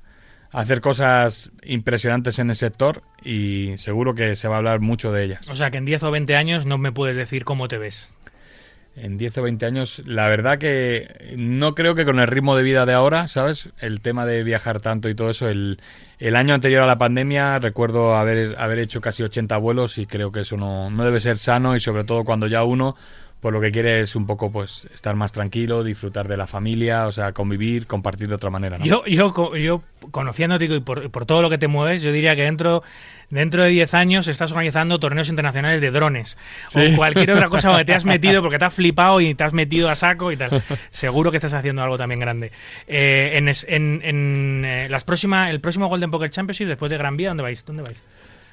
hacer 0.53 0.81
cosas 0.81 1.53
impresionantes 1.63 2.39
en 2.39 2.51
el 2.51 2.57
sector 2.57 3.03
y 3.23 3.75
seguro 3.77 4.15
que 4.15 4.37
se 4.37 4.49
va 4.49 4.57
a 4.57 4.59
hablar 4.59 4.81
mucho 4.81 5.13
de 5.13 5.25
ellas. 5.25 5.49
O 5.49 5.55
sea, 5.55 5.71
que 5.71 5.79
en 5.79 5.85
10 5.85 6.05
o 6.05 6.11
20 6.11 6.37
años 6.37 6.67
no 6.67 6.79
me 6.79 6.93
puedes 6.93 7.17
decir 7.17 7.45
cómo 7.45 7.69
te 7.69 7.79
ves. 7.79 8.15
En 8.97 9.17
10 9.17 9.39
o 9.39 9.43
20 9.43 9.65
años, 9.65 10.03
la 10.07 10.27
verdad 10.27 10.59
que 10.59 11.35
no 11.37 11.77
creo 11.77 11.95
que 11.95 12.05
con 12.05 12.19
el 12.19 12.27
ritmo 12.27 12.57
de 12.57 12.65
vida 12.65 12.85
de 12.85 12.95
ahora, 12.95 13.29
¿sabes? 13.29 13.69
El 13.79 14.01
tema 14.01 14.27
de 14.27 14.43
viajar 14.43 14.81
tanto 14.81 15.09
y 15.09 15.15
todo 15.15 15.31
eso, 15.31 15.49
el, 15.49 15.79
año 16.35 16.53
anterior 16.53 16.83
a 16.83 16.87
la 16.87 16.99
pandemia 16.99 17.61
recuerdo 17.61 18.17
haber, 18.17 18.57
haber 18.59 18.81
hecho 18.81 19.01
casi 19.01 19.23
80 19.23 19.57
vuelos 19.59 19.99
y 19.99 20.07
creo 20.07 20.33
que 20.33 20.41
eso 20.41 20.57
no, 20.57 20.91
no 20.91 21.05
debe 21.05 21.21
ser 21.21 21.39
sano 21.39 21.77
y 21.77 21.81
sobre 21.81 22.03
todo 22.03 22.25
cuando 22.25 22.49
ya 22.49 22.65
uno 22.65 22.97
pues 23.41 23.53
lo 23.53 23.61
que 23.61 23.71
quiere 23.71 24.01
es 24.01 24.17
un 24.17 24.27
poco 24.27 24.51
pues 24.51 24.89
estar 24.93 25.15
más 25.15 25.31
tranquilo, 25.33 25.85
disfrutar 25.85 26.27
de 26.27 26.37
la 26.37 26.47
familia, 26.47 27.07
o 27.07 27.13
sea, 27.13 27.33
convivir, 27.33 27.87
compartir 27.87 28.29
de 28.29 28.35
otra 28.35 28.51
manera. 28.51 28.79
¿no? 28.79 28.85
Yo, 28.85 29.05
yo, 29.07 29.55
yo 29.57 29.83
conociéndote 30.11 30.65
y 30.65 30.81
por, 30.81 31.11
por, 31.11 31.25
todo 31.25 31.43
lo 31.43 31.51
que 31.51 31.59
te 31.59 31.69
mueves, 31.69 32.03
yo 32.03 32.11
diría 32.11 32.35
que 32.35 32.43
dentro, 32.43 32.83
dentro 33.31 33.63
de 33.63 33.71
10 33.71 33.95
años 33.95 34.29
estás 34.29 34.53
organizando 34.53 34.99
torneos 34.99 35.29
internacionales 35.29 35.81
de 35.81 35.91
drones 35.91 36.39
o 36.75 36.97
cualquier 36.97 37.33
otra 37.33 37.49
cosa 37.49 37.69
donde 37.69 37.85
te 37.85 37.95
has 37.95 38.05
metido 38.07 38.43
porque 38.43 38.59
te 38.59 38.65
has 38.65 38.75
flipado 38.75 39.21
y 39.21 39.35
te 39.35 39.45
has 39.45 39.53
metido 39.53 39.91
a 39.91 39.95
saco 39.95 40.33
y 40.33 40.37
tal. 40.37 40.63
Seguro 40.91 41.31
que 41.31 41.37
estás 41.37 41.53
haciendo 41.53 41.83
algo 41.83 41.99
también 41.99 42.21
grande. 42.21 42.53
Eh, 42.87 43.33
en, 43.35 43.49
en, 43.49 44.03
en 44.03 44.65
eh, 44.65 44.89
las 44.89 45.05
próximas, 45.05 45.51
el 45.51 45.61
próximo 45.61 45.89
Golden 45.89 46.11
Poker 46.11 46.31
Championship 46.31 46.67
después 46.67 46.91
de 46.91 46.99
Gran 46.99 47.17
Vía, 47.17 47.29
¿dónde 47.29 47.43
vais? 47.43 47.65
¿Dónde 47.65 47.83
vais? 47.83 47.99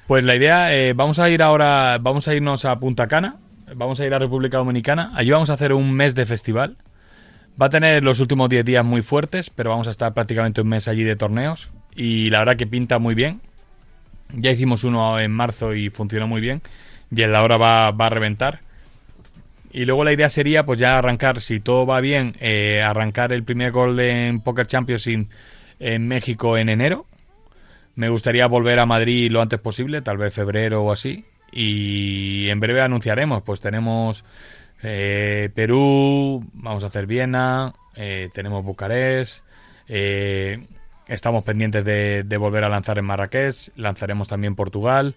Pues 0.06 0.22
la 0.22 0.36
idea, 0.36 0.74
eh, 0.74 0.92
vamos 0.92 1.18
a 1.18 1.28
ir 1.28 1.42
ahora, 1.42 1.98
vamos 2.00 2.28
a 2.28 2.34
irnos 2.34 2.64
a 2.64 2.78
Punta 2.78 3.08
Cana, 3.08 3.36
vamos 3.74 3.98
a 3.98 4.06
ir 4.06 4.14
a 4.14 4.18
República 4.18 4.58
Dominicana. 4.58 5.10
Allí 5.14 5.30
vamos 5.30 5.50
a 5.50 5.54
hacer 5.54 5.72
un 5.72 5.92
mes 5.92 6.14
de 6.14 6.26
festival. 6.26 6.76
Va 7.60 7.66
a 7.66 7.70
tener 7.70 8.04
los 8.04 8.20
últimos 8.20 8.48
10 8.48 8.64
días 8.64 8.84
muy 8.84 9.02
fuertes, 9.02 9.50
pero 9.50 9.70
vamos 9.70 9.88
a 9.88 9.90
estar 9.90 10.12
prácticamente 10.14 10.60
un 10.60 10.68
mes 10.68 10.86
allí 10.88 11.02
de 11.02 11.16
torneos. 11.16 11.70
Y 11.94 12.30
la 12.30 12.40
verdad 12.40 12.56
que 12.56 12.66
pinta 12.66 12.98
muy 12.98 13.14
bien. 13.14 13.40
Ya 14.34 14.50
hicimos 14.50 14.84
uno 14.84 15.20
en 15.20 15.30
marzo 15.30 15.74
y 15.74 15.90
funcionó 15.90 16.26
muy 16.26 16.40
bien. 16.40 16.62
Y 17.14 17.22
en 17.22 17.32
la 17.32 17.42
hora 17.42 17.56
va, 17.56 17.88
a 17.88 18.10
reventar. 18.10 18.60
Y 19.72 19.84
luego 19.84 20.04
la 20.04 20.12
idea 20.12 20.30
sería 20.30 20.64
pues 20.64 20.78
ya 20.78 20.98
arrancar, 20.98 21.40
si 21.40 21.60
todo 21.60 21.86
va 21.86 22.00
bien, 22.00 22.36
eh, 22.40 22.82
arrancar 22.82 23.32
el 23.32 23.44
primer 23.44 23.72
Golden 23.72 24.40
Poker 24.40 24.66
Championship 24.66 25.28
en 25.78 26.08
México 26.08 26.56
en 26.56 26.68
enero. 26.68 27.06
Me 27.94 28.08
gustaría 28.08 28.46
volver 28.46 28.78
a 28.78 28.86
Madrid 28.86 29.30
lo 29.30 29.42
antes 29.42 29.58
posible, 29.58 30.02
tal 30.02 30.18
vez 30.18 30.34
febrero 30.34 30.82
o 30.82 30.92
así 30.92 31.24
y 31.52 32.48
en 32.50 32.60
breve 32.60 32.82
anunciaremos, 32.82 33.42
pues 33.42 33.60
tenemos 33.60 34.24
eh, 34.82 35.50
Perú, 35.54 36.44
vamos 36.52 36.84
a 36.84 36.88
hacer 36.88 37.06
Viena, 37.06 37.74
eh, 37.94 38.28
tenemos 38.34 38.64
Bucarest, 38.64 39.42
estamos 41.08 41.44
pendientes 41.44 41.84
de, 41.84 42.36
volver 42.38 42.64
a 42.64 42.68
lanzar 42.68 42.98
en 42.98 43.04
Marrakech, 43.04 43.70
lanzaremos 43.76 44.28
también 44.28 44.54
Portugal, 44.54 45.14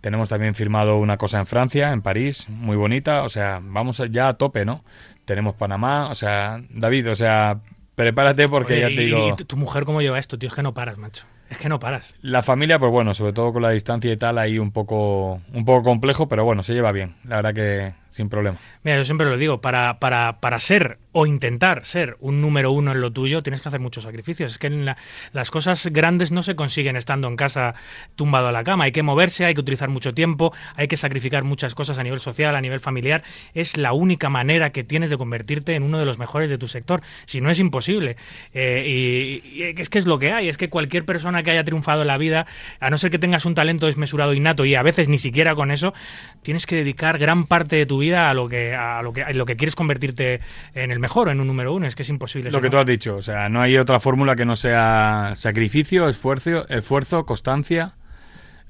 tenemos 0.00 0.28
también 0.28 0.54
firmado 0.54 0.98
una 0.98 1.16
cosa 1.16 1.38
en 1.38 1.46
Francia, 1.46 1.92
en 1.92 2.02
París, 2.02 2.48
muy 2.48 2.76
bonita, 2.76 3.24
o 3.24 3.28
sea, 3.28 3.60
vamos 3.62 4.02
ya 4.10 4.28
a 4.28 4.34
tope, 4.34 4.64
¿no? 4.64 4.84
Tenemos 5.24 5.54
Panamá, 5.54 6.08
o 6.10 6.14
sea, 6.14 6.60
David, 6.70 7.10
o 7.10 7.16
sea, 7.16 7.60
prepárate 7.94 8.48
porque 8.48 8.80
ya 8.80 8.88
te 8.88 9.02
digo... 9.02 9.28
¿Y 9.28 9.44
tu 9.44 9.56
mujer 9.56 9.84
cómo 9.84 10.00
lleva 10.00 10.18
esto, 10.18 10.38
tío? 10.38 10.48
Es 10.48 10.54
que 10.54 10.62
no 10.62 10.74
paras, 10.74 10.98
macho. 10.98 11.24
Es 11.50 11.58
que 11.58 11.68
no 11.68 11.78
paras. 11.78 12.14
La 12.20 12.42
familia, 12.42 12.78
pues 12.78 12.92
bueno, 12.92 13.14
sobre 13.14 13.32
todo 13.32 13.52
con 13.52 13.62
la 13.62 13.70
distancia 13.70 14.12
y 14.12 14.16
tal, 14.16 14.38
ahí 14.38 14.58
un 14.58 14.70
poco, 14.70 15.40
un 15.52 15.64
poco 15.64 15.82
complejo, 15.82 16.28
pero 16.28 16.44
bueno, 16.44 16.62
se 16.62 16.74
lleva 16.74 16.92
bien. 16.92 17.16
La 17.24 17.36
verdad 17.36 17.54
que 17.54 17.94
sin 18.08 18.28
problema. 18.28 18.58
Mira, 18.82 18.96
yo 18.96 19.04
siempre 19.04 19.26
lo 19.28 19.36
digo, 19.36 19.60
para, 19.60 19.98
para, 20.00 20.40
para 20.40 20.60
ser 20.60 20.98
o 21.12 21.26
intentar 21.26 21.84
ser 21.84 22.16
un 22.20 22.40
número 22.40 22.70
uno 22.70 22.92
en 22.92 23.00
lo 23.00 23.12
tuyo, 23.12 23.42
tienes 23.42 23.60
que 23.60 23.68
hacer 23.68 23.80
muchos 23.80 24.04
sacrificios. 24.04 24.52
Es 24.52 24.58
que 24.58 24.68
en 24.68 24.84
la- 24.84 24.96
las 25.32 25.50
cosas 25.50 25.86
grandes 25.92 26.30
no 26.30 26.42
se 26.42 26.54
consiguen 26.56 26.96
estando 26.96 27.26
en 27.28 27.36
casa 27.36 27.74
tumbado 28.16 28.48
a 28.48 28.52
la 28.52 28.62
cama. 28.64 28.84
Hay 28.84 28.92
que 28.92 29.02
moverse, 29.02 29.44
hay 29.44 29.54
que 29.54 29.60
utilizar 29.60 29.88
mucho 29.88 30.14
tiempo, 30.14 30.52
hay 30.76 30.86
que 30.88 30.96
sacrificar 30.96 31.44
muchas 31.44 31.74
cosas 31.74 31.98
a 31.98 32.02
nivel 32.02 32.20
social, 32.20 32.54
a 32.54 32.60
nivel 32.60 32.80
familiar. 32.80 33.24
Es 33.54 33.76
la 33.76 33.92
única 33.92 34.28
manera 34.28 34.70
que 34.70 34.84
tienes 34.84 35.10
de 35.10 35.18
convertirte 35.18 35.74
en 35.74 35.82
uno 35.82 35.98
de 35.98 36.04
los 36.04 36.18
mejores 36.18 36.50
de 36.50 36.58
tu 36.58 36.68
sector. 36.68 37.02
Si 37.26 37.40
no 37.40 37.50
es 37.50 37.58
imposible. 37.58 38.16
Eh, 38.54 39.42
y, 39.44 39.58
y 39.58 39.62
es 39.76 39.88
que 39.88 39.98
es 39.98 40.06
lo 40.06 40.18
que 40.18 40.32
hay. 40.32 40.48
Es 40.48 40.56
que 40.56 40.68
cualquier 40.68 41.04
persona 41.04 41.42
que 41.42 41.50
haya 41.50 41.64
triunfado 41.64 42.02
en 42.02 42.08
la 42.08 42.18
vida, 42.18 42.46
a 42.80 42.90
no 42.90 42.98
ser 42.98 43.10
que 43.10 43.18
tengas 43.18 43.44
un 43.44 43.54
talento 43.54 43.86
desmesurado 43.86 44.34
innato 44.34 44.64
y 44.64 44.74
a 44.76 44.82
veces 44.82 45.08
ni 45.08 45.18
siquiera 45.18 45.54
con 45.54 45.70
eso, 45.70 45.94
tienes 46.42 46.66
que 46.66 46.76
dedicar 46.76 47.18
gran 47.18 47.46
parte 47.46 47.76
de 47.76 47.86
tu 47.86 47.97
vida 47.98 48.30
a 48.30 48.34
lo 48.34 48.48
que 48.48 48.74
a 48.74 49.02
lo 49.02 49.12
que 49.12 49.22
a 49.22 49.32
lo 49.32 49.46
que 49.46 49.56
quieres 49.56 49.74
convertirte 49.74 50.40
en 50.74 50.90
el 50.90 50.98
mejor 50.98 51.28
en 51.28 51.40
un 51.40 51.46
número 51.46 51.74
uno. 51.74 51.86
Es 51.86 51.94
que 51.94 52.02
es 52.02 52.08
imposible. 52.10 52.50
Lo 52.50 52.60
que 52.60 52.68
no. 52.68 52.72
tú 52.72 52.78
has 52.78 52.86
dicho, 52.86 53.16
o 53.16 53.22
sea, 53.22 53.48
no 53.48 53.60
hay 53.60 53.76
otra 53.76 54.00
fórmula 54.00 54.36
que 54.36 54.44
no 54.44 54.56
sea 54.56 55.32
sacrificio, 55.36 56.08
esfuerzo, 56.08 56.68
esfuerzo 56.68 57.26
constancia, 57.26 57.94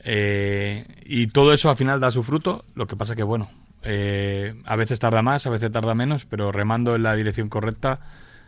eh, 0.00 0.84
y 1.04 1.28
todo 1.28 1.52
eso 1.52 1.70
al 1.70 1.76
final 1.76 2.00
da 2.00 2.10
su 2.10 2.22
fruto. 2.22 2.64
Lo 2.74 2.86
que 2.86 2.96
pasa 2.96 3.16
que, 3.16 3.22
bueno, 3.22 3.50
eh, 3.82 4.54
a 4.64 4.76
veces 4.76 4.98
tarda 4.98 5.22
más, 5.22 5.46
a 5.46 5.50
veces 5.50 5.70
tarda 5.70 5.94
menos, 5.94 6.24
pero 6.24 6.52
remando 6.52 6.96
en 6.96 7.02
la 7.02 7.14
dirección 7.14 7.48
correcta, 7.48 8.00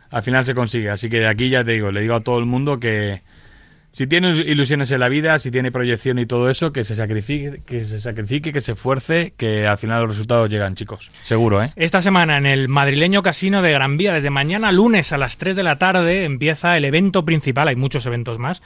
al 0.09 0.23
final 0.23 0.45
se 0.45 0.55
consigue. 0.55 0.89
Así 0.89 1.09
que 1.09 1.19
de 1.19 1.27
aquí 1.27 1.49
ya 1.49 1.63
te 1.63 1.71
digo, 1.71 1.91
le 1.91 2.01
digo 2.01 2.15
a 2.15 2.21
todo 2.21 2.39
el 2.39 2.45
mundo 2.45 2.79
que 2.79 3.21
si 3.91 4.07
tiene 4.07 4.29
ilusiones 4.29 4.89
en 4.91 4.99
la 5.01 5.09
vida, 5.09 5.37
si 5.39 5.51
tiene 5.51 5.71
proyección 5.71 6.17
y 6.17 6.25
todo 6.25 6.49
eso, 6.49 6.71
que 6.71 6.83
se 6.83 6.95
sacrifique, 6.95 7.61
que 7.65 7.83
se 7.83 7.99
sacrifique, 7.99 8.53
que 8.53 8.61
se 8.61 8.71
esfuerce, 8.71 9.33
que 9.35 9.67
al 9.67 9.77
final 9.77 10.01
los 10.01 10.11
resultados 10.11 10.49
llegan, 10.49 10.75
chicos. 10.75 11.11
Seguro, 11.21 11.61
¿eh? 11.61 11.73
Esta 11.75 12.01
semana 12.01 12.37
en 12.37 12.45
el 12.45 12.69
madrileño 12.69 13.21
casino 13.21 13.61
de 13.61 13.73
Gran 13.73 13.97
Vía, 13.97 14.13
desde 14.13 14.29
mañana 14.29 14.71
lunes 14.71 15.11
a 15.11 15.17
las 15.17 15.37
3 15.37 15.55
de 15.55 15.63
la 15.63 15.77
tarde, 15.77 16.23
empieza 16.23 16.77
el 16.77 16.85
evento 16.85 17.25
principal, 17.25 17.67
hay 17.67 17.75
muchos 17.75 18.05
eventos 18.05 18.39
más, 18.39 18.61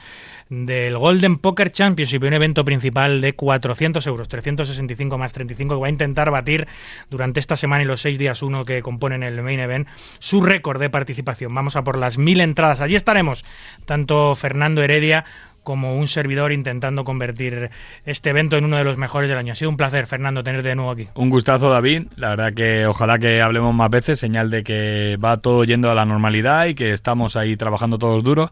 del 0.49 0.97
Golden 0.97 1.37
Poker 1.37 1.71
Championship, 1.71 2.23
un 2.23 2.33
evento 2.33 2.63
principal 2.63 3.19
de 3.21 3.33
400 3.33 4.05
euros, 4.07 4.27
365 4.27 5.17
más 5.17 5.33
35, 5.33 5.75
que 5.75 5.81
va 5.81 5.87
a 5.87 5.89
intentar 5.89 6.29
batir 6.29 6.67
durante 7.09 7.39
esta 7.39 7.57
semana 7.57 7.83
y 7.83 7.87
los 7.87 8.01
seis 8.01 8.19
días 8.19 8.43
uno 8.43 8.65
que 8.65 8.81
componen 8.81 9.23
el 9.23 9.41
main 9.41 9.59
event, 9.59 9.87
su 10.19 10.41
récord 10.41 10.79
de 10.79 10.89
participación. 10.89 11.53
Vamos 11.53 11.75
a 11.75 11.83
por 11.83 11.97
las 11.97 12.17
mil 12.17 12.41
entradas. 12.41 12.79
Allí 12.79 12.95
estaremos, 12.95 13.43
tanto 13.85 14.35
Fernando 14.35 14.83
Heredia 14.83 15.25
como 15.65 15.97
un 15.97 16.07
servidor 16.07 16.53
intentando 16.53 17.03
convertir 17.03 17.71
este 18.05 18.29
evento 18.29 18.55
en 18.55 18.63
uno 18.63 18.77
de 18.77 18.85
los 18.85 18.95
mejores 18.95 19.27
del 19.27 19.37
año. 19.37 19.51
Ha 19.51 19.55
sido 19.55 19.69
un 19.69 19.75
placer, 19.75 20.07
Fernando, 20.07 20.43
tenerte 20.43 20.69
de 20.69 20.75
nuevo 20.75 20.91
aquí. 20.91 21.09
Un 21.15 21.29
gustazo, 21.29 21.69
David. 21.69 22.03
La 22.15 22.29
verdad 22.29 22.53
que 22.53 22.85
ojalá 22.87 23.19
que 23.19 23.41
hablemos 23.41 23.75
más 23.75 23.89
veces, 23.89 24.17
señal 24.17 24.49
de 24.49 24.63
que 24.63 25.17
va 25.21 25.35
todo 25.37 25.65
yendo 25.65 25.91
a 25.91 25.95
la 25.95 26.05
normalidad 26.05 26.67
y 26.67 26.75
que 26.75 26.93
estamos 26.93 27.35
ahí 27.35 27.57
trabajando 27.57 27.97
todos 27.97 28.23
duros. 28.23 28.51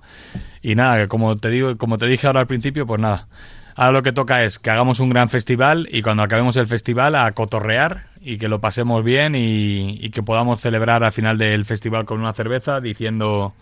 Y 0.61 0.75
nada, 0.75 1.07
como 1.07 1.37
te 1.37 1.49
digo, 1.49 1.77
como 1.77 1.97
te 1.97 2.07
dije 2.07 2.27
ahora 2.27 2.41
al 2.41 2.47
principio, 2.47 2.85
pues 2.85 2.99
nada. 2.99 3.27
Ahora 3.75 3.91
lo 3.93 4.03
que 4.03 4.11
toca 4.11 4.43
es 4.43 4.59
que 4.59 4.69
hagamos 4.69 4.99
un 4.99 5.09
gran 5.09 5.29
festival 5.29 5.87
y 5.91 6.01
cuando 6.01 6.23
acabemos 6.23 6.55
el 6.57 6.67
festival 6.67 7.15
a 7.15 7.31
cotorrear 7.31 8.07
y 8.21 8.37
que 8.37 8.47
lo 8.47 8.59
pasemos 8.61 9.03
bien 9.03 9.35
y, 9.35 9.97
y 9.99 10.09
que 10.11 10.21
podamos 10.21 10.61
celebrar 10.61 11.03
al 11.03 11.11
final 11.11 11.37
del 11.37 11.65
festival 11.65 12.05
con 12.05 12.19
una 12.19 12.33
cerveza 12.33 12.81
diciendo, 12.81 13.53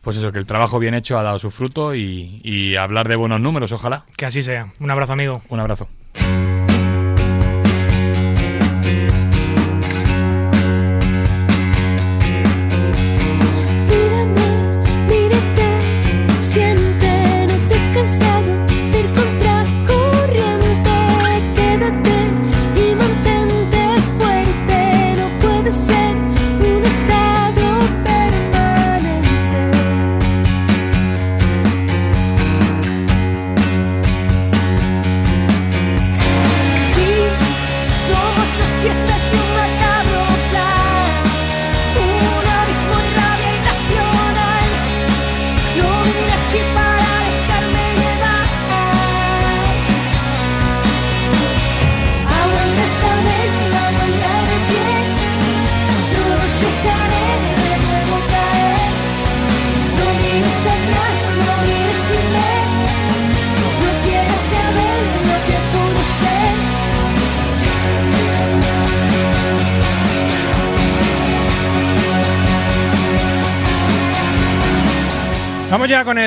pues 0.00 0.16
eso, 0.16 0.32
que 0.32 0.38
el 0.38 0.46
trabajo 0.46 0.78
bien 0.78 0.94
hecho 0.94 1.18
ha 1.18 1.22
dado 1.22 1.38
su 1.38 1.50
fruto 1.50 1.94
y, 1.94 2.40
y 2.42 2.76
hablar 2.76 3.08
de 3.08 3.16
buenos 3.16 3.40
números, 3.40 3.72
ojalá. 3.72 4.04
Que 4.16 4.26
así 4.26 4.42
sea. 4.42 4.72
Un 4.80 4.90
abrazo, 4.90 5.12
amigo. 5.12 5.42
Un 5.48 5.60
abrazo. 5.60 5.88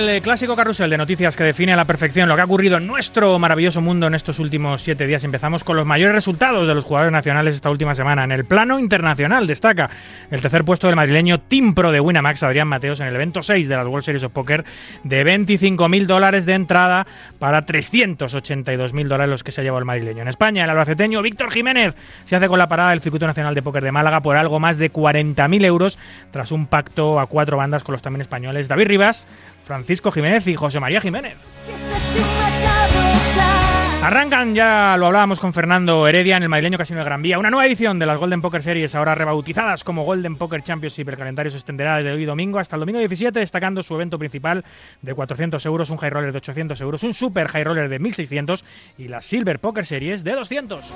El 0.10 0.22
clásico 0.22 0.56
carrusel 0.56 0.89
de 0.89 0.97
noticias 0.97 1.36
que 1.36 1.43
define 1.43 1.74
a 1.74 1.76
la 1.76 1.86
perfección 1.86 2.28
lo 2.28 2.36
que 2.36 2.41
ha 2.41 2.45
ocurrido 2.45 2.78
en 2.78 2.88
nuestro 2.88 3.38
maravilloso 3.39 3.82
mundo 3.82 4.08
en 4.08 4.16
estos 4.16 4.39
últimos 4.39 4.82
siete 4.82 5.08
días. 5.08 5.24
Empezamos 5.24 5.64
con 5.64 5.78
los 5.78 5.86
mayores 5.86 6.14
resultados 6.14 6.68
de 6.68 6.76
los 6.76 6.84
jugadores 6.84 7.12
nacionales 7.12 7.56
esta 7.56 7.70
última 7.70 7.95
semana. 7.95 8.24
En 8.24 8.32
el 8.32 8.45
plano 8.45 8.80
internacional 8.80 9.47
destaca 9.47 9.89
el 10.30 10.41
tercer 10.41 10.66
puesto 10.66 10.88
del 10.88 10.95
madrileño 10.95 11.39
Team 11.39 11.74
Pro 11.74 11.91
de 11.91 11.99
Winamax, 11.99 12.43
Adrián 12.43 12.68
Mateos, 12.68 12.99
en 12.99 13.08
el 13.08 13.16
evento 13.16 13.43
6 13.43 13.68
de 13.68 13.76
las 13.76 13.88
World 13.88 14.04
Series 14.04 14.24
of 14.24 14.32
Poker 14.32 14.66
de 15.04 15.26
25.000 15.26 16.06
dólares 16.06 16.45
de 16.45 16.54
entrada 16.54 17.08
para 17.39 17.66
382.000 17.66 19.08
dólares 19.08 19.30
los 19.30 19.43
que 19.43 19.51
se 19.51 19.62
ha 19.62 19.64
llevado 19.64 19.80
el 19.80 19.86
madrileño. 19.86 20.22
En 20.22 20.28
España, 20.28 20.64
el 20.64 20.70
albaceteño 20.70 21.22
Víctor 21.22 21.51
Jiménez 21.51 21.95
se 22.26 22.36
hace 22.36 22.47
con 22.47 22.60
la 22.60 22.68
parada 22.68 22.89
del 22.89 23.01
Circuito 23.01 23.28
Nacional 23.28 23.56
de 23.56 23.62
Póker 23.62 23.84
de 23.84 23.91
Málaga 23.91 24.22
por 24.22 24.36
algo 24.36 24.60
más 24.60 24.78
de 24.78 24.91
40.000 24.91 25.66
euros 25.66 25.97
tras 26.32 26.51
un 26.51 26.68
pacto 26.68 27.20
a 27.20 27.28
cuatro 27.28 27.58
bandas 27.58 27.84
con 27.84 27.93
los 27.93 28.01
también 28.01 28.22
españoles 28.22 28.68
David 28.68 28.88
Rivas, 28.88 29.28
Francisco 29.64 30.11
Jiménez 30.11 30.45
y 30.47 30.55
José 30.55 30.80
María 30.80 31.01
Jiménez. 31.01 31.36
Plan. 33.34 33.64
Arrancan, 34.03 34.53
ya 34.53 34.97
lo 34.97 35.05
hablábamos 35.05 35.39
con 35.39 35.53
Fernando 35.53 36.05
Heredia 36.09 36.36
en 36.36 36.43
el 36.43 36.49
madrileño 36.49 36.78
Casino 36.78 36.99
de 36.99 37.05
Gran 37.05 37.22
Vía, 37.22 37.39
una 37.39 37.49
nueva 37.49 37.66
edición 37.66 37.99
de 37.99 38.05
las 38.05 38.18
Golden 38.18 38.41
Poker 38.41 38.61
Series, 38.61 38.93
ahora 38.95 39.16
rebautizadas 39.16 39.86
como 39.86 40.03
Golden 40.03 40.36
Poker 40.36 40.61
Championship. 40.61 41.07
El 41.07 41.16
calendario 41.16 41.49
se 41.49 41.57
extenderá 41.57 41.95
desde 41.95 42.11
hoy 42.11 42.26
domingo 42.26 42.59
hasta 42.59 42.76
el 42.76 42.82
domingo 42.82 42.99
17, 42.99 43.39
destacando 43.39 43.82
su 43.82 43.95
evento 43.95 44.20
principal 44.20 44.66
de 45.01 45.14
400 45.14 45.66
euros, 45.66 45.89
un 45.89 45.95
high 45.95 46.09
roller 46.09 46.34
de 46.34 46.38
800 46.39 46.82
euros, 46.82 47.01
un 47.03 47.14
super 47.14 47.47
high 47.47 47.64
roller 47.64 47.88
de 47.88 47.99
1600 47.99 48.66
y 48.97 49.07
las 49.07 49.24
Silver 49.24 49.59
Poker 49.59 49.86
Series 49.86 50.26
de 50.26 50.34
200. 50.34 50.93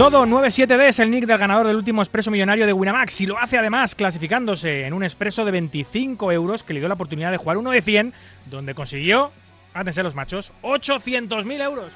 Todo 0.00 0.24
97D 0.24 0.80
es 0.88 0.98
el 0.98 1.10
nick 1.10 1.26
del 1.26 1.36
ganador 1.36 1.66
del 1.66 1.76
último 1.76 2.00
expreso 2.00 2.30
millonario 2.30 2.64
de 2.64 2.72
Winamax 2.72 3.20
y 3.20 3.26
lo 3.26 3.36
hace 3.36 3.58
además 3.58 3.94
clasificándose 3.94 4.86
en 4.86 4.94
un 4.94 5.04
expreso 5.04 5.44
de 5.44 5.50
25 5.50 6.32
euros 6.32 6.62
que 6.62 6.72
le 6.72 6.80
dio 6.80 6.88
la 6.88 6.94
oportunidad 6.94 7.30
de 7.30 7.36
jugar 7.36 7.58
uno 7.58 7.70
de 7.70 7.82
100, 7.82 8.14
donde 8.46 8.74
consiguió, 8.74 9.30
átense 9.74 10.02
los 10.02 10.14
machos, 10.14 10.52
800.000 10.62 11.62
euros. 11.62 11.92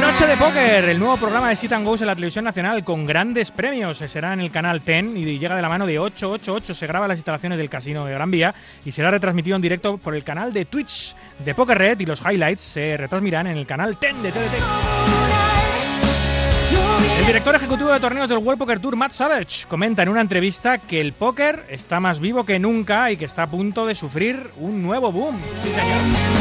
Noche 0.00 0.26
de 0.26 0.36
Póker, 0.36 0.84
el 0.86 0.98
nuevo 0.98 1.16
programa 1.18 1.48
de 1.48 1.56
Sit 1.56 1.70
and 1.70 1.86
Goes 1.86 2.00
en 2.00 2.08
la 2.08 2.16
televisión 2.16 2.44
nacional 2.44 2.82
con 2.82 3.06
grandes 3.06 3.52
premios. 3.52 3.98
Será 3.98 4.32
en 4.32 4.40
el 4.40 4.50
canal 4.50 4.80
TEN 4.80 5.16
y 5.16 5.38
llega 5.38 5.54
de 5.54 5.62
la 5.62 5.68
mano 5.68 5.86
de 5.86 6.00
888. 6.00 6.74
Se 6.74 6.86
graba 6.88 7.06
las 7.06 7.18
instalaciones 7.18 7.58
del 7.58 7.70
casino 7.70 8.04
de 8.04 8.12
Gran 8.12 8.30
Vía 8.32 8.52
y 8.84 8.90
será 8.90 9.12
retransmitido 9.12 9.54
en 9.54 9.62
directo 9.62 9.98
por 9.98 10.16
el 10.16 10.24
canal 10.24 10.52
de 10.52 10.64
Twitch 10.64 11.14
de 11.44 11.54
Poker 11.54 11.78
Red 11.78 12.00
y 12.00 12.06
los 12.06 12.20
highlights 12.20 12.60
se 12.60 12.96
retransmitirán 12.96 13.46
en 13.46 13.56
el 13.56 13.66
canal 13.66 13.96
TEN 13.96 14.20
de 14.20 14.32
TDT. 14.32 15.43
El 17.18 17.26
director 17.26 17.54
ejecutivo 17.54 17.90
de 17.90 18.00
torneos 18.00 18.28
del 18.28 18.38
World 18.38 18.58
Poker 18.58 18.80
Tour, 18.80 18.96
Matt 18.96 19.12
Savage, 19.12 19.66
comenta 19.68 20.02
en 20.02 20.08
una 20.08 20.20
entrevista 20.20 20.78
que 20.78 21.00
el 21.00 21.12
póker 21.12 21.64
está 21.68 22.00
más 22.00 22.20
vivo 22.20 22.44
que 22.44 22.58
nunca 22.58 23.10
y 23.10 23.16
que 23.16 23.24
está 23.24 23.44
a 23.44 23.46
punto 23.46 23.86
de 23.86 23.94
sufrir 23.94 24.50
un 24.56 24.82
nuevo 24.82 25.12
boom. 25.12 25.38
Sí, 25.62 25.70
señor. 25.70 26.34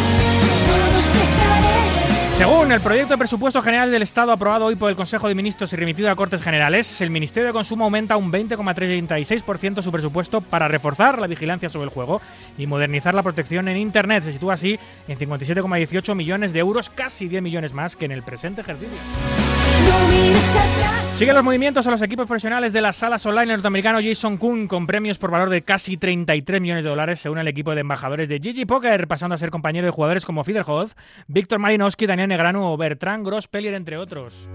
Según 2.37 2.71
el 2.71 2.81
proyecto 2.81 3.13
de 3.13 3.19
presupuesto 3.19 3.61
general 3.61 3.91
del 3.91 4.01
Estado 4.01 4.31
aprobado 4.31 4.65
hoy 4.65 4.75
por 4.75 4.89
el 4.89 4.95
Consejo 4.95 5.27
de 5.27 5.35
Ministros 5.35 5.71
y 5.71 5.75
remitido 5.75 6.09
a 6.09 6.15
Cortes 6.15 6.41
Generales, 6.41 6.99
el 6.99 7.11
Ministerio 7.11 7.47
de 7.47 7.53
Consumo 7.53 7.83
aumenta 7.83 8.17
un 8.17 8.31
20,36% 8.31 9.83
su 9.83 9.91
presupuesto 9.91 10.41
para 10.41 10.67
reforzar 10.67 11.19
la 11.19 11.27
vigilancia 11.27 11.69
sobre 11.69 11.85
el 11.85 11.91
juego 11.91 12.21
y 12.57 12.65
modernizar 12.65 13.13
la 13.13 13.21
protección 13.21 13.67
en 13.67 13.77
Internet. 13.77 14.23
Se 14.23 14.31
sitúa 14.31 14.55
así 14.55 14.79
en 15.07 15.19
57,18 15.19 16.15
millones 16.15 16.53
de 16.53 16.59
euros, 16.59 16.89
casi 16.89 17.27
10 17.27 17.43
millones 17.43 17.71
más 17.71 17.95
que 17.95 18.05
en 18.05 18.11
el 18.11 18.23
presente 18.23 18.61
ejercicio. 18.61 18.97
Siguen 21.17 21.35
los 21.35 21.43
movimientos 21.43 21.87
a 21.87 21.91
los 21.91 22.01
equipos 22.01 22.25
profesionales 22.25 22.73
de 22.73 22.81
las 22.81 22.97
salas 22.97 23.25
online 23.25 23.53
norteamericano 23.53 23.99
Jason 24.03 24.37
Kuhn 24.37 24.67
con 24.67 24.87
premios 24.87 25.17
por 25.17 25.31
valor 25.31 25.49
de 25.49 25.61
casi 25.61 25.95
33 25.95 26.59
millones 26.59 26.83
de 26.83 26.89
dólares 26.89 27.19
según 27.19 27.37
el 27.37 27.47
equipo 27.47 27.75
de 27.75 27.81
embajadores 27.81 28.27
de 28.27 28.39
GG 28.39 28.67
Poker, 28.67 29.07
pasando 29.07 29.35
a 29.35 29.37
ser 29.37 29.51
compañero 29.51 29.85
de 29.85 29.91
jugadores 29.91 30.25
como 30.25 30.43
Fidel 30.43 30.63
Hoth, 30.65 30.93
Víctor 31.27 31.59
Malinowski, 31.59 32.07
Daniel 32.07 32.29
Negrano 32.29 32.73
o 32.73 32.77
Bertrand 32.77 33.25
Grospellier, 33.25 33.75
entre 33.75 33.97
otros. 33.97 34.49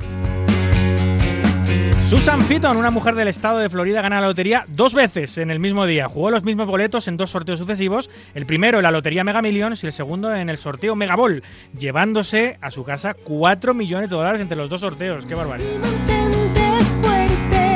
Susan 2.09 2.43
Fitton, 2.43 2.79
una 2.79 2.91
mujer 2.91 3.15
del 3.15 3.29
estado 3.29 3.59
de 3.59 3.69
Florida, 3.69 4.01
gana 4.01 4.23
la 4.23 4.29
lotería 4.29 4.65
dos 4.67 4.95
veces 4.95 5.37
en 5.37 5.51
el 5.51 5.61
mismo 5.61 5.85
día. 5.85 6.09
Jugó 6.09 6.31
los 6.31 6.43
mismos 6.43 6.67
boletos 6.67 7.07
en 7.07 7.19
dos 7.19 7.29
sorteos 7.29 7.59
sucesivos, 7.59 8.09
el 8.33 8.47
primero 8.47 8.79
en 8.79 8.85
la 8.85 8.91
lotería 8.91 9.25
Mega 9.25 9.43
Millions 9.43 9.85
y 9.85 9.89
el 9.89 9.93
segundo 9.93 10.35
en 10.35 10.49
el 10.49 10.57
sorteo 10.57 10.97
Mega 10.97 11.17
Ball, 11.17 11.43
llevándose 11.79 12.57
a 12.63 12.71
su 12.71 12.83
casa 12.83 13.13
4 13.13 13.75
millones 13.75 14.09
de 14.09 14.17
dólares 14.17 14.41
entre 14.41 14.57
los 14.57 14.71
dos 14.71 14.81
sorteos. 14.81 15.27
¡Qué 15.27 15.35
barbaridad! 15.35 15.69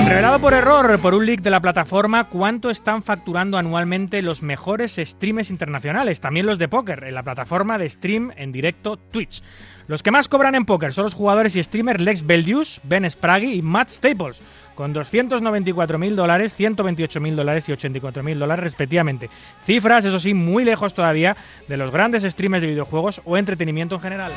Revelado 0.09 0.41
por 0.41 0.55
error 0.55 0.99
por 0.99 1.15
un 1.15 1.27
leak 1.27 1.43
de 1.43 1.51
la 1.51 1.61
plataforma 1.61 2.25
cuánto 2.25 2.71
están 2.71 3.03
facturando 3.03 3.59
anualmente 3.59 4.23
los 4.23 4.43
mejores 4.43 4.97
streamers 4.97 5.51
internacionales, 5.51 6.21
también 6.21 6.47
los 6.47 6.59
de 6.59 6.69
póker, 6.69 7.05
en 7.05 7.15
la 7.15 7.23
plataforma 7.23 7.77
de 7.77 7.89
stream 7.91 8.31
en 8.37 8.51
directo 8.51 8.97
Twitch. 8.97 9.43
Los 9.87 10.03
que 10.03 10.11
más 10.11 10.29
cobran 10.29 10.55
en 10.55 10.65
póker 10.65 10.93
son 10.93 11.05
los 11.05 11.15
jugadores 11.15 11.57
y 11.57 11.63
streamers 11.63 12.01
Lex 12.01 12.27
Beldius, 12.27 12.81
Ben 12.85 13.09
Spraggy 13.11 13.55
y 13.55 13.63
Matt 13.63 13.91
Staples, 13.91 14.41
con 14.75 14.95
294.000 14.95 16.15
dólares, 16.15 16.55
128.000 16.59 17.35
dólares 17.35 17.69
y 17.69 17.73
84.000 17.73 18.39
dólares 18.39 18.63
respectivamente. 18.63 19.31
Cifras, 19.63 20.05
eso 20.05 20.19
sí, 20.19 20.35
muy 20.35 20.65
lejos 20.65 20.95
todavía 20.95 21.37
de 21.69 21.77
los 21.77 21.91
grandes 21.91 22.23
streamers 22.23 22.63
de 22.63 22.69
videojuegos 22.69 23.21
o 23.25 23.37
entretenimiento 23.37 23.97
en 23.97 24.01
general. 24.01 24.33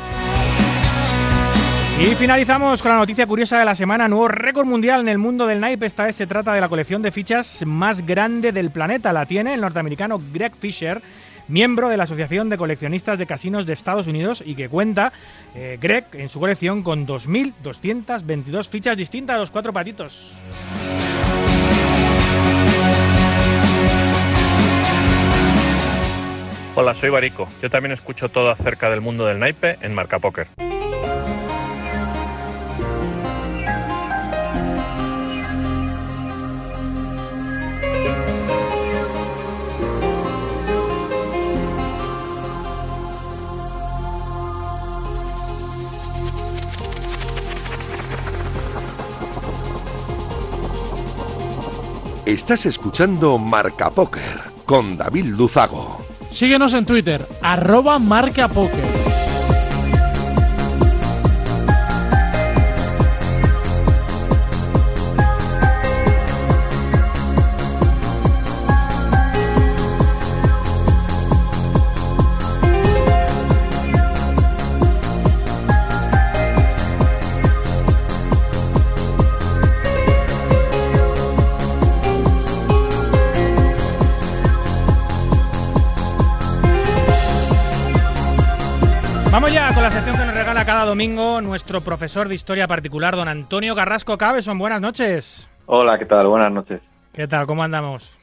Y 1.97 2.13
finalizamos 2.15 2.81
con 2.81 2.91
la 2.91 2.97
noticia 2.97 3.25
curiosa 3.25 3.57
de 3.57 3.63
la 3.63 3.73
semana, 3.73 4.09
nuevo 4.09 4.27
récord 4.27 4.67
mundial 4.67 4.99
en 4.99 5.07
el 5.07 5.17
mundo 5.17 5.47
del 5.47 5.61
naipe. 5.61 5.85
Esta 5.85 6.03
vez 6.03 6.17
se 6.17 6.27
trata 6.27 6.53
de 6.53 6.59
la 6.59 6.67
colección 6.67 7.01
de 7.01 7.09
fichas 7.09 7.65
más 7.65 8.05
grande 8.05 8.51
del 8.51 8.69
planeta. 8.69 9.13
La 9.13 9.25
tiene 9.25 9.53
el 9.53 9.61
norteamericano 9.61 10.19
Greg 10.33 10.53
Fisher, 10.57 11.01
miembro 11.47 11.89
de 11.89 11.97
la 11.97 12.03
Asociación 12.03 12.49
de 12.49 12.57
Coleccionistas 12.57 13.17
de 13.17 13.25
Casinos 13.25 13.65
de 13.65 13.73
Estados 13.73 14.07
Unidos 14.07 14.43
y 14.45 14.55
que 14.55 14.69
cuenta, 14.69 15.13
eh, 15.55 15.77
Greg, 15.81 16.05
en 16.13 16.29
su 16.29 16.39
colección 16.39 16.83
con 16.83 17.05
2.222 17.05 18.67
fichas 18.67 18.97
distintas 18.97 19.35
a 19.35 19.39
los 19.39 19.51
cuatro 19.51 19.73
patitos. 19.73 20.31
Hola, 26.77 26.93
soy 26.95 27.09
Barico. 27.09 27.47
Yo 27.61 27.69
también 27.69 27.93
escucho 27.93 28.27
todo 28.27 28.49
acerca 28.49 28.89
del 28.89 28.99
mundo 28.99 29.25
del 29.25 29.39
naipe 29.39 29.77
en 29.81 29.93
Marca 29.93 30.19
Póker. 30.19 30.47
Estás 52.25 52.65
escuchando 52.65 53.37
Marca 53.37 53.91
Póker 53.91 54.39
con 54.65 54.97
David 54.97 55.25
Luzago. 55.25 56.03
Síguenos 56.31 56.73
en 56.73 56.83
Twitter, 56.83 57.23
arroba 57.43 57.99
Marca 57.99 58.47
Póker. 58.47 58.83
Cada 90.65 90.85
domingo 90.85 91.41
nuestro 91.41 91.81
profesor 91.81 92.27
de 92.27 92.33
historia 92.33 92.67
particular, 92.67 93.15
don 93.15 93.27
Antonio 93.27 93.75
Carrasco 93.75 94.17
Cabeson. 94.17 94.57
Buenas 94.57 94.81
noches. 94.81 95.47
Hola, 95.67 95.99
¿qué 95.99 96.05
tal? 96.05 96.25
Buenas 96.27 96.51
noches. 96.51 96.81
¿Qué 97.13 97.27
tal? 97.27 97.45
¿Cómo 97.45 97.63
andamos? 97.63 98.19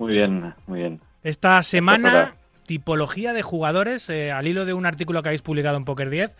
Muy 0.00 0.14
bien, 0.14 0.54
muy 0.66 0.80
bien. 0.80 1.00
Esta 1.22 1.62
semana, 1.62 2.34
tipología 2.66 3.32
de 3.32 3.42
jugadores, 3.42 4.10
eh, 4.10 4.32
al 4.32 4.48
hilo 4.48 4.64
de 4.64 4.74
un 4.74 4.86
artículo 4.86 5.22
que 5.22 5.28
habéis 5.28 5.42
publicado 5.42 5.76
en 5.76 5.84
Poker 5.84 6.10
10, 6.10 6.36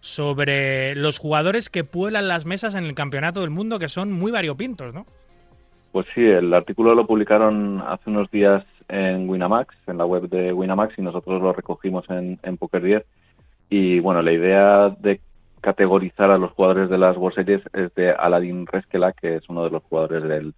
sobre 0.00 0.96
los 0.96 1.18
jugadores 1.18 1.70
que 1.70 1.84
pueblan 1.84 2.26
las 2.26 2.44
mesas 2.44 2.74
en 2.74 2.84
el 2.84 2.94
campeonato 2.94 3.42
del 3.42 3.50
mundo, 3.50 3.78
que 3.78 3.88
son 3.88 4.10
muy 4.10 4.32
variopintos, 4.32 4.92
¿no? 4.92 5.06
Pues 5.92 6.06
sí, 6.16 6.22
el 6.22 6.52
artículo 6.52 6.96
lo 6.96 7.06
publicaron 7.06 7.80
hace 7.86 8.10
unos 8.10 8.28
días 8.32 8.64
en 8.88 9.28
Winamax, 9.28 9.76
en 9.86 9.98
la 9.98 10.04
web 10.04 10.28
de 10.28 10.52
Winamax, 10.52 10.98
y 10.98 11.02
nosotros 11.02 11.40
lo 11.40 11.52
recogimos 11.52 12.10
en, 12.10 12.40
en 12.42 12.56
Poker 12.56 12.82
10. 12.82 13.04
Y 13.68 14.00
bueno, 14.00 14.22
la 14.22 14.32
idea 14.32 14.90
de 14.98 15.20
categorizar 15.60 16.30
a 16.30 16.38
los 16.38 16.52
jugadores 16.52 16.88
de 16.88 16.98
las 16.98 17.16
World 17.16 17.36
Series 17.36 17.62
es 17.72 17.94
de 17.94 18.10
Aladin 18.10 18.66
Reskela, 18.66 19.12
que 19.12 19.36
es 19.36 19.48
uno 19.48 19.64
de 19.64 19.70
los 19.70 19.82
jugadores 19.82 20.22
del, 20.22 20.54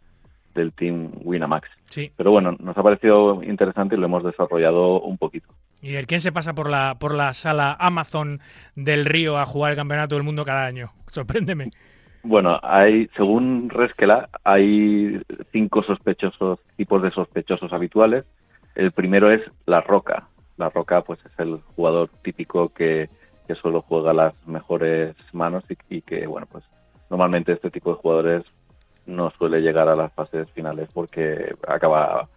del 0.54 0.72
team 0.72 1.10
Winamax. 1.22 1.68
Sí. 1.84 2.12
Pero 2.16 2.30
bueno, 2.30 2.56
nos 2.60 2.76
ha 2.76 2.82
parecido 2.82 3.42
interesante 3.42 3.94
y 3.94 3.98
lo 3.98 4.06
hemos 4.06 4.24
desarrollado 4.24 5.00
un 5.00 5.18
poquito. 5.18 5.48
¿Y 5.82 5.94
el 5.94 6.06
quién 6.06 6.20
se 6.20 6.32
pasa 6.32 6.54
por 6.54 6.68
la, 6.70 6.96
por 6.98 7.14
la 7.14 7.32
sala 7.32 7.76
Amazon 7.78 8.40
del 8.74 9.04
Río 9.04 9.38
a 9.38 9.46
jugar 9.46 9.72
el 9.72 9.78
campeonato 9.78 10.14
del 10.14 10.24
mundo 10.24 10.44
cada 10.44 10.66
año? 10.66 10.92
Sorpréndeme. 11.08 11.70
Bueno, 12.22 12.60
hay, 12.62 13.08
según 13.16 13.70
Reskela, 13.70 14.28
hay 14.44 15.20
cinco 15.52 15.82
sospechosos, 15.82 16.58
tipos 16.76 17.02
de 17.02 17.10
sospechosos 17.10 17.72
habituales. 17.72 18.24
El 18.74 18.92
primero 18.92 19.32
es 19.32 19.40
la 19.64 19.80
roca. 19.80 20.28
La 20.60 20.68
roca, 20.68 21.00
pues, 21.00 21.18
es 21.24 21.32
el 21.38 21.60
jugador 21.74 22.10
típico 22.22 22.68
que, 22.68 23.08
que 23.48 23.54
solo 23.54 23.80
juega 23.80 24.12
las 24.12 24.34
mejores 24.46 25.16
manos 25.32 25.64
y, 25.70 25.96
y 25.96 26.02
que, 26.02 26.26
bueno, 26.26 26.46
pues, 26.52 26.62
normalmente 27.08 27.52
este 27.52 27.70
tipo 27.70 27.90
de 27.90 27.96
jugadores 27.96 28.44
no 29.06 29.30
suele 29.38 29.60
llegar 29.62 29.88
a 29.88 29.96
las 29.96 30.12
fases 30.12 30.50
finales 30.52 30.90
porque 30.92 31.54
acaba, 31.66 32.28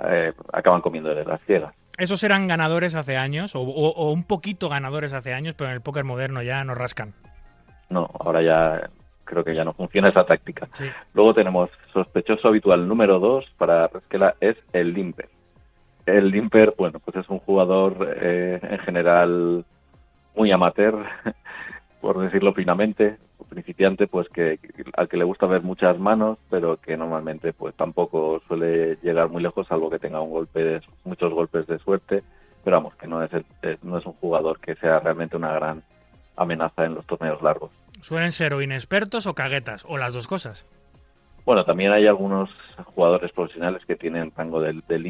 eh, 0.00 0.32
acaban 0.52 0.80
comiendo 0.80 1.14
de 1.14 1.24
las 1.24 1.40
ciegas. 1.42 1.72
Esos 1.96 2.22
eran 2.24 2.48
ganadores 2.48 2.96
hace 2.96 3.16
años, 3.16 3.54
o, 3.54 3.60
o- 3.60 3.92
o 3.94 4.10
un 4.12 4.24
poquito 4.24 4.68
ganadores 4.68 5.12
hace 5.12 5.32
años, 5.34 5.54
pero 5.54 5.70
en 5.70 5.74
el 5.76 5.80
póker 5.80 6.02
moderno 6.04 6.42
ya 6.42 6.64
nos 6.64 6.76
rascan. 6.76 7.14
No, 7.90 8.10
ahora 8.18 8.42
ya 8.42 8.90
creo 9.24 9.44
que 9.44 9.54
ya 9.54 9.64
no 9.64 9.72
funciona 9.72 10.08
esa 10.08 10.24
táctica. 10.24 10.68
Sí. 10.74 10.84
Luego 11.14 11.32
tenemos 11.32 11.70
sospechoso 11.92 12.48
habitual 12.48 12.88
número 12.88 13.20
dos 13.20 13.44
para 13.56 13.86
Resquela 13.86 14.34
es 14.40 14.56
el 14.72 14.92
Limper. 14.94 15.28
El 16.08 16.30
Limper, 16.30 16.74
bueno, 16.76 16.98
pues 17.00 17.16
es 17.16 17.28
un 17.28 17.38
jugador 17.40 18.16
eh, 18.20 18.58
en 18.62 18.78
general 18.78 19.64
muy 20.34 20.50
amateur, 20.50 21.04
por 22.00 22.18
decirlo 22.20 22.54
finamente, 22.54 23.18
principiante, 23.48 24.06
pues 24.06 24.28
que 24.28 24.58
al 24.94 25.08
que 25.08 25.16
le 25.16 25.24
gusta 25.24 25.46
ver 25.46 25.62
muchas 25.62 25.98
manos, 25.98 26.38
pero 26.50 26.76
que 26.78 26.96
normalmente 26.96 27.52
pues 27.52 27.74
tampoco 27.74 28.40
suele 28.46 28.96
llegar 29.02 29.28
muy 29.28 29.42
lejos, 29.42 29.66
salvo 29.66 29.90
que 29.90 29.98
tenga 29.98 30.20
un 30.20 30.30
golpe 30.30 30.62
de- 30.64 30.80
muchos 31.04 31.32
golpes 31.32 31.66
de 31.66 31.78
suerte. 31.78 32.22
Pero 32.64 32.76
vamos, 32.76 32.94
que 32.96 33.06
no 33.06 33.22
es, 33.22 33.32
el- 33.32 33.46
eh, 33.62 33.78
no 33.82 33.96
es 33.98 34.04
un 34.06 34.12
jugador 34.14 34.58
que 34.60 34.74
sea 34.76 35.00
realmente 35.00 35.36
una 35.36 35.52
gran 35.52 35.82
amenaza 36.36 36.84
en 36.84 36.94
los 36.94 37.06
torneos 37.06 37.40
largos. 37.42 37.70
Suelen 38.02 38.32
ser 38.32 38.52
o 38.54 38.62
inexpertos 38.62 39.26
o 39.26 39.34
caguetas, 39.34 39.84
o 39.88 39.96
las 39.98 40.12
dos 40.12 40.26
cosas. 40.28 40.66
Bueno, 41.44 41.64
también 41.64 41.92
hay 41.92 42.06
algunos 42.06 42.50
jugadores 42.94 43.32
profesionales 43.32 43.82
que 43.86 43.96
tienen 43.96 44.32
rango 44.36 44.60
del, 44.60 44.82
del 44.86 45.06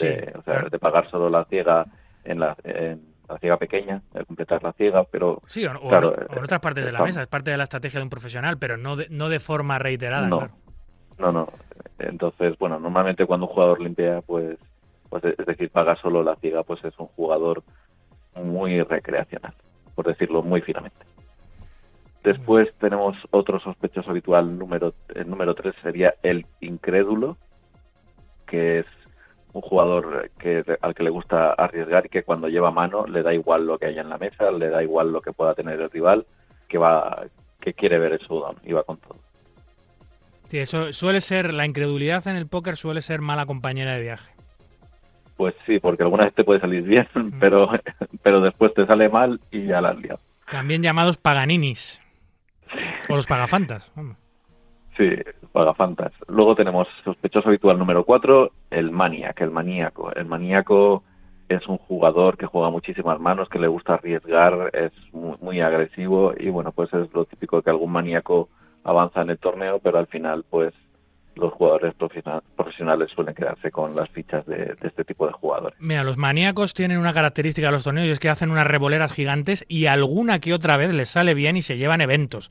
Sí, 0.00 0.08
o 0.38 0.42
sea, 0.42 0.54
claro. 0.54 0.68
de 0.70 0.78
pagar 0.78 1.10
solo 1.10 1.28
la 1.30 1.44
ciega 1.46 1.86
en 2.24 2.40
la, 2.40 2.56
en 2.64 3.02
la 3.28 3.38
ciega 3.38 3.56
pequeña, 3.56 4.02
de 4.12 4.24
completar 4.24 4.62
la 4.62 4.72
ciega, 4.72 5.04
pero 5.04 5.40
Sí, 5.46 5.64
o, 5.66 5.72
o- 5.72 5.88
Claro, 5.88 6.08
o 6.28 6.36
en 6.36 6.44
otras 6.44 6.60
partes 6.60 6.84
de 6.84 6.92
la 6.92 7.02
mesa, 7.02 7.22
es 7.22 7.28
parte 7.28 7.50
de 7.50 7.56
la 7.56 7.64
estrategia 7.64 8.00
de 8.00 8.04
un 8.04 8.10
profesional, 8.10 8.58
pero 8.58 8.76
no 8.76 8.96
de, 8.96 9.06
no 9.10 9.28
de 9.28 9.40
forma 9.40 9.78
reiterada, 9.78 10.28
no, 10.28 10.38
claro. 10.38 10.52
no, 11.18 11.32
no. 11.32 11.48
Entonces, 11.98 12.56
bueno, 12.58 12.78
normalmente 12.80 13.26
cuando 13.26 13.46
un 13.46 13.52
jugador 13.52 13.80
limpia, 13.80 14.20
pues, 14.22 14.58
pues 15.08 15.24
es 15.24 15.46
decir, 15.46 15.70
paga 15.70 15.96
solo 15.96 16.22
la 16.22 16.36
ciega, 16.36 16.62
pues 16.62 16.82
es 16.84 16.98
un 16.98 17.06
jugador 17.08 17.62
muy 18.34 18.82
recreacional, 18.82 19.54
por 19.94 20.06
decirlo 20.06 20.42
muy 20.42 20.60
finamente. 20.62 20.98
Después 22.22 22.68
tenemos 22.78 23.16
otro 23.30 23.58
sospechoso 23.60 24.10
habitual, 24.10 24.58
número, 24.58 24.92
el 25.14 25.28
número 25.28 25.54
3 25.54 25.74
sería 25.82 26.14
el 26.22 26.44
incrédulo, 26.60 27.38
que 28.46 28.80
es 28.80 28.86
un 29.52 29.62
jugador 29.62 30.30
que, 30.38 30.64
al 30.80 30.94
que 30.94 31.02
le 31.02 31.10
gusta 31.10 31.52
arriesgar 31.52 32.06
y 32.06 32.08
que 32.08 32.22
cuando 32.22 32.48
lleva 32.48 32.70
mano 32.70 33.06
le 33.06 33.22
da 33.22 33.34
igual 33.34 33.66
lo 33.66 33.78
que 33.78 33.86
haya 33.86 34.02
en 34.02 34.08
la 34.08 34.18
mesa, 34.18 34.50
le 34.50 34.68
da 34.68 34.82
igual 34.82 35.12
lo 35.12 35.20
que 35.20 35.32
pueda 35.32 35.54
tener 35.54 35.80
el 35.80 35.90
rival, 35.90 36.26
que 36.68 36.78
va 36.78 37.24
que 37.60 37.74
quiere 37.74 37.98
ver 37.98 38.12
el 38.12 38.18
showdown 38.20 38.56
y 38.64 38.72
va 38.72 38.84
con 38.84 38.96
todo. 38.98 39.18
Sí, 40.48 40.58
eso 40.58 40.92
suele 40.92 41.20
ser, 41.20 41.54
la 41.54 41.66
incredulidad 41.66 42.26
en 42.26 42.36
el 42.36 42.46
póker 42.46 42.76
suele 42.76 43.02
ser 43.02 43.20
mala 43.20 43.46
compañera 43.46 43.94
de 43.94 44.02
viaje. 44.02 44.32
Pues 45.36 45.54
sí, 45.64 45.78
porque 45.78 46.02
alguna 46.02 46.24
vez 46.24 46.34
te 46.34 46.44
puede 46.44 46.60
salir 46.60 46.82
bien, 46.82 47.06
pero, 47.40 47.70
pero 48.22 48.40
después 48.40 48.74
te 48.74 48.86
sale 48.86 49.08
mal 49.08 49.40
y 49.50 49.66
ya 49.66 49.80
la 49.80 49.90
has 49.90 49.98
liado. 49.98 50.20
También 50.50 50.82
llamados 50.82 51.16
paganinis. 51.16 52.02
O 53.08 53.16
los 53.16 53.26
pagafantas. 53.26 53.92
Sí, 54.96 55.08
Luego 56.28 56.54
tenemos 56.54 56.88
sospechoso 57.04 57.48
habitual 57.48 57.78
número 57.78 58.04
4, 58.04 58.50
el 58.70 58.90
maniac, 58.90 59.40
el 59.40 59.50
maníaco. 59.50 60.12
El 60.14 60.26
maníaco 60.26 61.02
es 61.48 61.66
un 61.66 61.78
jugador 61.78 62.36
que 62.36 62.46
juega 62.46 62.70
muchísimas 62.70 63.18
manos, 63.18 63.48
que 63.48 63.58
le 63.58 63.68
gusta 63.68 63.94
arriesgar, 63.94 64.70
es 64.72 64.92
muy, 65.12 65.36
muy 65.40 65.60
agresivo 65.60 66.32
y 66.38 66.48
bueno, 66.48 66.72
pues 66.72 66.92
es 66.94 67.12
lo 67.12 67.24
típico 67.24 67.60
que 67.62 67.70
algún 67.70 67.90
maníaco 67.90 68.48
avanza 68.84 69.22
en 69.22 69.30
el 69.30 69.38
torneo, 69.38 69.80
pero 69.80 69.98
al 69.98 70.06
final 70.06 70.44
pues 70.48 70.72
los 71.34 71.52
jugadores 71.52 71.94
profesionales 71.94 73.10
suelen 73.14 73.34
quedarse 73.34 73.70
con 73.70 73.94
las 73.94 74.10
fichas 74.10 74.44
de, 74.46 74.56
de, 74.56 74.88
este 74.88 75.04
tipo 75.04 75.26
de 75.26 75.32
jugadores. 75.32 75.78
Mira, 75.80 76.04
los 76.04 76.16
maníacos 76.16 76.74
tienen 76.74 76.98
una 76.98 77.14
característica 77.14 77.68
de 77.68 77.72
los 77.72 77.84
torneos 77.84 78.06
y 78.08 78.10
es 78.10 78.20
que 78.20 78.28
hacen 78.28 78.50
unas 78.50 78.66
revoleras 78.66 79.12
gigantes 79.12 79.64
y 79.68 79.86
alguna 79.86 80.40
que 80.40 80.52
otra 80.52 80.76
vez 80.76 80.92
les 80.92 81.08
sale 81.08 81.34
bien 81.34 81.56
y 81.56 81.62
se 81.62 81.78
llevan 81.78 82.00
eventos 82.00 82.50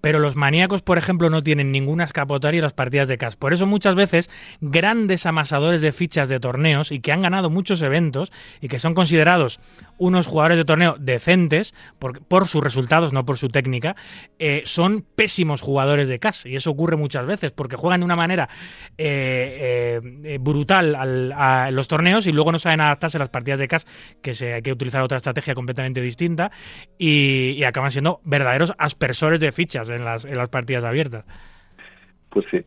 pero 0.00 0.18
los 0.18 0.36
maníacos, 0.36 0.82
por 0.82 0.98
ejemplo, 0.98 1.30
no 1.30 1.42
tienen 1.42 1.72
ninguna 1.72 2.04
escapatoria 2.04 2.58
en 2.58 2.64
las 2.64 2.72
partidas 2.72 3.08
de 3.08 3.18
CAS. 3.18 3.36
Por 3.36 3.52
eso 3.52 3.66
muchas 3.66 3.94
veces 3.94 4.30
grandes 4.60 5.26
amasadores 5.26 5.80
de 5.80 5.92
fichas 5.92 6.28
de 6.28 6.40
torneos 6.40 6.92
y 6.92 7.00
que 7.00 7.12
han 7.12 7.22
ganado 7.22 7.50
muchos 7.50 7.82
eventos 7.82 8.32
y 8.60 8.68
que 8.68 8.78
son 8.78 8.94
considerados 8.94 9.60
unos 10.00 10.26
jugadores 10.26 10.56
de 10.56 10.64
torneo 10.64 10.96
decentes 10.98 11.74
por, 11.98 12.48
sus 12.48 12.64
resultados, 12.64 13.12
no 13.12 13.24
por 13.24 13.36
su 13.36 13.48
técnica, 13.48 13.94
eh, 14.38 14.62
son 14.64 15.04
pésimos 15.14 15.60
jugadores 15.60 16.08
de 16.08 16.18
CAS. 16.18 16.46
Y 16.46 16.56
eso 16.56 16.70
ocurre 16.70 16.96
muchas 16.96 17.26
veces 17.26 17.52
porque 17.52 17.76
juegan 17.76 18.00
de 18.00 18.06
una 18.06 18.16
manera 18.16 18.48
eh, 18.98 20.00
eh, 20.24 20.38
brutal 20.40 20.96
a 20.96 21.70
los 21.70 21.86
torneos 21.86 22.26
y 22.26 22.32
luego 22.32 22.50
no 22.50 22.58
saben 22.58 22.80
adaptarse 22.80 23.18
a 23.18 23.20
las 23.20 23.28
partidas 23.28 23.60
de 23.60 23.68
CAS, 23.68 23.86
que 24.22 24.34
se, 24.34 24.54
hay 24.54 24.62
que 24.62 24.72
utilizar 24.72 25.02
otra 25.02 25.18
estrategia 25.18 25.54
completamente 25.54 26.00
distinta 26.00 26.50
y, 26.98 27.52
y 27.52 27.64
acaban 27.64 27.90
siendo 27.90 28.20
verdaderos 28.24 28.74
aspersores 28.78 29.38
de 29.38 29.52
fichas 29.52 29.90
en 29.90 30.04
las, 30.04 30.24
en 30.24 30.36
las 30.36 30.48
partidas 30.48 30.82
abiertas. 30.82 31.24
Pues 32.30 32.46
sí. 32.50 32.64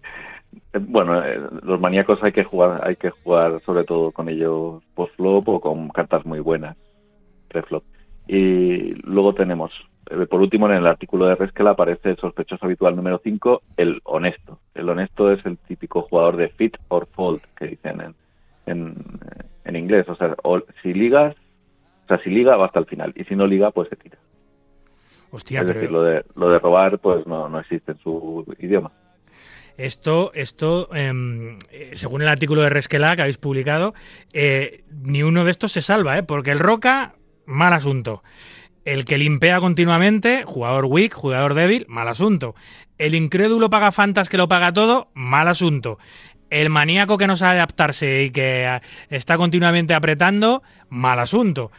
Eh, 0.74 0.80
bueno, 0.80 1.24
eh, 1.24 1.40
los 1.64 1.80
maníacos 1.80 2.22
hay 2.24 2.32
que 2.32 2.44
jugar, 2.44 2.86
hay 2.86 2.96
que 2.96 3.10
jugar 3.10 3.62
sobre 3.66 3.84
todo 3.84 4.12
con 4.12 4.30
ellos 4.30 4.84
post-flop 4.96 5.48
o 5.50 5.60
con 5.60 5.90
cartas 5.90 6.26
muy 6.26 6.40
buenas 6.40 6.78
pre-flop. 7.54 7.84
Y 8.28 8.94
luego 9.04 9.34
tenemos, 9.34 9.72
eh, 10.10 10.26
por 10.26 10.42
último, 10.42 10.68
en 10.68 10.76
el 10.76 10.88
artículo 10.88 11.28
de 11.28 11.36
Reskel 11.36 11.68
aparece 11.68 12.12
el 12.12 12.18
sospechoso 12.18 12.66
habitual 12.66 12.96
número 12.96 13.22
5, 13.24 13.62
el 13.78 14.02
honesto. 14.04 14.60
El 14.74 14.90
honesto 14.90 15.32
es 15.32 15.46
el 15.46 15.58
típico 15.58 16.02
jugador 16.02 16.36
de 16.36 16.50
fit 16.50 16.76
or 16.90 17.08
fold, 17.14 17.42
que 17.58 17.68
dicen 17.68 18.02
en, 18.02 18.16
en, 18.66 18.96
en 19.64 19.76
inglés. 19.76 20.08
O 20.10 20.16
sea, 20.16 20.36
o, 20.44 20.62
si 20.82 20.94
ligas, 20.94 21.36
o 22.06 22.08
sea, 22.08 22.24
si 22.24 22.30
liga 22.30 22.58
va 22.58 22.66
hasta 22.66 22.80
el 22.80 22.86
final, 22.86 23.14
y 23.16 23.24
si 23.24 23.36
no 23.36 23.48
liga, 23.48 23.72
pues 23.72 23.90
se 23.90 23.96
tira. 23.96 24.18
Hostia, 25.32 25.62
es 25.62 25.66
pero... 25.66 25.80
decir, 25.80 25.92
lo 25.92 26.04
de, 26.04 26.26
lo 26.36 26.50
de 26.50 26.60
robar 26.60 27.00
pues 27.00 27.26
no, 27.26 27.50
no 27.50 27.60
existe 27.60 27.94
en 27.94 27.98
su 28.00 28.46
idioma. 28.60 28.92
Esto, 29.78 30.32
esto 30.36 30.90
eh, 30.94 31.58
según 31.94 32.22
el 32.22 32.28
artículo 32.28 32.62
de 32.62 32.70
Resquela 32.70 33.16
que 33.16 33.24
habéis 33.24 33.40
publicado, 33.40 33.96
eh, 34.32 34.84
ni 35.02 35.24
uno 35.24 35.44
de 35.44 35.52
estos 35.52 35.72
se 35.72 35.82
salva, 35.82 36.18
¿eh? 36.18 36.24
porque 36.24 36.52
el 36.52 36.60
Roca, 36.60 37.16
mal 37.46 37.74
asunto. 37.74 38.24
El 38.86 39.06
que 39.06 39.18
limpea 39.18 39.60
continuamente, 39.60 40.44
jugador 40.46 40.86
weak, 40.86 41.14
jugador 41.14 41.54
débil, 41.54 41.86
mal 41.88 42.08
asunto. 42.08 42.56
El 42.98 43.16
incrédulo 43.16 43.70
paga 43.70 43.92
fantas 43.92 44.30
que 44.30 44.38
lo 44.38 44.48
paga 44.48 44.74
todo, 44.74 45.10
mal 45.14 45.48
asunto. 45.48 46.00
El 46.50 46.70
maníaco 46.70 47.18
que 47.18 47.28
no 47.28 47.38
sabe 47.38 47.56
adaptarse 47.56 48.24
y 48.24 48.32
que 48.32 48.82
está 49.10 49.38
continuamente 49.38 49.94
apretando, 49.94 50.64
mal 50.90 51.20
asunto. 51.20 51.72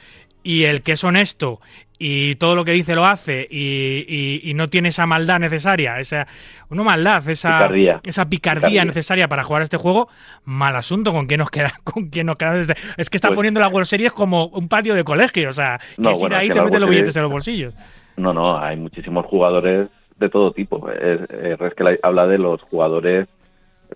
Y 0.43 0.65
el 0.65 0.82
que 0.82 0.93
es 0.93 1.05
honesto 1.05 1.61
y 1.99 2.35
todo 2.37 2.57
lo 2.57 2.65
que 2.65 2.73
dice 2.73 2.95
lo 2.95 3.05
hace 3.07 3.47
y, 3.51 4.05
y, 4.09 4.51
y, 4.51 4.55
no 4.55 4.69
tiene 4.69 4.89
esa 4.89 5.07
maldad 5.07 5.39
necesaria, 5.39 6.01
esa 6.01 6.27
no 6.71 6.83
maldad, 6.83 7.29
esa 7.29 7.59
picardía, 7.59 8.01
esa 8.05 8.29
picardía, 8.29 8.61
picardía, 8.61 8.85
necesaria 8.85 9.29
para 9.29 9.45
jugar 9.45 9.62
este 9.62 9.77
juego, 9.77 10.09
mal 10.45 10.75
asunto 10.75 11.12
con 11.12 11.27
quién 11.27 11.39
nos 11.39 11.51
queda, 11.51 11.73
con 11.85 12.09
quién 12.09 12.27
nos 12.27 12.37
queda. 12.37 12.61
Es 12.97 13.11
que 13.11 13.16
está 13.16 13.29
Pues- 13.29 13.37
poniendo 13.37 13.61
la 13.61 13.69
World 13.69 13.87
Series 13.87 14.12
como 14.12 14.47
un 14.47 14.69
patio 14.69 14.95
de 14.95 15.05
colegio, 15.05 15.49
o 15.49 15.53
sea, 15.53 15.79
que 15.79 16.03
No, 16.03 16.15
si 16.15 16.21
bueno, 16.21 16.35
de 16.37 16.41
ahí 16.43 16.47
es 16.47 16.53
que 16.53 16.55
te 16.55 16.59
la 16.61 16.65
metes 16.65 16.81
los 16.81 16.91
billetes 16.91 17.16
en 17.16 17.23
los 17.23 17.31
bolsillos. 17.31 17.75
No, 18.16 18.33
no, 18.33 18.59
hay 18.59 18.77
muchísimos 18.77 19.27
jugadores 19.27 19.89
de 20.19 20.29
todo 20.29 20.53
tipo. 20.53 20.91
Es, 20.91 21.21
eh, 21.31 21.57
Reskel 21.59 21.99
habla 22.03 22.27
de 22.27 22.39
los 22.39 22.62
jugadores 22.62 23.29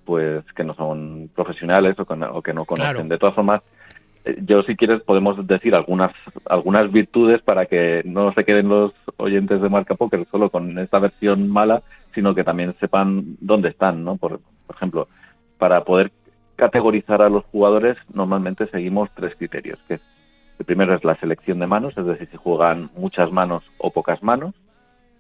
pues 0.05 0.45
que 0.55 0.65
no 0.65 0.75
son 0.75 1.31
profesionales 1.35 1.99
o 1.99 2.05
que 2.05 2.15
no, 2.17 2.31
o 2.33 2.43
que 2.43 2.53
no 2.53 2.65
conocen. 2.65 2.93
Claro. 2.95 3.09
De 3.09 3.19
todas 3.19 3.35
formas, 3.35 3.63
yo 4.43 4.63
si 4.63 4.77
quieres 4.77 5.03
podemos 5.03 5.47
decir 5.47 5.75
algunas 5.75 6.13
algunas 6.47 6.91
virtudes 6.91 7.43
para 7.43 7.67
que 7.67 8.03
no 8.05 8.33
se 8.35 8.45
queden 8.45 8.69
los 8.69 8.93
oyentes 9.17 9.61
de 9.61 9.69
Marca 9.69 9.95
Poker 9.95 10.27
solo 10.31 10.51
con 10.51 10.79
esta 10.79 10.99
versión 10.99 11.49
mala, 11.49 11.83
sino 12.15 12.35
que 12.35 12.45
también 12.45 12.75
sepan 12.81 13.37
dónde 13.41 13.69
están, 13.69 14.05
¿no? 14.05 14.17
Por, 14.17 14.41
por 14.67 14.77
ejemplo, 14.77 15.09
para 15.59 15.85
poder 15.85 16.13
categorizar 16.57 17.23
a 17.23 17.29
los 17.29 17.45
jugadores 17.47 17.97
normalmente 18.13 18.67
seguimos 18.69 19.11
tres 19.15 19.35
criterios, 19.37 19.79
que 19.87 20.01
el 20.59 20.65
primero 20.65 20.95
es 20.95 21.05
la 21.05 21.15
selección 21.17 21.61
de 21.61 21.69
manos, 21.69 21.97
es 21.97 22.05
decir, 22.05 22.29
si 22.31 22.37
juegan 22.37 22.91
muchas 22.97 23.31
manos 23.31 23.63
o 23.79 23.93
pocas 23.93 24.23
manos, 24.23 24.55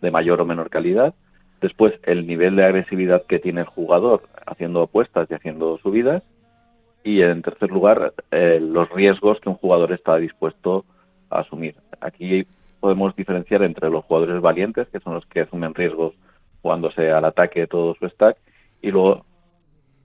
de 0.01 0.11
mayor 0.11 0.41
o 0.41 0.45
menor 0.45 0.69
calidad. 0.69 1.15
Después, 1.61 1.95
el 2.05 2.27
nivel 2.27 2.57
de 2.57 2.65
agresividad 2.65 3.25
que 3.27 3.39
tiene 3.39 3.61
el 3.61 3.67
jugador 3.67 4.23
haciendo 4.47 4.83
apuestas 4.83 5.29
y 5.31 5.35
haciendo 5.35 5.79
subidas. 5.79 6.23
Y 7.05 7.23
en 7.23 7.43
tercer 7.43 7.71
lugar, 7.71 8.13
eh, 8.31 8.59
los 8.61 8.89
riesgos 8.91 9.41
que 9.41 9.49
un 9.49 9.55
jugador 9.57 9.93
está 9.93 10.17
dispuesto 10.17 10.85
a 11.31 11.41
asumir. 11.41 11.75
Aquí 12.01 12.47
podemos 12.81 13.15
diferenciar 13.17 13.63
entre 13.63 13.91
los 13.91 14.05
jugadores 14.05 14.41
valientes, 14.41 14.89
que 14.89 15.01
son 15.01 15.15
los 15.15 15.27
que 15.27 15.41
asumen 15.41 15.75
riesgos 15.75 16.15
jugándose 16.63 17.11
al 17.11 17.25
ataque 17.25 17.67
todo 17.67 17.95
su 17.95 18.09
stack, 18.09 18.37
y 18.83 18.91
luego 18.91 19.25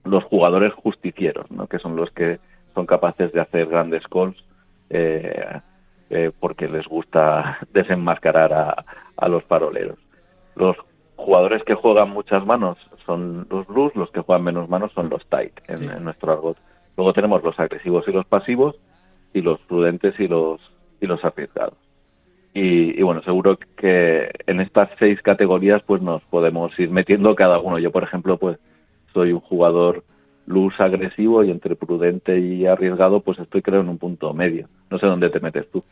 los 0.04 0.24
jugadores 0.24 0.72
justicieros, 0.74 1.50
¿no? 1.50 1.66
que 1.66 1.78
son 1.78 1.96
los 1.96 2.10
que 2.10 2.38
son 2.74 2.86
capaces 2.86 3.32
de 3.32 3.40
hacer 3.40 3.66
grandes 3.66 4.02
calls 4.08 4.44
eh, 4.90 5.60
eh, 6.10 6.30
porque 6.38 6.68
les 6.68 6.86
gusta 6.86 7.58
desenmascarar 7.72 8.52
a, 8.52 8.84
a 9.16 9.28
los 9.28 9.44
faroleros. 9.44 9.98
Los 10.56 10.76
jugadores 11.16 11.62
que 11.64 11.74
juegan 11.74 12.10
muchas 12.10 12.44
manos 12.44 12.76
son 13.06 13.46
los 13.50 13.66
blues, 13.66 13.94
los 13.94 14.10
que 14.10 14.20
juegan 14.20 14.44
menos 14.44 14.68
manos 14.68 14.92
son 14.92 15.08
los 15.08 15.24
tight 15.28 15.52
en, 15.68 15.78
Sí. 15.78 15.84
en 15.84 16.04
nuestro 16.04 16.32
argot. 16.32 16.58
Luego 16.96 17.12
tenemos 17.12 17.42
los 17.42 17.58
agresivos 17.58 18.04
y 18.06 18.12
los 18.12 18.26
pasivos 18.26 18.76
y 19.32 19.40
los 19.40 19.60
prudentes 19.60 20.18
y 20.18 20.28
los 20.28 20.60
y 21.00 21.06
los 21.06 21.24
arriesgados. 21.24 21.78
Y, 22.56 23.02
bueno, 23.02 23.20
seguro 23.24 23.58
que 23.76 24.30
en 24.46 24.60
estas 24.60 24.88
seis 25.00 25.20
categorías 25.22 25.82
pues 25.84 26.00
nos 26.00 26.22
podemos 26.22 26.70
ir 26.78 26.88
metiendo 26.88 27.34
cada 27.34 27.58
uno. 27.58 27.80
Yo, 27.80 27.90
por 27.90 28.04
ejemplo, 28.04 28.38
pues 28.38 28.58
soy 29.12 29.32
un 29.32 29.40
jugador 29.40 30.04
luz 30.46 30.74
agresivo 30.78 31.42
y 31.42 31.50
entre 31.50 31.74
prudente 31.74 32.38
y 32.38 32.66
arriesgado 32.66 33.20
pues 33.20 33.38
estoy 33.38 33.62
creo 33.62 33.80
en 33.80 33.88
un 33.88 33.98
punto 33.98 34.32
medio. 34.34 34.68
No 34.88 35.00
sé 35.00 35.06
dónde 35.06 35.30
te 35.30 35.40
metes 35.40 35.68
tú. 35.72 35.82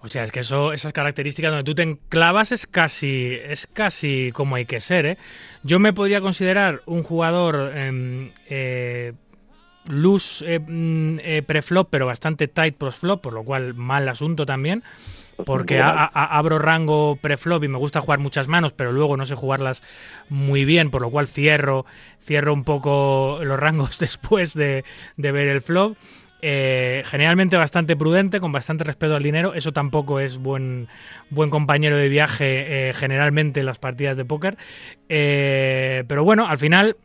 O 0.00 0.06
sea, 0.06 0.22
es 0.22 0.30
que 0.30 0.40
eso, 0.40 0.72
esas 0.72 0.92
características 0.92 1.50
donde 1.50 1.64
tú 1.64 1.74
te 1.74 1.82
enclavas 1.82 2.52
es 2.52 2.68
casi, 2.68 3.32
es 3.44 3.66
casi 3.66 4.30
como 4.32 4.54
hay 4.54 4.66
que 4.66 4.80
ser, 4.80 5.06
¿eh? 5.06 5.18
Yo 5.64 5.80
me 5.80 5.92
podría 5.92 6.20
considerar 6.20 6.82
un 6.86 7.02
jugador 7.02 7.72
eh, 7.74 8.30
eh, 8.48 9.12
loose 9.88 10.44
eh, 10.54 10.58
mm, 10.60 11.18
eh, 11.22 11.42
preflop, 11.46 11.88
pero 11.90 12.06
bastante 12.06 12.48
tight 12.48 12.76
postflop, 12.76 13.20
por 13.20 13.32
lo 13.32 13.42
cual 13.44 13.74
mal 13.74 14.08
asunto 14.08 14.46
también. 14.46 14.82
Porque 15.46 15.80
a- 15.80 15.90
a- 15.90 16.04
a- 16.12 16.38
abro 16.38 16.58
rango 16.58 17.16
preflop 17.20 17.64
y 17.64 17.68
me 17.68 17.78
gusta 17.78 18.00
jugar 18.00 18.18
muchas 18.20 18.46
manos, 18.48 18.72
pero 18.74 18.92
luego 18.92 19.16
no 19.16 19.26
sé 19.26 19.34
jugarlas 19.34 19.82
muy 20.28 20.64
bien, 20.64 20.90
por 20.90 21.00
lo 21.02 21.10
cual 21.10 21.26
cierro, 21.26 21.84
cierro 22.20 22.52
un 22.52 22.62
poco 22.64 23.40
los 23.42 23.58
rangos 23.58 23.98
después 23.98 24.54
de, 24.54 24.84
de 25.16 25.32
ver 25.32 25.48
el 25.48 25.60
flop. 25.62 25.96
Eh, 26.44 27.02
generalmente 27.06 27.56
bastante 27.56 27.96
prudente, 27.96 28.40
con 28.40 28.50
bastante 28.52 28.82
respeto 28.84 29.14
al 29.16 29.22
dinero. 29.22 29.54
Eso 29.54 29.72
tampoco 29.72 30.18
es 30.20 30.38
buen, 30.38 30.88
buen 31.30 31.50
compañero 31.50 31.96
de 31.96 32.08
viaje 32.08 32.88
eh, 32.90 32.92
generalmente 32.94 33.60
en 33.60 33.66
las 33.66 33.78
partidas 33.78 34.16
de 34.16 34.24
póker. 34.24 34.56
Eh, 35.08 36.04
pero 36.08 36.24
bueno, 36.24 36.46
al 36.48 36.58
final 36.58 36.96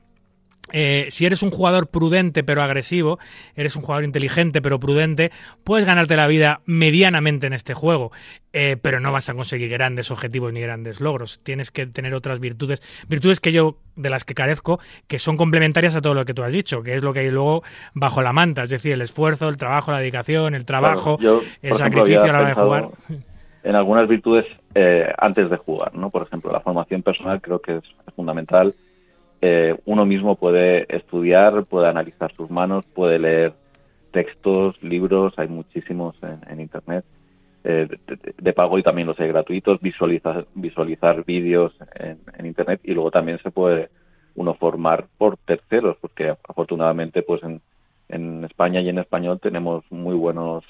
eh, 0.72 1.08
si 1.10 1.26
eres 1.26 1.44
un 1.44 1.52
jugador 1.52 1.88
prudente 1.88 2.44
pero 2.44 2.62
agresivo, 2.62 3.20
eres 3.56 3.76
un 3.76 3.82
jugador 3.82 4.04
inteligente 4.04 4.62
pero 4.62 4.80
prudente, 4.80 5.32
puedes 5.64 5.86
ganarte 5.86 6.16
la 6.16 6.28
vida 6.28 6.62
medianamente 6.66 7.48
en 7.48 7.54
este 7.54 7.74
juego, 7.74 8.12
eh, 8.54 8.78
pero 8.82 9.00
no 9.00 9.12
vas 9.12 9.30
a 9.30 9.34
conseguir 9.34 9.70
grandes 9.70 10.12
objetivos 10.12 10.52
ni 10.52 10.62
grandes 10.62 11.00
logros. 11.00 11.42
Tienes 11.44 11.72
que 11.72 11.88
tener 11.88 12.14
otras 12.14 12.40
virtudes, 12.40 12.82
virtudes 13.08 13.40
que 13.40 13.52
yo 13.52 13.78
de 13.96 14.10
las 14.10 14.24
que 14.24 14.34
carezco, 14.34 14.80
que 15.08 15.20
son 15.20 15.38
complementarias 15.38 15.96
a 15.96 16.02
todo 16.02 16.14
lo 16.14 16.26
que 16.26 16.34
tú 16.34 16.44
has 16.44 16.54
dicho, 16.54 16.84
que 16.84 16.96
es 16.96 17.04
lo 17.04 17.14
que 17.14 17.22
hay 17.22 17.32
luego 17.32 17.64
bajo 17.94 18.22
la 18.22 18.34
manta, 18.34 18.64
es 18.64 18.70
decir, 18.70 18.94
el 18.94 19.02
esfuerzo, 19.02 19.50
el 19.50 19.58
trabajo, 19.58 19.92
la 19.92 20.00
dedicación, 20.00 20.56
el 20.56 20.66
trabajo, 20.66 21.18
el 21.62 21.74
sacrificio 21.76 22.24
a 22.24 22.28
la 22.28 22.40
hora 22.40 22.48
de 22.50 22.54
jugar. 22.54 22.90
En 23.64 23.76
algunas 23.76 24.08
virtudes 24.08 24.46
eh, 24.76 25.12
antes 25.18 25.50
de 25.50 25.58
jugar, 25.58 25.94
¿no? 25.96 26.10
Por 26.10 26.24
ejemplo, 26.24 26.52
la 26.52 26.62
formación 26.62 27.02
personal 27.02 27.42
creo 27.42 27.60
que 27.60 27.78
es 27.78 27.84
fundamental 28.16 28.76
eh, 29.42 29.76
uno 29.86 30.06
mismo 30.06 30.36
puede 30.36 30.86
estudiar, 30.96 31.66
puede 31.66 31.88
analizar 31.88 32.34
sus 32.34 32.50
manos, 32.50 32.86
puede 32.94 33.20
leer 33.20 33.54
textos, 34.12 34.82
libros, 34.82 35.34
hay 35.38 35.48
muchísimos 35.48 36.16
en, 36.50 36.60
Internet. 36.60 37.06
Eh, 37.64 37.88
de, 38.38 38.54
pago 38.54 38.80
y 38.80 38.84
también 38.84 39.08
los 39.08 39.20
hay 39.20 39.28
gratuitos, 39.28 39.80
visualizar, 39.82 40.48
visualizar 40.56 41.24
vídeos 41.26 41.74
en, 41.96 42.46
Internet 42.46 42.80
y 42.84 42.94
luego 42.94 43.12
también 43.12 43.40
se 43.44 43.52
puede 43.52 43.90
uno 44.36 44.54
formar 44.56 45.06
por 45.18 45.38
terceros, 45.38 45.98
porque 46.00 46.34
afortunadamente 46.48 47.22
pues 47.22 47.44
en, 47.44 47.62
en 48.10 48.46
España 48.46 48.82
y 48.82 48.90
en 48.90 49.00
español 49.00 49.40
tenemos 49.40 49.84
muy 49.92 50.16
buenos 50.16 50.64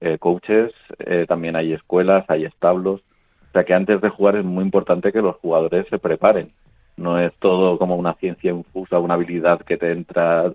eh, 0.00 0.18
coaches, 0.18 0.72
también 1.28 1.56
hay 1.56 1.72
escuelas, 1.72 2.24
hay 2.28 2.44
establos, 2.44 3.00
o 3.48 3.52
sea 3.52 3.64
que 3.64 3.74
antes 3.74 4.00
de 4.00 4.08
jugar 4.10 4.36
es 4.36 4.44
muy 4.44 4.64
importante 4.64 5.12
que 5.12 5.22
los 5.22 5.36
jugadores 5.36 5.86
se 5.88 5.98
preparen 5.98 6.52
no 6.96 7.18
es 7.18 7.32
todo 7.38 7.78
como 7.78 7.96
una 7.96 8.14
ciencia 8.14 8.50
infusa, 8.50 8.98
una 8.98 9.14
habilidad 9.14 9.60
que 9.62 9.76
te 9.76 9.92
entra 9.92 10.52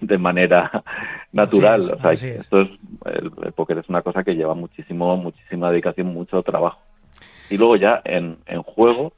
de 0.00 0.18
manera 0.18 0.84
natural. 1.32 1.80
o 1.80 2.00
sea, 2.00 2.12
esto 2.12 2.60
es, 2.60 2.68
el, 3.06 3.30
póker 3.52 3.78
es 3.78 3.88
una 3.88 4.02
cosa 4.02 4.22
que 4.22 4.34
lleva 4.34 4.54
muchísimo, 4.54 5.16
muchísima 5.16 5.70
dedicación, 5.70 6.08
mucho 6.08 6.42
trabajo. 6.42 6.80
Y 7.50 7.56
luego 7.56 7.76
ya 7.76 8.00
en, 8.04 8.38
en 8.46 8.62
juego 8.62 9.12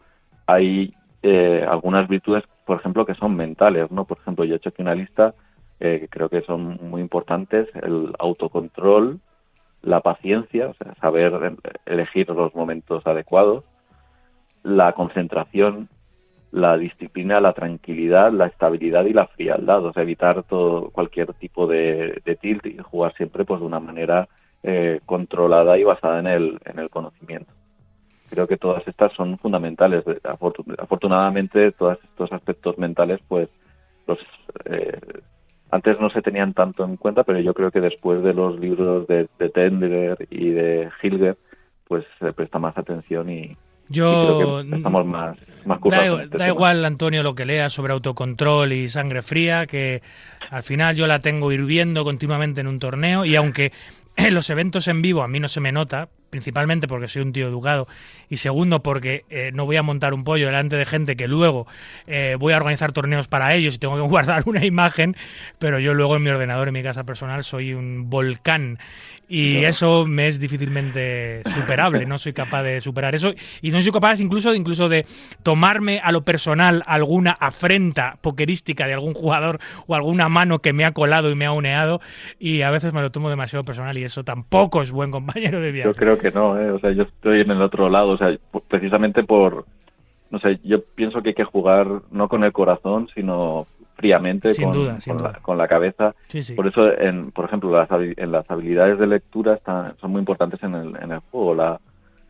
hay 0.47 0.95
eh, 1.23 1.65
algunas 1.69 2.09
virtudes, 2.09 2.45
por 2.65 2.79
ejemplo, 2.79 3.05
que 3.05 3.15
son 3.15 3.37
mentales, 3.37 3.91
¿no? 3.91 4.05
Por 4.05 4.19
ejemplo, 4.19 4.45
yo 4.45 4.55
he 4.55 4.57
hecho 4.57 4.71
aquí 4.71 4.83
una 4.83 4.95
lista 4.95 5.35
eh, 5.79 5.99
que 6.01 6.09
creo 6.09 6.29
que 6.29 6.43
son 6.43 6.79
muy 6.83 7.03
importantes, 7.03 7.69
el 7.75 8.15
autocontrol, 8.19 9.21
la 9.83 10.01
paciencia, 10.01 10.69
o 10.69 10.75
sea, 10.75 10.95
saber 10.97 11.33
elegir 11.85 12.29
los 12.31 12.55
momentos 12.55 13.07
adecuados, 13.07 13.65
la 14.63 14.93
concentración, 14.93 15.89
la 16.57 16.79
disciplina, 16.79 17.39
la 17.39 17.53
tranquilidad, 17.53 18.33
la 18.33 18.47
estabilidad 18.47 19.05
y 19.05 19.13
la 19.13 19.27
frialdad, 19.27 19.85
o 19.85 19.93
sea, 19.93 20.03
evitar 20.03 20.43
todo 20.45 20.89
cualquier 20.89 21.35
tipo 21.35 21.67
de, 21.67 22.23
tilt 22.41 22.65
y 22.65 22.79
jugar 22.79 23.13
siempre 23.15 23.45
pues 23.45 23.61
de 23.61 23.67
una 23.67 23.79
manera 23.79 24.27
eh, 24.63 25.01
controlada 25.05 25.77
y 25.77 25.85
basada 25.85 26.19
en 26.19 26.27
el, 26.27 26.59
en 26.65 26.79
el 26.79 26.89
conocimiento. 26.89 27.53
Creo 28.31 28.47
que 28.47 28.57
todas 28.57 28.89
estas 28.89 29.13
son 29.13 29.37
fundamentales. 29.39 30.03
Afortunadamente, 30.25 31.73
todos 31.73 31.99
estos 32.03 32.33
aspectos 32.33 32.79
mentales, 32.79 33.21
pues, 33.29 33.51
los 34.07 34.19
eh, 34.65 34.99
antes 35.71 36.01
no 36.01 36.09
se 36.09 36.23
tenían 36.23 36.55
tanto 36.55 36.85
en 36.85 36.97
cuenta, 36.97 37.23
pero 37.23 37.39
yo 37.41 37.53
creo 37.53 37.71
que 37.71 37.83
después 37.83 38.23
de 38.23 38.33
los 38.33 38.59
libros 38.59 39.07
de, 39.09 39.29
de 39.39 39.51
Tendler 39.51 40.27
y 40.31 40.51
de 40.51 40.89
Hilger, 41.03 41.37
pues 41.87 42.05
se 42.19 42.33
presta 42.33 42.59
más 42.59 42.79
atención 42.79 43.29
y, 43.29 43.57
yo 43.89 44.61
estamos 44.61 45.07
más, 45.07 45.37
más 45.65 45.81
da, 45.83 46.23
este 46.23 46.47
igual, 46.49 46.85
Antonio, 46.85 47.23
lo 47.23 47.35
que 47.35 47.47
lea 47.47 47.71
sobre 47.71 47.93
autocontrol 47.93 48.73
y 48.73 48.89
sangre 48.89 49.23
fría, 49.23 49.67
que 49.67 50.03
al 50.51 50.63
final 50.63 50.97
yo 50.97 51.07
la 51.07 51.21
tengo 51.21 51.53
hirviendo 51.53 52.05
continuamente 52.05 52.61
en 52.61 52.67
un 52.67 52.79
torneo 52.79 53.25
y 53.25 53.37
aunque 53.37 53.73
en 54.17 54.35
los 54.35 54.51
eventos 54.51 54.89
en 54.89 55.03
vivo 55.03 55.23
a 55.23 55.29
mí 55.29 55.41
no 55.41 55.49
se 55.49 55.61
me 55.61 55.73
nota, 55.73 56.09
principalmente 56.31 56.89
porque 56.89 57.09
soy 57.09 57.23
un 57.23 57.33
tío 57.33 57.49
educado 57.49 57.87
y 58.29 58.39
segundo 58.39 58.83
porque 58.83 59.25
eh, 59.31 59.51
no 59.53 59.67
voy 59.67 59.77
a 59.77 59.83
montar 59.83 60.15
un 60.15 60.25
pollo 60.25 60.47
delante 60.47 60.77
de 60.77 60.85
gente 60.85 61.17
que 61.17 61.29
luego 61.29 61.67
eh, 62.07 62.37
voy 62.39 62.53
a 62.53 62.57
organizar 62.57 62.93
torneos 62.93 63.29
para 63.29 63.55
ellos 63.55 63.75
y 63.75 63.79
tengo 63.79 63.97
que 63.97 64.03
guardar 64.09 64.43
una 64.47 64.65
imagen, 64.65 65.17
pero 65.59 65.79
yo 65.79 65.95
luego 65.95 66.17
en 66.17 66.23
mi 66.23 66.31
ordenador, 66.31 66.69
en 66.69 66.75
mi 66.75 66.83
casa 66.83 67.05
personal, 67.05 67.45
soy 67.45 67.75
un 67.75 68.11
volcán. 68.11 68.79
Y 69.29 69.65
eso 69.65 70.07
me 70.07 70.29
es 70.29 70.39
difícilmente 70.39 71.43
superable, 71.53 72.07
no 72.07 72.17
soy 72.17 72.33
capaz 72.33 72.63
de 72.63 72.81
superar 72.81 73.17
eso. 73.17 73.35
Y 73.61 73.73
no 73.73 73.83
soy 73.83 73.91
capaz 73.91 74.21
incluso, 74.21 74.55
incluso 74.55 74.89
de 74.89 75.05
tomarme 75.43 76.01
a 76.03 76.13
lo 76.13 76.25
personal 76.25 76.85
alguna 76.87 77.33
afrenta 77.33 78.19
pokerística 78.21 78.87
de 78.87 78.95
algún 78.95 79.15
jugador 79.15 79.59
o 79.89 79.97
alguna 79.97 80.29
mano 80.29 80.61
que 80.61 80.73
me 80.73 80.85
ha 80.85 80.93
colado 80.93 81.31
y 81.31 81.35
me 81.35 81.47
ha 81.47 81.51
uneado 81.53 82.01
y 82.39 82.63
a 82.63 82.71
veces 82.71 82.93
me 82.93 83.01
lo 83.01 83.11
tomo 83.11 83.29
demasiado 83.29 83.65
personal 83.65 83.99
y 83.99 84.05
eso 84.05 84.23
tampoco 84.23 84.81
es 84.81 84.93
buen 84.93 85.11
compañero 85.11 85.61
de 85.61 85.73
viaje. 85.73 85.89
Yo 85.89 85.95
creo 85.95 86.16
que 86.19 86.31
no, 86.31 86.59
¿eh? 86.59 86.71
o 86.71 86.79
sea, 86.79 86.91
yo 86.93 87.05
estoy 87.05 87.41
en 87.41 87.51
el 87.51 87.63
otro 87.63 87.89
lado, 87.89 88.11
o 88.11 88.19
sea, 88.19 88.37
precisamente 88.69 89.25
por, 89.25 89.67
no 90.31 90.39
sé, 90.39 90.59
yo 90.65 90.83
pienso 90.83 91.23
que 91.23 91.31
hay 91.31 91.35
que 91.35 91.45
jugar 91.45 91.87
no 92.11 92.29
con 92.29 92.45
el 92.45 92.53
corazón, 92.53 93.09
sino 93.15 93.67
fríamente 93.97 94.53
con, 95.43 95.59
la, 95.59 95.69
cabeza. 95.69 96.15
Por 96.55 96.67
eso, 96.67 96.93
en, 96.99 97.31
por 97.33 97.47
ejemplo, 97.47 97.71
las, 97.71 97.89
en 97.91 98.31
las 98.31 98.51
habilidades 98.51 98.99
de 98.99 99.07
lectura 99.07 99.55
están, 99.55 99.97
son 99.99 100.11
muy 100.11 100.19
importantes 100.19 100.63
en 100.63 100.75
el, 100.75 100.97
en 101.03 101.13
el 101.13 101.21
juego. 101.31 101.55
La, 101.55 101.81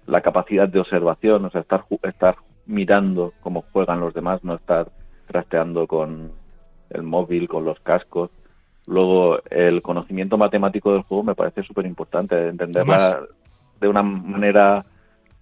la 0.06 0.20
capacidad 0.20 0.68
de 0.68 0.78
observación, 0.78 1.44
o 1.44 1.50
sea, 1.50 1.62
estar, 1.62 1.84
estar 2.04 2.36
mirando 2.66 3.32
cómo 3.40 3.64
juegan 3.72 4.00
los 4.00 4.14
demás, 4.14 4.42
no 4.44 4.54
estar 4.54 4.88
trasteando 5.26 5.86
con 5.86 6.30
el 6.90 7.02
móvil, 7.02 7.48
con 7.48 7.64
los 7.64 7.80
cascos. 7.80 8.30
Luego, 8.86 9.40
el 9.50 9.82
conocimiento 9.82 10.38
matemático 10.38 10.92
del 10.92 11.02
juego 11.02 11.24
me 11.24 11.34
parece 11.34 11.64
súper 11.64 11.86
importante, 11.86 12.48
entenderla 12.48 13.22
de 13.80 13.88
una 13.88 14.02
manera, 14.02 14.84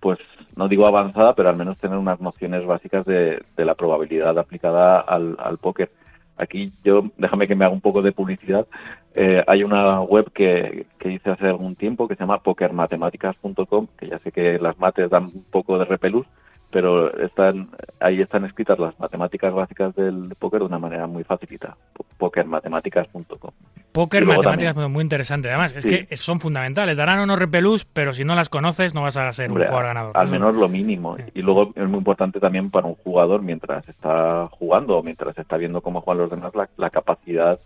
pues, 0.00 0.18
no 0.56 0.68
digo 0.68 0.86
avanzada, 0.86 1.34
pero 1.34 1.48
al 1.48 1.56
menos 1.56 1.78
tener 1.78 1.98
unas 1.98 2.20
nociones 2.20 2.64
básicas 2.66 3.04
de, 3.06 3.42
de 3.56 3.64
la 3.64 3.74
probabilidad 3.74 4.38
aplicada 4.38 5.00
al, 5.00 5.36
al 5.38 5.58
póker 5.58 5.90
aquí 6.36 6.72
yo, 6.84 7.04
déjame 7.16 7.46
que 7.46 7.54
me 7.54 7.64
haga 7.64 7.74
un 7.74 7.80
poco 7.80 8.02
de 8.02 8.12
publicidad. 8.12 8.66
Eh, 9.14 9.42
hay 9.46 9.62
una 9.62 10.00
web 10.00 10.30
que, 10.32 10.86
que 10.98 11.12
hice 11.12 11.30
hace 11.30 11.46
algún 11.46 11.76
tiempo 11.76 12.08
que 12.08 12.14
se 12.14 12.20
llama 12.20 12.42
pokermatemáticas.com, 12.42 13.86
que 13.96 14.08
ya 14.08 14.18
sé 14.20 14.32
que 14.32 14.58
las 14.58 14.78
mates 14.78 15.10
dan 15.10 15.24
un 15.24 15.44
poco 15.50 15.78
de 15.78 15.84
repelús, 15.84 16.26
pero 16.74 17.16
están 17.18 17.68
ahí 18.00 18.20
están 18.20 18.44
escritas 18.44 18.76
las 18.80 18.98
matemáticas 18.98 19.54
básicas 19.54 19.94
del 19.94 20.34
póker 20.36 20.58
de 20.58 20.66
una 20.66 20.80
manera 20.80 21.06
muy 21.06 21.22
facilita. 21.22 21.76
Pokermatemáticas.com. 22.18 23.52
Póker 23.92 24.26
matemáticas 24.26 24.74
muy 24.90 25.02
interesante. 25.02 25.50
Además, 25.50 25.72
es 25.76 25.86
que 25.86 26.16
son 26.16 26.40
fundamentales. 26.40 26.96
Darán 26.96 27.20
unos 27.20 27.38
repelús, 27.38 27.84
pero 27.84 28.12
si 28.12 28.24
no 28.24 28.34
las 28.34 28.48
conoces 28.48 28.92
no 28.92 29.02
vas 29.02 29.16
a 29.16 29.32
ser 29.32 29.52
un 29.52 29.58
jugador 29.58 29.84
ganador. 29.84 30.18
Al 30.18 30.28
menos 30.28 30.52
lo 30.56 30.68
mínimo. 30.68 31.16
Y 31.32 31.42
luego 31.42 31.72
es 31.76 31.86
muy 31.86 31.98
importante 31.98 32.40
también 32.40 32.72
para 32.72 32.88
un 32.88 32.96
jugador 32.96 33.42
mientras 33.42 33.88
está 33.88 34.48
jugando 34.48 34.98
o 34.98 35.02
mientras 35.04 35.38
está 35.38 35.56
viendo 35.56 35.80
cómo 35.80 36.00
juegan 36.00 36.22
los 36.22 36.30
demás 36.30 36.52
la 36.76 36.90
capacidad 36.90 37.60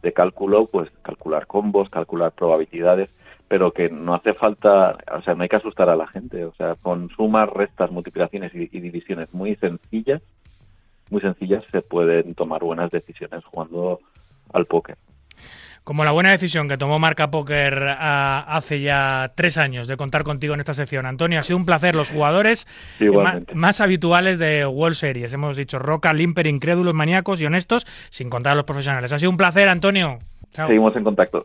de 0.00 0.12
cálculo, 0.12 0.66
pues 0.66 0.88
calcular 1.02 1.48
combos, 1.48 1.90
calcular 1.90 2.30
probabilidades 2.30 3.10
pero 3.48 3.72
que 3.72 3.88
no 3.90 4.14
hace 4.14 4.34
falta, 4.34 4.96
o 5.12 5.22
sea, 5.22 5.34
no 5.34 5.42
hay 5.42 5.48
que 5.48 5.56
asustar 5.56 5.88
a 5.88 5.96
la 5.96 6.06
gente, 6.06 6.44
o 6.44 6.54
sea, 6.54 6.76
con 6.76 7.10
sumas, 7.10 7.48
restas, 7.48 7.90
multiplicaciones 7.90 8.54
y, 8.54 8.66
divisiones 8.66 9.32
muy 9.32 9.56
sencillas, 9.56 10.22
muy 11.10 11.20
sencillas 11.20 11.62
se 11.70 11.82
pueden 11.82 12.34
tomar 12.34 12.62
buenas 12.62 12.90
decisiones 12.90 13.44
jugando 13.44 14.00
al 14.52 14.66
póker. 14.66 14.96
Como 15.82 16.06
la 16.06 16.12
buena 16.12 16.30
decisión 16.30 16.66
que 16.66 16.78
tomó 16.78 16.98
Marca 16.98 17.30
Póker 17.30 17.84
ah, 17.98 18.42
hace 18.48 18.80
ya 18.80 19.32
tres 19.34 19.58
años 19.58 19.86
de 19.86 19.98
contar 19.98 20.22
contigo 20.22 20.54
en 20.54 20.60
esta 20.60 20.72
sección. 20.72 21.04
Antonio, 21.04 21.38
ha 21.38 21.42
sido 21.42 21.58
un 21.58 21.66
placer. 21.66 21.94
Los 21.94 22.08
jugadores 22.08 22.66
más, 23.52 23.82
habituales 23.82 24.38
de 24.38 24.64
World 24.64 24.94
Series. 24.94 25.34
Hemos 25.34 25.58
dicho 25.58 25.78
Roca, 25.78 26.14
Limper, 26.14 26.46
incrédulos, 26.46 26.94
maníacos 26.94 27.42
y 27.42 27.46
honestos, 27.46 27.86
sin 28.08 28.30
contar 28.30 28.54
a 28.54 28.56
los 28.56 28.64
profesionales. 28.64 29.12
Ha 29.12 29.18
sido 29.18 29.30
un 29.30 29.36
placer, 29.36 29.68
Antonio. 29.68 30.20
Seguimos 30.48 30.96
en 30.96 31.04
contacto. 31.04 31.44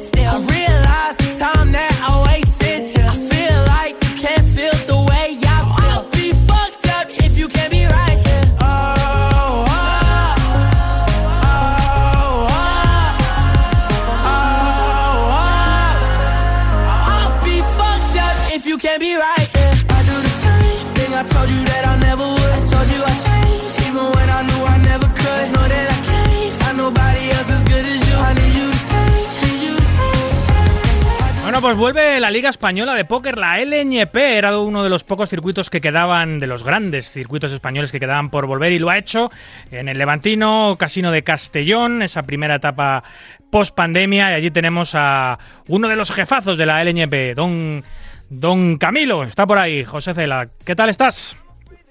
Bueno, 31.61 31.77
pues 31.77 31.93
vuelve 31.93 32.19
la 32.19 32.31
Liga 32.31 32.49
Española 32.49 32.95
de 32.95 33.05
Póker, 33.05 33.37
la 33.37 33.59
LNP. 33.63 34.15
Era 34.15 34.57
uno 34.57 34.83
de 34.83 34.89
los 34.89 35.03
pocos 35.03 35.29
circuitos 35.29 35.69
que 35.69 35.79
quedaban, 35.79 36.39
de 36.39 36.47
los 36.47 36.63
grandes 36.63 37.07
circuitos 37.07 37.51
españoles 37.51 37.91
que 37.91 37.99
quedaban 37.99 38.31
por 38.31 38.47
volver 38.47 38.71
y 38.71 38.79
lo 38.79 38.89
ha 38.89 38.97
hecho 38.97 39.29
en 39.69 39.87
el 39.87 39.99
Levantino 39.99 40.75
Casino 40.79 41.11
de 41.11 41.23
Castellón, 41.23 42.01
esa 42.01 42.23
primera 42.23 42.55
etapa 42.55 43.03
post 43.51 43.75
pandemia. 43.75 44.31
Y 44.31 44.33
allí 44.33 44.49
tenemos 44.49 44.93
a 44.95 45.37
uno 45.67 45.87
de 45.87 45.95
los 45.95 46.09
jefazos 46.09 46.57
de 46.57 46.65
la 46.65 46.83
LNP, 46.83 47.35
don, 47.35 47.83
don 48.31 48.77
Camilo. 48.79 49.21
Está 49.21 49.45
por 49.45 49.59
ahí, 49.59 49.83
José 49.83 50.15
Cela. 50.15 50.49
¿Qué 50.65 50.75
tal 50.75 50.89
estás? 50.89 51.37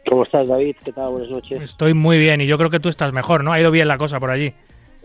¿Cómo 0.08 0.24
estás, 0.24 0.48
David? 0.48 0.74
¿Qué 0.84 0.92
tal? 0.92 1.10
Buenas 1.10 1.30
noches. 1.30 1.62
Estoy 1.62 1.94
muy 1.94 2.18
bien 2.18 2.40
y 2.40 2.46
yo 2.46 2.58
creo 2.58 2.70
que 2.70 2.80
tú 2.80 2.88
estás 2.88 3.12
mejor, 3.12 3.44
¿no? 3.44 3.52
Ha 3.52 3.60
ido 3.60 3.70
bien 3.70 3.86
la 3.86 3.98
cosa 3.98 4.18
por 4.18 4.30
allí. 4.30 4.52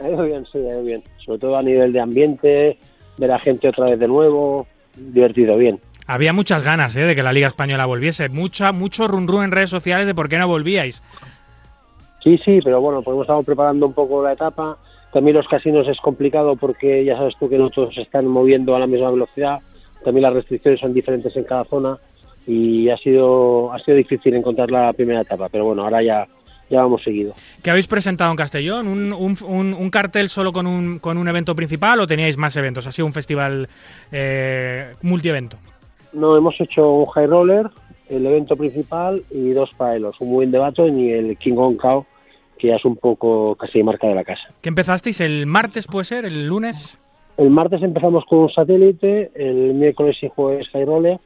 Ha 0.02 0.10
ido 0.10 0.24
bien, 0.24 0.44
sí, 0.52 0.58
ha 0.58 0.72
ido 0.72 0.84
bien. 0.84 1.04
Sobre 1.24 1.38
todo 1.38 1.56
a 1.56 1.62
nivel 1.62 1.94
de 1.94 2.00
ambiente, 2.00 2.80
ver 3.18 3.32
a 3.32 3.40
gente 3.40 3.70
otra 3.70 3.86
vez 3.86 4.00
de 4.00 4.08
nuevo, 4.08 4.68
divertido, 4.96 5.58
bien. 5.58 5.80
Había 6.08 6.34
muchas 6.34 6.64
ganas 6.64 6.96
¿eh? 6.96 7.04
de 7.04 7.16
que 7.16 7.24
la 7.24 7.34
Liga 7.34 7.48
Española 7.48 7.86
volviese. 7.86 8.30
Mucha, 8.30 8.72
mucho 8.72 9.08
run 9.08 9.28
run 9.28 9.46
en 9.46 9.52
redes 9.52 9.72
sociales 9.72 10.06
de 10.06 10.14
por 10.14 10.30
qué 10.30 10.38
no 10.38 10.48
volvíais. 10.48 11.02
Sí, 12.24 12.40
sí, 12.44 12.60
pero 12.64 12.82
bueno, 12.82 13.02
pues 13.02 13.14
hemos 13.14 13.26
estado 13.26 13.44
preparando 13.44 13.88
un 13.88 13.94
poco 13.94 14.24
la 14.24 14.34
etapa. 14.34 14.78
También 15.12 15.38
los 15.38 15.48
casinos 15.48 15.88
es 15.88 15.98
complicado 16.00 16.56
porque 16.56 17.04
ya 17.06 17.16
sabes 17.16 17.36
tú 17.40 17.50
que 17.50 17.58
no 17.58 17.70
todos 17.70 17.96
se 17.96 18.02
están 18.02 18.28
moviendo 18.28 18.76
a 18.76 18.80
la 18.80 18.88
misma 18.88 19.12
velocidad. 19.12 19.60
También 20.04 20.24
las 20.24 20.34
restricciones 20.34 20.80
son 20.80 20.94
diferentes 20.94 21.36
en 21.36 21.44
cada 21.44 21.66
zona 21.66 21.98
y 22.46 22.90
ha 22.90 22.98
sido 22.98 23.74
ha 23.74 23.80
sido 23.80 23.98
difícil 23.98 24.36
encontrar 24.36 24.70
la 24.70 24.94
primera 24.94 25.22
etapa. 25.22 25.50
Pero 25.50 25.66
bueno, 25.66 25.84
ahora 25.84 26.04
ya 26.04 26.28
ya 26.70 26.82
vamos 26.82 27.04
seguido. 27.04 27.34
¿Qué 27.62 27.70
habéis 27.70 27.88
presentado 27.88 28.32
en 28.32 28.38
Castellón? 28.38 28.88
¿Un, 28.88 29.14
un, 29.14 29.38
un, 29.46 29.74
un 29.74 29.90
cartel 29.90 30.30
solo 30.30 30.52
con 30.52 30.68
un, 30.68 31.00
con 31.00 31.18
un 31.18 31.28
evento 31.28 31.56
principal 31.56 32.00
o 32.00 32.08
teníais 32.08 32.38
más 32.38 32.56
eventos? 32.56 32.88
¿Ha 32.88 32.92
sido 32.92 33.06
un 33.06 33.14
festival 33.14 33.70
eh, 34.12 34.94
multievento? 35.02 35.58
No, 36.14 36.38
hemos 36.38 36.60
hecho 36.62 36.90
un 36.90 37.06
high 37.08 37.28
roller, 37.28 37.68
el 38.10 38.26
evento 38.26 38.56
principal 38.56 39.24
y 39.32 39.50
dos 39.50 39.72
paelos, 39.78 40.16
un 40.20 40.32
buen 40.32 40.52
debate 40.52 40.88
y 40.88 41.12
el 41.12 41.38
King 41.38 41.56
Kong 41.56 41.78
Cow, 41.78 42.06
que 42.58 42.70
ya 42.70 42.76
es 42.76 42.86
un 42.86 42.96
poco 42.96 43.56
casi 43.56 43.84
marca 43.84 44.08
de 44.08 44.16
la 44.16 44.24
casa. 44.24 44.48
¿Qué 44.62 44.70
empezasteis? 44.70 45.20
¿El 45.20 45.46
martes 45.46 45.88
puede 45.88 46.06
ser? 46.06 46.26
¿El 46.26 46.48
lunes? 46.48 47.00
El 47.38 47.50
martes 47.50 47.84
empezamos 47.84 48.24
con 48.26 48.40
un 48.40 48.50
satélite, 48.50 49.30
el 49.36 49.74
miércoles 49.74 50.16
y 50.22 50.30
jueves 50.30 50.70
high 50.70 50.86
roller, 50.86 51.20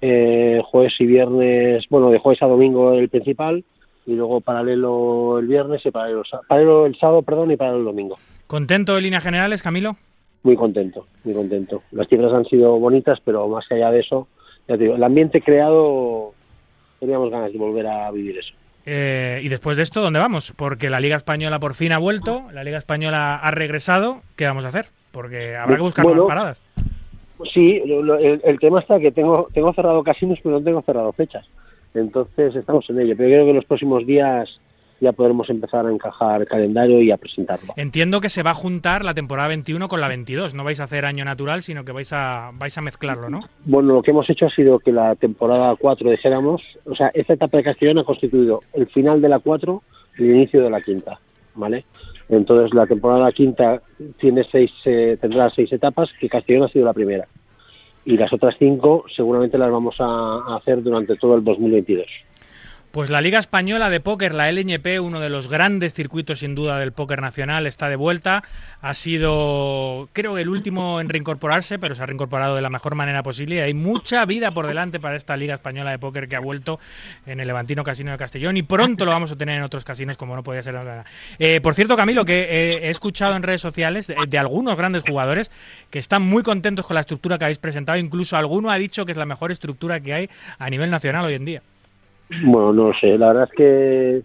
eh, 0.00 0.62
jueves 0.64 0.94
y 1.00 1.04
viernes, 1.04 1.84
bueno, 1.90 2.10
de 2.10 2.18
jueves 2.18 2.42
a 2.42 2.46
domingo 2.46 2.94
el 2.94 3.10
principal 3.10 3.62
y 4.08 4.14
luego 4.14 4.40
paralelo 4.40 5.38
el 5.38 5.46
viernes 5.46 5.84
y 5.84 5.90
paralelo, 5.90 6.22
paralelo 6.48 6.86
el 6.86 6.96
sábado, 6.96 7.20
perdón, 7.20 7.50
y 7.50 7.56
paralelo 7.56 7.80
el 7.80 7.84
domingo. 7.84 8.16
¿Contento 8.46 8.96
en 8.96 9.04
líneas 9.04 9.22
generales, 9.22 9.62
Camilo? 9.62 9.96
Muy 10.44 10.56
contento, 10.56 11.06
muy 11.24 11.34
contento. 11.34 11.82
Las 11.92 12.08
cifras 12.08 12.32
han 12.32 12.46
sido 12.46 12.78
bonitas, 12.78 13.18
pero 13.22 13.46
más 13.48 13.70
allá 13.70 13.90
de 13.90 14.00
eso, 14.00 14.26
ya 14.66 14.78
te 14.78 14.84
digo, 14.84 14.96
el 14.96 15.04
ambiente 15.04 15.42
creado, 15.42 16.32
teníamos 17.00 17.30
ganas 17.30 17.52
de 17.52 17.58
volver 17.58 17.86
a 17.86 18.10
vivir 18.10 18.38
eso. 18.38 18.54
Eh, 18.86 19.42
y 19.42 19.48
después 19.50 19.76
de 19.76 19.82
esto, 19.82 20.00
¿dónde 20.00 20.20
vamos? 20.20 20.54
Porque 20.56 20.88
la 20.88 21.00
Liga 21.00 21.16
Española 21.16 21.58
por 21.58 21.74
fin 21.74 21.92
ha 21.92 21.98
vuelto, 21.98 22.44
la 22.54 22.64
Liga 22.64 22.78
Española 22.78 23.36
ha 23.36 23.50
regresado. 23.50 24.22
¿Qué 24.36 24.46
vamos 24.46 24.64
a 24.64 24.68
hacer? 24.68 24.86
Porque 25.12 25.54
habrá 25.54 25.76
que 25.76 25.82
buscar 25.82 26.06
Bueno, 26.06 26.22
más 26.22 26.28
paradas. 26.28 26.62
Sí, 27.52 27.82
el, 27.84 28.40
el 28.42 28.58
tema 28.58 28.80
está 28.80 28.98
que 28.98 29.12
tengo, 29.12 29.48
tengo 29.52 29.74
cerrado 29.74 30.02
casinos, 30.02 30.38
pero 30.42 30.58
no 30.58 30.64
tengo 30.64 30.80
cerrado 30.80 31.12
fechas. 31.12 31.46
Entonces 31.98 32.54
estamos 32.54 32.88
en 32.90 33.00
ello. 33.00 33.14
Pero 33.16 33.28
creo 33.28 33.44
que 33.44 33.50
en 33.50 33.56
los 33.56 33.64
próximos 33.64 34.06
días 34.06 34.48
ya 35.00 35.12
podremos 35.12 35.48
empezar 35.50 35.86
a 35.86 35.92
encajar 35.92 36.46
calendario 36.46 37.00
y 37.00 37.10
a 37.10 37.16
presentarlo. 37.16 37.72
Entiendo 37.76 38.20
que 38.20 38.28
se 38.28 38.42
va 38.42 38.50
a 38.50 38.54
juntar 38.54 39.04
la 39.04 39.14
temporada 39.14 39.48
21 39.48 39.88
con 39.88 40.00
la 40.00 40.08
22. 40.08 40.54
No 40.54 40.64
vais 40.64 40.80
a 40.80 40.84
hacer 40.84 41.04
año 41.04 41.24
natural, 41.24 41.62
sino 41.62 41.84
que 41.84 41.92
vais 41.92 42.12
a, 42.12 42.50
vais 42.54 42.76
a 42.76 42.80
mezclarlo, 42.80 43.30
¿no? 43.30 43.40
Bueno, 43.64 43.94
lo 43.94 44.02
que 44.02 44.10
hemos 44.10 44.28
hecho 44.28 44.46
ha 44.46 44.50
sido 44.50 44.78
que 44.78 44.92
la 44.92 45.14
temporada 45.14 45.74
4, 45.78 46.10
dijéramos, 46.10 46.62
o 46.84 46.94
sea, 46.94 47.10
esta 47.14 47.34
etapa 47.34 47.58
de 47.58 47.64
Castellón 47.64 47.98
ha 47.98 48.04
constituido 48.04 48.60
el 48.72 48.88
final 48.88 49.20
de 49.20 49.28
la 49.28 49.38
4 49.38 49.82
y 50.18 50.22
el 50.24 50.36
inicio 50.36 50.62
de 50.62 50.70
la 50.70 50.80
quinta, 50.80 51.20
¿vale? 51.54 51.84
Entonces 52.28 52.74
la 52.74 52.86
temporada 52.86 53.32
quinta 53.32 53.80
tiene 54.18 54.44
seis, 54.50 54.70
eh, 54.84 55.16
tendrá 55.20 55.48
seis 55.50 55.72
etapas, 55.72 56.10
que 56.20 56.28
Castellón 56.28 56.64
ha 56.64 56.68
sido 56.68 56.84
la 56.84 56.92
primera. 56.92 57.26
Y 58.08 58.16
las 58.16 58.32
otras 58.32 58.54
cinco 58.58 59.04
seguramente 59.14 59.58
las 59.58 59.70
vamos 59.70 59.96
a, 59.98 60.56
hacer 60.56 60.82
durante 60.82 61.14
todo 61.16 61.34
el 61.34 61.44
2022. 61.44 62.06
Pues 62.90 63.10
la 63.10 63.20
Liga 63.20 63.38
Española 63.38 63.90
de 63.90 64.00
Póker, 64.00 64.34
la 64.34 64.50
LNP, 64.50 64.98
uno 65.00 65.20
de 65.20 65.28
los 65.28 65.46
grandes 65.46 65.92
circuitos 65.92 66.38
sin 66.38 66.54
duda 66.54 66.78
del 66.78 66.92
póker 66.92 67.20
nacional, 67.20 67.66
está 67.66 67.90
de 67.90 67.96
vuelta. 67.96 68.42
Ha 68.80 68.94
sido, 68.94 70.08
creo, 70.14 70.38
el 70.38 70.48
último 70.48 70.98
en 70.98 71.10
reincorporarse, 71.10 71.78
pero 71.78 71.94
se 71.94 72.02
ha 72.02 72.06
reincorporado 72.06 72.56
de 72.56 72.62
la 72.62 72.70
mejor 72.70 72.94
manera 72.94 73.22
posible. 73.22 73.56
Y 73.56 73.58
hay 73.58 73.74
mucha 73.74 74.24
vida 74.24 74.52
por 74.52 74.66
delante 74.66 75.00
para 75.00 75.16
esta 75.16 75.36
Liga 75.36 75.54
Española 75.54 75.90
de 75.90 75.98
Póker 75.98 76.28
que 76.28 76.36
ha 76.36 76.40
vuelto 76.40 76.80
en 77.26 77.40
el 77.40 77.46
Levantino 77.46 77.84
Casino 77.84 78.10
de 78.10 78.16
Castellón 78.16 78.56
y 78.56 78.62
pronto 78.62 79.04
lo 79.04 79.10
vamos 79.10 79.30
a 79.32 79.36
tener 79.36 79.58
en 79.58 79.64
otros 79.64 79.84
casinos 79.84 80.16
como 80.16 80.34
no 80.34 80.42
podía 80.42 80.62
ser 80.62 80.74
otra. 80.74 81.04
Eh, 81.38 81.60
por 81.60 81.74
cierto, 81.74 81.94
Camilo, 81.94 82.24
que 82.24 82.40
eh, 82.40 82.86
he 82.86 82.90
escuchado 82.90 83.36
en 83.36 83.42
redes 83.42 83.60
sociales 83.60 84.06
de, 84.06 84.16
de 84.26 84.38
algunos 84.38 84.78
grandes 84.78 85.02
jugadores 85.02 85.50
que 85.90 85.98
están 85.98 86.22
muy 86.22 86.42
contentos 86.42 86.86
con 86.86 86.94
la 86.94 87.02
estructura 87.02 87.36
que 87.36 87.44
habéis 87.44 87.58
presentado. 87.58 87.98
Incluso 87.98 88.38
alguno 88.38 88.70
ha 88.70 88.78
dicho 88.78 89.04
que 89.04 89.12
es 89.12 89.18
la 89.18 89.26
mejor 89.26 89.52
estructura 89.52 90.00
que 90.00 90.14
hay 90.14 90.30
a 90.58 90.70
nivel 90.70 90.90
nacional 90.90 91.26
hoy 91.26 91.34
en 91.34 91.44
día. 91.44 91.62
Bueno, 92.42 92.72
no 92.72 92.88
lo 92.88 92.94
sé, 92.98 93.16
la 93.18 93.28
verdad 93.28 93.48
es 93.50 93.56
que 93.56 94.22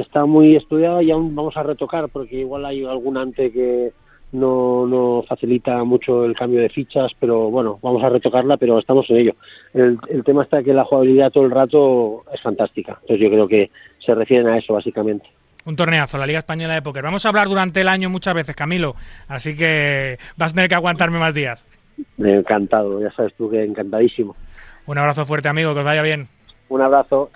está 0.00 0.26
muy 0.26 0.56
estudiada 0.56 1.02
y 1.02 1.10
aún 1.10 1.34
vamos 1.34 1.56
a 1.56 1.62
retocar 1.62 2.08
porque 2.08 2.36
igual 2.36 2.64
hay 2.64 2.84
algún 2.84 3.16
ante 3.16 3.50
que 3.50 3.92
no, 4.32 4.86
no 4.86 5.24
facilita 5.28 5.82
mucho 5.84 6.24
el 6.24 6.34
cambio 6.34 6.60
de 6.60 6.68
fichas, 6.68 7.12
pero 7.18 7.50
bueno, 7.50 7.78
vamos 7.82 8.02
a 8.02 8.08
retocarla, 8.08 8.56
pero 8.56 8.78
estamos 8.78 9.08
en 9.10 9.16
ello. 9.16 9.34
El, 9.72 9.98
el 10.08 10.24
tema 10.24 10.42
está 10.42 10.62
que 10.62 10.72
la 10.72 10.84
jugabilidad 10.84 11.30
todo 11.30 11.44
el 11.44 11.50
rato 11.50 12.24
es 12.32 12.40
fantástica, 12.42 12.98
entonces 13.00 13.20
yo 13.20 13.30
creo 13.30 13.48
que 13.48 13.70
se 14.04 14.14
refieren 14.14 14.48
a 14.48 14.58
eso 14.58 14.74
básicamente. 14.74 15.26
Un 15.64 15.74
torneazo, 15.74 16.16
la 16.16 16.26
Liga 16.26 16.38
Española 16.38 16.74
de 16.74 16.82
Póker. 16.82 17.02
Vamos 17.02 17.26
a 17.26 17.28
hablar 17.28 17.48
durante 17.48 17.80
el 17.80 17.88
año 17.88 18.08
muchas 18.08 18.34
veces, 18.34 18.54
Camilo, 18.54 18.94
así 19.26 19.56
que 19.56 20.16
vas 20.36 20.52
a 20.52 20.54
tener 20.54 20.68
que 20.68 20.76
aguantarme 20.76 21.18
más 21.18 21.34
días. 21.34 21.64
Encantado, 22.18 23.00
ya 23.00 23.10
sabes 23.12 23.34
tú 23.34 23.50
que 23.50 23.64
encantadísimo. 23.64 24.36
Un 24.86 24.98
abrazo 24.98 25.26
fuerte, 25.26 25.48
amigo, 25.48 25.72
que 25.74 25.80
os 25.80 25.84
vaya 25.84 26.02
bien. 26.02 26.28
Un 26.68 26.80
abrazo. 26.80 27.30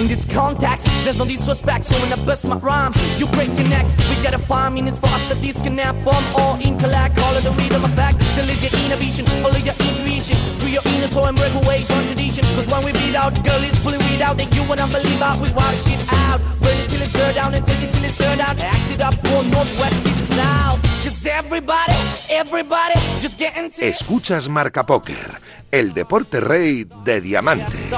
In 0.00 0.08
this 0.08 0.26
context, 0.26 0.86
there's 1.04 1.18
no 1.18 1.24
disrespect, 1.24 1.86
so 1.86 1.94
when 1.96 2.12
I 2.12 2.24
bust 2.26 2.44
my 2.44 2.58
rhyme, 2.58 2.92
you 3.16 3.26
break 3.28 3.48
your 3.58 3.68
necks. 3.68 4.03
We 4.24 4.30
gotta 4.30 4.46
find 4.46 4.74
meanings 4.74 4.96
for 4.96 5.08
us 5.08 5.28
that 5.28 5.42
disconnect 5.42 6.00
from 6.00 6.24
all 6.34 6.58
intellect. 6.58 7.18
All 7.18 7.36
of 7.36 7.44
the 7.44 7.50
rhythm 7.60 7.84
effect, 7.84 8.16
delete 8.32 8.56
your 8.64 8.72
inhibition, 8.80 9.26
follow 9.44 9.60
your 9.60 9.76
intuition, 9.84 10.40
free 10.60 10.72
your 10.72 10.82
inner 10.96 11.08
soul 11.08 11.26
and 11.26 11.36
break 11.36 11.52
away 11.52 11.82
from 11.82 12.06
tradition. 12.06 12.42
Cause 12.56 12.66
when 12.68 12.86
we 12.86 12.92
beat 12.92 13.14
out, 13.14 13.34
girl 13.44 13.62
is 13.62 13.76
pulling 13.82 14.00
weed 14.08 14.22
out, 14.22 14.38
that 14.38 14.48
you 14.54 14.66
wanna 14.66 14.86
believe 14.86 15.20
out, 15.20 15.38
we 15.42 15.52
wild 15.52 15.76
shit 15.76 16.00
out. 16.08 16.40
Burn 16.62 16.78
it 16.78 16.88
till 16.88 17.02
it's 17.02 17.12
turned 17.12 17.34
down 17.34 17.52
and 17.52 17.66
take 17.66 17.82
it 17.82 17.92
till 17.92 18.02
it's 18.02 18.16
turned 18.16 18.40
out. 18.40 18.56
Act 18.56 18.90
it 18.90 19.02
up 19.02 19.12
for 19.12 19.44
northwest, 19.44 20.06
east, 20.06 20.32
south. 20.32 20.80
Cause 21.04 21.26
everybody, 21.26 21.92
everybody, 22.30 22.94
just 23.20 23.36
get 23.36 23.54
into 23.58 23.84
it. 23.84 23.92
Escuchas 23.92 24.48
Marca 24.48 24.86
Póker, 24.86 25.38
el 25.70 25.92
deporte 25.92 26.40
rey 26.40 26.86
de 27.04 27.20
diamante. 27.20 27.90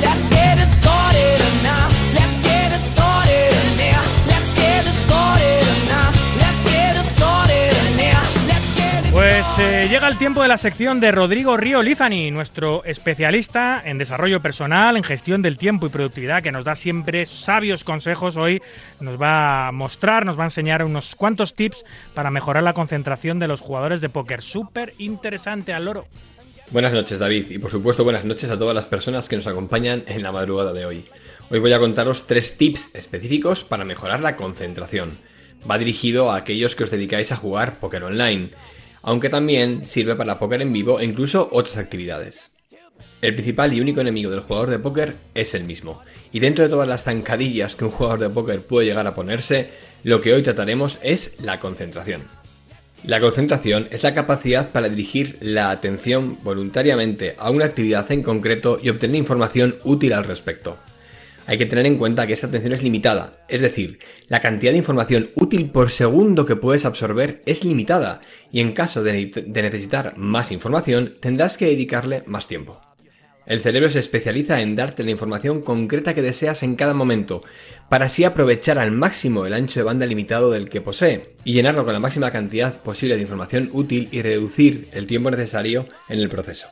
Let's 0.00 0.28
get 0.30 0.56
it 0.56 0.80
started 0.80 1.43
Pues 9.14 9.46
eh, 9.60 9.86
llega 9.88 10.08
el 10.08 10.18
tiempo 10.18 10.42
de 10.42 10.48
la 10.48 10.58
sección 10.58 10.98
de 10.98 11.12
Rodrigo 11.12 11.56
Río 11.56 11.84
Lizani, 11.84 12.32
nuestro 12.32 12.82
especialista 12.84 13.80
en 13.84 13.96
desarrollo 13.96 14.42
personal, 14.42 14.96
en 14.96 15.04
gestión 15.04 15.40
del 15.40 15.56
tiempo 15.56 15.86
y 15.86 15.90
productividad, 15.90 16.42
que 16.42 16.50
nos 16.50 16.64
da 16.64 16.74
siempre 16.74 17.24
sabios 17.24 17.84
consejos. 17.84 18.36
Hoy 18.36 18.60
nos 18.98 19.22
va 19.22 19.68
a 19.68 19.72
mostrar, 19.72 20.26
nos 20.26 20.36
va 20.36 20.42
a 20.42 20.46
enseñar 20.46 20.82
unos 20.82 21.14
cuantos 21.14 21.54
tips 21.54 21.84
para 22.12 22.32
mejorar 22.32 22.64
la 22.64 22.72
concentración 22.72 23.38
de 23.38 23.46
los 23.46 23.60
jugadores 23.60 24.00
de 24.00 24.08
póker. 24.08 24.42
Súper 24.42 24.94
interesante 24.98 25.72
al 25.72 25.84
loro. 25.84 26.08
Buenas 26.72 26.92
noches 26.92 27.20
David 27.20 27.52
y 27.52 27.58
por 27.58 27.70
supuesto 27.70 28.02
buenas 28.02 28.24
noches 28.24 28.50
a 28.50 28.58
todas 28.58 28.74
las 28.74 28.86
personas 28.86 29.28
que 29.28 29.36
nos 29.36 29.46
acompañan 29.46 30.02
en 30.08 30.24
la 30.24 30.32
madrugada 30.32 30.72
de 30.72 30.86
hoy. 30.86 31.04
Hoy 31.50 31.60
voy 31.60 31.72
a 31.72 31.78
contaros 31.78 32.26
tres 32.26 32.58
tips 32.58 32.96
específicos 32.96 33.62
para 33.62 33.84
mejorar 33.84 34.22
la 34.22 34.34
concentración. 34.34 35.18
Va 35.70 35.78
dirigido 35.78 36.32
a 36.32 36.36
aquellos 36.36 36.74
que 36.74 36.82
os 36.82 36.90
dedicáis 36.90 37.30
a 37.30 37.36
jugar 37.36 37.78
póker 37.78 38.02
online, 38.02 38.50
aunque 39.04 39.28
también 39.28 39.86
sirve 39.86 40.16
para 40.16 40.38
póker 40.38 40.62
en 40.62 40.72
vivo 40.72 40.98
e 40.98 41.04
incluso 41.04 41.48
otras 41.52 41.76
actividades. 41.76 42.50
El 43.22 43.34
principal 43.34 43.72
y 43.72 43.80
único 43.80 44.00
enemigo 44.00 44.30
del 44.30 44.40
jugador 44.40 44.70
de 44.70 44.78
póker 44.78 45.16
es 45.34 45.54
el 45.54 45.64
mismo, 45.64 46.02
y 46.32 46.40
dentro 46.40 46.64
de 46.64 46.70
todas 46.70 46.88
las 46.88 47.04
zancadillas 47.04 47.76
que 47.76 47.84
un 47.84 47.90
jugador 47.90 48.18
de 48.20 48.30
póker 48.30 48.62
puede 48.62 48.86
llegar 48.86 49.06
a 49.06 49.14
ponerse, 49.14 49.70
lo 50.02 50.20
que 50.20 50.34
hoy 50.34 50.42
trataremos 50.42 50.98
es 51.02 51.40
la 51.40 51.60
concentración. 51.60 52.22
La 53.04 53.20
concentración 53.20 53.88
es 53.90 54.02
la 54.02 54.14
capacidad 54.14 54.72
para 54.72 54.88
dirigir 54.88 55.36
la 55.40 55.70
atención 55.70 56.38
voluntariamente 56.42 57.34
a 57.38 57.50
una 57.50 57.66
actividad 57.66 58.10
en 58.10 58.22
concreto 58.22 58.78
y 58.82 58.88
obtener 58.88 59.16
información 59.16 59.76
útil 59.84 60.14
al 60.14 60.24
respecto. 60.24 60.78
Hay 61.46 61.58
que 61.58 61.66
tener 61.66 61.84
en 61.84 61.98
cuenta 61.98 62.26
que 62.26 62.32
esta 62.32 62.46
atención 62.46 62.72
es 62.72 62.82
limitada, 62.82 63.44
es 63.48 63.60
decir, 63.60 63.98
la 64.28 64.40
cantidad 64.40 64.72
de 64.72 64.78
información 64.78 65.30
útil 65.34 65.70
por 65.70 65.90
segundo 65.90 66.46
que 66.46 66.56
puedes 66.56 66.86
absorber 66.86 67.42
es 67.44 67.64
limitada 67.64 68.20
y 68.50 68.60
en 68.60 68.72
caso 68.72 69.02
de, 69.02 69.30
necesitar 69.46 70.16
más 70.16 70.50
información 70.50 71.14
tendrás 71.20 71.58
que 71.58 71.66
dedicarle 71.66 72.22
más 72.26 72.48
tiempo. 72.48 72.80
El 73.46 73.60
cerebro 73.60 73.90
se 73.90 73.98
especializa 73.98 74.62
en 74.62 74.74
darte 74.74 75.02
la 75.02 75.10
información 75.10 75.60
concreta 75.60 76.14
que 76.14 76.22
deseas 76.22 76.62
en 76.62 76.76
cada 76.76 76.94
momento, 76.94 77.42
para 77.90 78.06
así 78.06 78.24
aprovechar 78.24 78.78
al 78.78 78.90
máximo 78.90 79.44
el 79.44 79.52
ancho 79.52 79.80
de 79.80 79.84
banda 79.84 80.06
limitado 80.06 80.50
del 80.50 80.70
que 80.70 80.80
posee, 80.80 81.34
y 81.44 81.52
llenarlo 81.52 81.84
con 81.84 81.92
la 81.92 82.00
máxima 82.00 82.30
cantidad 82.30 82.80
posible 82.80 83.16
de 83.16 83.22
información 83.22 83.68
útil 83.74 84.08
y 84.12 84.22
reducir 84.22 84.88
el 84.92 85.06
tiempo 85.06 85.30
necesario 85.30 85.86
en 86.08 86.20
el 86.20 86.30
proceso. 86.30 86.68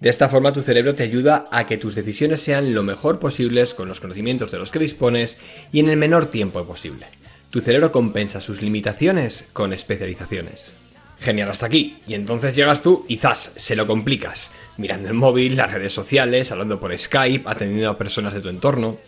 De 0.00 0.10
esta 0.10 0.28
forma 0.28 0.52
tu 0.52 0.62
cerebro 0.62 0.94
te 0.94 1.02
ayuda 1.02 1.48
a 1.50 1.66
que 1.66 1.76
tus 1.76 1.96
decisiones 1.96 2.40
sean 2.40 2.72
lo 2.72 2.84
mejor 2.84 3.18
posibles 3.18 3.74
con 3.74 3.88
los 3.88 3.98
conocimientos 3.98 4.52
de 4.52 4.58
los 4.58 4.70
que 4.70 4.78
dispones 4.78 5.38
y 5.72 5.80
en 5.80 5.88
el 5.88 5.96
menor 5.96 6.26
tiempo 6.26 6.64
posible. 6.64 7.06
Tu 7.50 7.60
cerebro 7.60 7.90
compensa 7.90 8.40
sus 8.40 8.62
limitaciones 8.62 9.46
con 9.52 9.72
especializaciones. 9.72 10.72
Genial 11.18 11.50
hasta 11.50 11.66
aquí. 11.66 11.98
Y 12.06 12.14
entonces 12.14 12.54
llegas 12.54 12.82
tú 12.82 13.04
y 13.08 13.16
zas, 13.16 13.52
se 13.56 13.74
lo 13.74 13.86
complicas. 13.86 14.52
Mirando 14.76 15.08
el 15.08 15.14
móvil, 15.14 15.56
las 15.56 15.72
redes 15.72 15.92
sociales, 15.92 16.52
hablando 16.52 16.78
por 16.78 16.96
Skype, 16.96 17.48
atendiendo 17.48 17.90
a 17.90 17.98
personas 17.98 18.34
de 18.34 18.40
tu 18.40 18.50
entorno. 18.50 18.98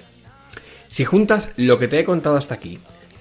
Si 0.88 1.04
juntas 1.04 1.50
lo 1.56 1.78
que 1.78 1.86
te 1.86 2.00
he 2.00 2.04
contado 2.04 2.36
hasta 2.36 2.54
aquí, 2.54 2.80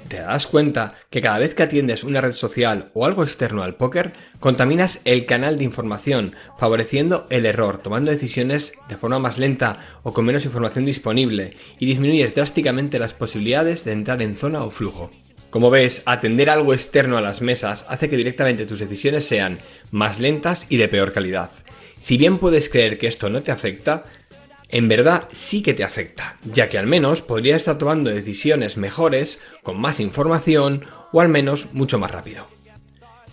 te 0.10 0.18
das 0.18 0.48
cuenta 0.48 0.96
que 1.10 1.22
cada 1.22 1.40
vez 1.40 1.56
que 1.56 1.64
atiendes 1.64 2.04
una 2.04 2.20
red 2.20 2.34
social 2.34 2.92
o 2.94 3.06
algo 3.06 3.24
externo 3.24 3.64
al 3.64 3.76
póker, 3.76 4.14
contaminas 4.40 5.00
el 5.06 5.26
canal 5.26 5.58
de 5.58 5.64
información, 5.64 6.36
favoreciendo 6.58 7.28
el 7.30 7.46
error, 7.46 7.82
tomando 7.82 8.12
decisiones 8.12 8.74
de 8.90 8.98
forma 8.98 9.20
más 9.20 9.38
lenta 9.38 9.80
o 10.04 10.12
con 10.12 10.26
menos 10.26 10.46
información 10.46 10.84
disponible, 10.84 11.56
y 11.78 11.86
disminuyes 11.86 12.36
drásticamente 12.36 13.00
las 13.00 13.14
posibilidades 13.14 13.86
de 13.86 13.94
entrar 13.94 14.22
en 14.22 14.36
zona 14.36 14.64
o 14.64 14.72
flujo. 14.72 15.12
Como 15.50 15.72
ves, 15.72 16.04
atender 16.06 16.50
algo 16.50 16.74
externo 16.74 17.18
a 17.18 17.22
las 17.22 17.42
mesas 17.42 17.86
hace 17.88 18.10
que 18.10 18.18
directamente 18.18 18.66
tus 18.66 18.80
decisiones 18.80 19.26
sean 19.26 19.60
más 19.92 20.20
lentas 20.20 20.66
y 20.70 20.78
de 20.78 20.88
peor 20.88 21.14
calidad. 21.14 21.52
Si 22.00 22.18
bien 22.18 22.38
puedes 22.38 22.70
creer 22.70 22.98
que 22.98 23.08
esto 23.08 23.30
no 23.30 23.44
te 23.44 23.52
afecta, 23.52 24.04
en 24.70 24.88
verdad 24.88 25.28
sí 25.32 25.62
que 25.64 25.74
te 25.74 25.84
afecta, 25.84 26.38
ya 26.44 26.70
que 26.70 26.78
al 26.78 26.88
menos 26.88 27.22
podrías 27.22 27.58
estar 27.58 27.78
tomando 27.78 28.10
decisiones 28.10 28.78
mejores, 28.78 29.40
con 29.64 29.80
más 29.80 30.00
información 30.00 30.86
o 31.12 31.22
al 31.22 31.30
menos 31.30 31.68
mucho 31.74 32.00
más 32.00 32.12
rápido. 32.12 32.48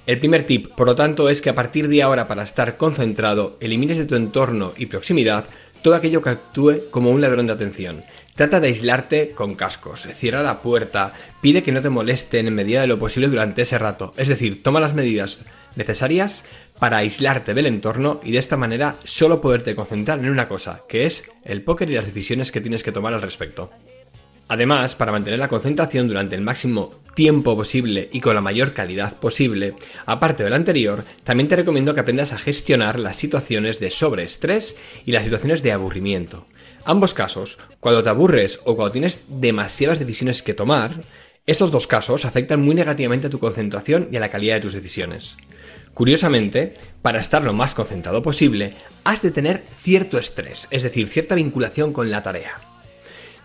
El 0.07 0.19
primer 0.19 0.45
tip, 0.45 0.69
por 0.69 0.87
lo 0.87 0.95
tanto, 0.95 1.29
es 1.29 1.43
que 1.43 1.51
a 1.51 1.55
partir 1.55 1.89
de 1.89 2.03
ahora 2.03 2.29
para 2.29 2.45
estar 2.45 2.77
concentrado, 2.77 3.57
elimines 3.61 3.99
de 3.99 4.07
tu 4.07 4.15
entorno 4.15 4.73
y 4.77 4.87
proximidad 4.87 5.47
todo 5.83 5.95
aquello 5.95 6.23
que 6.23 6.31
actúe 6.31 6.91
como 6.91 7.11
un 7.11 7.21
ladrón 7.21 7.47
de 7.47 7.53
atención. 7.53 8.05
Trata 8.35 8.61
de 8.61 8.69
aislarte 8.69 9.31
con 9.31 9.55
cascos, 9.55 10.09
cierra 10.15 10.43
la 10.43 10.61
puerta, 10.61 11.13
pide 11.41 11.63
que 11.63 11.73
no 11.73 11.81
te 11.81 11.91
molesten 11.91 12.47
en 12.47 12.55
medida 12.55 12.81
de 12.81 12.87
lo 12.87 12.99
posible 12.99 13.29
durante 13.29 13.63
ese 13.63 13.79
rato, 13.79 14.13
es 14.17 14.29
decir, 14.29 14.63
toma 14.63 14.81
las 14.81 14.95
medidas 14.95 15.45
necesarias 15.77 16.45
para 16.78 16.98
aislarte 16.98 17.55
del 17.55 17.66
entorno 17.66 18.20
y 18.23 18.32
de 18.32 18.39
esta 18.39 18.57
manera 18.57 18.97
solo 19.05 19.40
poderte 19.40 19.74
concentrar 19.74 20.19
en 20.19 20.28
una 20.28 20.48
cosa, 20.48 20.82
que 20.89 21.07
es 21.07 21.31
el 21.44 21.62
póker 21.62 21.90
y 21.90 21.94
las 21.94 22.07
decisiones 22.07 22.53
que 22.53 22.61
tienes 22.61 22.82
que 22.82 22.93
tomar 22.93 23.15
al 23.15 23.23
respecto. 23.23 23.70
Además, 24.48 24.94
para 24.94 25.11
mantener 25.11 25.40
la 25.40 25.48
concentración 25.48 26.07
durante 26.07 26.36
el 26.36 26.40
máximo 26.40 26.94
tiempo 27.15 27.57
posible 27.57 28.09
y 28.12 28.20
con 28.20 28.35
la 28.35 28.40
mayor 28.40 28.74
calidad 28.74 29.16
posible, 29.16 29.74
aparte 30.05 30.44
de 30.44 30.51
lo 30.51 30.57
anterior, 30.57 31.05
también 31.24 31.48
te 31.48 31.57
recomiendo 31.57 31.94
que 31.94 32.01
aprendas 32.01 32.32
a 32.32 32.39
gestionar 32.39 33.01
las 33.01 33.16
situaciones 33.16 33.81
de 33.81 33.90
sobreestrés 33.90 34.77
y 35.05 35.11
las 35.11 35.24
situaciones 35.24 35.62
de 35.65 35.73
aburrimiento. 35.73 36.47
Ambos 36.85 37.15
casos, 37.15 37.59
cuando 37.81 38.05
te 38.05 38.11
aburres 38.11 38.61
o 38.65 38.77
cuando 38.77 38.93
tienes 38.93 39.24
demasiadas 39.28 39.98
decisiones 39.98 40.43
que 40.43 40.55
tomar, 40.55 41.03
estos 41.47 41.73
dos 41.73 41.89
casos 41.89 42.24
afectan 42.24 42.61
muy 42.61 42.77
negativamente 42.77 43.27
a 43.27 43.31
tu 43.31 43.40
concentración 43.40 44.09
y 44.12 44.16
a 44.16 44.20
la 44.20 44.28
calidad 44.28 44.57
de 44.57 44.61
tus 44.61 44.74
decisiones. 44.74 45.36
Curiosamente, 45.97 46.74
para 47.01 47.20
estar 47.20 47.43
lo 47.43 47.55
más 47.55 47.74
concentrado 47.74 48.20
posible, 48.20 48.74
has 49.02 49.23
de 49.23 49.31
tener 49.31 49.62
cierto 49.78 50.18
estrés, 50.18 50.68
es 50.70 50.82
decir, 50.82 51.09
cierta 51.09 51.35
vinculación 51.35 51.94
con 51.94 52.10
la 52.10 52.23
tarea. 52.23 52.60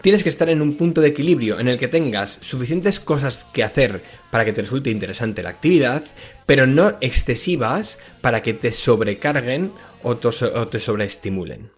Tienes 0.02 0.22
que 0.22 0.28
estar 0.28 0.50
en 0.50 0.62
un 0.62 0.76
punto 0.76 1.00
de 1.00 1.08
equilibrio 1.08 1.62
en 1.62 1.70
el 1.70 1.80
que 1.80 1.88
tengas 1.88 2.40
suficientes 2.42 3.00
cosas 3.00 3.46
que 3.54 3.64
hacer 3.64 4.04
para 4.32 4.44
que 4.44 4.52
te 4.52 4.64
resulte 4.64 4.90
interesante 4.90 5.44
la 5.44 5.48
actividad, 5.48 6.04
pero 6.46 6.68
no 6.68 6.98
excesivas 7.00 8.00
para 8.20 8.44
que 8.44 8.54
te 8.54 8.74
sobrecarguen 8.74 9.72
o 10.04 10.18
te 10.18 10.80
sobreestimulen. 10.82 11.72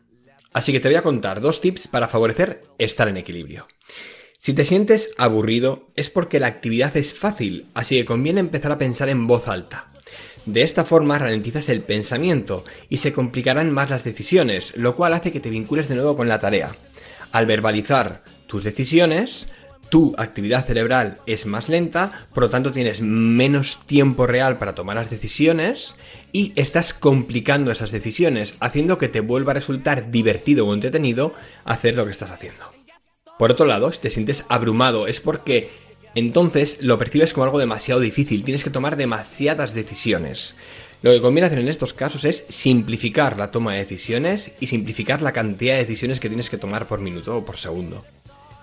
Así 0.53 0.71
que 0.71 0.79
te 0.79 0.87
voy 0.87 0.95
a 0.95 1.03
contar 1.03 1.39
dos 1.39 1.61
tips 1.61 1.87
para 1.87 2.07
favorecer 2.07 2.63
estar 2.79 3.07
en 3.07 3.17
equilibrio. 3.17 3.67
Si 4.39 4.55
te 4.55 4.65
sientes 4.65 5.11
aburrido 5.19 5.91
es 5.95 6.09
porque 6.09 6.39
la 6.39 6.47
actividad 6.47 6.97
es 6.97 7.13
fácil, 7.13 7.67
así 7.75 7.95
que 7.95 8.05
conviene 8.05 8.39
empezar 8.39 8.71
a 8.71 8.79
pensar 8.79 9.09
en 9.09 9.27
voz 9.27 9.47
alta. 9.47 9.92
De 10.45 10.61
esta 10.61 10.83
forma 10.83 11.17
ralentizas 11.17 11.69
el 11.69 11.81
pensamiento 11.81 12.65
y 12.89 12.97
se 12.97 13.13
complicarán 13.13 13.71
más 13.71 13.89
las 13.89 14.03
decisiones, 14.03 14.75
lo 14.75 14.95
cual 14.95 15.13
hace 15.13 15.31
que 15.31 15.39
te 15.39 15.49
vincules 15.49 15.87
de 15.87 15.95
nuevo 15.95 16.17
con 16.17 16.27
la 16.27 16.39
tarea. 16.39 16.75
Al 17.31 17.45
verbalizar 17.45 18.23
tus 18.45 18.63
decisiones, 18.63 19.47
tu 19.89 20.13
actividad 20.17 20.65
cerebral 20.65 21.19
es 21.27 21.45
más 21.45 21.69
lenta, 21.69 22.25
por 22.33 22.43
lo 22.43 22.49
tanto 22.49 22.71
tienes 22.71 23.01
menos 23.01 23.85
tiempo 23.85 24.27
real 24.27 24.57
para 24.57 24.75
tomar 24.75 24.95
las 24.95 25.09
decisiones 25.09 25.95
y 26.31 26.51
estás 26.55 26.93
complicando 26.93 27.71
esas 27.71 27.91
decisiones, 27.91 28.55
haciendo 28.59 28.97
que 28.97 29.07
te 29.07 29.21
vuelva 29.21 29.51
a 29.51 29.55
resultar 29.55 30.11
divertido 30.11 30.67
o 30.67 30.73
entretenido 30.73 31.33
hacer 31.63 31.95
lo 31.95 32.05
que 32.05 32.11
estás 32.11 32.31
haciendo. 32.31 32.65
Por 33.37 33.51
otro 33.51 33.65
lado, 33.65 33.91
si 33.91 33.99
te 33.99 34.09
sientes 34.09 34.45
abrumado 34.49 35.07
es 35.07 35.19
porque 35.19 35.69
entonces 36.15 36.77
lo 36.81 36.97
percibes 36.97 37.33
como 37.33 37.45
algo 37.45 37.59
demasiado 37.59 38.01
difícil, 38.01 38.43
tienes 38.43 38.63
que 38.63 38.69
tomar 38.69 38.97
demasiadas 38.97 39.73
decisiones. 39.73 40.55
Lo 41.01 41.11
que 41.11 41.21
conviene 41.21 41.47
hacer 41.47 41.59
en 41.59 41.67
estos 41.67 41.93
casos 41.93 42.23
es 42.23 42.45
simplificar 42.47 43.37
la 43.37 43.51
toma 43.51 43.73
de 43.73 43.79
decisiones 43.79 44.53
y 44.59 44.67
simplificar 44.67 45.21
la 45.21 45.33
cantidad 45.33 45.73
de 45.73 45.81
decisiones 45.81 46.19
que 46.19 46.29
tienes 46.29 46.49
que 46.49 46.57
tomar 46.57 46.87
por 46.87 46.99
minuto 47.01 47.35
o 47.35 47.45
por 47.45 47.57
segundo. 47.57 48.05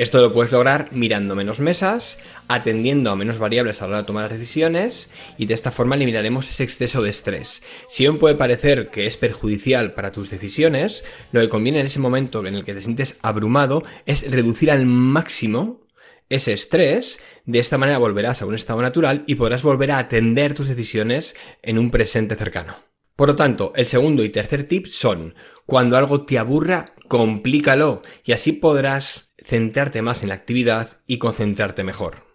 Esto 0.00 0.22
lo 0.22 0.32
puedes 0.32 0.50
lograr 0.50 0.88
mirando 0.92 1.34
menos 1.34 1.60
mesas, 1.60 2.18
atendiendo 2.48 3.10
a 3.10 3.16
menos 3.16 3.36
variables 3.36 3.82
a 3.82 3.84
la 3.84 3.88
hora 3.90 3.98
de 3.98 4.06
tomar 4.06 4.22
las 4.22 4.32
decisiones 4.32 5.10
y 5.36 5.44
de 5.44 5.52
esta 5.52 5.70
forma 5.70 5.96
eliminaremos 5.96 6.48
ese 6.48 6.64
exceso 6.64 7.02
de 7.02 7.10
estrés. 7.10 7.62
Si 7.90 8.06
aún 8.06 8.18
puede 8.18 8.36
parecer 8.36 8.88
que 8.88 9.06
es 9.06 9.18
perjudicial 9.18 9.92
para 9.92 10.10
tus 10.10 10.30
decisiones, 10.30 11.04
lo 11.32 11.42
que 11.42 11.50
conviene 11.50 11.80
en 11.80 11.86
ese 11.86 12.00
momento 12.00 12.46
en 12.46 12.54
el 12.54 12.64
que 12.64 12.72
te 12.72 12.80
sientes 12.80 13.18
abrumado 13.20 13.84
es 14.06 14.30
reducir 14.30 14.70
al 14.70 14.86
máximo 14.86 15.82
ese 16.30 16.52
estrés, 16.52 17.20
de 17.44 17.58
esta 17.58 17.76
manera 17.76 17.98
volverás 17.98 18.40
a 18.40 18.46
un 18.46 18.54
estado 18.54 18.80
natural 18.80 19.24
y 19.26 19.34
podrás 19.34 19.62
volver 19.62 19.90
a 19.90 19.98
atender 19.98 20.54
tus 20.54 20.68
decisiones 20.68 21.36
en 21.62 21.78
un 21.78 21.90
presente 21.90 22.36
cercano. 22.36 22.76
Por 23.16 23.28
lo 23.28 23.36
tanto, 23.36 23.72
el 23.76 23.84
segundo 23.84 24.24
y 24.24 24.30
tercer 24.30 24.64
tip 24.64 24.86
son, 24.86 25.34
cuando 25.66 25.98
algo 25.98 26.24
te 26.24 26.38
aburra, 26.38 26.94
complícalo 27.08 28.02
y 28.24 28.32
así 28.32 28.52
podrás 28.52 29.34
centrarte 29.36 30.00
más 30.00 30.22
en 30.22 30.30
la 30.30 30.36
actividad 30.36 31.00
y 31.06 31.18
concentrarte 31.18 31.84
mejor. 31.84 32.30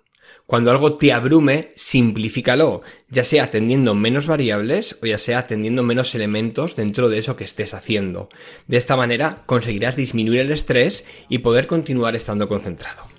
Cuando 0.45 0.69
algo 0.69 0.97
te 0.97 1.11
abrume, 1.11 1.71
simplifícalo, 1.75 2.83
ya 3.09 3.23
sea 3.23 3.45
atendiendo 3.45 3.95
menos 3.95 4.27
variables 4.27 4.95
o 5.01 5.07
ya 5.07 5.17
sea 5.17 5.39
atendiendo 5.39 5.81
menos 5.81 6.13
elementos 6.13 6.75
dentro 6.75 7.09
de 7.09 7.17
eso 7.17 7.35
que 7.35 7.45
estés 7.45 7.73
haciendo. 7.73 8.29
De 8.67 8.77
esta 8.77 8.95
manera 8.95 9.43
conseguirás 9.47 9.95
disminuir 9.95 10.41
el 10.41 10.51
estrés 10.51 11.03
y 11.29 11.39
poder 11.39 11.65
continuar 11.65 12.15
estando 12.15 12.47
concentrado. 12.47 13.14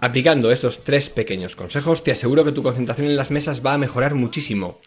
Aplicando 0.00 0.52
estos 0.52 0.84
tres 0.84 1.10
pequeños 1.10 1.56
consejos, 1.56 2.04
te 2.04 2.12
aseguro 2.12 2.44
que 2.44 2.52
tu 2.52 2.62
concentración 2.62 3.08
en 3.08 3.16
las 3.16 3.32
mesas 3.32 3.66
va 3.66 3.74
a 3.74 3.78
mejorar 3.78 4.14
muchísimo. 4.14 4.78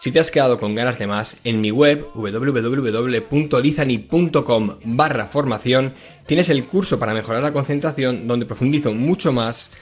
Si 0.00 0.12
te 0.12 0.20
has 0.20 0.30
quedado 0.30 0.60
con 0.60 0.76
ganas 0.76 1.00
de 1.00 1.08
más, 1.08 1.36
en 1.42 1.60
mi 1.60 1.72
web 1.72 2.06
www.lizani.com 2.14 4.76
barra 4.84 5.26
formación 5.26 5.94
tienes 6.26 6.48
el 6.48 6.62
curso 6.64 7.00
para 7.00 7.12
mejorar 7.12 7.42
la 7.42 7.52
concentración 7.52 8.28
donde 8.28 8.46
profundizo 8.46 8.94
mucho 8.94 9.32
más 9.32 9.72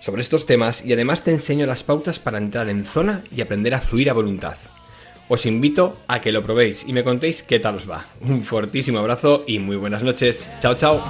sobre 0.00 0.20
estos 0.20 0.44
temas 0.44 0.84
y 0.84 0.92
además 0.92 1.24
te 1.24 1.30
enseño 1.30 1.64
las 1.64 1.82
pautas 1.82 2.18
para 2.18 2.36
entrar 2.36 2.68
en 2.68 2.84
zona 2.84 3.24
y 3.34 3.40
aprender 3.40 3.72
a 3.74 3.80
fluir 3.80 4.10
a 4.10 4.12
voluntad. 4.12 4.58
Os 5.28 5.46
invito 5.46 5.96
a 6.06 6.20
que 6.20 6.30
lo 6.30 6.44
probéis 6.44 6.84
y 6.86 6.92
me 6.92 7.02
contéis 7.02 7.42
qué 7.42 7.58
tal 7.58 7.76
os 7.76 7.90
va. 7.90 8.06
Un 8.20 8.44
fortísimo 8.44 8.98
abrazo 8.98 9.44
y 9.46 9.58
muy 9.58 9.76
buenas 9.76 10.02
noches. 10.02 10.50
Chao, 10.60 10.74
chao. 10.74 11.02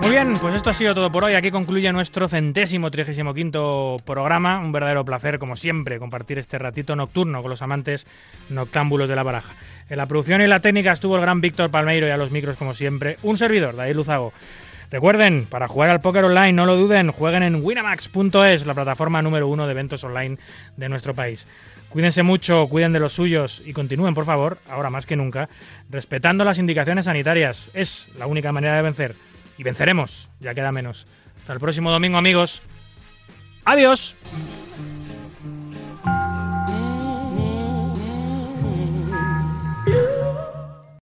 Muy 0.00 0.12
bien, 0.12 0.34
pues 0.40 0.54
esto 0.54 0.70
ha 0.70 0.74
sido 0.74 0.94
todo 0.94 1.12
por 1.12 1.24
hoy. 1.24 1.34
Aquí 1.34 1.50
concluye 1.50 1.92
nuestro 1.92 2.26
centésimo 2.26 2.90
trigésimo 2.90 3.34
quinto 3.34 3.98
programa. 4.06 4.58
Un 4.58 4.72
verdadero 4.72 5.04
placer, 5.04 5.38
como 5.38 5.56
siempre, 5.56 5.98
compartir 5.98 6.38
este 6.38 6.58
ratito 6.58 6.96
nocturno 6.96 7.42
con 7.42 7.50
los 7.50 7.60
amantes 7.60 8.06
noctámbulos 8.48 9.10
de 9.10 9.16
la 9.16 9.22
baraja. 9.22 9.52
En 9.90 9.98
la 9.98 10.06
producción 10.06 10.40
y 10.40 10.46
la 10.46 10.60
técnica 10.60 10.92
estuvo 10.92 11.16
el 11.16 11.20
gran 11.20 11.42
Víctor 11.42 11.70
Palmeiro 11.70 12.06
y 12.06 12.10
a 12.10 12.16
los 12.16 12.30
micros, 12.30 12.56
como 12.56 12.72
siempre, 12.72 13.18
un 13.22 13.36
servidor, 13.36 13.76
David 13.76 13.94
Luzago. 13.94 14.32
Recuerden, 14.90 15.46
para 15.46 15.68
jugar 15.68 15.90
al 15.90 16.00
póker 16.00 16.24
online, 16.24 16.52
no 16.54 16.66
lo 16.66 16.76
duden, 16.76 17.12
jueguen 17.12 17.44
en 17.44 17.64
winamax.es, 17.64 18.66
la 18.66 18.74
plataforma 18.74 19.22
número 19.22 19.46
uno 19.46 19.66
de 19.66 19.72
eventos 19.72 20.02
online 20.02 20.38
de 20.76 20.88
nuestro 20.88 21.14
país. 21.14 21.46
Cuídense 21.90 22.22
mucho, 22.24 22.66
cuiden 22.68 22.92
de 22.92 23.00
los 23.00 23.12
suyos 23.12 23.62
y 23.64 23.72
continúen, 23.72 24.14
por 24.14 24.24
favor, 24.24 24.58
ahora 24.68 24.90
más 24.90 25.06
que 25.06 25.14
nunca, 25.14 25.48
respetando 25.90 26.44
las 26.44 26.58
indicaciones 26.58 27.04
sanitarias. 27.04 27.70
Es 27.74 28.08
la 28.18 28.26
única 28.26 28.50
manera 28.50 28.76
de 28.76 28.82
vencer. 28.82 29.29
Y 29.60 29.62
venceremos, 29.62 30.30
ya 30.40 30.54
queda 30.54 30.72
menos. 30.72 31.06
Hasta 31.36 31.52
el 31.52 31.60
próximo 31.60 31.90
domingo, 31.90 32.16
amigos. 32.16 32.62
Adiós. 33.66 34.16